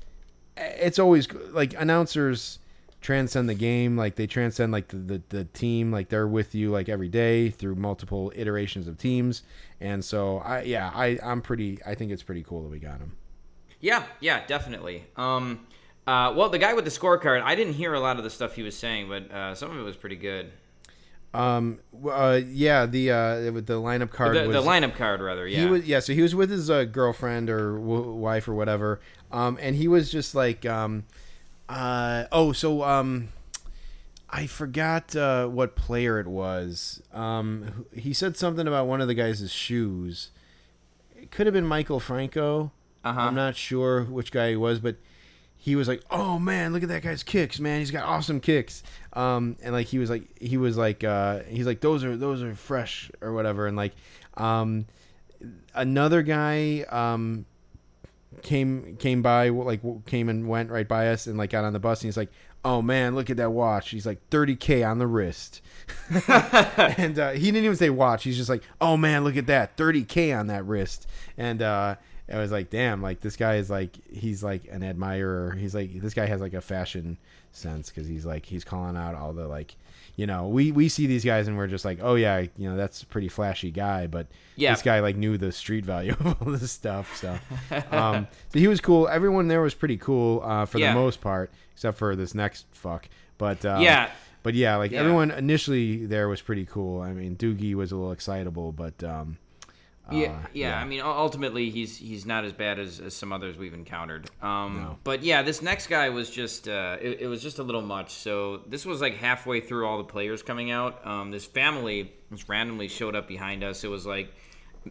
it's 0.57 0.99
always 1.01 1.27
like 1.53 1.75
announcers 1.81 2.59
transcend 3.01 3.49
the 3.49 3.55
game 3.55 3.97
like 3.97 4.17
they 4.17 4.27
transcend 4.27 4.73
like 4.73 4.89
the, 4.89 4.97
the, 4.97 5.23
the 5.29 5.45
team 5.45 5.93
like 5.93 6.09
they're 6.09 6.27
with 6.27 6.55
you 6.55 6.71
like 6.71 6.89
every 6.89 7.09
day 7.09 7.49
through 7.51 7.75
multiple 7.77 8.33
iterations 8.35 8.89
of 8.89 8.99
teams 8.99 9.43
and 9.81 10.05
so 10.05 10.39
i 10.39 10.63
yeah 10.63 10.91
i 10.95 11.17
i'm 11.23 11.41
pretty 11.41 11.79
i 11.87 11.95
think 11.95 12.11
it's 12.11 12.25
pretty 12.25 12.43
cool 12.43 12.63
that 12.63 12.69
we 12.71 12.79
got 12.81 12.99
him 12.99 13.13
Yeah, 13.81 14.03
yeah, 14.21 14.45
definitely. 14.49 15.05
Um, 15.17 15.61
uh, 16.09 16.33
well, 16.37 16.49
the 16.49 16.59
guy 16.59 16.75
with 16.75 16.85
the 16.85 16.91
scorecard, 16.91 17.43
I 17.43 17.55
didn't 17.55 17.75
hear 17.75 17.95
a 17.95 18.01
lot 18.01 18.17
of 18.19 18.25
the 18.25 18.31
stuff 18.31 18.55
he 18.57 18.63
was 18.65 18.77
saying, 18.77 19.09
but 19.09 19.31
uh, 19.31 19.55
some 19.55 19.71
of 19.71 19.79
it 19.79 19.83
was 19.83 19.95
pretty 19.95 20.17
good. 20.17 20.51
um 21.35 21.79
uh 22.11 22.41
yeah 22.49 22.87
the 22.87 23.11
uh 23.13 23.53
with 23.53 23.67
the 23.67 23.75
lineup 23.75 24.11
card 24.11 24.35
The, 24.37 24.49
was, 24.49 24.57
the 24.57 24.63
lineup 24.69 24.97
card, 24.97 25.21
rather. 25.21 25.47
Yeah. 25.47 25.61
he 25.61 25.67
was 25.67 25.87
yeah 25.87 26.01
so 26.01 26.13
he 26.15 26.23
was 26.23 26.35
with 26.35 26.51
his 26.51 26.71
uh, 26.71 26.85
girlfriend 26.85 27.51
or 27.51 27.75
w- 27.79 28.13
wife 28.15 28.49
or 28.49 28.55
whatever 28.55 29.01
um 29.31 29.59
and 29.61 29.77
he 29.77 29.87
was 29.89 30.11
just 30.11 30.35
like 30.35 30.65
um 30.67 31.05
uh 31.69 32.25
oh 32.33 32.53
so 32.53 32.83
um 32.83 33.29
i 34.31 34.47
forgot 34.47 35.15
uh 35.15 35.47
what 35.47 35.77
player 35.77 36.19
it 36.19 36.27
was 36.27 37.03
um 37.13 37.85
he 37.93 38.13
said 38.13 38.37
something 38.37 38.67
about 38.67 38.87
one 38.87 39.01
of 39.01 39.09
the 39.09 39.15
guys' 39.15 39.51
shoes 39.53 40.31
it 41.17 41.31
could 41.31 41.47
have 41.47 41.53
been 41.55 41.67
maikel 41.67 42.01
franco 42.01 42.71
Uh-huh. 43.05 43.21
i'm 43.21 43.35
not 43.35 43.55
sure 43.57 44.05
which 44.05 44.33
guy 44.33 44.51
he 44.51 44.57
was 44.57 44.79
but 44.79 44.97
he 45.61 45.75
was 45.75 45.89
like, 45.89 46.05
"Oh 46.09 46.39
man, 46.39 46.73
look 46.73 46.85
at 46.85 46.89
that 46.91 47.03
guy's 47.03 47.25
kicks, 47.25 47.59
man! 47.59 47.81
He's 47.81 47.91
got 47.91 48.05
awesome 48.05 48.39
kicks." 48.39 48.85
Um, 49.13 49.57
and 49.61 49.75
like 49.75 49.89
he 49.89 49.99
was 49.99 50.09
like, 50.09 50.41
he 50.41 50.57
was 50.57 50.77
like, 50.77 51.03
uh, 51.03 51.41
he's 51.49 51.67
like, 51.67 51.81
"Those 51.81 52.05
are 52.05 52.17
those 52.17 52.45
are 52.45 52.55
fresh 52.55 53.11
or 53.21 53.33
whatever." 53.33 53.67
And 53.67 53.77
like, 53.77 53.93
um, 54.37 54.87
another 55.75 56.23
guy 56.23 56.83
um 56.91 57.45
came 58.43 58.97
came 58.97 59.23
by 59.23 59.49
like 59.49 59.81
came 60.07 60.29
and 60.29 60.49
went 60.49 60.71
right 60.71 60.87
by 60.89 61.09
us 61.09 61.27
and 61.27 61.39
like 61.39 61.51
got 61.51 61.65
on 61.65 61.73
the 61.73 61.79
bus 61.79 62.01
and 62.03 62.09
he's 62.09 62.17
like 62.17 62.31
oh 62.65 62.83
man 62.83 63.15
look 63.15 63.31
at 63.31 63.37
that 63.37 63.53
watch. 63.53 63.91
He's 63.91 64.05
like 64.05 64.19
30k 64.31 64.89
on 64.89 64.99
the 64.99 65.07
wrist. 65.07 65.63
And 66.99 67.19
uh, 67.19 67.31
he 67.31 67.47
didn't 67.47 67.65
even 67.65 67.77
say 67.77 67.89
watch. 67.91 68.25
He's 68.25 68.37
just 68.37 68.51
like 68.51 68.63
oh 68.81 68.97
man 68.97 69.25
look 69.25 69.37
at 69.37 69.47
that 69.47 69.77
30k 69.77 70.39
on 70.39 70.49
that 70.49 70.65
wrist. 70.67 71.07
And 71.37 71.63
uh 71.63 71.97
I 72.31 72.39
was 72.39 72.53
like, 72.53 72.71
damn, 72.71 73.01
like 73.01 73.21
this 73.21 73.37
guy 73.37 73.57
is 73.57 73.71
like, 73.71 73.97
he's 74.13 74.43
like 74.43 74.69
an 74.71 74.83
admirer. 74.83 75.53
He's 75.53 75.75
like, 75.75 76.01
this 76.01 76.13
guy 76.13 76.27
has 76.27 76.41
like 76.41 76.53
a 76.53 76.61
fashion 76.61 77.17
sense 77.53 77.89
because 77.89 78.07
he's 78.07 78.27
like, 78.27 78.45
he's 78.45 78.65
calling 78.65 78.97
out 78.97 79.15
all 79.15 79.33
the 79.33 79.49
like, 79.49 79.77
you 80.19 80.27
know, 80.27 80.49
we 80.49 80.73
we 80.73 80.89
see 80.89 81.07
these 81.07 81.25
guys 81.25 81.47
and 81.47 81.57
we're 81.57 81.69
just 81.69 81.85
like, 81.85 82.01
oh 82.03 82.17
yeah, 82.17 82.39
you 82.57 82.69
know, 82.69 82.77
that's 82.77 83.03
a 83.03 83.07
pretty 83.07 83.29
flashy 83.29 83.71
guy, 83.71 84.09
but 84.09 84.27
Yeah. 84.57 84.73
this 84.73 84.83
guy 84.83 84.99
like 84.99 85.15
knew 85.17 85.39
the 85.39 85.53
street 85.53 85.85
value 85.87 86.13
of 86.21 86.43
all 86.43 86.53
this 86.53 86.73
stuff. 86.73 87.17
So, 87.17 87.39
um, 87.93 88.27
so 88.53 88.59
he 88.59 88.67
was 88.67 88.81
cool. 88.81 89.07
Everyone 89.09 89.47
there 89.47 89.63
was 89.63 89.75
pretty 89.75 89.97
cool 89.97 90.43
uh, 90.45 90.67
for 90.67 90.79
Yeah. 90.79 90.93
the 90.93 90.99
most 91.01 91.21
part, 91.21 91.53
except 91.73 91.99
for 91.99 92.17
this 92.17 92.35
next 92.35 92.67
fuck. 92.73 93.09
But 93.39 93.65
uh, 93.65 93.79
Yeah. 93.81 94.11
but 94.43 94.55
yeah, 94.55 94.75
like 94.75 94.91
Yeah. 94.91 94.99
everyone 95.01 95.31
initially 95.31 96.05
there 96.07 96.29
was 96.29 96.43
pretty 96.43 96.65
cool. 96.67 97.01
I 97.01 97.13
mean, 97.13 97.37
Doogie 97.37 97.75
was 97.77 97.93
a 97.93 97.97
little 97.97 98.11
excitable, 98.13 98.73
but 98.73 99.01
um, 99.05 99.39
Yeah, 100.11 100.33
uh, 100.33 100.47
yeah, 100.53 100.79
I 100.79 100.85
mean, 100.85 101.01
ultimately, 101.01 101.71
he's 101.71 101.97
he's 101.99 102.25
not 102.25 102.45
as 102.45 102.53
bad 102.53 102.79
as, 102.79 102.99
as 103.01 103.15
some 103.15 103.33
others 103.33 103.59
we've 103.59 103.75
encountered. 103.75 104.31
Um, 104.41 104.77
No. 104.77 104.99
But 105.05 105.23
yeah, 105.23 105.43
this 105.43 105.61
next 105.63 105.89
guy 105.89 106.09
was 106.09 106.31
just 106.31 106.69
uh, 106.69 106.97
it, 107.01 107.23
it 107.23 107.27
was 107.27 107.43
just 107.43 107.59
a 107.59 107.63
little 107.63 107.83
much. 107.83 108.13
So 108.13 108.63
this 108.67 108.87
was 108.87 109.01
like 109.01 109.17
halfway 109.17 109.61
through 109.61 109.87
all 109.87 109.99
the 109.99 110.05
players 110.05 110.43
coming 110.43 110.71
out. 110.71 111.07
Um, 111.07 111.31
this 111.31 111.45
family 111.45 112.13
just 112.31 112.49
randomly 112.49 112.89
showed 112.89 113.15
up 113.15 113.29
behind 113.29 113.63
us. 113.63 113.85
It 113.85 113.89
was 113.89 114.07
like 114.07 114.33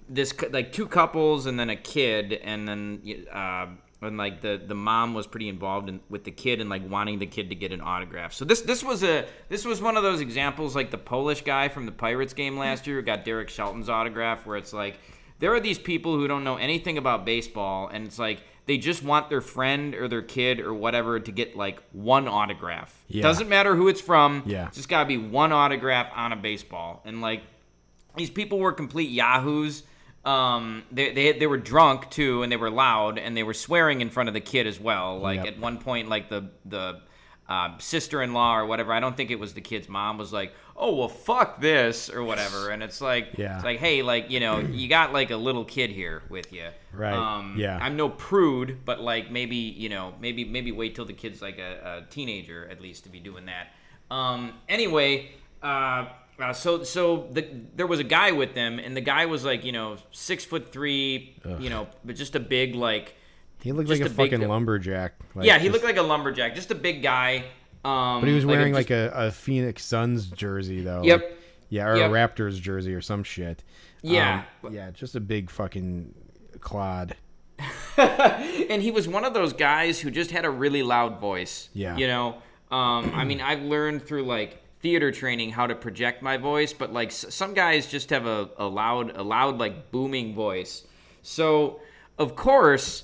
this 0.10 0.34
like 0.52 0.72
two 0.72 0.88
couples 0.88 1.46
and 1.46 1.60
then 1.60 1.70
a 1.70 1.76
kid, 1.76 2.34
and 2.34 2.68
then 2.68 3.02
uh, 3.32 3.68
and 4.02 4.18
like 4.18 4.42
the 4.42 4.62
the 4.66 4.76
mom 4.76 5.14
was 5.14 5.26
pretty 5.26 5.50
involved 5.50 5.90
in, 5.90 6.00
with 6.10 6.24
the 6.24 6.32
kid 6.32 6.62
and 6.62 6.70
like 6.70 6.88
wanting 6.90 7.20
the 7.20 7.26
kid 7.26 7.50
to 7.50 7.56
get 7.56 7.72
an 7.72 7.82
autograph. 7.82 8.34
So 8.34 8.46
this 8.46 8.62
this 8.62 8.84
was 8.84 9.04
a 9.04 9.26
this 9.50 9.66
was 9.66 9.82
one 9.82 9.98
of 9.98 10.04
those 10.04 10.22
examples 10.22 10.76
like 10.76 10.92
the 10.92 10.98
Polish 10.98 11.42
guy 11.42 11.68
from 11.68 11.86
the 11.86 11.92
Pirates 11.92 12.34
game 12.34 12.58
last 12.58 12.86
year 12.86 12.98
who 12.98 13.02
got 13.02 13.26
Derek 13.26 13.50
Shelton's 13.50 13.90
autograph, 13.90 14.46
where 14.46 14.58
it's 14.58 14.74
like 14.74 15.00
there 15.40 15.54
are 15.54 15.60
these 15.60 15.80
people 15.80 16.16
who 16.16 16.28
don't 16.28 16.44
know 16.44 16.58
anything 16.58 16.98
about 16.98 17.26
baseball, 17.26 17.90
and 17.92 18.06
it's 18.06 18.20
like 18.20 18.42
they 18.66 18.78
just 18.78 19.02
want 19.02 19.30
their 19.30 19.42
friend 19.42 19.96
or 19.96 20.08
their 20.08 20.22
kid 20.22 20.60
or 20.60 20.74
whatever 20.74 21.20
to 21.20 21.32
get 21.32 21.56
like 21.56 21.82
one 21.92 22.28
autograph. 22.28 22.94
Yeah. 23.08 23.24
Doesn't 23.24 23.50
matter 23.50 23.76
who 23.76 23.88
it's 23.88 24.02
from. 24.02 24.44
Yeah. 24.46 24.68
It's 24.68 24.78
just 24.78 24.90
got 24.90 25.04
to 25.04 25.08
be 25.08 25.18
one 25.18 25.52
autograph 25.52 26.12
on 26.16 26.34
a 26.34 26.36
baseball, 26.36 27.02
and 27.06 27.22
like 27.22 27.42
these 28.16 28.30
people 28.30 28.60
were 28.60 28.74
complete 28.74 29.10
yahoos. 29.10 29.84
Um, 30.28 30.84
they, 30.92 31.14
they 31.14 31.32
they 31.40 31.48
were 31.48 31.58
drunk 31.58 32.10
too, 32.10 32.44
and 32.44 32.52
they 32.52 32.58
were 32.58 32.70
loud, 32.70 33.18
and 33.18 33.36
they 33.38 33.44
were 33.44 33.54
swearing 33.54 34.02
in 34.02 34.10
front 34.10 34.28
of 34.30 34.34
the 34.34 34.42
kid 34.42 34.68
as 34.68 34.80
well. 34.80 35.20
Like 35.20 35.38
Yep. 35.46 35.48
at 35.48 35.60
one 35.60 35.78
point, 35.78 36.10
like 36.10 36.30
the 36.30 36.50
the 36.66 37.02
uh, 37.50 37.78
sister-in-law 37.78 38.58
or 38.58 38.66
whatever. 38.66 38.92
I 38.92 39.00
don't 39.00 39.16
think 39.16 39.32
it 39.32 39.40
was 39.40 39.54
the 39.54 39.62
kid's 39.62 39.88
mom 39.88 40.18
was 40.18 40.34
like, 40.34 40.54
"Oh 40.76 40.96
well, 40.98 41.08
fuck 41.08 41.62
this" 41.62 42.10
or 42.10 42.22
whatever. 42.24 42.72
And 42.72 42.84
it's 42.84 43.00
like, 43.00 43.38
Yeah. 43.38 43.56
it's 43.56 43.64
like, 43.64 43.80
hey, 43.80 44.02
like 44.02 44.30
you 44.30 44.42
know, 44.42 44.60
you 44.60 44.90
got 44.90 45.14
like 45.14 45.32
a 45.32 45.38
little 45.38 45.64
kid 45.64 45.90
here 45.92 46.24
with 46.30 46.52
you, 46.52 46.68
Right, 46.92 47.14
Um, 47.14 47.56
yeah. 47.58 47.80
I'm 47.82 47.96
no 47.96 48.10
prude, 48.10 48.80
but 48.84 49.00
like 49.00 49.32
maybe 49.32 49.56
you 49.56 49.88
know, 49.88 50.14
maybe 50.20 50.44
maybe 50.44 50.74
wait 50.74 50.94
till 50.96 51.06
the 51.06 51.14
kid's 51.14 51.42
like 51.42 51.58
a, 51.58 52.02
a 52.04 52.12
teenager 52.12 52.68
at 52.70 52.82
least 52.82 53.04
to 53.06 53.10
be 53.10 53.20
doing 53.22 53.46
that. 53.46 53.68
Um, 54.14 54.52
anyway, 54.68 55.32
uh, 55.64 56.08
uh, 56.40 56.54
so 56.54 56.84
so 56.84 57.28
the, 57.32 57.48
there 57.76 57.88
was 57.88 58.00
a 58.00 58.04
guy 58.04 58.32
with 58.32 58.54
them, 58.54 58.80
and 58.80 58.96
the 58.96 59.02
guy 59.02 59.26
was 59.26 59.44
like 59.46 59.64
you 59.66 59.72
know 59.72 59.98
six 60.12 60.46
foot 60.46 60.72
three, 60.72 61.36
you 61.60 61.70
know, 61.70 61.88
but 62.06 62.16
just 62.16 62.36
a 62.36 62.40
big 62.40 62.76
like. 62.76 63.16
He 63.62 63.72
looked 63.72 63.90
like 63.90 64.00
a, 64.02 64.06
a 64.06 64.10
big- 64.10 64.32
fucking 64.32 64.48
lumberjack. 64.48 65.14
Like, 65.34 65.46
yeah, 65.48 65.58
he 65.58 65.66
just- 65.68 65.74
looked 65.74 65.86
like 65.86 65.98
a 65.98 66.02
lumberjack, 66.08 66.54
just 66.56 66.70
a 66.72 66.76
big 66.76 67.02
guy. 67.02 67.44
Um, 67.84 68.22
But 68.22 68.28
he 68.28 68.36
was 68.36 68.44
a- 68.44 68.48
wearing 68.48 68.74
just- 68.74 68.90
like 68.90 68.92
a, 68.92 69.12
a 69.14 69.32
Phoenix 69.32 69.84
Suns 69.84 70.28
jersey 70.28 70.82
though. 70.82 71.02
Yep. 71.04 71.22
Like, 71.22 71.38
yeah, 71.70 71.88
or 71.88 71.98
Yep. 71.98 72.12
a 72.12 72.14
Raptors 72.14 72.62
jersey 72.62 72.94
or 72.94 73.02
some 73.02 73.24
shit. 73.24 73.64
Yeah. 74.04 74.44
Um, 74.64 74.74
yeah, 74.74 74.92
just 74.92 75.16
a 75.16 75.20
big 75.20 75.50
fucking 75.50 76.14
clod. 76.62 77.16
and 77.98 78.82
he 78.82 78.92
was 78.92 79.08
one 79.08 79.26
of 79.26 79.34
those 79.34 79.54
guys 79.54 80.00
who 80.00 80.12
just 80.12 80.32
had 80.32 80.46
a 80.46 80.50
really 80.50 80.84
loud 80.84 81.20
voice. 81.20 81.70
Yeah. 81.74 81.98
You 81.98 82.08
know, 82.08 82.28
um, 82.72 83.12
I 83.16 83.24
mean, 83.26 83.42
I've 83.42 83.62
learned 83.64 84.06
through 84.06 84.24
like 84.24 84.62
theater 84.82 85.12
training 85.12 85.52
how 85.52 85.68
to 85.68 85.76
project 85.76 86.22
my 86.22 86.38
voice, 86.38 86.74
but 86.74 86.94
like 86.94 87.10
s- 87.10 87.26
some 87.34 87.54
guys 87.54 87.88
just 87.88 88.10
have 88.12 88.26
a, 88.26 88.50
a 88.58 88.66
loud, 88.68 89.16
a 89.16 89.24
loud 89.24 89.58
like 89.58 89.92
booming 89.92 90.34
voice. 90.36 90.86
So 91.22 91.80
of 92.18 92.36
course, 92.36 93.04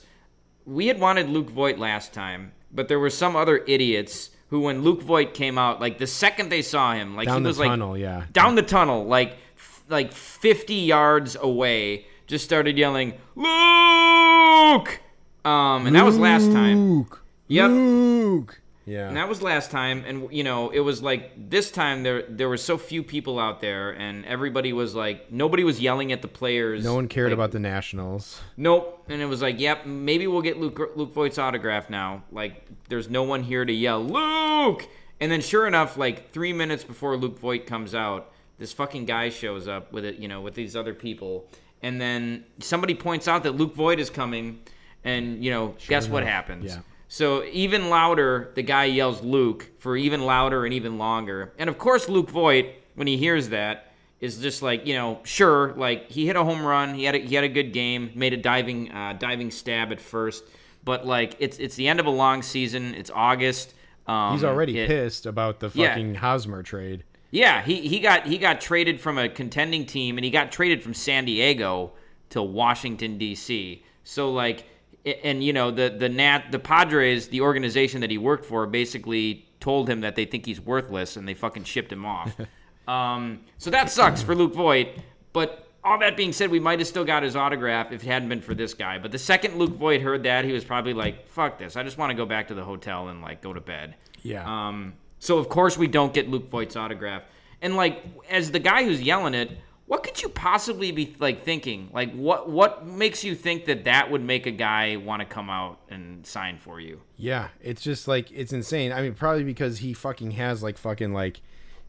we 0.65 0.87
had 0.87 0.99
wanted 0.99 1.29
Luke 1.29 1.49
Voit 1.49 1.77
last 1.77 2.13
time, 2.13 2.51
but 2.71 2.87
there 2.87 2.99
were 2.99 3.09
some 3.09 3.35
other 3.35 3.63
idiots 3.67 4.29
who, 4.49 4.61
when 4.61 4.81
Luke 4.83 5.01
Voit 5.01 5.33
came 5.33 5.57
out, 5.57 5.81
like 5.81 5.97
the 5.97 6.07
second 6.07 6.49
they 6.49 6.61
saw 6.61 6.93
him, 6.93 7.15
like 7.15 7.27
Down 7.27 7.37
he 7.39 7.43
the 7.43 7.49
was 7.49 7.59
like 7.59 7.69
tunnel, 7.69 7.97
yeah. 7.97 8.25
down 8.31 8.55
the 8.55 8.61
tunnel, 8.61 9.05
like 9.05 9.37
f- 9.57 9.83
like 9.89 10.11
50 10.13 10.73
yards 10.75 11.35
away, 11.35 12.05
just 12.27 12.45
started 12.45 12.77
yelling, 12.77 13.13
"Luke!" 13.35 14.99
Um, 15.45 15.85
and 15.87 15.95
that 15.95 16.05
was 16.05 16.17
last 16.17 16.45
time. 16.51 16.77
Luke. 16.97 17.23
Yep. 17.47 17.69
Luke. 17.71 18.61
Yeah. 18.85 19.07
And 19.07 19.15
that 19.15 19.29
was 19.29 19.41
last 19.41 19.71
time, 19.71 20.03
and 20.05 20.31
you 20.31 20.43
know, 20.43 20.69
it 20.69 20.81
was 20.81 21.01
like 21.01 21.49
this 21.49 21.71
time 21.71 22.03
there 22.03 22.23
there 22.23 22.49
were 22.49 22.57
so 22.57 22.77
few 22.77 23.01
people 23.01 23.39
out 23.39 23.61
there, 23.61 23.91
and 23.91 24.25
everybody 24.25 24.73
was 24.73 24.93
like, 24.93 25.31
nobody 25.31 25.63
was 25.63 25.79
yelling 25.79 26.11
at 26.11 26.21
the 26.21 26.27
players. 26.27 26.83
no 26.83 26.95
one 26.95 27.07
cared 27.07 27.27
like, 27.27 27.33
about 27.33 27.51
the 27.51 27.59
Nationals. 27.59 28.41
Nope. 28.57 29.05
And 29.07 29.21
it 29.21 29.25
was 29.25 29.41
like, 29.41 29.59
yep, 29.59 29.85
maybe 29.85 30.27
we'll 30.27 30.41
get 30.41 30.59
Luke 30.59 30.91
Luke 30.95 31.13
Voit's 31.13 31.37
autograph 31.37 31.89
now. 31.89 32.23
Like, 32.31 32.65
there's 32.89 33.09
no 33.09 33.23
one 33.23 33.43
here 33.43 33.63
to 33.63 33.73
yell 33.73 34.03
Luke. 34.03 34.87
And 35.21 35.31
then, 35.31 35.39
sure 35.39 35.67
enough, 35.67 35.95
like 35.95 36.31
three 36.31 36.51
minutes 36.51 36.83
before 36.83 37.15
Luke 37.15 37.39
Voit 37.39 37.65
comes 37.65 37.95
out, 37.95 38.33
this 38.59 38.73
fucking 38.73 39.05
guy 39.05 39.29
shows 39.29 39.67
up 39.69 39.93
with 39.93 40.03
it, 40.03 40.17
you 40.17 40.27
know, 40.27 40.41
with 40.41 40.55
these 40.55 40.75
other 40.75 40.93
people. 40.93 41.47
And 41.81 42.01
then 42.01 42.43
somebody 42.59 42.95
points 42.95 43.29
out 43.29 43.43
that 43.43 43.53
Luke 43.55 43.75
Voit 43.75 43.99
is 43.99 44.09
coming, 44.09 44.59
and 45.05 45.43
you 45.43 45.51
know, 45.51 45.75
guess 45.87 46.09
what 46.09 46.23
happens? 46.23 46.65
yeah. 46.65 46.81
So 47.13 47.43
even 47.51 47.91
louder, 47.91 48.49
the 48.55 48.63
guy 48.63 48.85
yells 48.85 49.21
Luke 49.21 49.69
for 49.77 49.95
even 49.95 50.25
louder 50.25 50.65
and 50.65 50.73
even 50.73 50.97
longer. 50.97 51.53
And 51.59 51.69
of 51.69 51.77
course, 51.77 52.09
Luke 52.09 52.27
Voit, 52.31 52.65
when 52.95 53.05
he 53.05 53.17
hears 53.17 53.49
that, 53.49 53.93
is 54.19 54.39
just 54.39 54.63
like 54.63 54.87
you 54.87 54.95
know, 54.95 55.19
sure, 55.23 55.75
like 55.77 56.09
he 56.09 56.25
hit 56.25 56.35
a 56.35 56.43
home 56.43 56.65
run, 56.65 56.95
he 56.95 57.03
had 57.03 57.13
a, 57.13 57.19
he 57.19 57.35
had 57.35 57.43
a 57.43 57.49
good 57.49 57.71
game, 57.71 58.09
made 58.15 58.33
a 58.33 58.37
diving 58.37 58.91
uh, 58.91 59.13
diving 59.19 59.51
stab 59.51 59.91
at 59.91 60.01
first, 60.01 60.43
but 60.83 61.05
like 61.05 61.35
it's 61.37 61.59
it's 61.59 61.75
the 61.75 61.87
end 61.87 61.99
of 61.99 62.07
a 62.07 62.09
long 62.09 62.41
season. 62.41 62.95
It's 62.95 63.11
August. 63.13 63.75
Um, 64.07 64.33
He's 64.33 64.43
already 64.43 64.79
it- 64.79 64.87
pissed 64.87 65.27
about 65.27 65.59
the 65.59 65.69
Yeah. 65.75 65.89
fucking 65.89 66.15
Hosmer 66.15 66.63
trade. 66.63 67.03
yeah, 67.29 67.61
he, 67.61 67.87
he 67.87 67.99
got 67.99 68.25
he 68.25 68.39
got 68.39 68.59
traded 68.59 68.99
from 68.99 69.19
a 69.19 69.29
contending 69.29 69.85
team, 69.85 70.17
and 70.17 70.25
he 70.25 70.31
got 70.31 70.51
traded 70.51 70.81
from 70.81 70.95
San 70.95 71.25
Diego 71.25 71.91
to 72.31 72.41
Washington 72.41 73.19
D.C. 73.19 73.83
So 74.03 74.31
like, 74.31 74.65
and 75.05 75.43
you 75.43 75.53
know 75.53 75.71
the 75.71 75.89
the 75.89 76.09
Nat 76.09 76.51
the 76.51 76.59
Padres, 76.59 77.27
the 77.27 77.41
organization 77.41 78.01
that 78.01 78.09
he 78.09 78.17
worked 78.17 78.45
for, 78.45 78.65
basically 78.65 79.45
told 79.59 79.89
him 79.89 80.01
that 80.01 80.15
they 80.15 80.25
think 80.25 80.45
he's 80.45 80.61
worthless, 80.61 81.17
and 81.17 81.27
they 81.27 81.33
fucking 81.33 81.63
shipped 81.63 81.91
him 81.91 82.05
off. 82.05 82.35
um, 82.87 83.41
so 83.57 83.69
that 83.69 83.89
sucks 83.89 84.21
for 84.21 84.35
Luke 84.35 84.53
Voit. 84.53 84.89
But 85.31 85.67
all 85.83 85.99
that 85.99 86.15
being 86.15 86.31
said, 86.31 86.49
we 86.51 86.59
might 86.59 86.79
have 86.79 86.87
still 86.87 87.03
got 87.03 87.23
his 87.23 87.35
autograph 87.35 87.91
if 87.91 88.03
it 88.03 88.07
hadn't 88.07 88.29
been 88.29 88.41
for 88.41 88.53
this 88.53 88.73
guy. 88.73 88.99
But 88.99 89.11
the 89.11 89.19
second 89.19 89.57
Luke 89.57 89.75
Voit 89.75 90.01
heard 90.01 90.23
that, 90.23 90.45
he 90.45 90.51
was 90.51 90.63
probably 90.63 90.93
like, 90.93 91.27
"Fuck 91.27 91.59
this! 91.59 91.75
I 91.75 91.83
just 91.83 91.97
want 91.97 92.11
to 92.11 92.15
go 92.15 92.25
back 92.25 92.47
to 92.49 92.53
the 92.53 92.63
hotel 92.63 93.09
and 93.09 93.21
like 93.21 93.41
go 93.41 93.53
to 93.53 93.61
bed." 93.61 93.95
Yeah. 94.21 94.45
Um, 94.45 94.93
so 95.19 95.37
of 95.37 95.49
course 95.49 95.77
we 95.77 95.87
don't 95.87 96.13
get 96.13 96.29
Luke 96.29 96.49
Voit's 96.49 96.75
autograph. 96.75 97.23
And 97.61 97.75
like 97.75 98.03
as 98.29 98.51
the 98.51 98.59
guy 98.59 98.83
who's 98.83 99.01
yelling 99.01 99.33
it, 99.33 99.57
what 99.85 100.03
could 100.03 100.21
you 100.21 100.29
possibly 100.29 100.91
be 100.91 101.15
like 101.19 101.43
thinking? 101.43 101.89
Like 101.93 102.13
what 102.13 102.49
what 102.49 102.85
makes 102.85 103.23
you 103.23 103.35
think 103.35 103.65
that 103.65 103.83
that 103.83 104.09
would 104.09 104.23
make 104.23 104.45
a 104.45 104.51
guy 104.51 104.95
want 104.95 105.21
to 105.21 105.25
come 105.25 105.49
out 105.49 105.79
and 105.89 106.25
sign 106.25 106.57
for 106.57 106.79
you? 106.79 107.01
Yeah, 107.17 107.49
it's 107.61 107.81
just 107.81 108.07
like 108.07 108.31
it's 108.31 108.53
insane. 108.53 108.93
I 108.93 109.01
mean, 109.01 109.13
probably 109.13 109.43
because 109.43 109.79
he 109.79 109.93
fucking 109.93 110.31
has 110.31 110.63
like 110.63 110.77
fucking 110.77 111.13
like, 111.13 111.41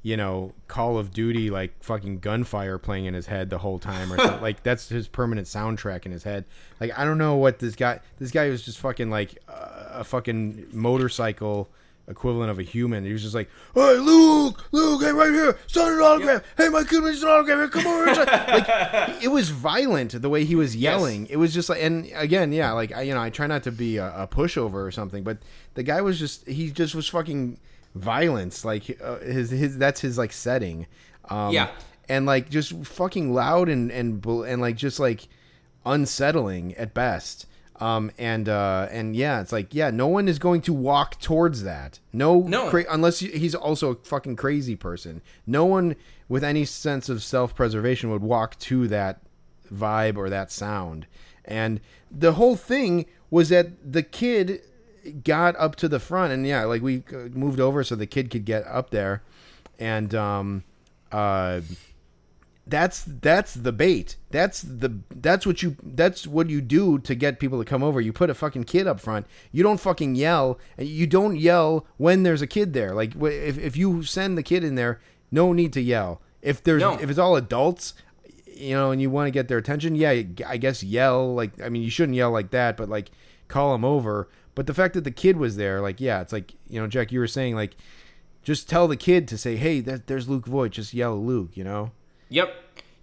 you 0.02 0.16
know, 0.16 0.52
Call 0.66 0.98
of 0.98 1.12
Duty 1.12 1.50
like 1.50 1.82
fucking 1.84 2.18
gunfire 2.18 2.78
playing 2.78 3.04
in 3.04 3.14
his 3.14 3.26
head 3.26 3.48
the 3.48 3.58
whole 3.58 3.78
time 3.78 4.12
or 4.12 4.18
something. 4.18 4.42
like 4.42 4.64
that's 4.64 4.88
his 4.88 5.06
permanent 5.06 5.46
soundtrack 5.46 6.04
in 6.04 6.10
his 6.10 6.24
head. 6.24 6.46
Like 6.80 6.98
I 6.98 7.04
don't 7.04 7.18
know 7.18 7.36
what 7.36 7.60
this 7.60 7.76
guy. 7.76 8.00
This 8.18 8.32
guy 8.32 8.48
was 8.48 8.64
just 8.64 8.80
fucking 8.80 9.08
like 9.08 9.38
uh, 9.48 9.90
a 9.92 10.04
fucking 10.04 10.66
motorcycle 10.72 11.70
equivalent 12.08 12.50
of 12.50 12.58
a 12.58 12.62
human. 12.62 13.04
He 13.04 13.12
was 13.12 13.22
just 13.22 13.34
like, 13.34 13.48
"Hey, 13.74 13.96
Luke, 13.98 14.64
Luke, 14.72 15.02
hey, 15.02 15.12
right 15.12 15.30
here, 15.32 15.56
sign 15.66 15.92
an 15.92 16.00
autograph. 16.00 16.42
Hey, 16.56 16.68
my 16.68 16.84
kid 16.84 17.02
needs 17.04 17.22
an 17.22 17.28
autograph. 17.30 17.58
Here, 17.58 17.68
come 17.68 17.86
over." 17.86 18.04
here." 18.14 18.24
like 18.24 19.22
it 19.24 19.28
was 19.28 19.50
violent 19.50 20.20
the 20.20 20.28
way 20.28 20.44
he 20.44 20.54
was 20.54 20.76
yelling. 20.76 21.26
It 21.28 21.36
was 21.36 21.54
just 21.54 21.68
like, 21.68 21.82
and 21.82 22.10
again, 22.14 22.52
yeah, 22.52 22.72
like 22.72 22.92
I, 22.92 23.02
you 23.02 23.14
know, 23.14 23.20
I 23.22 23.30
try 23.30 23.46
not 23.46 23.62
to 23.64 23.72
be 23.72 23.96
a, 23.98 24.06
a 24.22 24.28
pushover 24.28 24.86
or 24.86 24.90
something, 24.90 25.22
but 25.24 25.38
the 25.74 25.82
guy 25.82 26.00
was 26.02 26.18
just, 26.18 26.46
he 26.46 26.70
just 26.70 26.94
was 26.94 27.08
fucking 27.08 27.58
violence. 27.94 28.64
Like 28.64 29.00
uh, 29.02 29.18
his, 29.18 29.50
his, 29.50 29.78
that's 29.78 30.00
his 30.00 30.18
like 30.18 30.32
setting. 30.32 30.86
Um, 31.30 31.52
Yeah. 31.52 31.70
and 32.08 32.26
like 32.26 32.50
just 32.50 32.72
fucking 32.84 33.32
loud 33.32 33.68
and 33.70 33.90
and 33.90 34.24
and 34.26 34.60
like 34.60 34.76
just 34.76 35.00
like 35.00 35.26
unsettling 35.86 36.74
at 36.74 36.94
best. 36.94 37.46
Um, 37.80 38.12
and 38.18 38.48
uh, 38.48 38.86
and 38.90 39.16
yeah, 39.16 39.40
it's 39.40 39.50
like 39.50 39.74
yeah, 39.74 39.90
no 39.90 40.06
one 40.06 40.28
is 40.28 40.38
going 40.38 40.60
to 40.62 40.72
walk 40.72 41.18
towards 41.20 41.64
that. 41.64 41.98
No, 42.12 42.40
No. 42.42 42.70
cra- 42.70 42.84
unless 42.88 43.18
he's 43.18 43.54
also 43.54 43.90
a 43.90 43.94
fucking 43.96 44.36
crazy 44.36 44.76
person. 44.76 45.22
No 45.46 45.64
one 45.64 45.96
with 46.28 46.44
any 46.44 46.64
sense 46.64 47.08
of 47.08 47.22
self 47.22 47.54
preservation 47.54 48.10
would 48.10 48.22
walk 48.22 48.56
to 48.60 48.86
that 48.88 49.20
vibe 49.72 50.16
or 50.16 50.30
that 50.30 50.52
sound. 50.52 51.06
And 51.44 51.80
the 52.10 52.32
whole 52.34 52.54
thing 52.56 53.06
was 53.28 53.48
that 53.48 53.92
the 53.92 54.04
kid 54.04 54.60
got 55.24 55.56
up 55.56 55.74
to 55.76 55.88
the 55.88 55.98
front, 56.00 56.32
and 56.32 56.46
yeah, 56.46 56.64
like 56.64 56.80
we 56.80 57.02
uh, 57.12 57.28
moved 57.32 57.58
over 57.58 57.82
so 57.82 57.96
the 57.96 58.06
kid 58.06 58.30
could 58.30 58.44
get 58.44 58.64
up 58.68 58.90
there, 58.90 59.22
and 59.80 60.14
um, 60.14 60.62
uh 61.10 61.60
that's 62.66 63.04
that's 63.06 63.54
the 63.54 63.72
bait. 63.72 64.16
That's 64.30 64.62
the 64.62 64.98
that's 65.14 65.46
what 65.46 65.62
you 65.62 65.76
that's 65.82 66.26
what 66.26 66.48
you 66.48 66.60
do 66.60 66.98
to 67.00 67.14
get 67.14 67.38
people 67.38 67.58
to 67.58 67.64
come 67.64 67.82
over. 67.82 68.00
You 68.00 68.12
put 68.12 68.30
a 68.30 68.34
fucking 68.34 68.64
kid 68.64 68.86
up 68.86 69.00
front. 69.00 69.26
You 69.52 69.62
don't 69.62 69.80
fucking 69.80 70.14
yell. 70.14 70.58
and 70.78 70.88
You 70.88 71.06
don't 71.06 71.36
yell 71.36 71.86
when 71.98 72.22
there's 72.22 72.42
a 72.42 72.46
kid 72.46 72.72
there. 72.72 72.94
Like 72.94 73.14
if 73.16 73.58
if 73.58 73.76
you 73.76 74.02
send 74.02 74.38
the 74.38 74.42
kid 74.42 74.64
in 74.64 74.76
there, 74.76 75.00
no 75.30 75.52
need 75.52 75.72
to 75.74 75.80
yell. 75.82 76.22
If 76.40 76.62
there's 76.62 76.80
No. 76.80 76.94
if 76.98 77.10
it's 77.10 77.18
all 77.18 77.36
adults, 77.36 77.94
you 78.46 78.74
know, 78.74 78.90
and 78.92 79.00
you 79.02 79.10
want 79.10 79.26
to 79.26 79.30
get 79.30 79.48
their 79.48 79.58
attention, 79.58 79.94
yeah, 79.94 80.22
I 80.46 80.56
guess 80.56 80.82
yell. 80.82 81.34
Like 81.34 81.60
I 81.60 81.68
mean, 81.68 81.82
you 81.82 81.90
shouldn't 81.90 82.16
yell 82.16 82.30
like 82.30 82.50
that, 82.50 82.76
but 82.78 82.88
like 82.88 83.10
call 83.48 83.72
them 83.72 83.84
over. 83.84 84.28
But 84.54 84.66
the 84.66 84.74
fact 84.74 84.94
that 84.94 85.04
the 85.04 85.10
kid 85.10 85.36
was 85.36 85.56
there, 85.56 85.80
like 85.82 86.00
yeah, 86.00 86.22
it's 86.22 86.32
like 86.32 86.54
you 86.68 86.80
know, 86.80 86.86
Jack, 86.86 87.12
you 87.12 87.18
were 87.20 87.26
saying 87.26 87.56
like 87.56 87.76
just 88.42 88.68
tell 88.68 88.86
the 88.88 88.96
kid 88.96 89.26
to 89.28 89.38
say, 89.38 89.56
hey, 89.56 89.80
that, 89.80 90.06
there's 90.06 90.28
Luke 90.28 90.46
Voit. 90.46 90.72
Just 90.72 90.92
yell 90.94 91.16
Luke, 91.16 91.56
you 91.56 91.64
know. 91.64 91.92
Yep. 92.28 92.54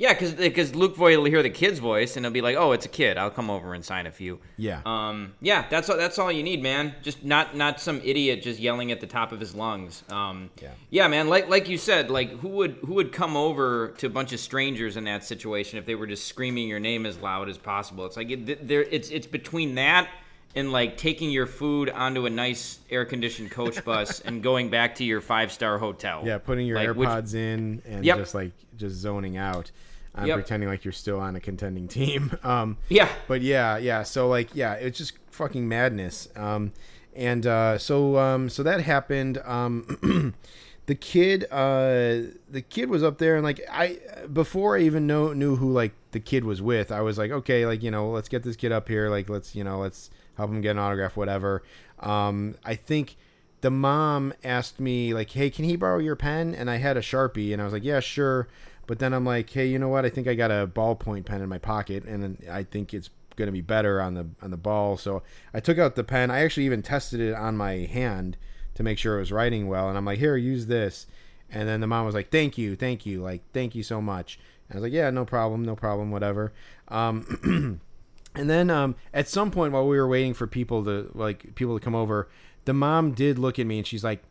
Yeah, 0.01 0.13
because 0.13 0.33
because 0.33 0.73
Luke 0.73 0.95
Voit 0.95 1.15
will 1.17 1.25
hear 1.25 1.43
the 1.43 1.49
kid's 1.51 1.77
voice 1.77 2.15
and 2.15 2.25
he'll 2.25 2.33
be 2.33 2.41
like, 2.41 2.55
"Oh, 2.55 2.71
it's 2.71 2.87
a 2.87 2.89
kid. 2.89 3.19
I'll 3.19 3.29
come 3.29 3.51
over 3.51 3.75
and 3.75 3.85
sign 3.85 4.07
a 4.07 4.11
few." 4.11 4.39
Yeah. 4.57 4.81
Um. 4.83 5.35
Yeah. 5.41 5.65
That's 5.69 5.91
all. 5.91 5.97
That's 5.97 6.17
all 6.17 6.31
you 6.31 6.41
need, 6.41 6.63
man. 6.63 6.95
Just 7.03 7.23
not 7.23 7.55
not 7.55 7.79
some 7.79 8.01
idiot 8.03 8.41
just 8.41 8.59
yelling 8.59 8.91
at 8.91 8.99
the 8.99 9.05
top 9.05 9.31
of 9.31 9.39
his 9.39 9.53
lungs. 9.53 10.03
Um. 10.09 10.49
Yeah. 10.59 10.69
Yeah, 10.89 11.07
man. 11.07 11.29
Like 11.29 11.49
like 11.49 11.69
you 11.69 11.77
said, 11.77 12.09
like 12.09 12.31
who 12.39 12.47
would 12.49 12.77
who 12.83 12.95
would 12.95 13.11
come 13.11 13.37
over 13.37 13.89
to 13.99 14.07
a 14.07 14.09
bunch 14.09 14.33
of 14.33 14.39
strangers 14.39 14.97
in 14.97 15.03
that 15.03 15.23
situation 15.23 15.77
if 15.77 15.85
they 15.85 15.93
were 15.93 16.07
just 16.07 16.25
screaming 16.25 16.67
your 16.67 16.79
name 16.79 17.05
as 17.05 17.19
loud 17.19 17.47
as 17.47 17.59
possible? 17.59 18.07
It's 18.07 18.17
like 18.17 18.31
it, 18.31 18.67
there. 18.67 18.81
It's 18.81 19.11
it's 19.11 19.27
between 19.27 19.75
that 19.75 20.09
and 20.55 20.71
like 20.71 20.97
taking 20.97 21.29
your 21.31 21.47
food 21.47 21.89
onto 21.89 22.25
a 22.25 22.29
nice 22.29 22.79
air 22.89 23.05
conditioned 23.05 23.51
coach 23.51 23.83
bus 23.85 24.19
and 24.21 24.41
going 24.43 24.69
back 24.69 24.95
to 24.95 25.03
your 25.03 25.21
five 25.21 25.51
star 25.51 25.77
hotel. 25.77 26.23
Yeah, 26.25 26.37
putting 26.37 26.67
your 26.67 26.77
Like, 26.77 26.95
which- 26.95 27.07
AirPods 27.09 27.33
in 27.35 27.81
and 27.87 28.03
Yep. 28.05 28.17
just 28.17 28.35
like 28.35 28.51
just 28.77 28.95
zoning 28.95 29.37
out. 29.37 29.71
I'm 30.13 30.27
Yep. 30.27 30.35
pretending 30.35 30.67
like 30.67 30.83
you're 30.83 30.91
still 30.91 31.19
on 31.21 31.35
a 31.35 31.39
contending 31.39 31.87
team. 31.87 32.37
Um, 32.43 32.77
Yeah. 32.89 33.07
but 33.27 33.41
yeah, 33.41 33.77
yeah. 33.77 34.03
So 34.03 34.27
like, 34.27 34.49
yeah, 34.53 34.73
it's 34.73 34.97
just 34.97 35.13
fucking 35.31 35.67
madness. 35.67 36.27
Um, 36.35 36.73
and 37.15 37.45
uh, 37.47 37.77
so 37.77 38.17
um, 38.17 38.49
so 38.49 38.63
that 38.63 38.81
happened. 38.81 39.37
Um, 39.45 40.33
the 40.87 40.95
kid, 40.95 41.45
uh, 41.51 42.31
the 42.49 42.61
kid 42.69 42.89
was 42.89 43.03
up 43.03 43.17
there, 43.19 43.35
and 43.35 43.43
like 43.43 43.61
I 43.71 43.99
before 44.31 44.77
I 44.77 44.81
even 44.81 45.07
know 45.07 45.31
knew 45.33 45.55
who 45.57 45.71
like 45.71 45.93
the 46.11 46.19
kid 46.19 46.43
was 46.45 46.61
with, 46.61 46.91
I 46.91 47.01
was 47.01 47.17
like, 47.17 47.31
okay, 47.31 47.65
like 47.65 47.83
you 47.83 47.91
know, 47.91 48.09
let's 48.09 48.27
get 48.29 48.43
this 48.43 48.55
kid 48.55 48.71
up 48.71 48.87
here, 48.89 49.09
like 49.09 49.29
let's 49.29 49.55
you 49.55 49.63
know, 49.63 49.79
let's 49.79 50.09
help 50.37 50.51
him 50.51 50.61
get 50.61 50.71
an 50.71 50.79
autograph, 50.79 51.17
whatever. 51.17 51.63
Um, 51.99 52.55
I 52.63 52.75
think 52.75 53.17
the 53.61 53.71
mom 53.71 54.33
asked 54.43 54.79
me 54.79 55.13
like, 55.13 55.29
hey, 55.31 55.49
can 55.49 55.65
he 55.65 55.75
borrow 55.75 55.99
your 55.99 56.15
pen? 56.15 56.55
And 56.55 56.69
I 56.69 56.77
had 56.77 56.97
a 56.97 57.01
sharpie, 57.01 57.53
and 57.53 57.61
I 57.61 57.65
was 57.65 57.73
like, 57.73 57.83
yeah, 57.83 57.99
sure. 57.99 58.47
But 58.87 58.99
then 58.99 59.13
I'm 59.13 59.25
like, 59.25 59.49
hey, 59.49 59.67
you 59.67 59.79
know 59.79 59.89
what? 59.89 60.05
I 60.05 60.09
think 60.09 60.27
I 60.27 60.33
got 60.33 60.51
a 60.51 60.67
ballpoint 60.67 61.25
pen 61.25 61.41
in 61.41 61.49
my 61.49 61.59
pocket, 61.59 62.03
and 62.05 62.37
I 62.49 62.63
think 62.63 62.93
it's 62.93 63.09
going 63.35 63.47
to 63.47 63.53
be 63.53 63.61
better 63.61 64.01
on 64.01 64.13
the 64.15 64.27
on 64.41 64.51
the 64.51 64.57
ball. 64.57 64.97
So 64.97 65.23
I 65.53 65.59
took 65.59 65.77
out 65.77 65.95
the 65.95 66.03
pen. 66.03 66.31
I 66.31 66.41
actually 66.41 66.65
even 66.65 66.81
tested 66.81 67.19
it 67.19 67.33
on 67.33 67.55
my 67.55 67.73
hand 67.73 68.37
to 68.75 68.83
make 68.83 68.97
sure 68.97 69.17
it 69.17 69.19
was 69.19 69.31
writing 69.31 69.67
well. 69.67 69.89
And 69.89 69.97
I'm 69.97 70.05
like, 70.05 70.19
here, 70.19 70.35
use 70.35 70.65
this. 70.65 71.07
And 71.49 71.67
then 71.67 71.81
the 71.81 71.87
mom 71.87 72.05
was 72.05 72.15
like, 72.15 72.31
thank 72.31 72.57
you, 72.57 72.75
thank 72.75 73.05
you, 73.05 73.21
like 73.21 73.41
thank 73.53 73.75
you 73.75 73.83
so 73.83 74.01
much. 74.01 74.39
And 74.69 74.75
I 74.75 74.79
was 74.79 74.83
like, 74.83 74.93
yeah, 74.93 75.09
no 75.09 75.25
problem, 75.25 75.63
no 75.63 75.75
problem, 75.75 76.11
whatever. 76.11 76.53
Um, 76.87 77.81
and 78.35 78.49
then 78.49 78.69
um, 78.69 78.95
at 79.13 79.27
some 79.27 79.51
point 79.51 79.73
while 79.73 79.87
we 79.87 79.97
were 79.97 80.07
waiting 80.07 80.33
for 80.33 80.47
people 80.47 80.83
to 80.85 81.11
like 81.13 81.55
people 81.55 81.77
to 81.77 81.83
come 81.83 81.95
over, 81.95 82.29
the 82.65 82.73
mom 82.73 83.11
did 83.11 83.37
look 83.39 83.59
at 83.59 83.65
me 83.65 83.77
and 83.77 83.87
she's 83.87 84.03
like, 84.03 84.21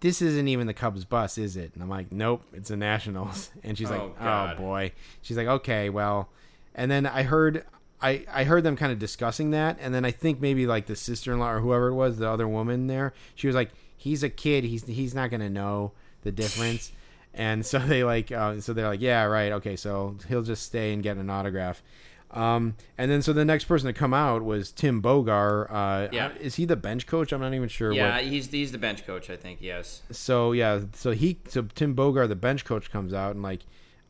this 0.00 0.20
isn't 0.22 0.48
even 0.48 0.66
the 0.66 0.74
Cubs 0.74 1.04
bus, 1.04 1.38
is 1.38 1.56
it? 1.56 1.72
And 1.74 1.82
I'm 1.82 1.88
like, 1.88 2.12
nope, 2.12 2.42
it's 2.52 2.68
the 2.68 2.76
Nationals. 2.76 3.50
And 3.64 3.76
she's 3.76 3.90
Oh, 3.90 4.12
like, 4.18 4.22
oh 4.22 4.54
boy. 4.58 4.92
She's 5.22 5.36
like, 5.36 5.46
okay, 5.48 5.88
well. 5.90 6.28
And 6.74 6.90
then 6.90 7.06
I 7.06 7.22
heard, 7.22 7.64
I 8.02 8.24
I 8.30 8.44
heard 8.44 8.62
them 8.62 8.76
kind 8.76 8.92
of 8.92 8.98
discussing 8.98 9.52
that, 9.52 9.78
and 9.80 9.94
then 9.94 10.04
I 10.04 10.10
think 10.10 10.40
maybe 10.40 10.66
like 10.66 10.84
the 10.86 10.96
sister 10.96 11.32
in 11.32 11.38
law 11.38 11.50
or 11.52 11.60
whoever 11.60 11.88
it 11.88 11.94
was, 11.94 12.18
the 12.18 12.28
other 12.28 12.46
woman 12.46 12.86
there, 12.86 13.14
she 13.34 13.46
was 13.46 13.56
like, 13.56 13.70
he's 13.96 14.22
a 14.22 14.28
kid, 14.28 14.64
he's 14.64 14.84
he's 14.86 15.14
not 15.14 15.30
gonna 15.30 15.48
know 15.50 15.92
the 16.22 16.32
difference. 16.32 16.92
And 17.38 17.66
so 17.66 17.78
they 17.78 18.02
like, 18.02 18.32
uh, 18.32 18.62
so 18.62 18.72
they're 18.72 18.88
like, 18.88 19.02
yeah, 19.02 19.24
right, 19.24 19.52
okay, 19.52 19.76
so 19.76 20.16
he'll 20.26 20.40
just 20.42 20.62
stay 20.64 20.94
and 20.94 21.02
get 21.02 21.18
an 21.18 21.28
autograph. 21.28 21.82
Um, 22.30 22.74
and 22.98 23.10
then 23.10 23.22
so 23.22 23.32
the 23.32 23.44
next 23.44 23.64
person 23.64 23.86
to 23.86 23.92
come 23.92 24.12
out 24.12 24.44
was 24.44 24.72
Tim 24.72 25.00
Bogar. 25.00 25.66
Uh, 25.70 26.08
Yeah. 26.12 26.32
is 26.40 26.56
he 26.56 26.64
the 26.64 26.76
bench 26.76 27.06
coach? 27.06 27.32
I'm 27.32 27.40
not 27.40 27.54
even 27.54 27.68
sure. 27.68 27.92
Yeah, 27.92 28.16
what, 28.16 28.24
he's 28.24 28.48
he's 28.50 28.72
the 28.72 28.78
bench 28.78 29.06
coach, 29.06 29.30
I 29.30 29.36
think. 29.36 29.60
Yes. 29.62 30.02
so 30.10 30.52
yeah, 30.52 30.80
so 30.94 31.12
he 31.12 31.38
so 31.48 31.62
Tim 31.74 31.94
Bogar, 31.94 32.28
the 32.28 32.36
bench 32.36 32.64
coach, 32.64 32.90
comes 32.90 33.14
out 33.14 33.34
and 33.34 33.42
like 33.42 33.60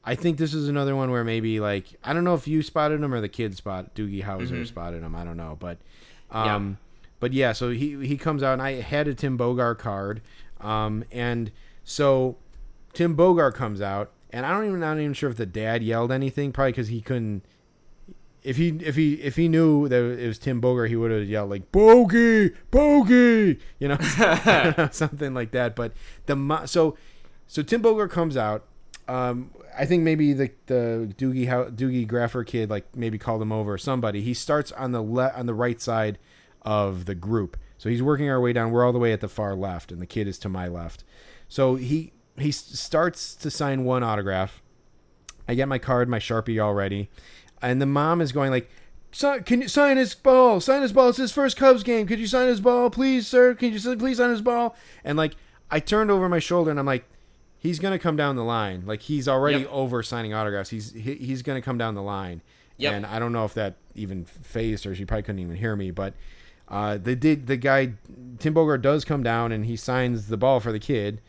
I 0.05 0.15
think 0.15 0.39
this 0.39 0.55
is 0.55 0.69
another 0.69 0.95
one 0.97 1.11
where 1.11 1.25
maybe 1.25 1.61
like 1.61 1.87
I 2.03 2.13
don't 2.13 2.25
know 2.25 2.35
if 2.35 2.49
you 2.49 2.63
spotted 2.63 3.01
him 3.03 3.13
or 3.13 3.21
the 3.21 3.29
kid 3.29 3.57
spot 3.57 3.95
Doogie 3.95 4.25
Howser 4.25 4.67
spotted 4.67 5.03
him. 5.03 5.15
I 5.15 5.25
don't 5.25 5.37
know, 5.37 5.57
but 5.59 5.79
um, 6.31 6.79
but 7.21 7.33
yeah, 7.33 7.53
so 7.53 7.71
he 7.71 8.07
he 8.07 8.17
comes 8.17 8.43
out 8.43 8.55
and 8.55 8.63
I 8.63 8.81
had 8.81 9.09
a 9.09 9.15
Tim 9.15 9.37
Bogar 9.39 9.77
card, 9.77 10.23
um, 10.61 11.05
and 11.13 11.51
so 11.85 12.37
Tim 12.93 13.17
Bogar 13.17 13.53
comes 13.53 13.81
out 13.81 14.11
and 14.31 14.47
I 14.47 14.53
don't 14.53 14.65
even 14.65 14.75
I'm 14.83 14.97
not 14.97 15.01
even 15.01 15.13
sure 15.15 15.31
if 15.31 15.37
the 15.37 15.47
dad 15.47 15.83
yelled 15.83 16.11
anything, 16.13 16.53
probably 16.53 16.73
because 16.73 16.89
he 16.89 17.01
couldn't. 17.01 17.45
If 18.47 18.56
he 18.56 18.68
if 18.81 18.94
he 18.94 19.14
if 19.14 19.35
he 19.35 19.48
knew 19.48 19.89
that 19.89 19.97
it 19.97 20.27
was 20.27 20.39
Tim 20.39 20.60
Bogar, 20.62 20.89
he 20.89 20.94
would 20.94 21.10
have 21.10 21.24
yelled 21.28 21.51
like 21.51 21.73
"Bogey, 21.73 22.52
Bogey," 22.70 23.59
you 23.81 23.89
know, 23.89 23.98
something 24.93 25.35
like 25.35 25.51
that. 25.51 25.74
But 25.74 25.93
the 26.27 26.36
mo- 26.36 26.64
so 26.64 26.97
so 27.48 27.62
Tim 27.62 27.82
Bogar 27.82 28.09
comes 28.09 28.36
out. 28.36 28.64
Um, 29.09 29.51
I 29.77 29.85
think 29.85 30.05
maybe 30.05 30.32
the 30.32 30.52
the 30.66 31.12
Doogie 31.18 31.48
Doogie 31.74 32.06
Graffer 32.06 32.44
kid 32.44 32.70
like 32.70 32.94
maybe 32.97 33.18
called 33.18 33.43
him 33.43 33.51
over 33.51 33.73
or 33.74 33.78
somebody. 33.78 34.20
He 34.23 34.32
starts 34.32 34.70
on 34.73 34.93
the 34.93 35.02
le- 35.02 35.32
on 35.35 35.47
the 35.47 35.55
right 35.55 35.81
side 35.81 36.16
of 36.62 37.06
the 37.06 37.16
group, 37.16 37.56
so 37.78 37.89
he's 37.89 38.02
working 38.02 38.31
our 38.31 38.40
way 38.40 38.52
down. 38.52 38.70
We're 38.70 38.86
all 38.86 38.93
the 38.93 39.01
way 39.01 39.12
at 39.12 39.20
the 39.20 39.28
far 39.28 39.56
left, 39.56 39.90
and 39.90 40.01
the 40.01 40.06
kid 40.06 40.28
is 40.28 40.39
to 40.39 40.48
my 40.48 40.68
left. 40.68 41.02
So 41.48 41.74
he 41.74 42.12
he 42.39 42.52
starts 42.52 43.35
to 43.35 43.51
sign 43.51 43.85
one 43.85 44.05
autograph. 44.05 44.62
I 45.48 45.55
get 45.55 45.68
my 45.68 45.78
card, 45.78 46.09
my 46.09 46.18
sharpie 46.18 46.59
already, 46.59 47.09
and 47.62 47.81
the 47.81 47.87
mom 47.87 48.20
is 48.20 48.33
going 48.33 48.51
like, 48.51 48.69
"Can 49.45 49.62
you 49.62 49.69
sign 49.69 49.97
his 49.97 50.15
ball? 50.15 50.61
Sign 50.61 50.83
his 50.83 50.93
ball. 50.93 51.09
It's 51.09 51.19
his 51.19 51.33
first 51.33 51.57
Cubs 51.57 51.83
game. 51.83 52.07
Could 52.07 52.19
you 52.19 52.27
sign 52.27 52.49
his 52.49 52.61
ball, 52.61 52.91
please, 52.91 53.27
sir? 53.27 53.55
Can 53.55 53.73
you 53.73 53.97
please 53.97 54.19
sign 54.19 54.31
his 54.31 54.43
ball?" 54.43 54.77
And 55.05 55.16
like, 55.19 55.35
I 55.70 55.81
turned 55.81 56.11
over 56.11 56.28
my 56.28 56.39
shoulder 56.39 56.70
and 56.70 56.78
I'm 56.78 56.87
like, 56.87 57.05
"He's 57.59 57.78
gonna 57.78 57.99
come 57.99 58.16
down 58.16 58.37
the 58.37 58.45
line. 58.45 58.83
Like 58.87 59.03
he's 59.03 59.27
already 59.28 59.61
Yep. 59.61 59.69
over 59.73 60.03
signing 60.03 60.33
autographs. 60.35 60.70
He's 60.70 60.93
he, 60.93 61.15
he's 61.15 61.43
gonna 61.43 61.62
come 61.62 61.78
down 61.78 61.95
the 61.95 62.03
line." 62.03 62.43
Yep. 62.78 62.93
And 62.93 63.07
I 63.07 63.19
don't 63.19 63.33
know 63.33 63.45
if 63.47 63.55
that 63.55 63.77
even 63.95 64.24
phased 64.27 64.85
her. 64.85 64.95
She 64.95 65.05
probably 65.07 65.23
couldn't 65.23 65.41
even 65.41 65.57
hear 65.57 65.77
me, 65.77 65.91
but. 65.91 66.15
Uh, 66.69 66.99
they 66.99 67.15
did. 67.15 67.47
The 67.47 67.57
guy 67.57 67.93
Tim 68.41 68.53
Bogar 68.53 68.83
does 68.83 69.05
come 69.05 69.23
down 69.23 69.53
and 69.53 69.65
he 69.66 69.77
signs 69.77 70.27
the 70.27 70.37
ball 70.37 70.59
for 70.59 70.73
the 70.73 70.81
kid, 70.81 71.20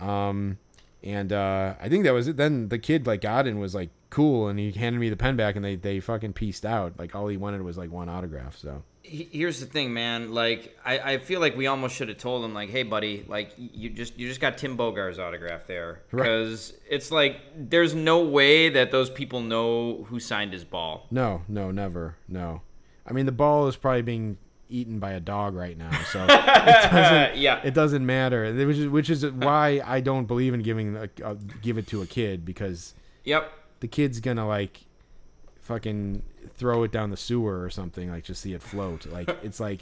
um, 0.00 0.56
and 1.04 1.34
uh, 1.34 1.74
I 1.78 1.90
think 1.90 2.04
that 2.04 2.14
was 2.14 2.28
it. 2.28 2.38
Then 2.38 2.70
the 2.70 2.78
kid 2.78 3.06
like 3.06 3.20
got 3.20 3.46
and 3.46 3.60
was 3.60 3.74
like 3.74 3.90
cool, 4.10 4.48
and 4.48 4.58
he 4.58 4.70
handed 4.72 4.98
me 4.98 5.08
the 5.08 5.16
pen 5.16 5.36
back, 5.36 5.56
and 5.56 5.64
they 5.64 5.76
they 5.76 6.00
fucking 6.00 6.32
pieced 6.32 6.64
out. 6.66 6.98
Like 6.98 7.14
all 7.14 7.28
he 7.28 7.36
wanted 7.36 7.62
was 7.62 7.76
like 7.78 7.90
one 7.90 8.08
autograph. 8.08 8.56
So 8.56 8.82
Here's 9.08 9.60
the 9.60 9.66
thing, 9.66 9.94
man. 9.94 10.32
Like, 10.32 10.76
I, 10.84 10.98
I 11.12 11.18
feel 11.18 11.38
like 11.38 11.56
we 11.56 11.68
almost 11.68 11.94
should 11.94 12.08
have 12.08 12.18
told 12.18 12.44
him, 12.44 12.52
like, 12.54 12.70
hey, 12.70 12.82
buddy, 12.82 13.24
like, 13.28 13.52
you 13.56 13.88
just 13.88 14.18
you 14.18 14.26
just 14.26 14.40
got 14.40 14.58
Tim 14.58 14.76
Bogar's 14.76 15.20
autograph 15.20 15.68
there, 15.68 16.00
Right. 16.10 16.24
because 16.24 16.72
it's 16.90 17.12
like 17.12 17.40
there's 17.56 17.94
no 17.94 18.24
way 18.24 18.68
that 18.70 18.90
those 18.90 19.08
people 19.08 19.40
know 19.42 20.04
who 20.08 20.18
signed 20.18 20.52
his 20.52 20.64
ball. 20.64 21.06
no, 21.12 21.42
no, 21.46 21.70
never, 21.70 22.16
no. 22.28 22.62
I 23.06 23.12
mean, 23.12 23.26
the 23.26 23.32
ball 23.32 23.68
is 23.68 23.76
probably 23.76 24.02
being 24.02 24.38
eaten 24.68 24.98
by 24.98 25.12
a 25.12 25.20
dog 25.20 25.54
right 25.54 25.78
now, 25.78 25.92
so 26.10 26.24
it 26.24 26.26
doesn't. 26.90 27.36
yeah. 27.36 27.60
It 27.62 27.74
doesn't 27.74 28.04
matter, 28.04 28.52
which 28.66 28.76
is 28.76 28.88
which 28.88 29.08
is 29.10 29.24
why 29.24 29.80
I 29.86 30.00
don't 30.00 30.24
believe 30.26 30.52
in 30.52 30.62
giving 30.62 30.96
a, 30.96 31.08
a, 31.22 31.26
uh, 31.28 31.34
give 31.62 31.78
it 31.78 31.86
to 31.88 32.02
a 32.02 32.06
kid 32.06 32.44
because 32.44 32.92
Yep. 33.22 33.52
The 33.80 33.88
kid's 33.88 34.20
gonna 34.20 34.46
like 34.46 34.80
fucking 35.60 36.22
throw 36.56 36.84
it 36.84 36.92
down 36.92 37.10
the 37.10 37.16
sewer 37.16 37.62
or 37.62 37.70
something 37.70 38.10
like 38.10 38.24
just 38.24 38.40
see 38.42 38.52
it 38.54 38.62
float. 38.62 39.06
Like 39.06 39.28
it's 39.42 39.60
like 39.60 39.80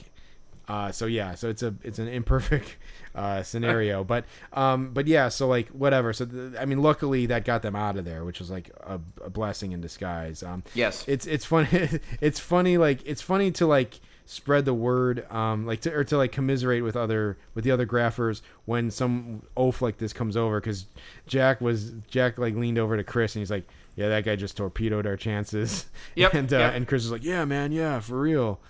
uh 0.67 0.91
so 0.91 1.05
yeah 1.05 1.35
so 1.35 1.51
it's 1.51 1.63
a 1.63 1.75
it's 1.83 1.99
an 1.99 2.09
imperfect 2.09 2.77
uh 3.15 3.43
scenario. 3.43 4.03
But 4.15 4.25
um 4.55 4.93
but 4.95 5.07
yeah 5.07 5.29
so 5.29 5.47
like 5.47 5.69
whatever. 5.69 6.13
So 6.13 6.25
th- 6.25 6.55
i 6.59 6.65
mean 6.65 6.81
luckily 6.81 7.27
that 7.27 7.45
got 7.45 7.63
them 7.63 7.77
out 7.77 7.97
of 7.99 8.05
there 8.05 8.25
which 8.25 8.39
was 8.41 8.51
like 8.51 8.71
a, 8.83 8.99
a 9.25 9.31
blessing 9.31 9.73
in 9.73 9.81
disguise. 9.81 10.43
Um 10.43 10.63
Yes. 10.75 11.05
it's 11.07 11.27
it's 11.27 11.45
funny 11.45 11.89
it's 12.21 12.41
funny 12.41 12.79
like 12.79 13.01
it's 13.05 13.21
funny 13.23 13.51
to 13.53 13.67
like 13.67 14.01
spread 14.27 14.65
the 14.65 14.73
word 14.73 15.31
um 15.31 15.67
like 15.67 15.83
to 15.83 15.93
or 15.95 16.03
to 16.03 16.17
like 16.17 16.33
commiserate 16.33 16.83
with 16.83 16.97
other 16.97 17.37
with 17.53 17.63
the 17.63 17.71
other 17.71 17.85
graphers 17.85 18.41
when 18.65 18.91
some 18.91 19.43
oaf 19.55 19.83
like 19.83 19.99
this 19.99 20.15
comes 20.15 20.35
over 20.35 20.59
because 20.63 20.87
jack 21.27 21.61
was 21.61 21.91
jack 22.09 22.39
like 22.39 22.55
leaned 22.55 22.79
over 22.79 22.97
to 22.97 23.05
chris 23.05 23.35
and 23.37 23.43
he's 23.43 23.51
like 23.51 23.69
yeah 23.97 24.09
that 24.09 24.25
guy 24.25 24.37
just 24.37 24.57
torpedoed 24.57 25.07
our 25.07 25.17
chances 25.17 25.87
Yep, 26.17 26.35
and 26.35 26.53
uh, 26.53 26.59
yep. 26.59 26.75
and 26.75 26.87
chris 26.89 27.03
was 27.03 27.13
like 27.13 27.25
yeah 27.25 27.45
man 27.45 27.73
yeah 27.73 28.01
for 28.01 28.21
real 28.21 28.61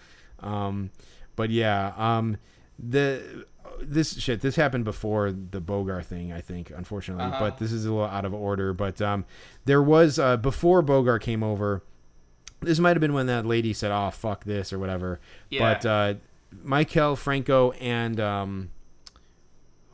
um 0.40 0.90
but 1.36 1.50
yeah 1.50 1.92
um 1.96 2.36
the 2.78 3.46
this 3.80 4.18
shit 4.20 4.40
this 4.40 4.56
happened 4.56 4.84
before 4.84 5.32
the 5.32 5.60
bogar 5.60 6.04
thing 6.04 6.32
i 6.32 6.40
think 6.40 6.70
unfortunately 6.76 7.24
Uh-huh. 7.24 7.40
but 7.40 7.58
this 7.58 7.72
is 7.72 7.84
a 7.84 7.90
little 7.92 8.06
out 8.06 8.24
of 8.24 8.32
order 8.34 8.72
but 8.72 9.00
um 9.02 9.24
there 9.64 9.82
was 9.82 10.18
uh 10.18 10.36
before 10.36 10.82
bogar 10.82 11.20
came 11.20 11.42
over 11.42 11.82
this 12.60 12.78
might 12.78 12.90
have 12.90 13.00
been 13.00 13.12
when 13.12 13.26
that 13.26 13.44
lady 13.44 13.74
said, 13.74 13.90
"Oh 13.90 14.10
fuck 14.10 14.44
this" 14.44 14.72
or 14.72 14.78
whatever. 14.78 15.20
Yeah. 15.50 15.74
But 15.74 15.84
uh, 15.84 16.14
Maikel 16.64 17.14
Franco 17.18 17.72
and 17.72 18.18
um, 18.18 18.70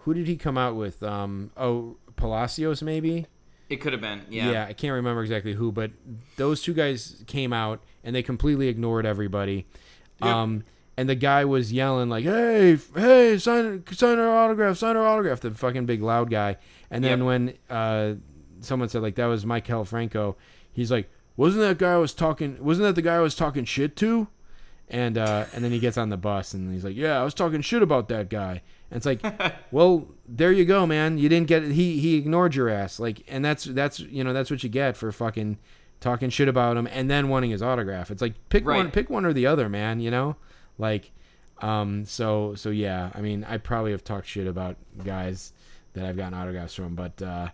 who 0.00 0.14
did 0.14 0.28
he 0.28 0.36
come 0.36 0.56
out 0.56 0.76
with? 0.76 1.02
Um, 1.02 1.50
oh, 1.56 1.96
Palacios 2.14 2.80
maybe. 2.80 3.26
It 3.70 3.76
could 3.80 3.92
have 3.92 4.02
been. 4.02 4.22
Yeah. 4.28 4.50
Yeah, 4.50 4.66
I 4.68 4.72
can't 4.72 4.92
remember 4.94 5.22
exactly 5.22 5.54
who, 5.54 5.70
but 5.72 5.92
those 6.36 6.60
two 6.60 6.74
guys 6.74 7.22
came 7.26 7.52
out 7.52 7.80
and 8.04 8.14
they 8.14 8.22
completely 8.22 8.68
ignored 8.68 9.06
everybody. 9.06 9.66
Yep. 10.22 10.28
Um, 10.30 10.64
and 10.96 11.08
the 11.08 11.14
guy 11.14 11.44
was 11.46 11.72
yelling 11.72 12.10
like, 12.10 12.24
"Hey, 12.24 12.76
hey, 12.94 13.38
sign, 13.38 13.84
sign 13.92 14.18
our 14.18 14.36
autograph, 14.36 14.76
sign 14.76 14.96
our 14.96 15.06
autograph!" 15.06 15.40
The 15.40 15.52
fucking 15.52 15.86
big 15.86 16.02
loud 16.02 16.30
guy. 16.30 16.56
And 16.90 17.02
then 17.02 17.20
Yep. 17.20 17.26
when 17.26 17.54
uh, 17.70 18.14
someone 18.60 18.88
said 18.90 19.00
like 19.00 19.14
that 19.14 19.26
was 19.26 19.44
Maikel 19.46 19.86
Franco, 19.86 20.36
he's 20.72 20.90
like, 20.90 21.08
"Wasn't 21.36 21.62
that 21.62 21.78
guy 21.78 21.94
I 21.94 21.96
was 21.96 22.12
talking? 22.12 22.62
Wasn't 22.62 22.84
that 22.86 22.96
the 22.96 23.02
guy 23.02 23.16
I 23.16 23.20
was 23.20 23.34
talking 23.34 23.64
shit 23.64 23.96
to?" 23.96 24.28
And 24.88 25.16
uh, 25.16 25.46
and 25.54 25.64
then 25.64 25.70
he 25.70 25.78
gets 25.78 25.96
on 25.96 26.10
the 26.10 26.16
bus 26.18 26.52
and 26.52 26.70
he's 26.72 26.84
like, 26.84 26.96
"Yeah, 26.96 27.18
I 27.20 27.24
was 27.24 27.32
talking 27.34 27.60
shit 27.62 27.82
about 27.82 28.08
that 28.08 28.28
guy." 28.28 28.60
And 28.90 28.96
it's 28.96 29.06
like, 29.06 29.24
well, 29.70 30.08
there 30.26 30.52
you 30.52 30.64
go, 30.64 30.86
man. 30.86 31.18
You 31.18 31.28
didn't 31.28 31.46
get 31.46 31.62
he 31.64 31.98
he 31.98 32.16
ignored 32.16 32.54
your 32.54 32.68
ass. 32.68 32.98
Like, 32.98 33.22
and 33.28 33.44
that's 33.44 33.64
that's 33.64 34.00
you 34.00 34.24
know 34.24 34.32
that's 34.32 34.50
what 34.50 34.62
you 34.62 34.68
get 34.68 34.96
for 34.96 35.10
fucking 35.12 35.58
talking 36.00 36.30
shit 36.30 36.48
about 36.48 36.76
him 36.76 36.86
and 36.86 37.10
then 37.10 37.28
wanting 37.28 37.50
his 37.50 37.62
autograph. 37.62 38.10
It's 38.10 38.22
like 38.22 38.34
pick 38.48 38.64
one 38.64 38.90
pick 38.90 39.10
one 39.10 39.24
or 39.24 39.32
the 39.32 39.46
other, 39.46 39.68
man. 39.68 40.00
You 40.00 40.10
know, 40.10 40.36
like, 40.78 41.12
um, 41.58 42.04
so 42.04 42.54
so 42.54 42.70
yeah. 42.70 43.10
I 43.14 43.20
mean, 43.20 43.44
I 43.44 43.58
probably 43.58 43.92
have 43.92 44.04
talked 44.04 44.26
shit 44.26 44.46
about 44.46 44.76
guys 45.04 45.52
that 45.92 46.04
I've 46.04 46.16
gotten 46.16 46.34
autographs 46.34 46.74
from, 46.74 46.94
but 46.94 47.20
uh, 47.22 47.48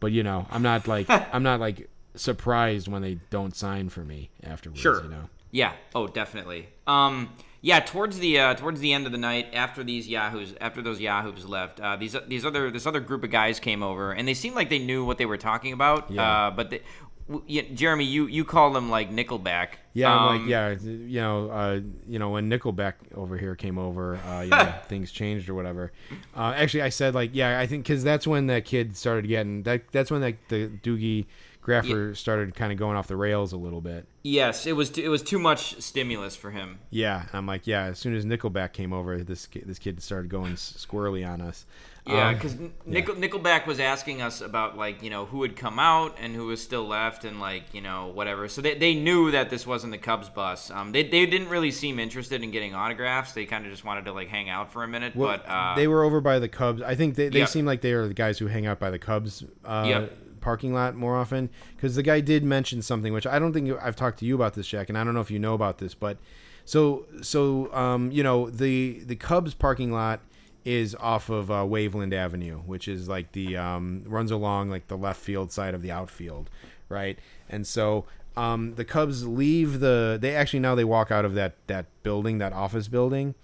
but 0.00 0.12
you 0.12 0.22
know, 0.22 0.46
I'm 0.50 0.62
not 0.62 0.86
like 0.86 1.08
I'm 1.10 1.42
not 1.42 1.60
like 1.60 1.88
surprised 2.14 2.88
when 2.88 3.02
they 3.02 3.18
don't 3.30 3.54
sign 3.54 3.88
for 3.88 4.00
me 4.00 4.30
afterwards. 4.42 4.80
Sure. 4.80 5.02
You 5.02 5.08
know. 5.08 5.30
Yeah. 5.50 5.72
Oh, 5.94 6.06
definitely. 6.06 6.68
Um, 6.86 7.30
yeah. 7.60 7.80
Towards 7.80 8.18
the 8.18 8.38
uh, 8.38 8.54
towards 8.54 8.80
the 8.80 8.92
end 8.92 9.06
of 9.06 9.12
the 9.12 9.18
night, 9.18 9.48
after 9.52 9.82
these 9.84 10.08
yahoos, 10.08 10.54
after 10.60 10.82
those 10.82 11.00
yahoos 11.00 11.44
left, 11.44 11.80
uh, 11.80 11.96
these 11.96 12.16
these 12.28 12.44
other 12.44 12.70
this 12.70 12.86
other 12.86 13.00
group 13.00 13.24
of 13.24 13.30
guys 13.30 13.58
came 13.60 13.82
over, 13.82 14.12
and 14.12 14.26
they 14.26 14.34
seemed 14.34 14.54
like 14.56 14.70
they 14.70 14.78
knew 14.78 15.04
what 15.04 15.18
they 15.18 15.26
were 15.26 15.38
talking 15.38 15.72
about. 15.72 16.10
Yeah. 16.10 16.46
Uh, 16.46 16.50
but 16.50 16.70
they, 16.70 16.82
w- 17.28 17.44
yeah, 17.46 17.62
Jeremy, 17.74 18.04
you 18.04 18.26
you 18.26 18.44
call 18.44 18.72
them 18.72 18.90
like 18.90 19.10
Nickelback. 19.10 19.68
Yeah, 19.94 20.12
I'm 20.14 20.28
Um, 20.28 20.40
like 20.42 20.50
yeah, 20.50 20.70
you 20.82 21.20
know, 21.20 21.50
uh, 21.50 21.80
you 22.06 22.18
know, 22.18 22.30
when 22.30 22.50
Nickelback 22.50 22.94
over 23.14 23.38
here 23.38 23.54
came 23.54 23.78
over, 23.78 24.16
uh, 24.16 24.42
you 24.42 24.50
know, 24.50 24.74
things 24.88 25.10
changed 25.10 25.48
or 25.48 25.54
whatever. 25.54 25.90
Uh, 26.36 26.52
actually, 26.54 26.82
I 26.82 26.90
said 26.90 27.14
like 27.14 27.30
yeah, 27.32 27.58
I 27.58 27.66
think 27.66 27.84
because 27.84 28.04
that's 28.04 28.26
when 28.26 28.46
that 28.48 28.64
kid 28.66 28.96
started 28.96 29.26
getting 29.26 29.62
that. 29.62 29.90
That's 29.92 30.10
when 30.10 30.20
like 30.20 30.48
the 30.48 30.68
Doogie 30.82 31.26
Graffer 31.66 32.14
started 32.14 32.54
kind 32.54 32.70
of 32.70 32.78
going 32.78 32.96
off 32.96 33.08
the 33.08 33.16
rails 33.16 33.52
a 33.52 33.56
little 33.56 33.80
bit. 33.80 34.06
Yes, 34.22 34.66
it 34.66 34.72
was 34.76 34.88
t- 34.90 35.04
it 35.04 35.08
was 35.08 35.20
too 35.20 35.38
much 35.40 35.80
stimulus 35.82 36.36
for 36.36 36.52
him. 36.52 36.78
Yeah, 36.90 37.24
I'm 37.32 37.44
like 37.44 37.66
yeah. 37.66 37.86
As 37.86 37.98
soon 37.98 38.14
as 38.14 38.24
Nickelback 38.24 38.72
came 38.72 38.92
over, 38.92 39.18
this 39.24 39.46
ki- 39.48 39.64
this 39.66 39.80
kid 39.80 40.00
started 40.00 40.30
going 40.30 40.54
squirrely 40.54 41.26
on 41.28 41.40
us. 41.40 41.66
Yeah, 42.06 42.28
Um, 42.28 42.34
because 42.34 42.56
Nickel, 42.86 43.16
Nickelback 43.16 43.66
was 43.66 43.80
asking 43.80 44.22
us 44.22 44.40
about 44.40 44.76
like 44.76 45.02
you 45.02 45.10
know 45.10 45.26
who 45.26 45.42
had 45.42 45.56
come 45.56 45.80
out 45.80 46.16
and 46.20 46.36
who 46.36 46.46
was 46.46 46.62
still 46.62 46.86
left 46.86 47.24
and 47.24 47.40
like 47.40 47.64
you 47.74 47.80
know 47.80 48.12
whatever. 48.14 48.46
So 48.46 48.62
they, 48.62 48.74
they 48.78 48.94
knew 48.94 49.32
that 49.32 49.50
this 49.50 49.66
wasn't 49.66 49.90
the 49.92 49.98
Cubs 49.98 50.28
bus. 50.28 50.70
Um, 50.70 50.92
they, 50.92 51.02
they 51.02 51.26
didn't 51.26 51.48
really 51.48 51.72
seem 51.72 51.98
interested 51.98 52.44
in 52.44 52.52
getting 52.52 52.76
autographs. 52.76 53.32
They 53.32 53.44
kind 53.44 53.66
of 53.66 53.72
just 53.72 53.84
wanted 53.84 54.04
to 54.04 54.12
like 54.12 54.28
hang 54.28 54.48
out 54.48 54.72
for 54.72 54.84
a 54.84 54.88
minute. 54.88 55.16
Well, 55.16 55.36
but 55.36 55.48
uh, 55.50 55.74
they 55.74 55.88
were 55.88 56.04
over 56.04 56.20
by 56.20 56.38
the 56.38 56.48
Cubs. 56.48 56.80
I 56.80 56.94
think 56.94 57.16
they, 57.16 57.28
they 57.28 57.40
Yeah. 57.40 57.44
seem 57.46 57.66
like 57.66 57.80
they 57.80 57.92
are 57.92 58.06
the 58.06 58.14
guys 58.14 58.38
who 58.38 58.46
hang 58.46 58.66
out 58.66 58.78
by 58.78 58.90
the 58.90 59.00
Cubs 59.00 59.42
uh, 59.64 59.84
Yeah. 59.88 60.06
Parking 60.46 60.72
lot 60.72 60.94
more 60.94 61.16
often. 61.16 61.50
Because 61.74 61.96
the 61.96 62.04
guy 62.04 62.20
did 62.20 62.44
mention 62.44 62.80
something, 62.80 63.12
which 63.12 63.26
I 63.26 63.40
don't 63.40 63.52
think 63.52 63.68
I've 63.82 63.96
talked 63.96 64.20
to 64.20 64.24
you 64.24 64.36
about 64.36 64.54
this, 64.54 64.68
Jack, 64.68 64.88
and 64.88 64.96
I 64.96 65.02
don't 65.02 65.12
know 65.12 65.20
if 65.20 65.30
you 65.30 65.40
know 65.40 65.54
about 65.54 65.78
this, 65.78 65.92
but 65.92 66.18
so 66.64 67.06
so 67.20 67.74
um, 67.74 68.12
you 68.12 68.22
know 68.22 68.48
the 68.48 69.00
the 69.04 69.16
Cubs 69.16 69.54
parking 69.54 69.90
lot 69.90 70.20
is 70.64 70.94
off 70.94 71.30
of 71.30 71.50
uh, 71.50 71.64
Waveland 71.64 72.14
Avenue, 72.14 72.58
which 72.60 72.86
is 72.86 73.08
like 73.08 73.32
the 73.32 73.56
um, 73.56 74.04
runs 74.06 74.30
along 74.30 74.70
like 74.70 74.86
the 74.86 74.96
left 74.96 75.20
field 75.20 75.50
side 75.50 75.74
of 75.74 75.82
the 75.82 75.90
outfield, 75.90 76.48
right? 76.88 77.18
And 77.48 77.66
so 77.66 78.04
um, 78.36 78.76
the 78.76 78.84
Cubs 78.84 79.26
leave 79.26 79.80
the. 79.80 80.16
They 80.20 80.36
actually 80.36 80.60
now 80.60 80.76
they 80.76 80.84
walk 80.84 81.10
out 81.10 81.24
of 81.24 81.34
that 81.34 81.54
that 81.66 81.86
building, 82.04 82.38
that 82.38 82.52
office 82.52 82.86
building, 82.86 83.34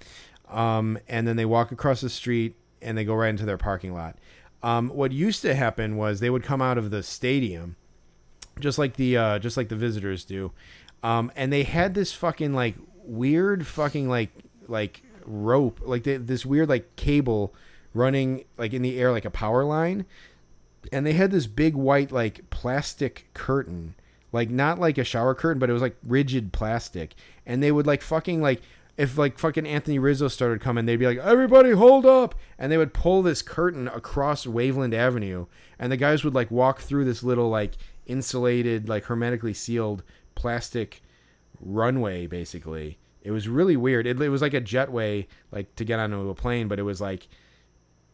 um, 0.48 0.98
and 1.08 1.26
then 1.26 1.34
they 1.34 1.46
walk 1.46 1.72
across 1.72 2.00
the 2.00 2.10
street 2.10 2.54
and 2.80 2.96
they 2.96 3.04
go 3.04 3.14
right 3.14 3.30
into 3.30 3.44
their 3.44 3.58
parking 3.58 3.92
lot. 3.92 4.16
Um, 4.62 4.90
what 4.90 5.12
used 5.12 5.42
to 5.42 5.54
happen 5.54 5.96
was 5.96 6.20
they 6.20 6.30
would 6.30 6.44
come 6.44 6.62
out 6.62 6.78
of 6.78 6.90
the 6.90 7.02
stadium, 7.02 7.76
just 8.60 8.78
like 8.78 8.94
the 8.96 9.16
uh, 9.16 9.38
just 9.38 9.56
like 9.56 9.68
the 9.68 9.76
visitors 9.76 10.24
do, 10.24 10.52
um, 11.02 11.32
and 11.34 11.52
they 11.52 11.64
had 11.64 11.94
this 11.94 12.12
fucking 12.12 12.54
like 12.54 12.76
weird 13.04 13.66
fucking 13.66 14.08
like 14.08 14.30
like 14.68 15.02
rope 15.24 15.80
like 15.82 16.04
they, 16.04 16.16
this 16.16 16.46
weird 16.46 16.68
like 16.68 16.96
cable 16.96 17.54
running 17.94 18.44
like 18.56 18.72
in 18.72 18.82
the 18.82 18.98
air 18.98 19.12
like 19.12 19.24
a 19.24 19.30
power 19.30 19.64
line. 19.64 20.06
And 20.92 21.06
they 21.06 21.12
had 21.12 21.30
this 21.30 21.46
big 21.46 21.74
white 21.74 22.10
like 22.10 22.48
plastic 22.50 23.28
curtain. 23.34 23.94
Like 24.32 24.48
not 24.48 24.78
like 24.78 24.98
a 24.98 25.04
shower 25.04 25.34
curtain 25.34 25.58
but 25.58 25.70
it 25.70 25.74
was 25.74 25.82
like 25.82 25.96
rigid 26.02 26.52
plastic. 26.52 27.14
And 27.46 27.62
they 27.62 27.72
would 27.72 27.86
like 27.86 28.02
fucking 28.02 28.40
like 28.40 28.62
if 29.02 29.18
like 29.18 29.38
fucking 29.38 29.66
Anthony 29.66 29.98
Rizzo 29.98 30.28
started 30.28 30.60
coming 30.60 30.86
they'd 30.86 30.96
be 30.96 31.06
like 31.06 31.18
everybody 31.18 31.70
hold 31.72 32.06
up! 32.06 32.34
And 32.58 32.70
they 32.70 32.78
would 32.78 32.92
pull 32.94 33.22
this 33.22 33.42
curtain 33.42 33.88
across 33.88 34.46
Waveland 34.46 34.94
Avenue 34.94 35.46
and 35.78 35.90
the 35.90 35.96
guys 35.96 36.24
would 36.24 36.34
like 36.34 36.50
walk 36.50 36.80
through 36.80 37.04
this 37.04 37.22
little 37.22 37.48
like 37.48 37.72
insulated 38.06 38.88
like 38.88 39.04
hermetically 39.04 39.54
sealed 39.54 40.02
plastic 40.34 41.02
runway 41.60 42.26
basically. 42.26 42.98
It 43.22 43.30
was 43.30 43.48
really 43.48 43.76
weird. 43.76 44.06
It, 44.06 44.20
it 44.20 44.28
was 44.28 44.42
like 44.42 44.54
a 44.54 44.60
jetway 44.60 45.26
like 45.50 45.74
to 45.76 45.84
get 45.84 45.98
onto 46.00 46.28
a 46.28 46.34
plane 46.34 46.68
but 46.68 46.78
it 46.78 46.82
was 46.82 47.00
like 47.00 47.28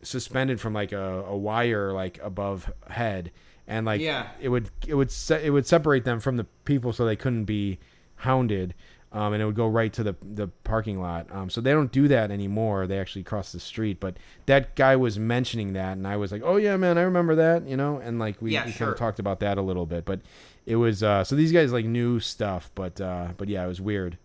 suspended 0.03 0.61
from 0.61 0.73
like 0.75 0.93
a, 0.93 1.25
a 1.27 1.37
wire 1.37 1.93
like 1.93 2.19
above 2.23 2.73
head. 2.89 3.31
And 3.67 3.85
like 3.87 4.01
Yeah. 4.01 4.29
it 4.41 4.49
would 4.49 4.71
it 4.87 4.95
would 4.95 5.11
se- 5.11 5.45
it 5.45 5.51
would 5.51 5.67
separate 5.67 6.05
them 6.05 6.21
from 6.21 6.37
the 6.37 6.45
people 6.65 6.93
so 6.93 7.05
they 7.05 7.17
couldn't 7.17 7.45
be 7.45 7.79
hounded 8.17 8.75
um, 9.13 9.33
and 9.33 9.43
it 9.43 9.47
would 9.47 9.55
go 9.55 9.67
right 9.69 9.93
to 9.95 10.03
the 10.03 10.15
the 10.23 10.49
parking 10.65 11.01
lot. 11.01 11.27
Um, 11.33 11.49
so 11.51 11.61
they 11.61 11.73
don't 11.73 11.91
do 11.93 12.09
that 12.09 12.31
anymore. 12.31 12.87
They 12.87 12.99
actually 12.99 13.23
cross 13.25 13.53
the 13.53 13.61
street. 13.61 14.01
But 14.01 14.17
that 14.47 14.77
guy 14.77 14.97
was 14.97 15.19
mentioning 15.19 15.73
that 15.75 15.93
and 15.97 16.07
I 16.07 16.17
was 16.17 16.31
like 16.33 16.43
oh 16.45 16.57
yeah 16.57 16.77
man 16.77 16.99
I 16.99 17.03
remember 17.03 17.35
that 17.37 17.67
you 17.67 17.77
know? 17.77 17.99
And 17.99 18.19
like 18.19 18.41
we, 18.43 18.53
Yeah, 18.53 18.67
we 18.67 18.73
kind 18.73 18.91
of 18.91 18.97
talked 18.97 19.19
about 19.19 19.41
that 19.41 19.59
a 19.59 19.63
little 19.63 19.87
bit. 19.87 20.05
But 20.05 20.21
it 20.67 20.77
was 20.77 21.03
uh, 21.03 21.25
so 21.25 21.37
these 21.37 21.53
guys 21.53 21.73
like 21.73 21.87
knew 21.87 22.21
stuff 22.21 22.71
but 22.75 23.01
uh, 23.01 23.29
but 23.37 23.49
yeah 23.49 23.65
it 23.65 23.69
was 23.69 23.81
weird. 23.81 24.19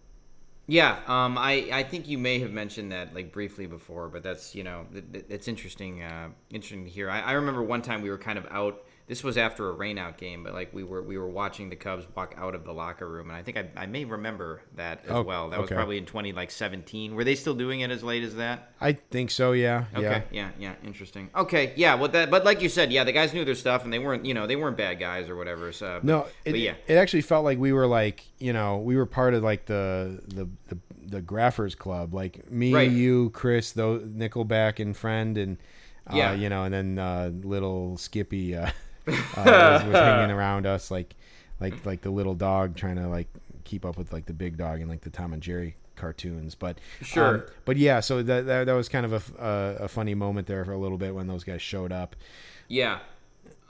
Yeah, 0.65 0.97
um, 1.07 1.37
I, 1.37 1.69
I 1.73 1.83
think 1.83 2.07
you 2.07 2.17
may 2.17 2.39
have 2.39 2.51
mentioned 2.51 2.93
that 2.93 3.13
like 3.13 3.33
briefly 3.33 3.65
before, 3.67 4.07
but 4.07 4.23
that's 4.23 4.55
you 4.55 4.63
know 4.63 4.85
it- 4.93 5.25
it's 5.29 5.47
interesting 5.49 6.01
uh, 6.01 6.29
interesting 6.49 6.85
to 6.85 6.89
hear. 6.89 7.09
I, 7.09 7.19
I 7.19 7.31
remember 7.33 7.61
one 7.61 7.81
time 7.81 8.01
we 8.01 8.09
were 8.09 8.17
kind 8.17 8.37
of 8.37 8.47
out. 8.49 8.81
This 9.05 9.21
was 9.21 9.37
after 9.37 9.69
a 9.69 9.75
rainout 9.75 10.15
game, 10.17 10.43
but 10.45 10.53
like 10.53 10.73
we 10.73 10.81
were 10.83 11.01
we 11.03 11.17
were 11.17 11.27
watching 11.29 11.69
the 11.69 11.75
Cubs 11.75 12.05
walk 12.15 12.33
out 12.37 12.55
of 12.55 12.63
the 12.63 12.71
locker 12.71 13.07
room, 13.07 13.29
and 13.29 13.37
I 13.37 13.43
think 13.43 13.57
I, 13.57 13.67
I 13.75 13.85
may 13.85 14.05
remember 14.05 14.61
that 14.77 15.01
as 15.03 15.11
Oh, 15.11 15.21
well. 15.23 15.49
That 15.49 15.59
was 15.59 15.69
probably 15.69 15.97
in 15.97 16.05
twenty 16.05 16.31
like 16.31 16.49
seventeen. 16.51 17.13
Were 17.13 17.25
they 17.25 17.35
still 17.35 17.53
doing 17.53 17.81
it 17.81 17.91
as 17.91 18.01
late 18.01 18.23
as 18.23 18.35
that? 18.35 18.71
I 18.79 18.93
think 18.93 19.29
so 19.29 19.51
yeah 19.51 19.85
Okay, 19.93 20.03
yeah 20.03 20.21
yeah, 20.31 20.49
yeah, 20.57 20.87
interesting. 20.87 21.29
Okay, 21.35 21.73
yeah, 21.75 21.95
well 21.95 22.07
that, 22.11 22.31
but 22.31 22.45
like 22.45 22.61
you 22.61 22.69
said, 22.69 22.93
yeah, 22.93 23.03
the 23.03 23.11
guys 23.11 23.33
knew 23.33 23.43
their 23.43 23.55
stuff, 23.55 23.83
and 23.83 23.91
they 23.91 23.99
weren't, 23.99 24.25
you 24.25 24.33
know, 24.33 24.47
they 24.47 24.55
weren't 24.55 24.77
bad 24.77 24.99
guys 25.01 25.27
or 25.27 25.35
whatever. 25.35 25.73
So 25.73 25.95
but- 26.01 26.03
No, 26.05 26.19
it, 26.45 26.51
but 26.51 26.59
yeah, 26.59 26.75
it 26.87 26.95
actually 26.95 27.21
felt 27.23 27.43
like 27.43 27.57
we 27.59 27.73
were 27.73 27.87
like 27.87 28.23
you 28.39 28.53
know 28.53 28.77
we 28.77 28.95
were 28.95 29.05
part 29.05 29.33
of 29.33 29.43
like 29.43 29.65
the 29.65 30.21
the 30.27 30.47
the, 30.69 30.77
the 31.07 31.21
Graffers 31.21 31.77
Club, 31.77 32.13
like 32.13 32.49
me, 32.49 32.73
Right. 32.73 32.89
you, 32.89 33.31
Chris, 33.31 33.73
though 33.73 33.99
Nickelback 33.99 34.79
and 34.79 34.95
friend, 34.95 35.37
and 35.37 35.57
uh, 36.09 36.15
Yeah. 36.15 36.33
you 36.35 36.47
know, 36.47 36.63
and 36.63 36.73
then 36.73 36.97
uh, 36.99 37.31
little 37.43 37.97
Skippy 37.97 38.55
uh, 38.55 38.71
uh, 39.07 39.13
was, 39.35 39.83
was 39.85 39.95
hanging 39.95 40.31
around 40.35 40.65
us 40.65 40.89
like 40.91 41.15
like 41.59 41.85
like 41.85 42.01
the 42.01 42.09
little 42.09 42.35
dog 42.35 42.75
trying 42.75 42.95
to 42.95 43.07
like 43.07 43.27
keep 43.63 43.85
up 43.85 43.97
with 43.97 44.11
like 44.13 44.25
the 44.25 44.33
big 44.33 44.57
dog 44.57 44.79
and 44.81 44.89
like 44.89 45.01
the 45.01 45.09
Tom 45.09 45.33
and 45.33 45.41
Jerry 45.41 45.75
cartoons 45.95 46.55
but 46.55 46.79
Sure. 47.01 47.35
um, 47.35 47.43
but 47.65 47.77
yeah 47.77 47.99
so 47.99 48.23
that, 48.23 48.45
that 48.47 48.65
that 48.65 48.73
was 48.73 48.89
kind 48.89 49.05
of 49.05 49.13
a 49.37 49.77
a 49.83 49.87
funny 49.87 50.15
moment 50.15 50.47
there 50.47 50.65
for 50.65 50.71
a 50.73 50.77
little 50.77 50.97
bit 50.97 51.13
when 51.13 51.27
those 51.27 51.43
guys 51.43 51.61
showed 51.61 51.91
up 51.91 52.15
Yeah. 52.67 52.99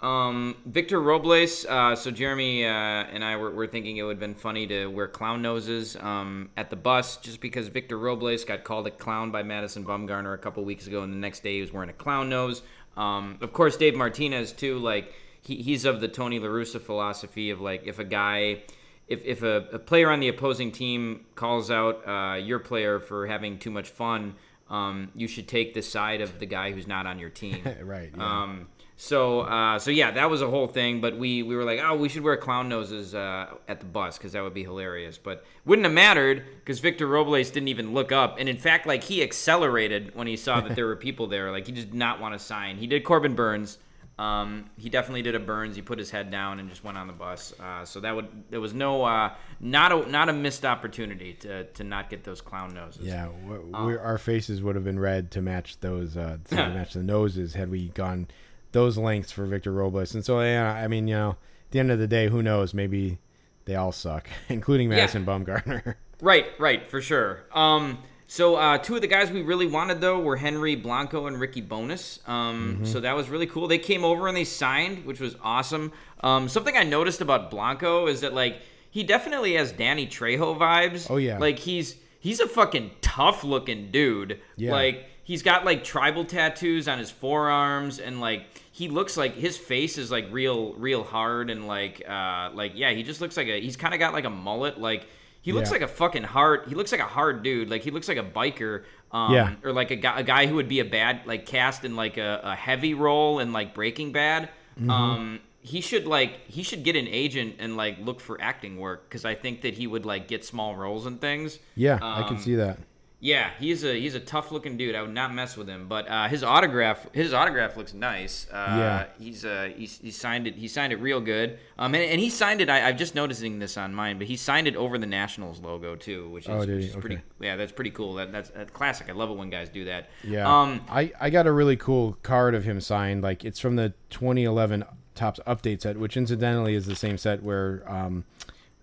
Um, 0.01 0.57
Victor 0.65 1.01
Robles. 1.01 1.65
Uh, 1.65 1.95
so 1.95 2.11
Jeremy 2.11 2.65
uh, 2.65 2.69
and 2.69 3.23
I 3.23 3.37
were, 3.37 3.51
were 3.51 3.67
thinking 3.67 3.95
it 3.95 4.03
would 4.03 4.11
have 4.15 4.19
been 4.19 4.35
funny 4.35 4.67
to 4.67 4.87
wear 4.87 5.07
clown 5.07 5.41
noses 5.41 5.95
um, 5.95 6.49
at 6.57 6.69
the 6.69 6.75
bus, 6.75 7.15
just 7.17 7.39
because 7.39 7.69
Victor 7.69 7.97
Robles 7.97 8.43
got 8.43 8.65
called 8.65 8.85
a 8.85 8.91
clown 8.91 9.31
by 9.31 9.43
Madison 9.43 9.85
Bumgarner 9.85 10.33
a 10.33 10.37
couple 10.37 10.65
weeks 10.65 10.87
ago, 10.87 11.03
and 11.03 11.13
the 11.13 11.17
next 11.17 11.41
day 11.41 11.55
he 11.55 11.61
was 11.61 11.71
wearing 11.71 11.89
a 11.89 11.93
clown 11.93 12.27
nose. 12.27 12.63
Um, 12.95 13.37
of 13.41 13.53
course, 13.53 13.77
Dave 13.77 13.95
Martinez 13.95 14.51
too. 14.51 14.77
Like 14.79 15.13
he, 15.41 15.55
he's 15.57 15.85
of 15.85 16.01
the 16.01 16.07
Tony 16.07 16.39
La 16.39 16.47
Russa 16.47 16.81
philosophy 16.81 17.49
of 17.49 17.61
like 17.61 17.83
if 17.85 17.99
a 17.99 18.05
guy. 18.05 18.63
If, 19.05 19.21
if 19.25 19.43
a, 19.43 19.67
a 19.73 19.79
player 19.79 20.09
on 20.09 20.21
the 20.21 20.29
opposing 20.29 20.71
team 20.71 21.25
calls 21.35 21.69
out 21.69 22.07
uh, 22.07 22.35
your 22.35 22.57
player 22.59 23.01
for 23.01 23.27
having 23.27 23.59
too 23.59 23.69
much 23.69 23.89
fun, 23.89 24.33
um, 24.69 25.11
you 25.13 25.27
should 25.27 25.47
take 25.47 25.73
the 25.73 25.81
side 25.81 26.21
of 26.21 26.39
the 26.39 26.45
guy 26.45 26.71
who's 26.71 26.87
not 26.87 27.05
on 27.05 27.19
your 27.19 27.29
team. 27.29 27.61
right 27.83 28.11
yeah. 28.15 28.41
Um, 28.43 28.67
so, 29.03 29.41
uh, 29.41 29.79
so 29.79 29.91
yeah, 29.91 30.11
that 30.11 30.29
was 30.29 30.41
a 30.41 30.49
whole 30.49 30.67
thing. 30.67 31.01
But 31.01 31.17
we, 31.17 31.43
we 31.43 31.57
were 31.57 31.65
like, 31.65 31.81
oh, 31.83 31.93
we 31.97 32.07
should 32.07 32.23
wear 32.23 32.37
clown 32.37 32.69
noses 32.69 33.13
uh, 33.13 33.47
at 33.67 33.81
the 33.81 33.85
bus 33.85 34.17
because 34.17 34.31
that 34.31 34.41
would 34.41 34.53
be 34.53 34.63
hilarious. 34.63 35.17
But 35.17 35.43
wouldn't 35.65 35.83
have 35.83 35.93
mattered 35.93 36.45
because 36.59 36.79
Victor 36.79 37.05
Robles 37.05 37.51
didn't 37.51 37.67
even 37.67 37.93
look 37.93 38.13
up, 38.13 38.37
and 38.39 38.47
in 38.47 38.57
fact, 38.57 38.87
like 38.87 39.03
he 39.03 39.21
accelerated 39.21 40.15
when 40.15 40.25
he 40.25 40.37
saw 40.37 40.61
that 40.61 40.77
there 40.77 40.85
were 40.85 40.95
people 40.95 41.27
there. 41.27 41.51
Like 41.51 41.65
he 41.65 41.73
did 41.73 41.93
not 41.93 42.21
want 42.21 42.33
to 42.33 42.39
sign. 42.39 42.77
He 42.77 42.87
did 42.87 43.03
Corbin 43.03 43.35
Burnes. 43.35 43.77
Um, 44.17 44.69
he 44.77 44.89
definitely 44.89 45.23
did 45.23 45.35
a 45.35 45.39
Burnes. 45.39 45.75
He 45.75 45.81
put 45.81 45.99
his 45.99 46.09
head 46.09 46.31
down 46.31 46.61
and 46.61 46.69
just 46.69 46.85
went 46.85 46.97
on 46.97 47.07
the 47.07 47.13
bus. 47.13 47.53
Uh, 47.59 47.83
so 47.83 47.99
that 47.99 48.15
would 48.15 48.29
there 48.49 48.61
was 48.61 48.73
no 48.73 49.03
uh, 49.03 49.33
not 49.59 49.91
a 49.91 50.09
not 50.09 50.29
a 50.29 50.33
missed 50.33 50.63
opportunity 50.63 51.33
to 51.41 51.65
to 51.65 51.83
not 51.83 52.09
get 52.09 52.23
those 52.23 52.39
clown 52.39 52.73
noses. 52.73 53.05
Yeah, 53.05 53.27
we're, 53.45 53.99
our 53.99 54.17
faces 54.17 54.61
would 54.61 54.75
have 54.75 54.85
been 54.85 54.99
red 54.99 55.31
to 55.31 55.41
match 55.41 55.77
those, 55.81 56.15
uh, 56.15 56.37
to 56.45 56.55
match 56.55 56.93
the 56.93 57.03
noses 57.03 57.53
had 57.53 57.69
we 57.69 57.89
gone 57.89 58.29
those 58.73 58.97
lengths 58.97 59.31
for 59.31 59.45
Victor 59.45 59.71
Robles. 59.71 60.13
And 60.13 60.25
so, 60.25 60.41
yeah, 60.41 60.73
I 60.73 60.87
mean, 60.87 61.07
you 61.07 61.15
know, 61.15 61.29
at 61.31 61.71
the 61.71 61.79
end 61.79 61.91
of 61.91 61.99
the 61.99 62.07
day, 62.07 62.27
who 62.27 62.43
knows? 62.43 62.73
Maybe 62.73 63.19
they 63.65 63.75
all 63.75 63.91
suck, 63.93 64.27
including 64.49 64.89
Madison 64.89 65.25
Bumgarner. 65.25 65.95
Right, 66.21 66.45
right, 66.57 66.89
for 66.89 67.01
sure. 67.01 67.43
Um, 67.51 67.97
so 68.27 68.55
uh, 68.55 68.77
two 68.77 68.95
of 68.95 69.01
the 69.01 69.07
guys 69.07 69.29
we 69.29 69.41
really 69.41 69.67
wanted 69.67 69.99
though 69.99 70.21
were 70.21 70.37
Henry 70.37 70.75
Blanco 70.75 71.27
and 71.27 71.37
Ricky 71.37 71.59
Bones. 71.59 72.19
Um, 72.27 72.75
Mm-hmm. 72.75 72.85
So 72.85 73.01
that 73.01 73.13
was 73.13 73.27
really 73.29 73.45
cool. 73.47 73.67
They 73.67 73.77
came 73.77 74.05
over 74.05 74.29
and 74.29 74.37
they 74.37 74.45
signed, 74.45 75.03
which 75.03 75.19
was 75.19 75.35
awesome. 75.43 75.91
Um, 76.21 76.47
something 76.47 76.77
I 76.77 76.83
noticed 76.83 77.19
about 77.19 77.51
Blanco 77.51 78.07
is 78.07 78.21
that 78.21 78.33
like 78.33 78.61
he 78.89 79.03
definitely 79.03 79.55
has 79.55 79.73
Danny 79.73 80.07
Trejo 80.07 80.57
vibes. 80.57 81.07
Oh, 81.09 81.17
yeah. 81.17 81.39
like 81.39 81.59
he's 81.59 81.97
he's 82.21 82.39
a 82.39 82.47
fucking 82.47 82.91
tough 83.01 83.43
looking 83.43 83.91
dude. 83.91 84.39
Yeah. 84.55 84.71
Like 84.71 85.09
he's 85.25 85.43
got 85.43 85.65
like 85.65 85.83
tribal 85.83 86.23
tattoos 86.23 86.87
on 86.87 86.99
his 86.99 87.11
forearms 87.11 87.99
and 87.99 88.21
like 88.21 88.45
he 88.73 88.89
looks 88.89 89.15
like 89.15 89.35
his 89.35 89.57
face 89.57 89.97
is 89.97 90.11
like 90.11 90.25
real 90.31 90.73
real 90.73 91.03
hard 91.03 91.49
and 91.49 91.67
like 91.67 92.03
uh 92.09 92.49
like 92.53 92.73
yeah 92.75 92.91
he 92.91 93.03
just 93.03 93.21
looks 93.21 93.37
like 93.37 93.47
a 93.47 93.61
he's 93.61 93.77
kind 93.77 93.93
of 93.93 93.99
got 94.01 94.11
like 94.13 94.25
a 94.25 94.29
mullet 94.29 94.77
like 94.79 95.05
He 95.43 95.51
looks 95.51 95.69
Yeah. 95.69 95.73
like 95.79 95.81
a 95.91 95.93
fucking 96.01 96.23
hard. 96.23 96.69
He 96.69 96.75
looks 96.75 96.91
like 96.93 97.01
a 97.01 97.11
hard 97.17 97.43
dude. 97.43 97.69
Like 97.69 97.83
he 97.83 97.91
looks 97.91 98.07
like 98.07 98.17
a 98.17 98.23
biker. 98.23 98.83
Um, 99.11 99.33
Yeah. 99.33 99.55
Or 99.63 99.73
like 99.73 99.91
a 99.91 99.97
guy, 99.97 100.19
a 100.21 100.23
guy 100.23 100.47
who 100.47 100.55
would 100.55 100.69
be 100.69 100.79
a 100.79 100.85
bad, 100.85 101.27
like 101.27 101.45
cast 101.45 101.83
in 101.83 101.97
like 101.97 102.15
a, 102.17 102.39
a 102.43 102.55
heavy 102.55 102.93
role 102.93 103.39
in 103.39 103.51
like 103.51 103.73
Breaking 103.73 104.13
Bad. 104.13 104.43
Mm-hmm. 104.79 104.89
Um, 104.89 105.39
he 105.59 105.81
should 105.81 106.07
like 106.07 106.31
he 106.47 106.63
should 106.63 106.83
get 106.87 106.95
an 106.95 107.07
agent 107.09 107.55
and 107.59 107.75
like 107.75 107.95
look 107.99 108.21
for 108.21 108.39
acting 108.41 108.77
work 108.79 109.03
because 109.09 109.25
I 109.25 109.35
think 109.35 109.61
that 109.63 109.73
he 109.73 109.85
would 109.85 110.05
like 110.05 110.29
get 110.29 110.45
small 110.45 110.77
roles 110.77 111.05
and 111.05 111.19
things. 111.19 111.59
Yeah, 111.75 111.99
I 112.01 112.23
can 112.23 112.37
Um, 112.37 112.41
see 112.41 112.55
that. 112.55 112.77
Yeah, 113.25 113.51
he's 113.57 113.85
a 113.85 113.97
he's 113.97 114.15
a 114.15 114.19
tough 114.19 114.51
looking 114.51 114.75
dude. 114.75 114.95
I 114.95 115.01
would 115.01 115.13
not 115.13 115.33
mess 115.33 115.55
with 115.55 115.69
him. 115.69 115.87
But 115.87 116.09
uh, 116.09 116.27
his 116.27 116.43
autograph 116.43 117.07
his 117.13 117.33
autograph 117.33 117.77
looks 117.77 117.93
nice. 117.93 118.47
Uh, 118.51 118.65
Yeah. 118.77 119.05
he's 119.17 119.45
uh 119.45 119.69
he's, 119.73 119.97
he 119.99 120.11
signed 120.11 120.45
it 120.45 120.55
he 120.55 120.67
signed 120.67 120.91
it 120.91 120.97
real 120.97 121.21
good. 121.21 121.57
Um, 121.79 121.95
and, 121.95 122.03
and 122.03 122.19
he 122.19 122.29
signed 122.29 122.59
it. 122.59 122.69
I, 122.69 122.81
I'm 122.89 122.97
just 122.97 123.15
noticing 123.15 123.59
this 123.59 123.77
on 123.77 123.93
mine, 123.95 124.17
but 124.17 124.27
he 124.27 124.35
signed 124.35 124.67
it 124.67 124.75
over 124.75 124.97
the 124.97 125.05
Nationals 125.05 125.61
logo 125.61 125.95
too, 125.95 126.29
which 126.31 126.43
is, 126.43 126.49
Oh, 126.49 126.57
which 126.59 126.67
is 126.69 126.95
pretty. 126.97 127.19
Yeah, 127.39 127.55
that's 127.55 127.71
pretty 127.71 127.91
cool. 127.91 128.15
That 128.15 128.33
that's, 128.33 128.49
that's 128.49 128.71
classic. 128.71 129.09
I 129.09 129.13
love 129.13 129.29
it 129.29 129.37
when 129.37 129.49
guys 129.49 129.69
do 129.69 129.85
that. 129.85 130.09
Yeah. 130.25 130.45
Um. 130.61 130.81
I, 130.89 131.13
I 131.21 131.29
got 131.29 131.47
a 131.47 131.51
really 131.53 131.77
cool 131.77 132.17
card 132.23 132.55
of 132.55 132.65
him 132.65 132.81
signed. 132.81 133.23
Like 133.23 133.45
it's 133.45 133.57
from 133.57 133.77
the 133.77 133.93
2011 134.09 134.83
Topps 135.15 135.39
update 135.47 135.79
set, 135.79 135.97
which 135.97 136.17
incidentally 136.17 136.75
is 136.75 136.87
the 136.87 136.95
same 136.95 137.17
set 137.17 137.41
where 137.41 137.83
um, 137.89 138.25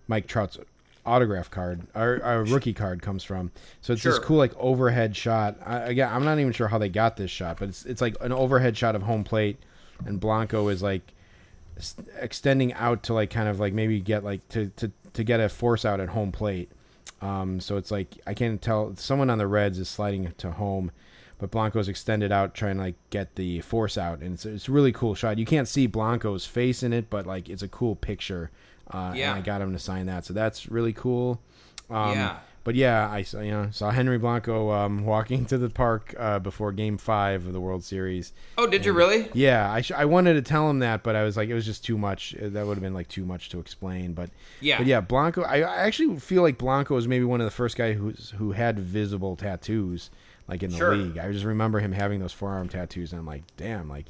Mike 0.07 0.25
Trout's 0.25 0.57
autograph 1.05 1.49
card 1.49 1.81
or, 1.95 2.21
or 2.23 2.43
rookie 2.43 2.73
card 2.73 3.01
comes 3.01 3.23
from. 3.23 3.51
So 3.81 3.93
it's 3.93 4.03
this 4.03 4.19
cool 4.19 4.37
like 4.37 4.53
overhead 4.57 5.15
shot. 5.15 5.57
I, 5.65 5.77
again, 5.79 6.11
I'm 6.11 6.25
not 6.25 6.39
even 6.39 6.51
sure 6.53 6.67
how 6.67 6.77
they 6.77 6.89
got 6.89 7.17
this 7.17 7.31
shot, 7.31 7.57
but 7.59 7.69
it's 7.69 7.85
it's 7.85 8.01
like 8.01 8.15
an 8.21 8.31
overhead 8.31 8.77
shot 8.77 8.95
of 8.95 9.03
home 9.03 9.23
plate, 9.23 9.57
and 10.05 10.19
Blanco 10.19 10.67
is 10.67 10.81
like 10.81 11.13
extending 12.19 12.73
out 12.73 13.03
to 13.03 13.13
like 13.13 13.29
kind 13.29 13.49
of 13.49 13.59
like 13.59 13.73
maybe 13.73 13.99
get 13.99 14.23
like 14.23 14.47
to 14.49 14.67
to 14.77 14.91
to 15.13 15.23
get 15.23 15.39
a 15.39 15.49
force 15.49 15.85
out 15.85 15.99
at 15.99 16.09
home 16.09 16.31
plate. 16.31 16.71
Um, 17.21 17.59
so 17.59 17.77
it's 17.77 17.91
like 17.91 18.17
I 18.25 18.33
can't 18.33 18.61
tell. 18.61 18.95
Someone 18.95 19.29
on 19.29 19.37
the 19.37 19.47
Reds 19.47 19.79
is 19.79 19.89
sliding 19.89 20.33
to 20.37 20.51
home, 20.51 20.91
but 21.41 21.51
Blanco's 21.51 21.89
extended 21.89 22.31
out 22.31 22.53
trying 22.53 22.77
to 22.77 22.83
like 22.83 22.95
get 23.09 23.35
the 23.35 23.59
force 23.61 23.97
out, 23.97 24.19
and 24.21 24.35
it's 24.35 24.45
it's 24.45 24.69
a 24.69 24.71
really 24.71 24.93
cool 24.93 25.15
shot. 25.15 25.37
You 25.37 25.45
can't 25.45 25.67
see 25.67 25.87
Blanco's 25.87 26.45
face 26.45 26.83
in 26.83 26.93
it, 26.93 27.09
but 27.09 27.25
like 27.25 27.49
it's 27.49 27.63
a 27.63 27.67
cool 27.67 27.95
picture. 27.97 28.51
Uh, 28.89 29.13
Yeah. 29.15 29.31
And 29.31 29.39
I 29.39 29.41
got 29.41 29.61
him 29.61 29.73
to 29.73 29.79
sign 29.79 30.05
that, 30.05 30.23
so 30.25 30.33
that's 30.33 30.69
really 30.69 30.93
cool. 30.93 31.41
Um, 31.89 32.13
Yeah. 32.13 32.37
But 32.63 32.75
yeah, 32.75 33.09
I 33.09 33.23
saw 33.23 33.39
you 33.39 33.49
know 33.49 33.69
saw 33.71 33.89
Henry 33.89 34.19
Blanco 34.19 34.69
um, 34.69 35.03
walking 35.13 35.45
to 35.47 35.57
the 35.57 35.67
park 35.71 36.13
uh, 36.19 36.37
before 36.37 36.71
Game 36.71 36.99
Five 36.99 37.47
of 37.47 37.53
the 37.53 37.59
World 37.59 37.83
Series. 37.83 38.33
Oh, 38.55 38.67
did 38.67 38.85
you 38.85 38.93
really? 38.93 39.29
Yeah, 39.33 39.71
I, 39.71 39.81
sh- 39.81 39.93
I 39.97 40.05
wanted 40.05 40.35
to 40.35 40.43
tell 40.43 40.69
him 40.69 40.77
that, 40.79 41.01
but 41.01 41.15
I 41.15 41.23
was 41.23 41.35
like, 41.37 41.49
it 41.49 41.55
was 41.55 41.65
just 41.65 41.83
too 41.83 41.97
much. 41.97 42.35
Uh, 42.35 42.49
That 42.49 42.67
would 42.67 42.75
have 42.75 42.83
been 42.83 42.93
like 42.93 43.07
too 43.07 43.25
much 43.25 43.49
to 43.49 43.59
explain. 43.59 44.13
But 44.13 44.29
Yeah. 44.59 44.77
but 44.77 44.85
yeah, 44.85 45.01
Blanco. 45.01 45.41
I, 45.41 45.61
I 45.61 45.77
actually 45.87 46.19
feel 46.19 46.43
like 46.43 46.59
Blanco 46.59 46.93
was 46.93 47.07
maybe 47.07 47.25
one 47.25 47.41
of 47.41 47.45
the 47.45 47.51
first 47.51 47.77
guys 47.77 47.97
who's 47.97 48.29
who 48.37 48.51
had 48.51 48.77
visible 48.77 49.35
tattoos, 49.35 50.11
like 50.47 50.63
in 50.63 50.71
the 50.71 50.77
Sure. 50.77 50.95
league. 50.95 51.17
I 51.17 51.31
just 51.31 51.45
remember 51.45 51.79
him 51.79 51.91
having 51.91 52.19
those 52.19 52.33
forearm 52.33 52.69
tattoos, 52.69 53.11
and 53.13 53.19
I'm 53.19 53.25
like, 53.25 53.43
damn, 53.57 53.87
like 53.89 54.07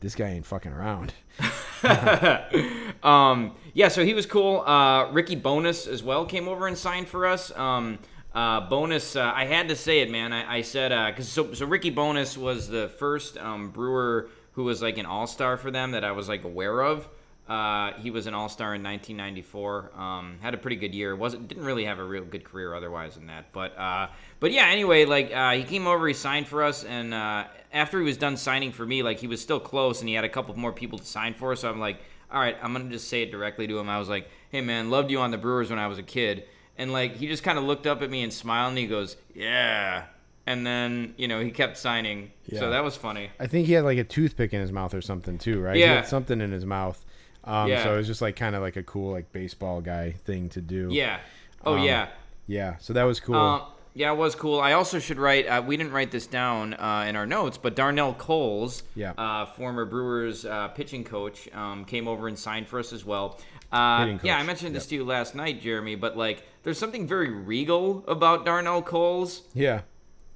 this 0.00 0.14
guy 0.14 0.28
ain't 0.30 0.46
fucking 0.46 0.72
around. 0.72 1.12
Um, 3.02 3.56
yeah, 3.74 3.88
so 3.88 4.04
he 4.04 4.14
was 4.14 4.26
cool. 4.26 4.60
Uh, 4.60 5.10
Ricky 5.10 5.34
Bones 5.34 5.88
as 5.88 6.02
well 6.04 6.24
came 6.24 6.46
over 6.46 6.68
and 6.68 6.78
signed 6.78 7.08
for 7.08 7.26
us. 7.26 7.50
Um, 7.56 7.98
uh, 8.32 8.60
Bones, 8.68 9.16
uh, 9.16 9.32
I 9.34 9.44
had 9.44 9.68
to 9.70 9.76
say 9.76 10.00
it, 10.00 10.10
man. 10.10 10.32
I, 10.32 10.58
I 10.58 10.62
said 10.62 10.90
because 11.10 11.28
so 11.28 11.52
so 11.52 11.66
Ricky 11.66 11.90
Bones 11.90 12.38
was 12.38 12.68
the 12.68 12.88
first 12.98 13.36
um, 13.38 13.70
brewer 13.70 14.28
who 14.52 14.62
was 14.64 14.80
like 14.82 14.98
an 14.98 15.06
all 15.06 15.26
star 15.26 15.56
for 15.56 15.70
them 15.72 15.90
that 15.92 16.04
I 16.04 16.12
was 16.12 16.28
like 16.28 16.44
aware 16.44 16.80
of. 16.82 17.08
Uh, 17.52 17.92
he 18.00 18.10
was 18.10 18.26
an 18.26 18.32
all 18.34 18.48
star 18.48 18.74
in 18.74 18.82
1994. 18.82 19.92
Um, 19.94 20.38
had 20.40 20.54
a 20.54 20.56
pretty 20.56 20.76
good 20.76 20.94
year. 20.94 21.14
wasn't 21.14 21.48
didn't 21.48 21.64
really 21.64 21.84
have 21.84 21.98
a 21.98 22.04
real 22.04 22.24
good 22.24 22.44
career 22.44 22.74
otherwise 22.74 23.14
than 23.16 23.26
that. 23.26 23.52
But 23.52 23.76
uh, 23.76 24.08
but 24.40 24.52
yeah. 24.52 24.66
Anyway, 24.68 25.04
like 25.04 25.30
uh, 25.34 25.52
he 25.52 25.62
came 25.64 25.86
over, 25.86 26.08
he 26.08 26.14
signed 26.14 26.46
for 26.48 26.62
us, 26.62 26.82
and 26.84 27.12
uh, 27.12 27.44
after 27.72 27.98
he 27.98 28.04
was 28.06 28.16
done 28.16 28.36
signing 28.36 28.72
for 28.72 28.86
me, 28.86 29.02
like 29.02 29.18
he 29.18 29.26
was 29.26 29.40
still 29.40 29.60
close, 29.60 30.00
and 30.00 30.08
he 30.08 30.14
had 30.14 30.24
a 30.24 30.28
couple 30.30 30.58
more 30.58 30.72
people 30.72 30.98
to 30.98 31.04
sign 31.04 31.34
for. 31.34 31.54
So 31.56 31.68
I'm 31.68 31.78
like, 31.80 31.98
all 32.30 32.40
right, 32.40 32.56
I'm 32.62 32.72
gonna 32.72 32.88
just 32.90 33.08
say 33.08 33.22
it 33.22 33.30
directly 33.30 33.66
to 33.66 33.78
him. 33.78 33.88
I 33.90 33.98
was 33.98 34.08
like, 34.08 34.30
hey 34.50 34.62
man, 34.62 34.88
loved 34.90 35.10
you 35.10 35.18
on 35.20 35.30
the 35.30 35.38
Brewers 35.38 35.68
when 35.68 35.78
I 35.78 35.88
was 35.88 35.98
a 35.98 36.02
kid, 36.02 36.44
and 36.78 36.90
like 36.90 37.16
he 37.16 37.26
just 37.28 37.42
kind 37.42 37.58
of 37.58 37.64
looked 37.64 37.86
up 37.86 38.00
at 38.00 38.08
me 38.10 38.22
and 38.22 38.32
smiled, 38.32 38.70
and 38.70 38.78
he 38.78 38.86
goes, 38.86 39.16
yeah. 39.34 40.04
And 40.46 40.66
then 40.66 41.14
you 41.18 41.28
know 41.28 41.40
he 41.40 41.50
kept 41.50 41.76
signing, 41.76 42.30
Yeah. 42.46 42.60
so 42.60 42.70
that 42.70 42.82
was 42.82 42.96
funny. 42.96 43.30
I 43.38 43.46
think 43.46 43.66
he 43.66 43.74
had 43.74 43.84
like 43.84 43.98
a 43.98 44.04
toothpick 44.04 44.52
in 44.54 44.60
his 44.60 44.72
mouth 44.72 44.94
or 44.94 45.02
something 45.02 45.36
too, 45.38 45.60
right? 45.60 45.76
He 45.76 45.82
Yeah. 45.82 45.96
had 45.96 46.06
something 46.06 46.40
in 46.40 46.50
his 46.50 46.64
mouth. 46.64 47.04
Um, 47.44 47.68
Yeah. 47.68 47.84
So 47.84 47.94
it 47.94 47.96
was 47.98 48.06
just 48.06 48.22
like 48.22 48.36
kind 48.36 48.54
of 48.54 48.62
like 48.62 48.76
a 48.76 48.82
cool 48.82 49.12
like 49.12 49.32
baseball 49.32 49.80
guy 49.80 50.12
thing 50.12 50.48
to 50.50 50.60
do. 50.60 50.88
Yeah. 50.90 51.20
Oh 51.64 51.74
Um, 51.76 51.82
yeah. 51.84 52.08
Yeah. 52.46 52.76
So 52.78 52.92
that 52.92 53.04
was 53.04 53.20
cool. 53.20 53.36
Uh, 53.36 53.62
yeah, 53.94 54.10
it 54.10 54.16
was 54.16 54.34
cool. 54.34 54.58
I 54.58 54.72
also 54.72 54.98
should 54.98 55.18
write. 55.18 55.46
Uh, 55.46 55.62
we 55.66 55.76
didn't 55.76 55.92
write 55.92 56.10
this 56.10 56.26
down 56.26 56.72
uh, 56.74 57.04
in 57.06 57.14
our 57.14 57.26
notes, 57.26 57.58
but 57.58 57.76
Darnell 57.76 58.14
Coles, 58.14 58.82
Yeah. 58.94 59.12
uh, 59.18 59.44
former 59.44 59.84
Brewers 59.84 60.46
uh, 60.46 60.68
pitching 60.68 61.04
coach, 61.04 61.46
um, 61.54 61.84
came 61.84 62.08
over 62.08 62.26
and 62.26 62.38
signed 62.38 62.68
for 62.68 62.78
us 62.78 62.94
as 62.94 63.04
well. 63.04 63.38
Uh, 63.70 64.16
yeah, 64.22 64.38
I 64.38 64.44
mentioned 64.44 64.74
this 64.74 64.84
yep. 64.84 64.88
to 64.90 64.94
you 64.96 65.04
last 65.04 65.34
night, 65.34 65.60
Jeremy. 65.60 65.94
But 65.96 66.16
like, 66.16 66.42
there's 66.62 66.78
something 66.78 67.06
very 67.06 67.28
regal 67.30 68.02
about 68.08 68.44
Darnell 68.46 68.80
Coles. 68.82 69.42
yeah. 69.54 69.82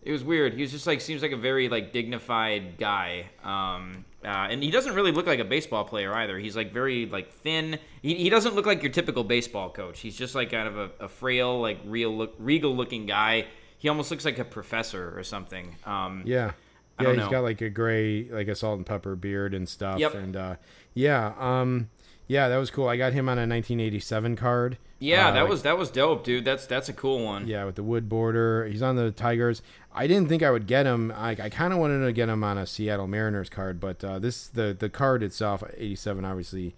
It 0.02 0.12
was 0.12 0.22
weird. 0.22 0.54
He 0.54 0.60
was 0.62 0.70
just 0.70 0.86
like 0.86 1.00
seems 1.00 1.20
like 1.20 1.32
a 1.32 1.36
very 1.36 1.68
like 1.68 1.92
dignified 1.92 2.78
guy. 2.78 3.26
Um, 3.42 4.04
uh, 4.26 4.48
and 4.50 4.62
he 4.62 4.70
doesn't 4.70 4.94
really 4.94 5.12
look 5.12 5.26
like 5.26 5.38
a 5.38 5.44
baseball 5.44 5.84
player 5.84 6.12
either. 6.12 6.38
He's 6.38 6.56
like 6.56 6.72
very 6.72 7.06
like 7.06 7.32
thin. 7.32 7.78
He, 8.02 8.14
he 8.14 8.28
doesn't 8.28 8.54
look 8.54 8.66
like 8.66 8.82
your 8.82 8.92
typical 8.92 9.22
baseball 9.22 9.70
coach. 9.70 10.00
He's 10.00 10.16
just 10.16 10.34
like 10.34 10.50
kind 10.50 10.66
of 10.66 10.76
a, 10.76 10.90
a 11.04 11.08
frail, 11.08 11.60
like 11.60 11.78
real 11.84 12.16
look, 12.16 12.34
regal 12.38 12.74
looking 12.74 13.06
guy. 13.06 13.46
He 13.78 13.88
almost 13.88 14.10
looks 14.10 14.24
like 14.24 14.38
a 14.38 14.44
professor 14.44 15.16
or 15.16 15.22
something. 15.22 15.76
Um, 15.84 16.22
Yeah. 16.26 16.52
Yeah, 17.00 17.08
he's 17.10 17.18
know. 17.18 17.30
got 17.30 17.42
like 17.42 17.60
a 17.60 17.68
gray, 17.68 18.24
like 18.24 18.48
a 18.48 18.54
salt 18.54 18.78
and 18.78 18.86
pepper 18.86 19.16
beard 19.16 19.52
and 19.52 19.68
stuff. 19.68 19.98
Yep. 19.98 20.14
And 20.14 20.34
uh, 20.34 20.56
yeah, 20.94 21.34
um, 21.38 21.90
yeah, 22.26 22.48
that 22.48 22.56
was 22.56 22.70
cool. 22.70 22.88
I 22.88 22.96
got 22.96 23.12
him 23.12 23.28
on 23.28 23.38
a 23.38 23.46
1987 23.46 24.34
card. 24.36 24.78
Yeah, 24.98 25.28
Uh, 25.28 25.32
that 25.32 25.40
like- 25.42 25.50
was 25.50 25.62
that 25.62 25.76
was 25.78 25.90
dope, 25.90 26.24
dude. 26.24 26.44
That's 26.44 26.66
that's 26.66 26.88
a 26.88 26.92
cool 26.92 27.22
one. 27.24 27.46
Yeah, 27.46 27.64
with 27.64 27.74
the 27.74 27.82
wood 27.82 28.08
border. 28.08 28.66
He's 28.66 28.82
on 28.82 28.96
the 28.96 29.10
Tigers. 29.10 29.60
I 29.94 30.06
didn't 30.06 30.28
think 30.28 30.42
I 30.42 30.50
would 30.50 30.66
get 30.66 30.86
him. 30.86 31.12
I, 31.14 31.30
I 31.30 31.48
kind 31.50 31.72
of 31.72 31.78
wanted 31.78 32.04
to 32.04 32.12
get 32.12 32.28
him 32.28 32.42
on 32.42 32.56
a 32.58 32.66
Seattle 32.66 33.06
Mariners 33.06 33.48
card, 33.50 33.78
but 33.80 34.02
uh, 34.02 34.18
this 34.18 34.48
the 34.48 34.74
the 34.78 34.88
card 34.88 35.22
itself, 35.22 35.62
87, 35.76 36.24
obviously, 36.24 36.74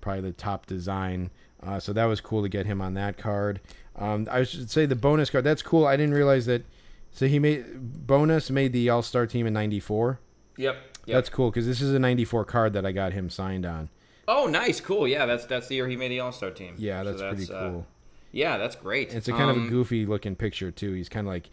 probably 0.00 0.22
the 0.22 0.32
top 0.32 0.66
design. 0.66 1.30
Uh, 1.62 1.80
so 1.80 1.94
that 1.94 2.04
was 2.04 2.20
cool 2.20 2.42
to 2.42 2.48
get 2.50 2.66
him 2.66 2.82
on 2.82 2.92
that 2.94 3.16
card. 3.16 3.60
Um, 3.96 4.28
I 4.30 4.42
should 4.42 4.70
say 4.70 4.84
the 4.84 4.96
Bones 4.96 5.30
card. 5.30 5.44
That's 5.44 5.62
cool. 5.62 5.86
I 5.86 5.96
didn't 5.96 6.14
realize 6.14 6.44
that. 6.46 6.64
So 7.12 7.26
he 7.28 7.38
made 7.38 8.06
Bones 8.06 8.50
made 8.50 8.72
the 8.74 8.90
All 8.90 9.00
Star 9.02 9.26
team 9.26 9.46
in 9.46 9.54
'94. 9.54 10.18
Yep. 10.56 10.76
yep. 11.06 11.14
That's 11.14 11.28
cool 11.30 11.50
because 11.50 11.66
this 11.66 11.80
is 11.80 11.94
a 11.94 11.98
'94 11.98 12.44
card 12.44 12.72
that 12.74 12.84
I 12.84 12.92
got 12.92 13.12
him 13.14 13.30
signed 13.30 13.64
on. 13.64 13.88
Oh, 14.28 14.46
nice, 14.46 14.80
cool. 14.80 15.06
Yeah, 15.08 15.26
that's 15.26 15.44
that's 15.46 15.68
the 15.68 15.74
year 15.76 15.88
he 15.88 15.96
made 15.96 16.08
the 16.08 16.20
All 16.20 16.32
Star 16.32 16.50
team. 16.50 16.74
Yeah, 16.78 17.02
So 17.04 17.12
that's, 17.14 17.22
pretty 17.46 17.52
uh, 17.52 17.70
cool. 17.70 17.86
yeah, 18.32 18.56
that's 18.58 18.76
great. 18.76 19.12
It's 19.14 19.28
a 19.28 19.32
kind 19.32 19.50
of 19.50 19.56
a 19.56 19.60
Um, 19.60 19.68
goofy 19.70 20.06
looking 20.06 20.36
picture 20.36 20.70
too. 20.70 20.92
He's 20.92 21.08
kind 21.08 21.26
of 21.26 21.32
like 21.32 21.50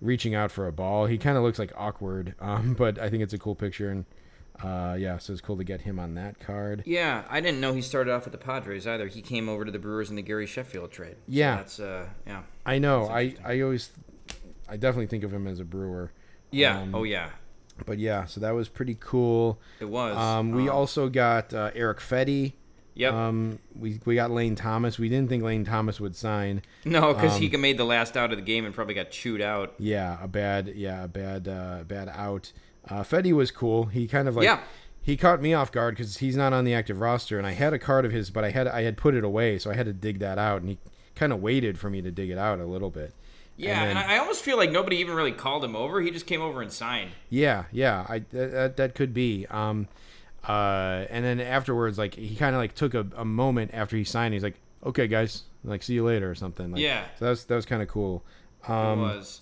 reaching 0.00 0.34
out 0.34 0.50
for 0.50 0.66
a 0.66 0.72
ball. 0.72 1.06
He 1.06 1.18
kind 1.18 1.36
of 1.36 1.42
looks 1.42 1.58
like 1.58 1.72
awkward, 1.76 2.34
um, 2.40 2.74
but 2.74 2.98
I 2.98 3.08
think 3.10 3.22
it's 3.22 3.32
a 3.34 3.38
cool 3.38 3.54
picture. 3.54 3.90
And 3.90 4.04
uh, 4.62 4.96
yeah, 4.98 5.18
so 5.18 5.32
it's 5.32 5.40
cool 5.42 5.56
to 5.56 5.64
get 5.64 5.80
him 5.80 5.98
on 5.98 6.14
that 6.14 6.38
card. 6.38 6.82
Yeah, 6.86 7.24
I 7.30 7.40
didn't 7.40 7.60
know 7.60 7.72
he 7.72 7.82
started 7.82 8.12
off 8.12 8.24
with 8.24 8.32
the 8.32 8.38
Padres 8.38 8.86
either. 8.86 9.08
He 9.08 9.22
came 9.22 9.48
over 9.48 9.64
to 9.64 9.70
the 9.72 9.78
Brewers 9.78 10.10
in 10.10 10.16
the 10.16 10.22
Gary 10.22 10.46
Sheffield 10.46 10.90
trade. 10.92 11.16
So 11.16 11.22
Yeah. 11.28 11.56
that's 11.56 11.80
uh, 11.80 12.06
yeah, 12.26 12.42
I 12.66 12.78
know. 12.78 13.08
I. 13.08 13.34
I 13.44 13.60
always, 13.62 13.90
I 14.68 14.76
definitely 14.76 15.06
think 15.08 15.24
of 15.24 15.32
him 15.32 15.46
as 15.46 15.58
a 15.60 15.64
brewer. 15.64 16.12
yeah. 16.50 16.80
Um, 16.80 16.94
oh 16.94 17.02
yeah, 17.04 17.30
But 17.86 17.98
yeah, 17.98 18.24
so 18.26 18.40
that 18.40 18.52
was 18.54 18.68
pretty 18.68 18.96
cool. 19.00 19.58
it 19.80 19.86
was. 19.86 20.16
Um, 20.16 20.52
we 20.52 20.68
also 20.68 21.08
got 21.08 21.52
uh, 21.54 21.70
Erick 21.74 21.98
Fedde. 21.98 22.52
yep. 22.94 23.12
Um, 23.14 23.58
we 23.78 24.00
we 24.04 24.14
got 24.14 24.30
Lane 24.30 24.54
Thomas. 24.54 24.98
We 24.98 25.08
didn't 25.08 25.28
think 25.28 25.42
Lane 25.42 25.64
Thomas 25.64 26.00
would 26.00 26.14
sign. 26.16 26.62
no, 26.84 27.12
because 27.14 27.34
um, 27.36 27.40
he 27.40 27.48
made 27.56 27.78
the 27.78 27.84
last 27.84 28.16
out 28.16 28.32
of 28.32 28.38
the 28.38 28.44
game 28.44 28.64
and 28.64 28.74
probably 28.74 28.94
got 28.94 29.10
chewed 29.10 29.40
out. 29.40 29.74
Yeah, 29.78 30.18
a 30.22 30.28
bad 30.28 30.72
yeah 30.74 31.04
a 31.04 31.08
bad 31.08 31.48
uh, 31.48 31.84
bad 31.86 32.08
out. 32.08 32.52
Uh, 32.88 33.02
Fedde 33.02 33.32
was 33.32 33.50
cool. 33.50 33.86
He 33.86 34.08
kind 34.08 34.26
of 34.28 34.34
like 34.36 34.44
Yeah. 34.44 34.60
he 35.02 35.16
caught 35.16 35.40
me 35.40 35.54
off 35.54 35.70
guard 35.70 35.94
because 35.96 36.18
he's 36.18 36.36
not 36.36 36.52
on 36.52 36.64
the 36.64 36.74
active 36.74 37.00
roster, 37.00 37.38
and 37.38 37.46
I 37.46 37.52
had 37.52 37.72
a 37.72 37.78
card 37.78 38.04
of 38.04 38.12
his, 38.12 38.30
but 38.30 38.44
I 38.44 38.50
had 38.50 38.66
I 38.66 38.82
had 38.82 38.96
put 38.96 39.14
it 39.14 39.22
away, 39.24 39.58
so 39.58 39.70
I 39.70 39.74
had 39.74 39.86
to 39.86 39.92
dig 39.92 40.18
that 40.18 40.36
out, 40.38 40.60
and 40.62 40.70
he 40.70 40.78
kind 41.14 41.32
of 41.32 41.40
waited 41.40 41.78
for 41.78 41.88
me 41.90 42.02
to 42.02 42.10
dig 42.10 42.30
it 42.30 42.38
out 42.38 42.58
a 42.58 42.64
little 42.66 42.90
bit. 42.90 43.14
Yeah, 43.62 43.82
and, 43.82 43.90
then- 43.90 43.96
I, 43.96 44.14
I 44.14 44.18
almost 44.18 44.42
feel 44.42 44.56
like 44.56 44.70
nobody 44.70 44.96
even 44.96 45.14
really 45.14 45.32
called 45.32 45.64
him 45.64 45.76
over. 45.76 46.00
He 46.00 46.10
just 46.10 46.26
came 46.26 46.40
over 46.42 46.62
and 46.62 46.72
signed. 46.72 47.10
Yeah, 47.30 47.64
yeah, 47.72 48.04
I 48.08 48.18
that, 48.30 48.52
that, 48.52 48.76
that 48.76 48.94
could 48.94 49.14
be. 49.14 49.46
Um, 49.50 49.88
uh, 50.48 51.04
and 51.10 51.24
then 51.24 51.40
afterwards, 51.40 51.98
like 51.98 52.14
he 52.14 52.34
kind 52.34 52.54
of 52.54 52.60
like 52.60 52.74
took 52.74 52.94
a, 52.94 53.06
a 53.16 53.24
moment 53.24 53.70
after 53.74 53.96
he 53.96 54.04
signed. 54.04 54.34
He's 54.34 54.42
like, 54.42 54.56
"Okay, 54.84 55.06
guys, 55.06 55.42
like 55.64 55.82
see 55.82 55.94
you 55.94 56.04
later" 56.04 56.28
or 56.30 56.34
something. 56.34 56.72
Like, 56.72 56.80
Yeah. 56.80 57.04
So 57.18 57.24
that 57.26 57.30
was 57.30 57.44
that 57.44 57.54
was 57.54 57.66
kind 57.66 57.82
of 57.82 57.88
cool. 57.88 58.24
Um, 58.66 59.00
it 59.00 59.02
was. 59.02 59.40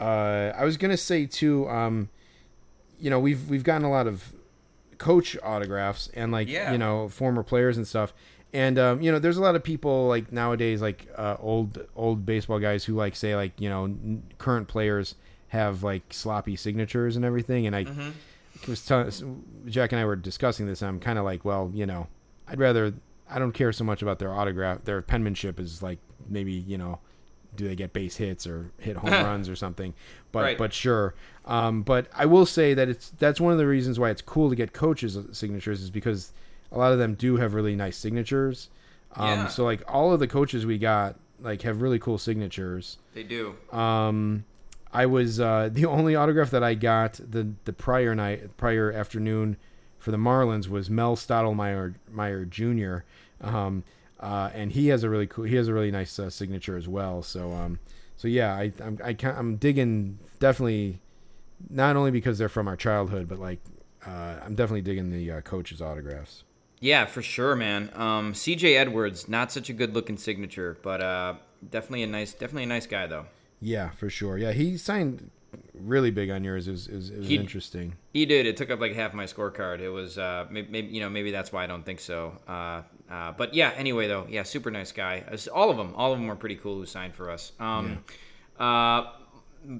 uh, 0.00 0.52
I 0.56 0.64
was 0.64 0.76
gonna 0.76 0.96
say 0.96 1.26
too. 1.26 1.68
Um, 1.68 2.08
you 2.98 3.10
know, 3.10 3.20
we've 3.20 3.48
we've 3.50 3.64
gotten 3.64 3.84
a 3.84 3.90
lot 3.90 4.06
of 4.06 4.32
coach 4.96 5.36
autographs 5.44 6.10
and 6.14 6.32
like 6.32 6.48
Yeah. 6.48 6.72
you 6.72 6.78
know 6.78 7.08
former 7.08 7.42
players 7.42 7.76
and 7.76 7.86
stuff. 7.86 8.12
And 8.52 8.78
um, 8.78 9.02
you 9.02 9.12
know, 9.12 9.18
there's 9.18 9.36
a 9.36 9.42
lot 9.42 9.56
of 9.56 9.62
people 9.62 10.08
like 10.08 10.32
nowadays, 10.32 10.80
like 10.80 11.06
uh, 11.16 11.36
old 11.38 11.84
old 11.94 12.24
baseball 12.24 12.58
guys 12.58 12.84
who 12.84 12.94
like 12.94 13.14
say 13.14 13.36
like 13.36 13.52
you 13.60 13.68
know 13.68 13.84
n- 13.84 14.22
current 14.38 14.68
players 14.68 15.14
have 15.48 15.82
like 15.82 16.02
sloppy 16.10 16.56
signatures 16.56 17.16
and 17.16 17.24
everything. 17.24 17.66
And 17.66 17.76
I 17.76 17.84
was 18.66 18.84
telling 18.86 19.44
Jack 19.66 19.92
and 19.92 20.00
I 20.00 20.04
were 20.04 20.16
discussing 20.16 20.66
this. 20.66 20.82
I'm 20.82 20.98
kind 21.00 21.18
of 21.18 21.24
like, 21.24 21.44
well, 21.44 21.70
you 21.74 21.84
know, 21.86 22.06
I'd 22.46 22.58
rather 22.58 22.94
I 23.30 23.38
don't 23.38 23.52
care 23.52 23.72
so 23.72 23.84
much 23.84 24.00
about 24.00 24.18
their 24.18 24.32
autograph. 24.32 24.84
Their 24.84 25.02
penmanship 25.02 25.60
is 25.60 25.82
like 25.82 25.98
maybe 26.28 26.52
you 26.52 26.78
know, 26.78 27.00
do 27.54 27.68
they 27.68 27.76
get 27.76 27.92
base 27.92 28.16
hits 28.16 28.46
or 28.46 28.70
hit 28.78 28.96
home 28.96 29.10
runs 29.24 29.50
or 29.50 29.56
something? 29.56 29.92
But 30.32 30.42
Right. 30.42 30.58
but 30.58 30.72
sure. 30.72 31.14
Um, 31.44 31.82
but 31.82 32.08
I 32.14 32.24
will 32.24 32.46
say 32.46 32.72
that 32.72 32.88
it's 32.88 33.10
that's 33.18 33.40
one 33.42 33.52
of 33.52 33.58
the 33.58 33.66
reasons 33.66 33.98
why 33.98 34.08
it's 34.08 34.22
cool 34.22 34.48
to 34.48 34.56
get 34.56 34.72
coaches 34.72 35.18
signatures 35.32 35.82
is 35.82 35.90
because 35.90 36.32
a 36.72 36.78
lot 36.78 36.92
of 36.92 36.98
them 36.98 37.14
do 37.14 37.36
have 37.36 37.54
really 37.54 37.76
nice 37.76 37.96
signatures. 37.96 38.70
Um, 39.14 39.26
Yeah. 39.26 39.46
So 39.48 39.64
like 39.64 39.82
all 39.88 40.12
of 40.12 40.20
the 40.20 40.28
coaches 40.28 40.66
we 40.66 40.78
got 40.78 41.16
like 41.40 41.62
have 41.62 41.80
really 41.82 41.98
cool 41.98 42.18
signatures. 42.18 42.98
They 43.14 43.22
do. 43.22 43.54
Um, 43.72 44.44
I 44.92 45.06
was 45.06 45.40
uh, 45.40 45.68
the 45.72 45.86
only 45.86 46.14
autograph 46.14 46.50
that 46.50 46.62
I 46.62 46.74
got 46.74 47.14
the 47.14 47.52
the 47.64 47.72
prior 47.72 48.14
night, 48.14 48.56
prior 48.56 48.92
afternoon 48.92 49.56
for 49.98 50.10
the 50.10 50.16
Marlins 50.16 50.68
was 50.68 50.88
Mel 50.88 51.16
Stottlemyre 51.16 51.94
Meyer 52.10 52.44
Jr. 52.44 52.98
Um, 53.40 53.84
uh, 54.20 54.50
and 54.52 54.72
he 54.72 54.88
has 54.88 55.04
a 55.04 55.10
really 55.10 55.26
cool, 55.26 55.44
he 55.44 55.56
has 55.56 55.68
a 55.68 55.72
really 55.72 55.90
nice 55.90 56.18
uh, 56.18 56.30
signature 56.30 56.76
as 56.76 56.88
well. 56.88 57.22
So 57.22 57.52
um, 57.52 57.78
so 58.16 58.28
yeah, 58.28 58.54
I 58.54 58.72
I'm 58.82 58.98
I 59.02 59.14
can 59.14 59.34
I'm 59.36 59.56
digging 59.56 60.18
definitely, 60.40 61.00
not 61.70 61.96
only 61.96 62.10
because 62.10 62.38
they're 62.38 62.48
from 62.48 62.68
our 62.68 62.76
childhood, 62.76 63.28
but 63.28 63.38
like 63.38 63.60
uh, 64.06 64.36
I'm 64.44 64.54
definitely 64.54 64.82
digging 64.82 65.10
the 65.10 65.30
uh, 65.32 65.40
coaches' 65.42 65.80
autographs. 65.82 66.44
Yeah, 66.80 67.06
for 67.06 67.22
sure, 67.22 67.56
man. 67.56 67.90
Um, 67.94 68.34
C.J. 68.34 68.76
Edwards, 68.76 69.28
not 69.28 69.50
such 69.50 69.68
a 69.68 69.72
good 69.72 69.94
looking 69.94 70.16
signature, 70.16 70.78
but 70.82 71.02
uh, 71.02 71.34
definitely 71.70 72.04
a 72.04 72.06
nice, 72.06 72.32
definitely 72.32 72.64
a 72.64 72.66
nice 72.66 72.86
guy 72.86 73.06
though. 73.06 73.26
Yeah, 73.60 73.90
for 73.90 74.08
sure. 74.08 74.38
Yeah, 74.38 74.52
he 74.52 74.76
signed 74.76 75.30
really 75.74 76.10
big 76.12 76.30
on 76.30 76.44
yours. 76.44 76.68
It 76.68 76.72
was, 76.72 76.86
it 76.86 76.94
was, 76.94 77.10
it 77.10 77.18
was 77.18 77.28
He- 77.28 77.36
interesting. 77.36 77.96
He 78.12 78.26
did. 78.26 78.46
It 78.46 78.56
took 78.56 78.70
up 78.70 78.80
like 78.80 78.94
half 78.94 79.14
my 79.14 79.24
scorecard. 79.24 79.80
It 79.80 79.88
was, 79.90 80.18
uh, 80.18 80.46
maybe, 80.50 80.68
maybe 80.70 80.88
you 80.88 81.00
know, 81.00 81.08
maybe 81.08 81.30
that's 81.32 81.52
why 81.52 81.64
I 81.64 81.66
don't 81.66 81.84
think 81.84 81.98
so. 82.00 82.32
Uh, 82.46 82.82
uh, 83.10 83.32
but 83.32 83.54
yeah. 83.54 83.72
Anyway, 83.76 84.06
though, 84.06 84.26
yeah, 84.28 84.42
super 84.44 84.70
nice 84.70 84.92
guy. 84.92 85.24
All 85.52 85.70
of 85.70 85.76
them, 85.76 85.94
all 85.96 86.12
of 86.12 86.18
them 86.18 86.28
were 86.28 86.36
pretty 86.36 86.56
cool 86.56 86.76
who 86.76 86.86
signed 86.86 87.14
for 87.14 87.30
us. 87.30 87.52
Um, 87.58 88.04
uh, 88.58 89.10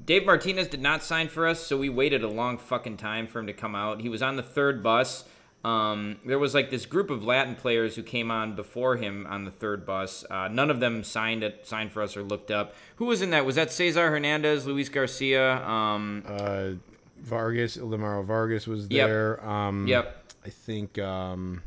Dave 0.04 0.26
Martinez 0.26 0.66
did 0.68 0.80
not 0.82 1.02
sign 1.04 1.28
for 1.28 1.46
us, 1.46 1.64
so 1.64 1.76
we 1.78 1.88
waited 1.88 2.22
a 2.24 2.28
long 2.28 2.58
fucking 2.58 2.96
time 2.96 3.26
for 3.26 3.38
him 3.38 3.46
to 3.46 3.52
come 3.52 3.74
out. 3.74 4.00
He 4.00 4.08
was 4.08 4.22
on 4.22 4.36
the 4.36 4.42
third 4.42 4.82
bus. 4.82 5.24
Um, 5.64 6.18
there 6.24 6.38
was 6.38 6.54
like 6.54 6.70
this 6.70 6.86
group 6.86 7.10
of 7.10 7.24
Latin 7.24 7.54
players 7.56 7.96
who 7.96 8.02
came 8.02 8.30
on 8.30 8.54
before 8.54 8.96
him 8.96 9.26
on 9.28 9.44
the 9.44 9.50
third 9.50 9.84
bus. 9.84 10.24
Uh, 10.30 10.48
none 10.48 10.70
of 10.70 10.78
them 10.80 11.02
signed 11.02 11.42
it, 11.42 11.66
signed 11.66 11.90
for 11.92 12.00
us 12.02 12.16
or 12.16 12.22
looked 12.22 12.50
up. 12.50 12.74
Who 12.96 13.06
was 13.06 13.22
in 13.22 13.30
that? 13.30 13.44
Was 13.44 13.56
that 13.56 13.72
Cesar 13.72 14.08
Hernandez, 14.10 14.66
Luis 14.66 14.88
Garcia? 14.88 15.56
Um, 15.66 16.22
uh, 16.26 16.70
Vargas, 17.20 17.76
Ildemaro 17.76 18.24
Vargas 18.24 18.66
was 18.68 18.86
Yep. 18.88 19.08
there. 19.08 19.46
Um, 19.48 19.86
Yep. 19.88 20.32
I 20.46 20.48
think. 20.50 20.98
Um, 20.98 21.62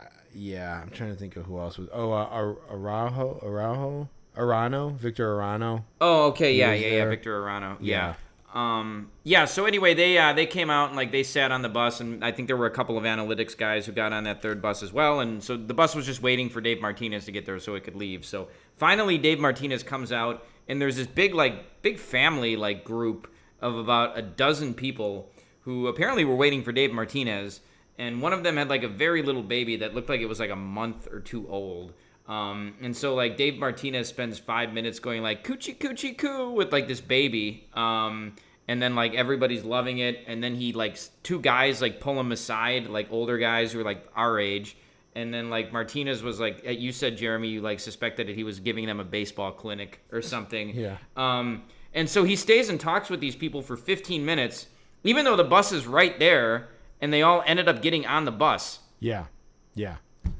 uh, 0.00 0.04
yeah, 0.32 0.80
I'm 0.80 0.90
trying 0.90 1.10
to 1.10 1.16
think 1.16 1.36
of 1.36 1.44
who 1.46 1.58
else 1.58 1.76
was. 1.76 1.88
Oh, 1.92 2.12
uh, 2.12 2.24
Ar- 2.30 2.56
Araujo, 2.70 3.40
Araujo, 3.42 4.08
Arano, 4.36 4.94
Victor 4.96 5.34
Arano. 5.36 5.82
Oh, 6.00 6.28
okay, 6.28 6.54
yeah, 6.54 6.72
yeah, 6.72 6.98
yeah. 6.98 7.04
Victor 7.08 7.40
Arano, 7.42 7.76
Yeah. 7.80 7.96
yeah. 8.08 8.14
Um, 8.54 9.10
yeah. 9.24 9.44
So 9.44 9.66
anyway, 9.66 9.92
they 9.94 10.16
uh, 10.16 10.32
they 10.32 10.46
came 10.46 10.70
out 10.70 10.88
and 10.88 10.96
like 10.96 11.12
they 11.12 11.22
sat 11.22 11.52
on 11.52 11.62
the 11.62 11.68
bus, 11.68 12.00
and 12.00 12.24
I 12.24 12.32
think 12.32 12.48
there 12.48 12.56
were 12.56 12.66
a 12.66 12.70
couple 12.70 12.96
of 12.96 13.04
analytics 13.04 13.56
guys 13.56 13.84
who 13.84 13.92
got 13.92 14.12
on 14.12 14.24
that 14.24 14.40
third 14.40 14.62
bus 14.62 14.82
as 14.82 14.92
well, 14.92 15.20
and 15.20 15.42
so 15.42 15.56
the 15.56 15.74
bus 15.74 15.94
was 15.94 16.06
just 16.06 16.22
waiting 16.22 16.48
for 16.48 16.60
Dave 16.60 16.80
Martinez 16.80 17.26
to 17.26 17.32
get 17.32 17.44
there 17.44 17.58
so 17.58 17.74
it 17.74 17.84
could 17.84 17.96
leave. 17.96 18.24
So 18.24 18.48
finally, 18.76 19.18
Dave 19.18 19.38
Martinez 19.38 19.82
comes 19.82 20.12
out, 20.12 20.46
and 20.66 20.80
there's 20.80 20.96
this 20.96 21.06
big 21.06 21.34
like 21.34 21.82
big 21.82 21.98
family 21.98 22.56
like 22.56 22.84
group 22.84 23.30
of 23.60 23.76
about 23.76 24.16
a 24.16 24.22
dozen 24.22 24.72
people 24.72 25.30
who 25.62 25.86
apparently 25.88 26.24
were 26.24 26.36
waiting 26.36 26.62
for 26.62 26.72
Dave 26.72 26.92
Martinez, 26.92 27.60
and 27.98 28.22
one 28.22 28.32
of 28.32 28.44
them 28.44 28.56
had 28.56 28.70
like 28.70 28.82
a 28.82 28.88
very 28.88 29.22
little 29.22 29.42
baby 29.42 29.76
that 29.76 29.94
looked 29.94 30.08
like 30.08 30.20
it 30.20 30.26
was 30.28 30.40
like 30.40 30.50
a 30.50 30.56
month 30.56 31.06
or 31.12 31.20
two 31.20 31.46
old. 31.48 31.92
Um, 32.28 32.74
and 32.82 32.94
so 32.94 33.14
like 33.14 33.36
Dave 33.36 33.58
Martinez 33.58 34.08
spends 34.08 34.38
five 34.38 34.72
minutes 34.72 34.98
going 34.98 35.22
like 35.22 35.44
coochie 35.44 35.76
coochie 35.76 36.16
coo 36.16 36.50
with 36.50 36.72
like 36.72 36.86
this 36.86 37.00
baby. 37.00 37.66
Um, 37.74 38.36
and 38.68 38.82
then 38.82 38.94
like 38.94 39.14
everybody's 39.14 39.64
loving 39.64 39.98
it. 39.98 40.24
And 40.26 40.44
then 40.44 40.54
he 40.54 40.72
like 40.74 40.98
two 41.22 41.40
guys 41.40 41.80
like 41.80 42.00
pull 42.00 42.20
him 42.20 42.30
aside, 42.30 42.86
like 42.88 43.08
older 43.10 43.38
guys 43.38 43.72
who 43.72 43.80
are 43.80 43.84
like 43.84 44.06
our 44.14 44.38
age. 44.38 44.76
And 45.14 45.32
then 45.32 45.48
like 45.48 45.72
Martinez 45.72 46.22
was 46.22 46.38
like 46.38 46.62
you 46.64 46.92
said, 46.92 47.16
Jeremy, 47.16 47.48
you 47.48 47.62
like 47.62 47.80
suspected 47.80 48.28
that 48.28 48.36
he 48.36 48.44
was 48.44 48.60
giving 48.60 48.84
them 48.84 49.00
a 49.00 49.04
baseball 49.04 49.50
clinic 49.50 50.00
or 50.12 50.20
something. 50.20 50.68
Yeah. 50.74 50.98
Um, 51.16 51.64
and 51.94 52.08
so 52.08 52.24
he 52.24 52.36
stays 52.36 52.68
and 52.68 52.78
talks 52.78 53.08
with 53.08 53.20
these 53.20 53.34
people 53.34 53.62
for 53.62 53.74
15 53.74 54.22
minutes, 54.24 54.66
even 55.02 55.24
though 55.24 55.34
the 55.36 55.44
bus 55.44 55.72
is 55.72 55.86
right 55.86 56.18
there, 56.18 56.68
and 57.00 57.10
they 57.10 57.22
all 57.22 57.42
ended 57.46 57.68
up 57.68 57.80
getting 57.80 58.04
on 58.06 58.26
the 58.26 58.30
bus 58.30 58.80
Yeah, 59.00 59.24
yeah. 59.74 59.96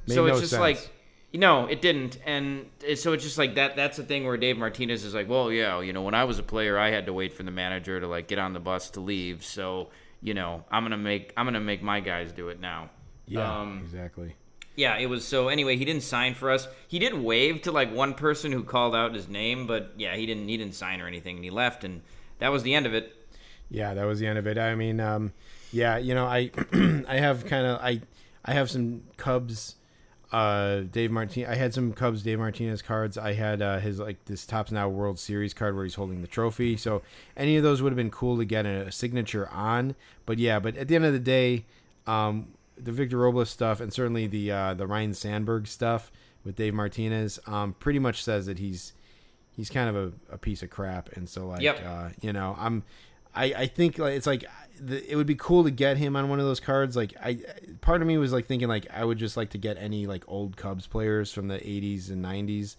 Made 0.07 0.15
so 0.15 0.27
it's 0.27 0.41
just 0.41 0.51
sense. 0.51 0.61
like 0.61 0.91
no 1.33 1.67
it 1.67 1.83
didn't. 1.83 2.19
And 2.25 2.67
so 2.97 3.13
it's 3.13 3.25
just 3.25 3.39
like 3.39 3.55
that 3.57 3.77
that's 3.77 3.97
the 3.97 4.03
thing 4.03 4.25
where 4.25 4.37
dave 4.37 4.57
martinez 4.59 5.05
is 5.05 5.15
like 5.15 5.29
well 5.29 5.53
yeah 5.53 5.81
you 5.81 5.93
know 5.93 6.03
when 6.03 6.15
i 6.15 6.25
was 6.25 6.39
a 6.39 6.43
player 6.43 6.79
i 6.79 6.91
had 6.91 7.07
to 7.07 7.13
wait 7.13 7.33
for 7.33 7.43
the 7.43 7.51
manager 7.51 8.01
to 8.01 8.07
like 8.07 8.29
get 8.29 8.39
on 8.39 8.53
the 8.53 8.61
bus 8.61 8.91
to 8.91 9.01
leave. 9.01 9.45
So 9.45 9.89
you 10.21 10.35
know 10.35 10.65
i'm 10.71 10.83
gonna 10.85 10.97
make 10.97 11.33
i'm 11.37 11.47
gonna 11.47 11.61
make 11.61 11.83
my 11.83 12.01
guys 12.01 12.33
do 12.33 12.49
it 12.49 12.61
now. 12.61 12.91
Yeah, 13.27 13.61
um, 13.61 13.81
exactly. 13.85 14.35
yeah 14.75 14.97
it 14.97 15.07
was 15.07 15.25
so 15.25 15.49
anyway 15.49 15.77
he 15.77 15.85
didn't 15.85 16.03
sign 16.03 16.35
for 16.35 16.51
us. 16.51 16.67
He 16.89 16.99
did 16.99 17.15
wave 17.15 17.63
to 17.63 17.73
like 17.73 17.93
one 17.93 18.15
person 18.15 18.53
who 18.53 18.65
called 18.65 18.95
out 18.95 19.15
his 19.15 19.29
name 19.29 19.67
but 19.67 19.93
yeah 19.97 20.17
he 20.17 20.27
didn't 20.27 20.49
he 20.49 20.57
didn't 20.57 20.75
sign 20.75 21.01
or 21.01 21.07
anything 21.07 21.37
and 21.37 21.45
he 21.45 21.51
left 21.51 21.85
and 21.85 22.03
that 22.39 22.49
was 22.49 22.63
the 22.63 22.75
end 22.75 22.87
of 22.87 22.95
it. 22.95 23.15
Yeah, 23.71 23.95
that 23.95 24.05
was 24.05 24.19
the 24.19 24.27
end 24.27 24.39
of 24.39 24.47
it. 24.47 24.59
I 24.59 24.75
mean, 24.75 25.01
um, 25.01 25.33
yeah, 25.73 25.99
you 25.99 26.15
know, 26.15 26.25
I 26.25 26.51
I 27.07 27.17
have 27.17 27.45
kind 27.45 27.67
of 27.67 27.81
I 27.81 28.01
I 28.45 28.55
have 28.55 28.71
some 28.71 29.03
Cubs 29.17 29.75
uh 30.33 30.81
Dave 30.81 31.11
Martinez. 31.11 31.49
I 31.51 31.55
had 31.55 31.73
some 31.73 31.93
Cubs 31.93 32.23
Dave 32.23 32.39
Martinez 32.39 32.83
cards. 32.83 33.17
I 33.17 33.33
had 33.33 33.63
uh, 33.63 33.79
his 33.79 33.99
like 33.99 34.25
this 34.27 34.45
Topps 34.47 34.71
Now 34.71 34.89
World 34.89 35.19
Series 35.19 35.55
card 35.55 35.75
where 35.75 35.85
he's 35.85 35.95
holding 35.95 36.21
the 36.21 36.29
trophy. 36.29 36.77
So 36.77 37.03
any 37.37 37.57
of 37.57 37.63
those 37.63 37.81
would 37.83 37.93
have 37.93 37.97
been 37.97 38.11
cool 38.11 38.37
to 38.39 38.45
get 38.45 38.67
a, 38.67 38.93
signature 38.93 39.49
on. 39.49 39.95
But 40.27 40.39
yeah, 40.39 40.59
but 40.59 40.77
at 40.77 40.89
the 40.89 40.97
end 40.97 41.05
of 41.07 41.13
the 41.13 41.19
day, 41.19 41.65
um 42.07 42.49
the 42.77 42.93
Victor 42.93 43.17
Robles 43.19 43.51
stuff 43.51 43.81
and 43.81 43.93
certainly 43.93 44.27
the 44.27 44.53
uh 44.53 44.75
the 44.75 44.87
Ryne 44.87 45.15
Sandberg 45.15 45.67
stuff 45.67 46.13
with 46.45 46.57
Dave 46.57 46.75
Martinez 46.75 47.39
um 47.47 47.75
pretty 47.81 47.99
much 47.99 48.23
says 48.23 48.47
that 48.47 48.59
he's 48.59 48.93
he's 49.57 49.69
kind 49.71 49.89
of 49.89 49.97
a, 50.31 50.35
a 50.35 50.39
piece 50.39 50.63
of 50.63 50.71
crap 50.71 51.11
and 51.17 51.29
so 51.29 51.47
like 51.49 51.63
Yep. 51.63 51.85
uh 51.85 52.09
you 52.21 52.33
know 52.33 52.55
i'm 52.57 52.85
i 53.35 53.47
i 53.47 53.67
think 53.67 53.99
like 53.99 54.15
it's 54.15 54.27
like 54.29 54.45
the, 54.81 55.11
it 55.11 55.17
would 55.17 55.27
be 55.27 55.35
cool 55.35 55.65
to 55.65 55.71
get 55.71 55.97
him 55.97 56.17
on 56.17 56.29
one 56.29 56.39
of 56.41 56.47
those 56.47 56.61
cards 56.61 56.97
like 56.97 57.13
i 57.23 57.39
part 57.81 58.01
of 58.01 58.09
me 58.09 58.17
was 58.19 58.33
like 58.33 58.47
thinking 58.47 58.69
like 58.69 58.87
i 58.93 59.05
would 59.05 59.19
just 59.19 59.37
like 59.37 59.51
to 59.51 59.59
get 59.59 59.77
any 59.79 60.07
like 60.07 60.25
old 60.29 60.57
cubs 60.57 60.87
players 60.87 61.33
from 61.33 61.49
the 61.49 61.59
80s 61.59 62.11
and 62.11 62.25
90s 62.25 62.77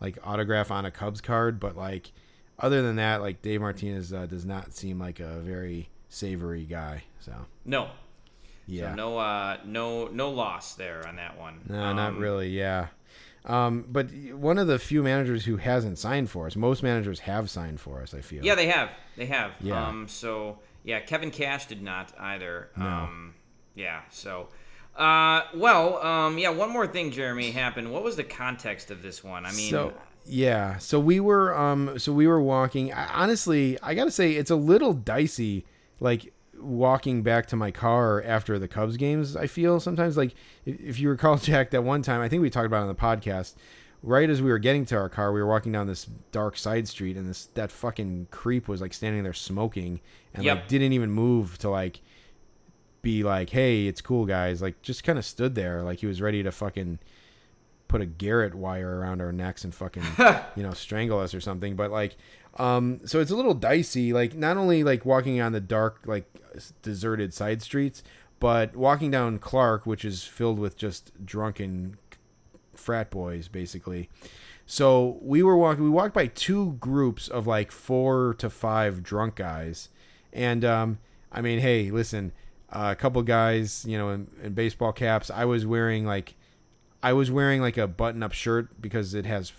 like 0.00 0.18
autograph 0.24 0.70
on 0.70 0.84
a 0.84 0.90
cubs 0.90 1.20
card 1.20 1.58
but 1.60 1.76
like 1.76 2.12
other 2.58 2.82
than 2.82 2.96
that 2.96 3.20
like 3.20 3.42
dave 3.42 3.60
martinez 3.60 4.12
uh, 4.12 4.26
does 4.26 4.44
not 4.44 4.72
seem 4.72 4.98
like 4.98 5.20
a 5.20 5.40
very 5.40 5.88
savory 6.08 6.64
guy 6.64 7.02
so 7.20 7.32
no 7.64 7.88
yeah 8.66 8.90
so 8.90 8.94
no 8.94 9.18
uh 9.18 9.56
no 9.64 10.06
no 10.08 10.30
loss 10.30 10.74
there 10.74 11.06
on 11.06 11.16
that 11.16 11.38
one 11.38 11.60
No, 11.68 11.92
not 11.92 12.10
Um, 12.10 12.18
really. 12.18 12.48
Yeah. 12.50 12.86
Um, 13.46 13.84
but 13.90 14.06
one 14.32 14.56
of 14.56 14.68
the 14.68 14.78
few 14.78 15.02
managers 15.02 15.44
who 15.44 15.58
hasn't 15.58 15.98
signed 15.98 16.30
for 16.30 16.46
us. 16.46 16.56
Most 16.56 16.82
managers 16.82 17.20
have 17.20 17.50
signed 17.50 17.78
for 17.78 18.00
us. 18.00 18.14
I 18.14 18.22
feel. 18.22 18.42
Yeah, 18.42 18.54
they 18.54 18.68
have. 18.68 18.88
They 19.16 19.26
have. 19.26 19.52
Yeah. 19.60 19.86
Um, 19.86 20.08
so 20.08 20.58
yeah, 20.84 21.00
Kevin 21.00 21.30
Cash 21.30 21.66
did 21.66 21.82
not 21.82 22.12
either. 22.18 22.68
No. 22.76 22.86
Um, 22.86 23.34
yeah. 23.74 24.02
So, 24.10 24.48
uh, 24.96 25.42
well, 25.54 26.00
um, 26.04 26.38
yeah. 26.38 26.50
One 26.50 26.70
more 26.70 26.86
thing, 26.86 27.10
Jeremy, 27.10 27.50
happened. 27.50 27.90
What 27.90 28.04
was 28.04 28.16
the 28.16 28.24
context 28.24 28.90
of 28.90 29.02
this 29.02 29.24
one? 29.24 29.46
I 29.46 29.52
mean, 29.52 29.70
so 29.70 29.94
yeah. 30.26 30.78
So 30.78 31.00
we 31.00 31.20
were. 31.20 31.56
Um. 31.56 31.98
So 31.98 32.12
we 32.12 32.26
were 32.26 32.40
walking. 32.40 32.92
I, 32.92 33.06
honestly, 33.14 33.78
I 33.82 33.94
gotta 33.94 34.10
say, 34.10 34.32
it's 34.32 34.50
a 34.50 34.56
little 34.56 34.92
dicey. 34.92 35.64
Like 36.00 36.32
walking 36.58 37.22
back 37.22 37.46
to 37.46 37.56
my 37.56 37.70
car 37.70 38.22
after 38.22 38.58
the 38.58 38.68
Cubs 38.68 38.96
games. 38.96 39.36
I 39.36 39.46
feel 39.46 39.80
sometimes 39.80 40.16
like 40.16 40.34
if, 40.66 40.80
if 40.80 41.00
you 41.00 41.08
recall, 41.08 41.36
Jack, 41.38 41.70
that 41.70 41.82
one 41.82 42.02
time 42.02 42.20
I 42.20 42.28
think 42.28 42.42
we 42.42 42.50
talked 42.50 42.66
about 42.66 42.78
it 42.78 42.82
on 42.82 42.88
the 42.88 42.94
podcast. 42.94 43.54
Right 44.06 44.28
as 44.28 44.42
we 44.42 44.50
were 44.50 44.58
getting 44.58 44.84
to 44.86 44.96
our 44.96 45.08
car, 45.08 45.32
we 45.32 45.40
were 45.40 45.48
walking 45.48 45.72
down 45.72 45.86
this 45.86 46.04
dark 46.30 46.58
side 46.58 46.86
street, 46.86 47.16
and 47.16 47.26
this 47.26 47.46
that 47.54 47.72
fucking 47.72 48.28
creep 48.30 48.68
was 48.68 48.80
like 48.82 48.92
standing 48.92 49.22
there 49.22 49.32
smoking, 49.32 50.00
and 50.34 50.44
like 50.54 50.68
didn't 50.68 50.92
even 50.92 51.10
move 51.10 51.56
to 51.58 51.70
like 51.70 52.02
be 53.00 53.22
like, 53.22 53.48
"Hey, 53.48 53.86
it's 53.86 54.02
cool, 54.02 54.26
guys." 54.26 54.60
Like 54.60 54.82
just 54.82 55.04
kind 55.04 55.18
of 55.18 55.24
stood 55.24 55.54
there, 55.54 55.82
like 55.82 56.00
he 56.00 56.06
was 56.06 56.20
ready 56.20 56.42
to 56.42 56.52
fucking 56.52 56.98
put 57.88 58.02
a 58.02 58.06
garrote 58.06 58.54
wire 58.54 59.00
around 59.00 59.22
our 59.22 59.32
necks 59.32 59.64
and 59.64 59.74
fucking 59.74 60.02
you 60.56 60.62
know 60.62 60.72
strangle 60.72 61.20
us 61.20 61.32
or 61.32 61.40
something. 61.40 61.74
But 61.74 61.90
like, 61.90 62.16
um, 62.58 63.00
so 63.06 63.20
it's 63.20 63.30
a 63.30 63.36
little 63.36 63.54
dicey. 63.54 64.12
Like 64.12 64.34
not 64.34 64.58
only 64.58 64.84
like 64.84 65.06
walking 65.06 65.40
on 65.40 65.52
the 65.52 65.60
dark 65.60 66.00
like 66.04 66.26
deserted 66.82 67.32
side 67.32 67.62
streets, 67.62 68.02
But 68.40 68.76
walking 68.76 69.10
down 69.10 69.38
Clark, 69.38 69.86
which 69.86 70.04
is 70.04 70.24
filled 70.24 70.58
with 70.58 70.76
just 70.76 71.12
drunken 71.24 71.96
frat 72.84 73.10
boys, 73.10 73.48
basically. 73.48 74.08
So 74.66 75.18
we 75.20 75.42
were 75.42 75.56
walking. 75.56 75.84
We 75.84 75.90
walked 75.90 76.14
by 76.14 76.26
two 76.28 76.72
groups 76.74 77.28
of 77.28 77.46
like 77.46 77.70
four 77.70 78.34
to 78.38 78.48
five 78.48 79.02
drunk 79.02 79.36
guys, 79.36 79.88
and 80.32 80.64
um, 80.64 80.98
I 81.30 81.40
mean, 81.40 81.58
hey, 81.58 81.90
listen, 81.90 82.32
uh, 82.70 82.88
a 82.92 82.96
couple 82.96 83.22
guys, 83.22 83.84
you 83.86 83.98
know, 83.98 84.10
in, 84.10 84.30
in 84.42 84.54
baseball 84.54 84.92
caps. 84.92 85.30
I 85.30 85.44
was 85.44 85.66
wearing 85.66 86.06
like, 86.06 86.34
I 87.02 87.12
was 87.12 87.30
wearing 87.30 87.60
like 87.60 87.76
a 87.76 87.86
button-up 87.86 88.32
shirt 88.32 88.80
because 88.80 89.14
it 89.14 89.26
has 89.26 89.52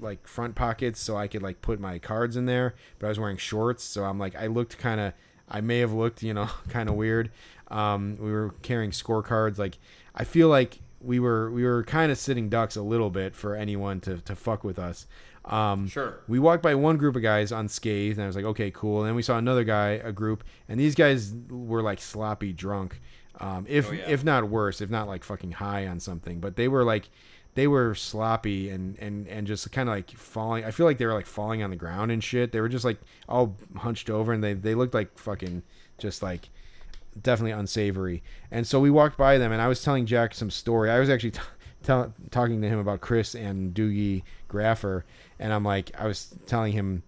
like 0.00 0.26
front 0.26 0.54
pockets, 0.54 1.00
so 1.00 1.16
I 1.16 1.26
could 1.26 1.42
like 1.42 1.62
put 1.62 1.80
my 1.80 1.98
cards 1.98 2.36
in 2.36 2.44
there. 2.44 2.74
But 2.98 3.06
I 3.06 3.08
was 3.08 3.18
wearing 3.18 3.38
shorts, 3.38 3.82
so 3.82 4.04
I'm 4.04 4.18
like, 4.18 4.36
I 4.36 4.46
looked 4.46 4.78
kind 4.78 5.00
of. 5.00 5.12
I 5.46 5.60
may 5.60 5.80
have 5.80 5.92
looked, 5.92 6.22
you 6.22 6.32
know, 6.32 6.48
kind 6.68 6.88
of 6.88 6.94
weird. 6.94 7.30
Um, 7.68 8.16
we 8.20 8.30
were 8.30 8.54
carrying 8.62 8.90
scorecards. 8.90 9.58
Like, 9.58 9.78
I 10.14 10.24
feel 10.24 10.48
like 10.48 10.80
we 11.04 11.20
were 11.20 11.50
we 11.50 11.64
were 11.64 11.84
kind 11.84 12.10
of 12.10 12.18
sitting 12.18 12.48
ducks 12.48 12.76
a 12.76 12.82
little 12.82 13.10
bit 13.10 13.34
for 13.36 13.54
anyone 13.54 14.00
to 14.02 14.18
to 14.18 14.34
fuck 14.34 14.64
with 14.64 14.78
us. 14.78 15.06
Um, 15.44 15.86
Sure. 15.88 16.20
We 16.26 16.38
walked 16.38 16.62
by 16.62 16.74
one 16.74 16.96
group 16.96 17.16
of 17.16 17.22
guys 17.22 17.52
unscathed, 17.52 18.16
and 18.16 18.24
I 18.24 18.26
was 18.26 18.34
like, 18.36 18.46
okay, 18.46 18.70
cool. 18.70 19.00
And 19.00 19.08
then 19.08 19.14
we 19.14 19.20
saw 19.22 19.36
another 19.36 19.62
guy, 19.64 20.00
a 20.02 20.10
group, 20.10 20.42
and 20.68 20.80
these 20.80 20.94
guys 20.94 21.34
were 21.50 21.82
like 21.82 22.00
sloppy 22.00 22.52
drunk, 22.54 22.98
um, 23.40 23.66
if 23.68 23.90
Oh, 23.90 23.92
yeah. 23.92 24.08
if 24.08 24.24
not 24.24 24.48
worse, 24.48 24.80
if 24.80 24.88
not 24.88 25.06
like 25.06 25.22
fucking 25.22 25.52
high 25.52 25.86
on 25.86 26.00
something. 26.00 26.40
But 26.40 26.56
they 26.56 26.66
were 26.68 26.82
like, 26.82 27.10
they 27.54 27.66
were 27.66 27.94
sloppy 27.94 28.70
and 28.70 28.98
and 28.98 29.28
and 29.28 29.46
just 29.46 29.70
kind 29.70 29.88
of 29.88 29.94
like 29.94 30.10
falling. 30.12 30.64
I 30.64 30.70
feel 30.70 30.86
like 30.86 30.96
they 30.96 31.04
were 31.06 31.12
like 31.12 31.26
falling 31.26 31.62
on 31.62 31.68
the 31.68 31.76
ground 31.76 32.10
and 32.10 32.24
shit. 32.24 32.50
They 32.50 32.60
were 32.62 32.70
just 32.70 32.84
like 32.86 32.98
all 33.28 33.54
hunched 33.76 34.08
over, 34.08 34.32
and 34.32 34.42
they 34.42 34.54
they 34.54 34.74
looked 34.74 34.94
like 34.94 35.18
fucking 35.18 35.62
just 35.98 36.22
like 36.22 36.48
definitely 37.20 37.52
unsavory. 37.52 38.22
And 38.50 38.66
so 38.66 38.80
we 38.80 38.90
walked 38.90 39.16
by 39.16 39.38
them, 39.38 39.52
and 39.52 39.60
I 39.60 39.68
was 39.68 39.82
telling 39.82 40.06
Jack 40.06 40.34
some 40.34 40.50
story. 40.50 40.90
I 40.90 40.98
was 40.98 41.10
actually 41.10 41.32
t- 41.32 41.40
tell- 41.82 42.12
talking 42.30 42.60
to 42.62 42.68
him 42.68 42.78
about 42.78 43.00
Chris 43.00 43.34
and 43.34 43.74
Doogie 43.74 44.22
Graffer, 44.48 45.04
and 45.38 45.52
I'm 45.52 45.64
like, 45.64 45.90
I 45.98 46.06
was 46.06 46.34
telling 46.46 46.72
him 46.72 47.02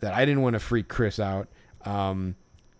that 0.00 0.14
I 0.14 0.24
didn't 0.24 0.42
want 0.42 0.54
to 0.54 0.60
freak 0.60 0.88
Chris 0.88 1.18
out, 1.18 1.48
um, 1.84 2.36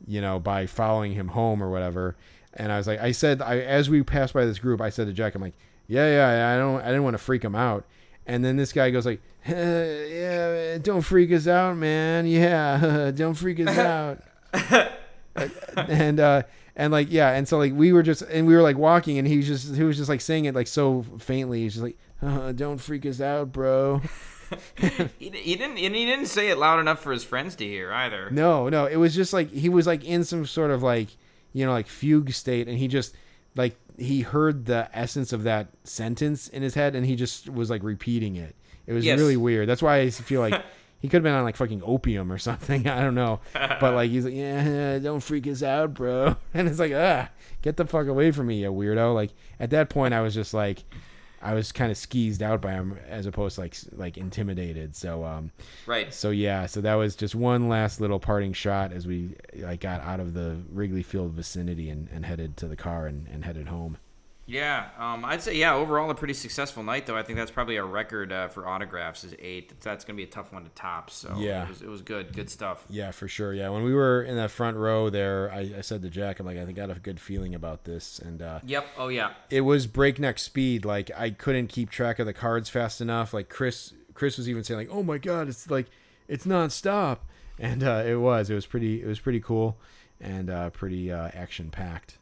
you 0.06 0.20
know, 0.20 0.38
by 0.38 0.66
following 0.66 1.12
him 1.12 1.28
home 1.28 1.62
or 1.62 1.70
whatever. 1.70 2.16
And 2.54 2.72
I 2.72 2.78
was 2.78 2.86
like, 2.86 3.00
I 3.00 3.12
said, 3.12 3.42
I 3.42 3.58
as 3.60 3.90
we 3.90 4.02
passed 4.02 4.32
by 4.32 4.44
this 4.44 4.58
group, 4.58 4.80
I 4.80 4.90
said 4.90 5.06
to 5.06 5.12
Jack, 5.12 5.34
I'm 5.34 5.42
like, 5.42 5.54
yeah, 5.88 6.08
yeah, 6.08 6.54
I 6.54 6.58
don't, 6.58 6.80
I 6.80 6.86
didn't 6.86 7.04
want 7.04 7.14
to 7.14 7.22
freak 7.22 7.42
him 7.42 7.54
out. 7.54 7.84
And 8.26 8.44
then 8.44 8.56
this 8.56 8.72
guy 8.72 8.90
goes 8.90 9.06
like, 9.06 9.20
yeah, 9.46 10.78
don't 10.78 11.02
freak 11.02 11.30
us 11.32 11.46
out, 11.46 11.76
man. 11.76 12.26
Yeah, 12.26 13.10
don't 13.14 13.34
freak 13.34 13.60
us 13.60 13.78
out 13.78 14.22
and 15.76 16.20
uh 16.20 16.42
and 16.76 16.92
like 16.92 17.08
yeah 17.10 17.32
and 17.32 17.46
so 17.48 17.58
like 17.58 17.72
we 17.72 17.92
were 17.92 18.02
just 18.02 18.22
and 18.22 18.46
we 18.46 18.54
were 18.54 18.62
like 18.62 18.76
walking 18.78 19.18
and 19.18 19.26
he 19.26 19.36
was 19.38 19.46
just 19.46 19.74
he 19.74 19.82
was 19.82 19.96
just 19.96 20.08
like 20.08 20.20
saying 20.20 20.44
it 20.44 20.54
like 20.54 20.66
so 20.66 21.04
faintly 21.18 21.62
he's 21.62 21.74
just 21.74 21.84
like 21.84 21.96
uh, 22.22 22.52
don't 22.52 22.78
freak 22.78 23.04
us 23.06 23.20
out 23.20 23.52
bro 23.52 24.00
He, 25.18 25.30
he 25.30 25.56
didn't 25.56 25.76
and 25.78 25.94
he 25.94 26.04
didn't 26.06 26.26
say 26.26 26.50
it 26.50 26.56
loud 26.58 26.78
enough 26.78 27.00
for 27.02 27.10
his 27.12 27.24
friends 27.24 27.56
to 27.56 27.64
hear 27.66 27.92
either. 27.92 28.30
no 28.30 28.68
no 28.68 28.86
it 28.86 28.96
was 28.96 29.14
just 29.14 29.32
like 29.32 29.50
he 29.50 29.68
was 29.68 29.86
like 29.86 30.04
in 30.04 30.22
some 30.24 30.46
sort 30.46 30.70
of 30.70 30.82
like 30.82 31.08
you 31.52 31.66
know 31.66 31.72
like 31.72 31.88
fugue 31.88 32.30
state 32.32 32.68
and 32.68 32.78
he 32.78 32.86
just 32.86 33.14
like 33.56 33.74
he 33.98 34.20
heard 34.20 34.66
the 34.66 34.88
essence 34.92 35.32
of 35.32 35.42
that 35.44 35.66
sentence 35.84 36.46
in 36.48 36.62
his 36.62 36.74
head 36.74 36.94
and 36.94 37.04
he 37.06 37.16
just 37.16 37.48
was 37.48 37.70
like 37.70 37.82
repeating 37.82 38.36
it 38.36 38.54
it 38.86 38.92
was 38.92 39.04
Yes. 39.04 39.18
really 39.18 39.36
weird 39.36 39.68
that's 39.68 39.82
why 39.82 39.98
i 40.00 40.10
feel 40.10 40.40
like 40.40 40.62
he 41.06 41.10
could 41.10 41.18
have 41.18 41.22
been 41.22 41.34
on 41.34 41.44
like 41.44 41.56
fucking 41.56 41.82
opium 41.84 42.32
or 42.32 42.38
something. 42.48 42.88
I 42.88 43.00
don't 43.00 43.14
know. 43.14 43.40
But 43.54 43.94
like 43.94 44.10
he's 44.10 44.24
like 44.24 44.34
yeah 44.34 44.98
don't 45.02 45.20
freak 45.20 45.46
us 45.46 45.62
out 45.62 45.94
bro. 45.94 46.34
And 46.54 46.68
it's 46.68 46.78
like 46.80 46.92
ah 46.92 47.28
get 47.62 47.76
the 47.76 47.86
fuck 47.86 48.08
away 48.08 48.32
from 48.32 48.48
me 48.48 48.62
you 48.62 48.72
weirdo. 48.72 49.14
Like 49.14 49.30
at 49.60 49.70
that 49.70 49.88
point 49.88 50.14
i 50.14 50.20
was 50.20 50.34
just 50.34 50.52
like 50.52 50.82
i 51.42 51.52
was 51.54 51.70
kind 51.70 51.90
of 51.92 51.98
skeezed 51.98 52.42
out 52.42 52.60
by 52.62 52.72
him 52.72 52.98
as 53.08 53.26
opposed 53.26 53.54
to 53.56 53.60
like 53.60 53.76
like 53.92 54.18
intimidated. 54.18 54.96
So 54.96 55.24
um 55.24 55.52
Right. 55.86 56.12
so 56.12 56.30
yeah, 56.30 56.66
so 56.66 56.80
that 56.80 56.94
was 56.94 57.14
just 57.14 57.34
one 57.34 57.68
last 57.68 58.00
little 58.00 58.18
parting 58.18 58.52
shot 58.52 58.92
as 58.92 59.06
we 59.06 59.36
like 59.54 59.80
got 59.80 60.00
out 60.00 60.18
of 60.18 60.34
the 60.34 60.56
Wrigley 60.72 61.02
Field 61.02 61.32
vicinity 61.32 61.90
and, 61.90 62.08
and 62.12 62.24
headed 62.26 62.56
to 62.58 62.66
the 62.68 62.76
car 62.76 63.06
and, 63.06 63.28
and 63.28 63.44
headed 63.44 63.68
home. 63.68 63.98
Yeah, 64.48 64.90
um, 64.96 65.24
I'd 65.24 65.42
say 65.42 65.56
yeah. 65.56 65.74
Overall, 65.74 66.08
a 66.10 66.14
pretty 66.14 66.34
successful 66.34 66.84
night, 66.84 67.04
though. 67.06 67.16
I 67.16 67.24
think 67.24 67.36
that's 67.36 67.50
probably 67.50 67.76
a 67.76 67.84
record 67.84 68.30
uh, 68.30 68.46
for 68.46 68.68
autographs 68.68 69.24
is 69.24 69.34
eight. 69.40 69.72
That's 69.80 70.04
going 70.04 70.16
to 70.16 70.20
be 70.20 70.22
a 70.28 70.30
tough 70.32 70.52
one 70.52 70.62
to 70.62 70.70
top. 70.70 71.10
So 71.10 71.34
Yeah. 71.36 71.64
it 71.64 71.68
was, 71.68 71.82
it 71.82 71.88
was 71.88 72.02
good, 72.02 72.32
good 72.32 72.48
stuff. 72.48 72.84
Yeah, 72.88 73.10
for 73.10 73.26
sure. 73.26 73.52
Yeah, 73.52 73.70
when 73.70 73.82
we 73.82 73.92
were 73.92 74.22
in 74.22 74.36
that 74.36 74.52
front 74.52 74.76
row 74.76 75.10
there, 75.10 75.50
I, 75.52 75.72
I 75.78 75.80
said 75.80 76.02
to 76.02 76.10
Jack, 76.10 76.38
I'm 76.38 76.46
like, 76.46 76.58
I 76.58 76.64
think 76.64 76.78
I 76.78 76.86
got 76.86 76.96
a 76.96 77.00
good 77.00 77.18
feeling 77.18 77.56
about 77.56 77.82
this, 77.84 78.20
and 78.20 78.40
uh, 78.40 78.60
Yep. 78.64 78.86
Oh 78.98 79.08
yeah. 79.08 79.32
it 79.50 79.62
was 79.62 79.88
breakneck 79.88 80.38
speed. 80.38 80.84
Like 80.84 81.10
I 81.16 81.30
couldn't 81.30 81.66
keep 81.66 81.90
track 81.90 82.20
of 82.20 82.26
the 82.26 82.32
cards 82.32 82.68
fast 82.68 83.00
enough. 83.00 83.34
Like 83.34 83.48
Chris, 83.48 83.94
Chris 84.14 84.36
was 84.38 84.48
even 84.48 84.62
saying 84.62 84.78
like, 84.78 84.90
"Oh 84.92 85.02
my 85.02 85.18
god, 85.18 85.48
it's 85.48 85.68
like 85.68 85.86
it's 86.28 86.46
nonstop," 86.46 87.18
and 87.58 87.82
uh, 87.82 88.04
it 88.06 88.14
was. 88.20 88.48
It 88.48 88.54
was 88.54 88.64
pretty. 88.66 89.02
It 89.02 89.06
was 89.06 89.18
pretty 89.18 89.40
cool 89.40 89.76
and 90.20 90.48
uh, 90.50 90.70
pretty 90.70 91.10
uh, 91.10 91.30
action 91.34 91.70
packed. 91.70 92.18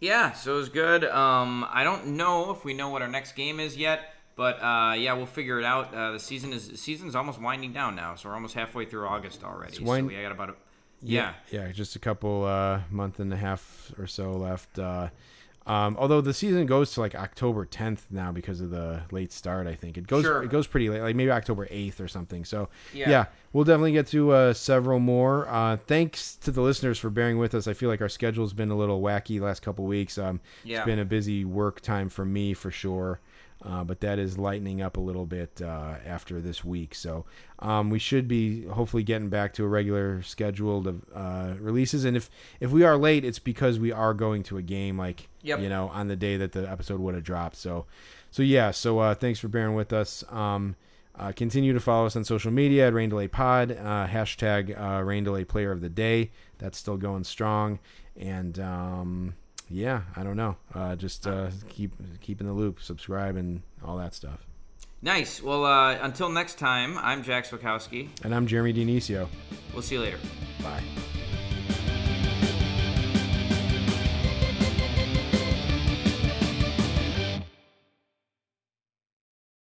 Yeah, 0.00 0.32
so 0.32 0.54
it 0.54 0.56
was 0.58 0.68
good. 0.68 1.04
Um, 1.04 1.66
I 1.70 1.82
don't 1.84 2.08
know 2.16 2.50
if 2.50 2.64
we 2.64 2.74
know 2.74 2.90
what 2.90 3.02
our 3.02 3.08
next 3.08 3.32
game 3.32 3.60
is 3.60 3.76
yet, 3.76 4.12
but 4.36 4.62
uh, 4.62 4.94
yeah, 4.96 5.14
we'll 5.14 5.24
figure 5.26 5.58
it 5.58 5.64
out. 5.64 5.94
Uh, 5.94 6.12
the 6.12 6.20
season 6.20 6.52
is 6.52 6.68
the 6.68 6.76
season's 6.76 7.14
almost 7.14 7.40
winding 7.40 7.72
down 7.72 7.96
now, 7.96 8.14
so 8.14 8.28
we're 8.28 8.34
almost 8.34 8.54
halfway 8.54 8.84
through 8.84 9.06
August 9.06 9.42
already. 9.42 9.82
wind- 9.82 10.10
so 10.10 10.14
we 10.16 10.22
got 10.22 10.32
about 10.32 10.50
a 10.50 10.54
yeah. 11.02 11.34
yeah, 11.50 11.70
just 11.72 11.94
a 11.96 11.98
couple 11.98 12.44
uh, 12.44 12.80
month 12.90 13.20
and 13.20 13.32
a 13.32 13.36
half 13.36 13.92
or 13.98 14.06
so 14.06 14.32
left. 14.32 14.78
Uh, 14.78 15.08
um, 15.66 15.96
although 15.98 16.20
the 16.20 16.32
season 16.32 16.64
goes 16.66 16.92
to 16.94 17.00
like 17.00 17.14
October 17.14 17.66
10th 17.66 18.02
now 18.10 18.30
because 18.32 18.60
of 18.60 18.70
the 18.70 19.02
late 19.10 19.32
start. 19.32 19.66
I 19.66 19.74
think 19.74 19.98
it 19.98 20.06
goes 20.06 20.24
Sure. 20.24 20.42
it 20.42 20.48
goes 20.50 20.66
pretty 20.66 20.88
late, 20.88 21.00
like 21.02 21.16
maybe 21.16 21.30
October 21.30 21.66
8th 21.66 22.00
or 22.00 22.06
something. 22.08 22.44
So 22.44 22.68
Yeah. 22.94 23.10
yeah, 23.10 23.24
we'll 23.56 23.64
definitely 23.64 23.92
get 23.92 24.06
to 24.08 24.32
uh, 24.32 24.52
several 24.52 24.98
more. 25.00 25.48
Uh, 25.48 25.78
thanks 25.86 26.36
to 26.36 26.50
the 26.50 26.60
listeners 26.60 26.98
for 26.98 27.08
bearing 27.08 27.38
with 27.38 27.54
us. 27.54 27.66
I 27.66 27.72
feel 27.72 27.88
like 27.88 28.02
our 28.02 28.08
schedule's 28.10 28.52
been 28.52 28.70
a 28.70 28.76
little 28.76 29.00
wacky 29.00 29.38
the 29.38 29.46
last 29.46 29.62
couple 29.62 29.86
weeks. 29.86 30.18
Um, 30.18 30.40
Yeah. 30.62 30.78
It's 30.80 30.84
been 30.86 30.98
a 30.98 31.06
busy 31.06 31.46
work 31.46 31.80
time 31.80 32.10
for 32.10 32.26
me 32.26 32.52
for 32.52 32.70
sure. 32.70 33.18
Uh, 33.64 33.82
but 33.82 34.00
that 34.00 34.18
is 34.18 34.36
lightening 34.36 34.82
up 34.82 34.98
a 34.98 35.00
little 35.00 35.24
bit 35.24 35.62
uh, 35.62 35.94
after 36.04 36.42
this 36.42 36.62
week. 36.62 36.94
So 36.94 37.24
um, 37.60 37.88
we 37.88 37.98
should 37.98 38.28
be 38.28 38.66
hopefully 38.66 39.02
getting 39.02 39.30
back 39.30 39.54
to 39.54 39.64
a 39.64 39.68
regular 39.68 40.20
scheduled 40.20 40.86
of 40.86 41.02
uh, 41.14 41.54
releases. 41.58 42.04
And 42.04 42.14
if 42.14 42.28
if 42.60 42.70
we 42.70 42.84
are 42.84 42.98
late, 42.98 43.24
it's 43.24 43.38
because 43.38 43.78
we 43.78 43.90
are 43.90 44.12
going 44.12 44.42
to 44.44 44.58
a 44.58 44.62
game, 44.62 44.98
like 44.98 45.28
Yep. 45.40 45.60
you 45.60 45.70
know, 45.70 45.88
on 45.88 46.08
the 46.08 46.16
day 46.16 46.36
that 46.36 46.52
the 46.52 46.70
episode 46.70 47.00
would 47.00 47.14
have 47.14 47.24
dropped. 47.24 47.56
So 47.56 47.86
so 48.30 48.42
yeah. 48.42 48.70
So 48.72 48.98
uh, 48.98 49.14
thanks 49.14 49.40
for 49.40 49.48
bearing 49.48 49.74
with 49.74 49.94
us. 49.94 50.22
Um, 50.30 50.76
uh, 51.18 51.32
continue 51.32 51.72
to 51.72 51.80
follow 51.80 52.06
us 52.06 52.16
on 52.16 52.24
social 52.24 52.50
media 52.50 52.88
at 52.88 52.92
Rain 52.94 53.08
Delay 53.08 53.28
Pod, 53.28 53.72
uh, 53.72 54.06
hashtag 54.06 54.78
uh, 54.78 55.02
Rain 55.02 55.24
Delay 55.24 55.44
Player 55.44 55.72
of 55.72 55.80
the 55.80 55.88
Day. 55.88 56.30
That's 56.58 56.78
still 56.78 56.96
going 56.96 57.24
strong. 57.24 57.78
And 58.16 58.58
um, 58.58 59.34
yeah, 59.68 60.02
I 60.14 60.22
don't 60.22 60.36
know. 60.36 60.56
Uh, 60.74 60.96
just 60.96 61.26
uh, 61.26 61.50
keep 61.68 61.92
keep 62.20 62.40
in 62.40 62.46
the 62.46 62.52
loop, 62.52 62.80
subscribe, 62.80 63.36
and 63.36 63.62
all 63.84 63.96
that 63.96 64.14
stuff. 64.14 64.46
Nice. 65.02 65.42
Well, 65.42 65.64
uh, 65.64 65.98
until 66.00 66.28
next 66.28 66.58
time, 66.58 66.98
I'm 66.98 67.22
Jack 67.22 67.46
Swakowski. 67.46 68.08
And 68.24 68.34
I'm 68.34 68.46
Jeremy 68.46 68.72
Dionisio. 68.72 69.28
We'll 69.72 69.82
see 69.82 69.96
you 69.96 70.00
later. 70.00 70.18
Bye. 70.62 70.82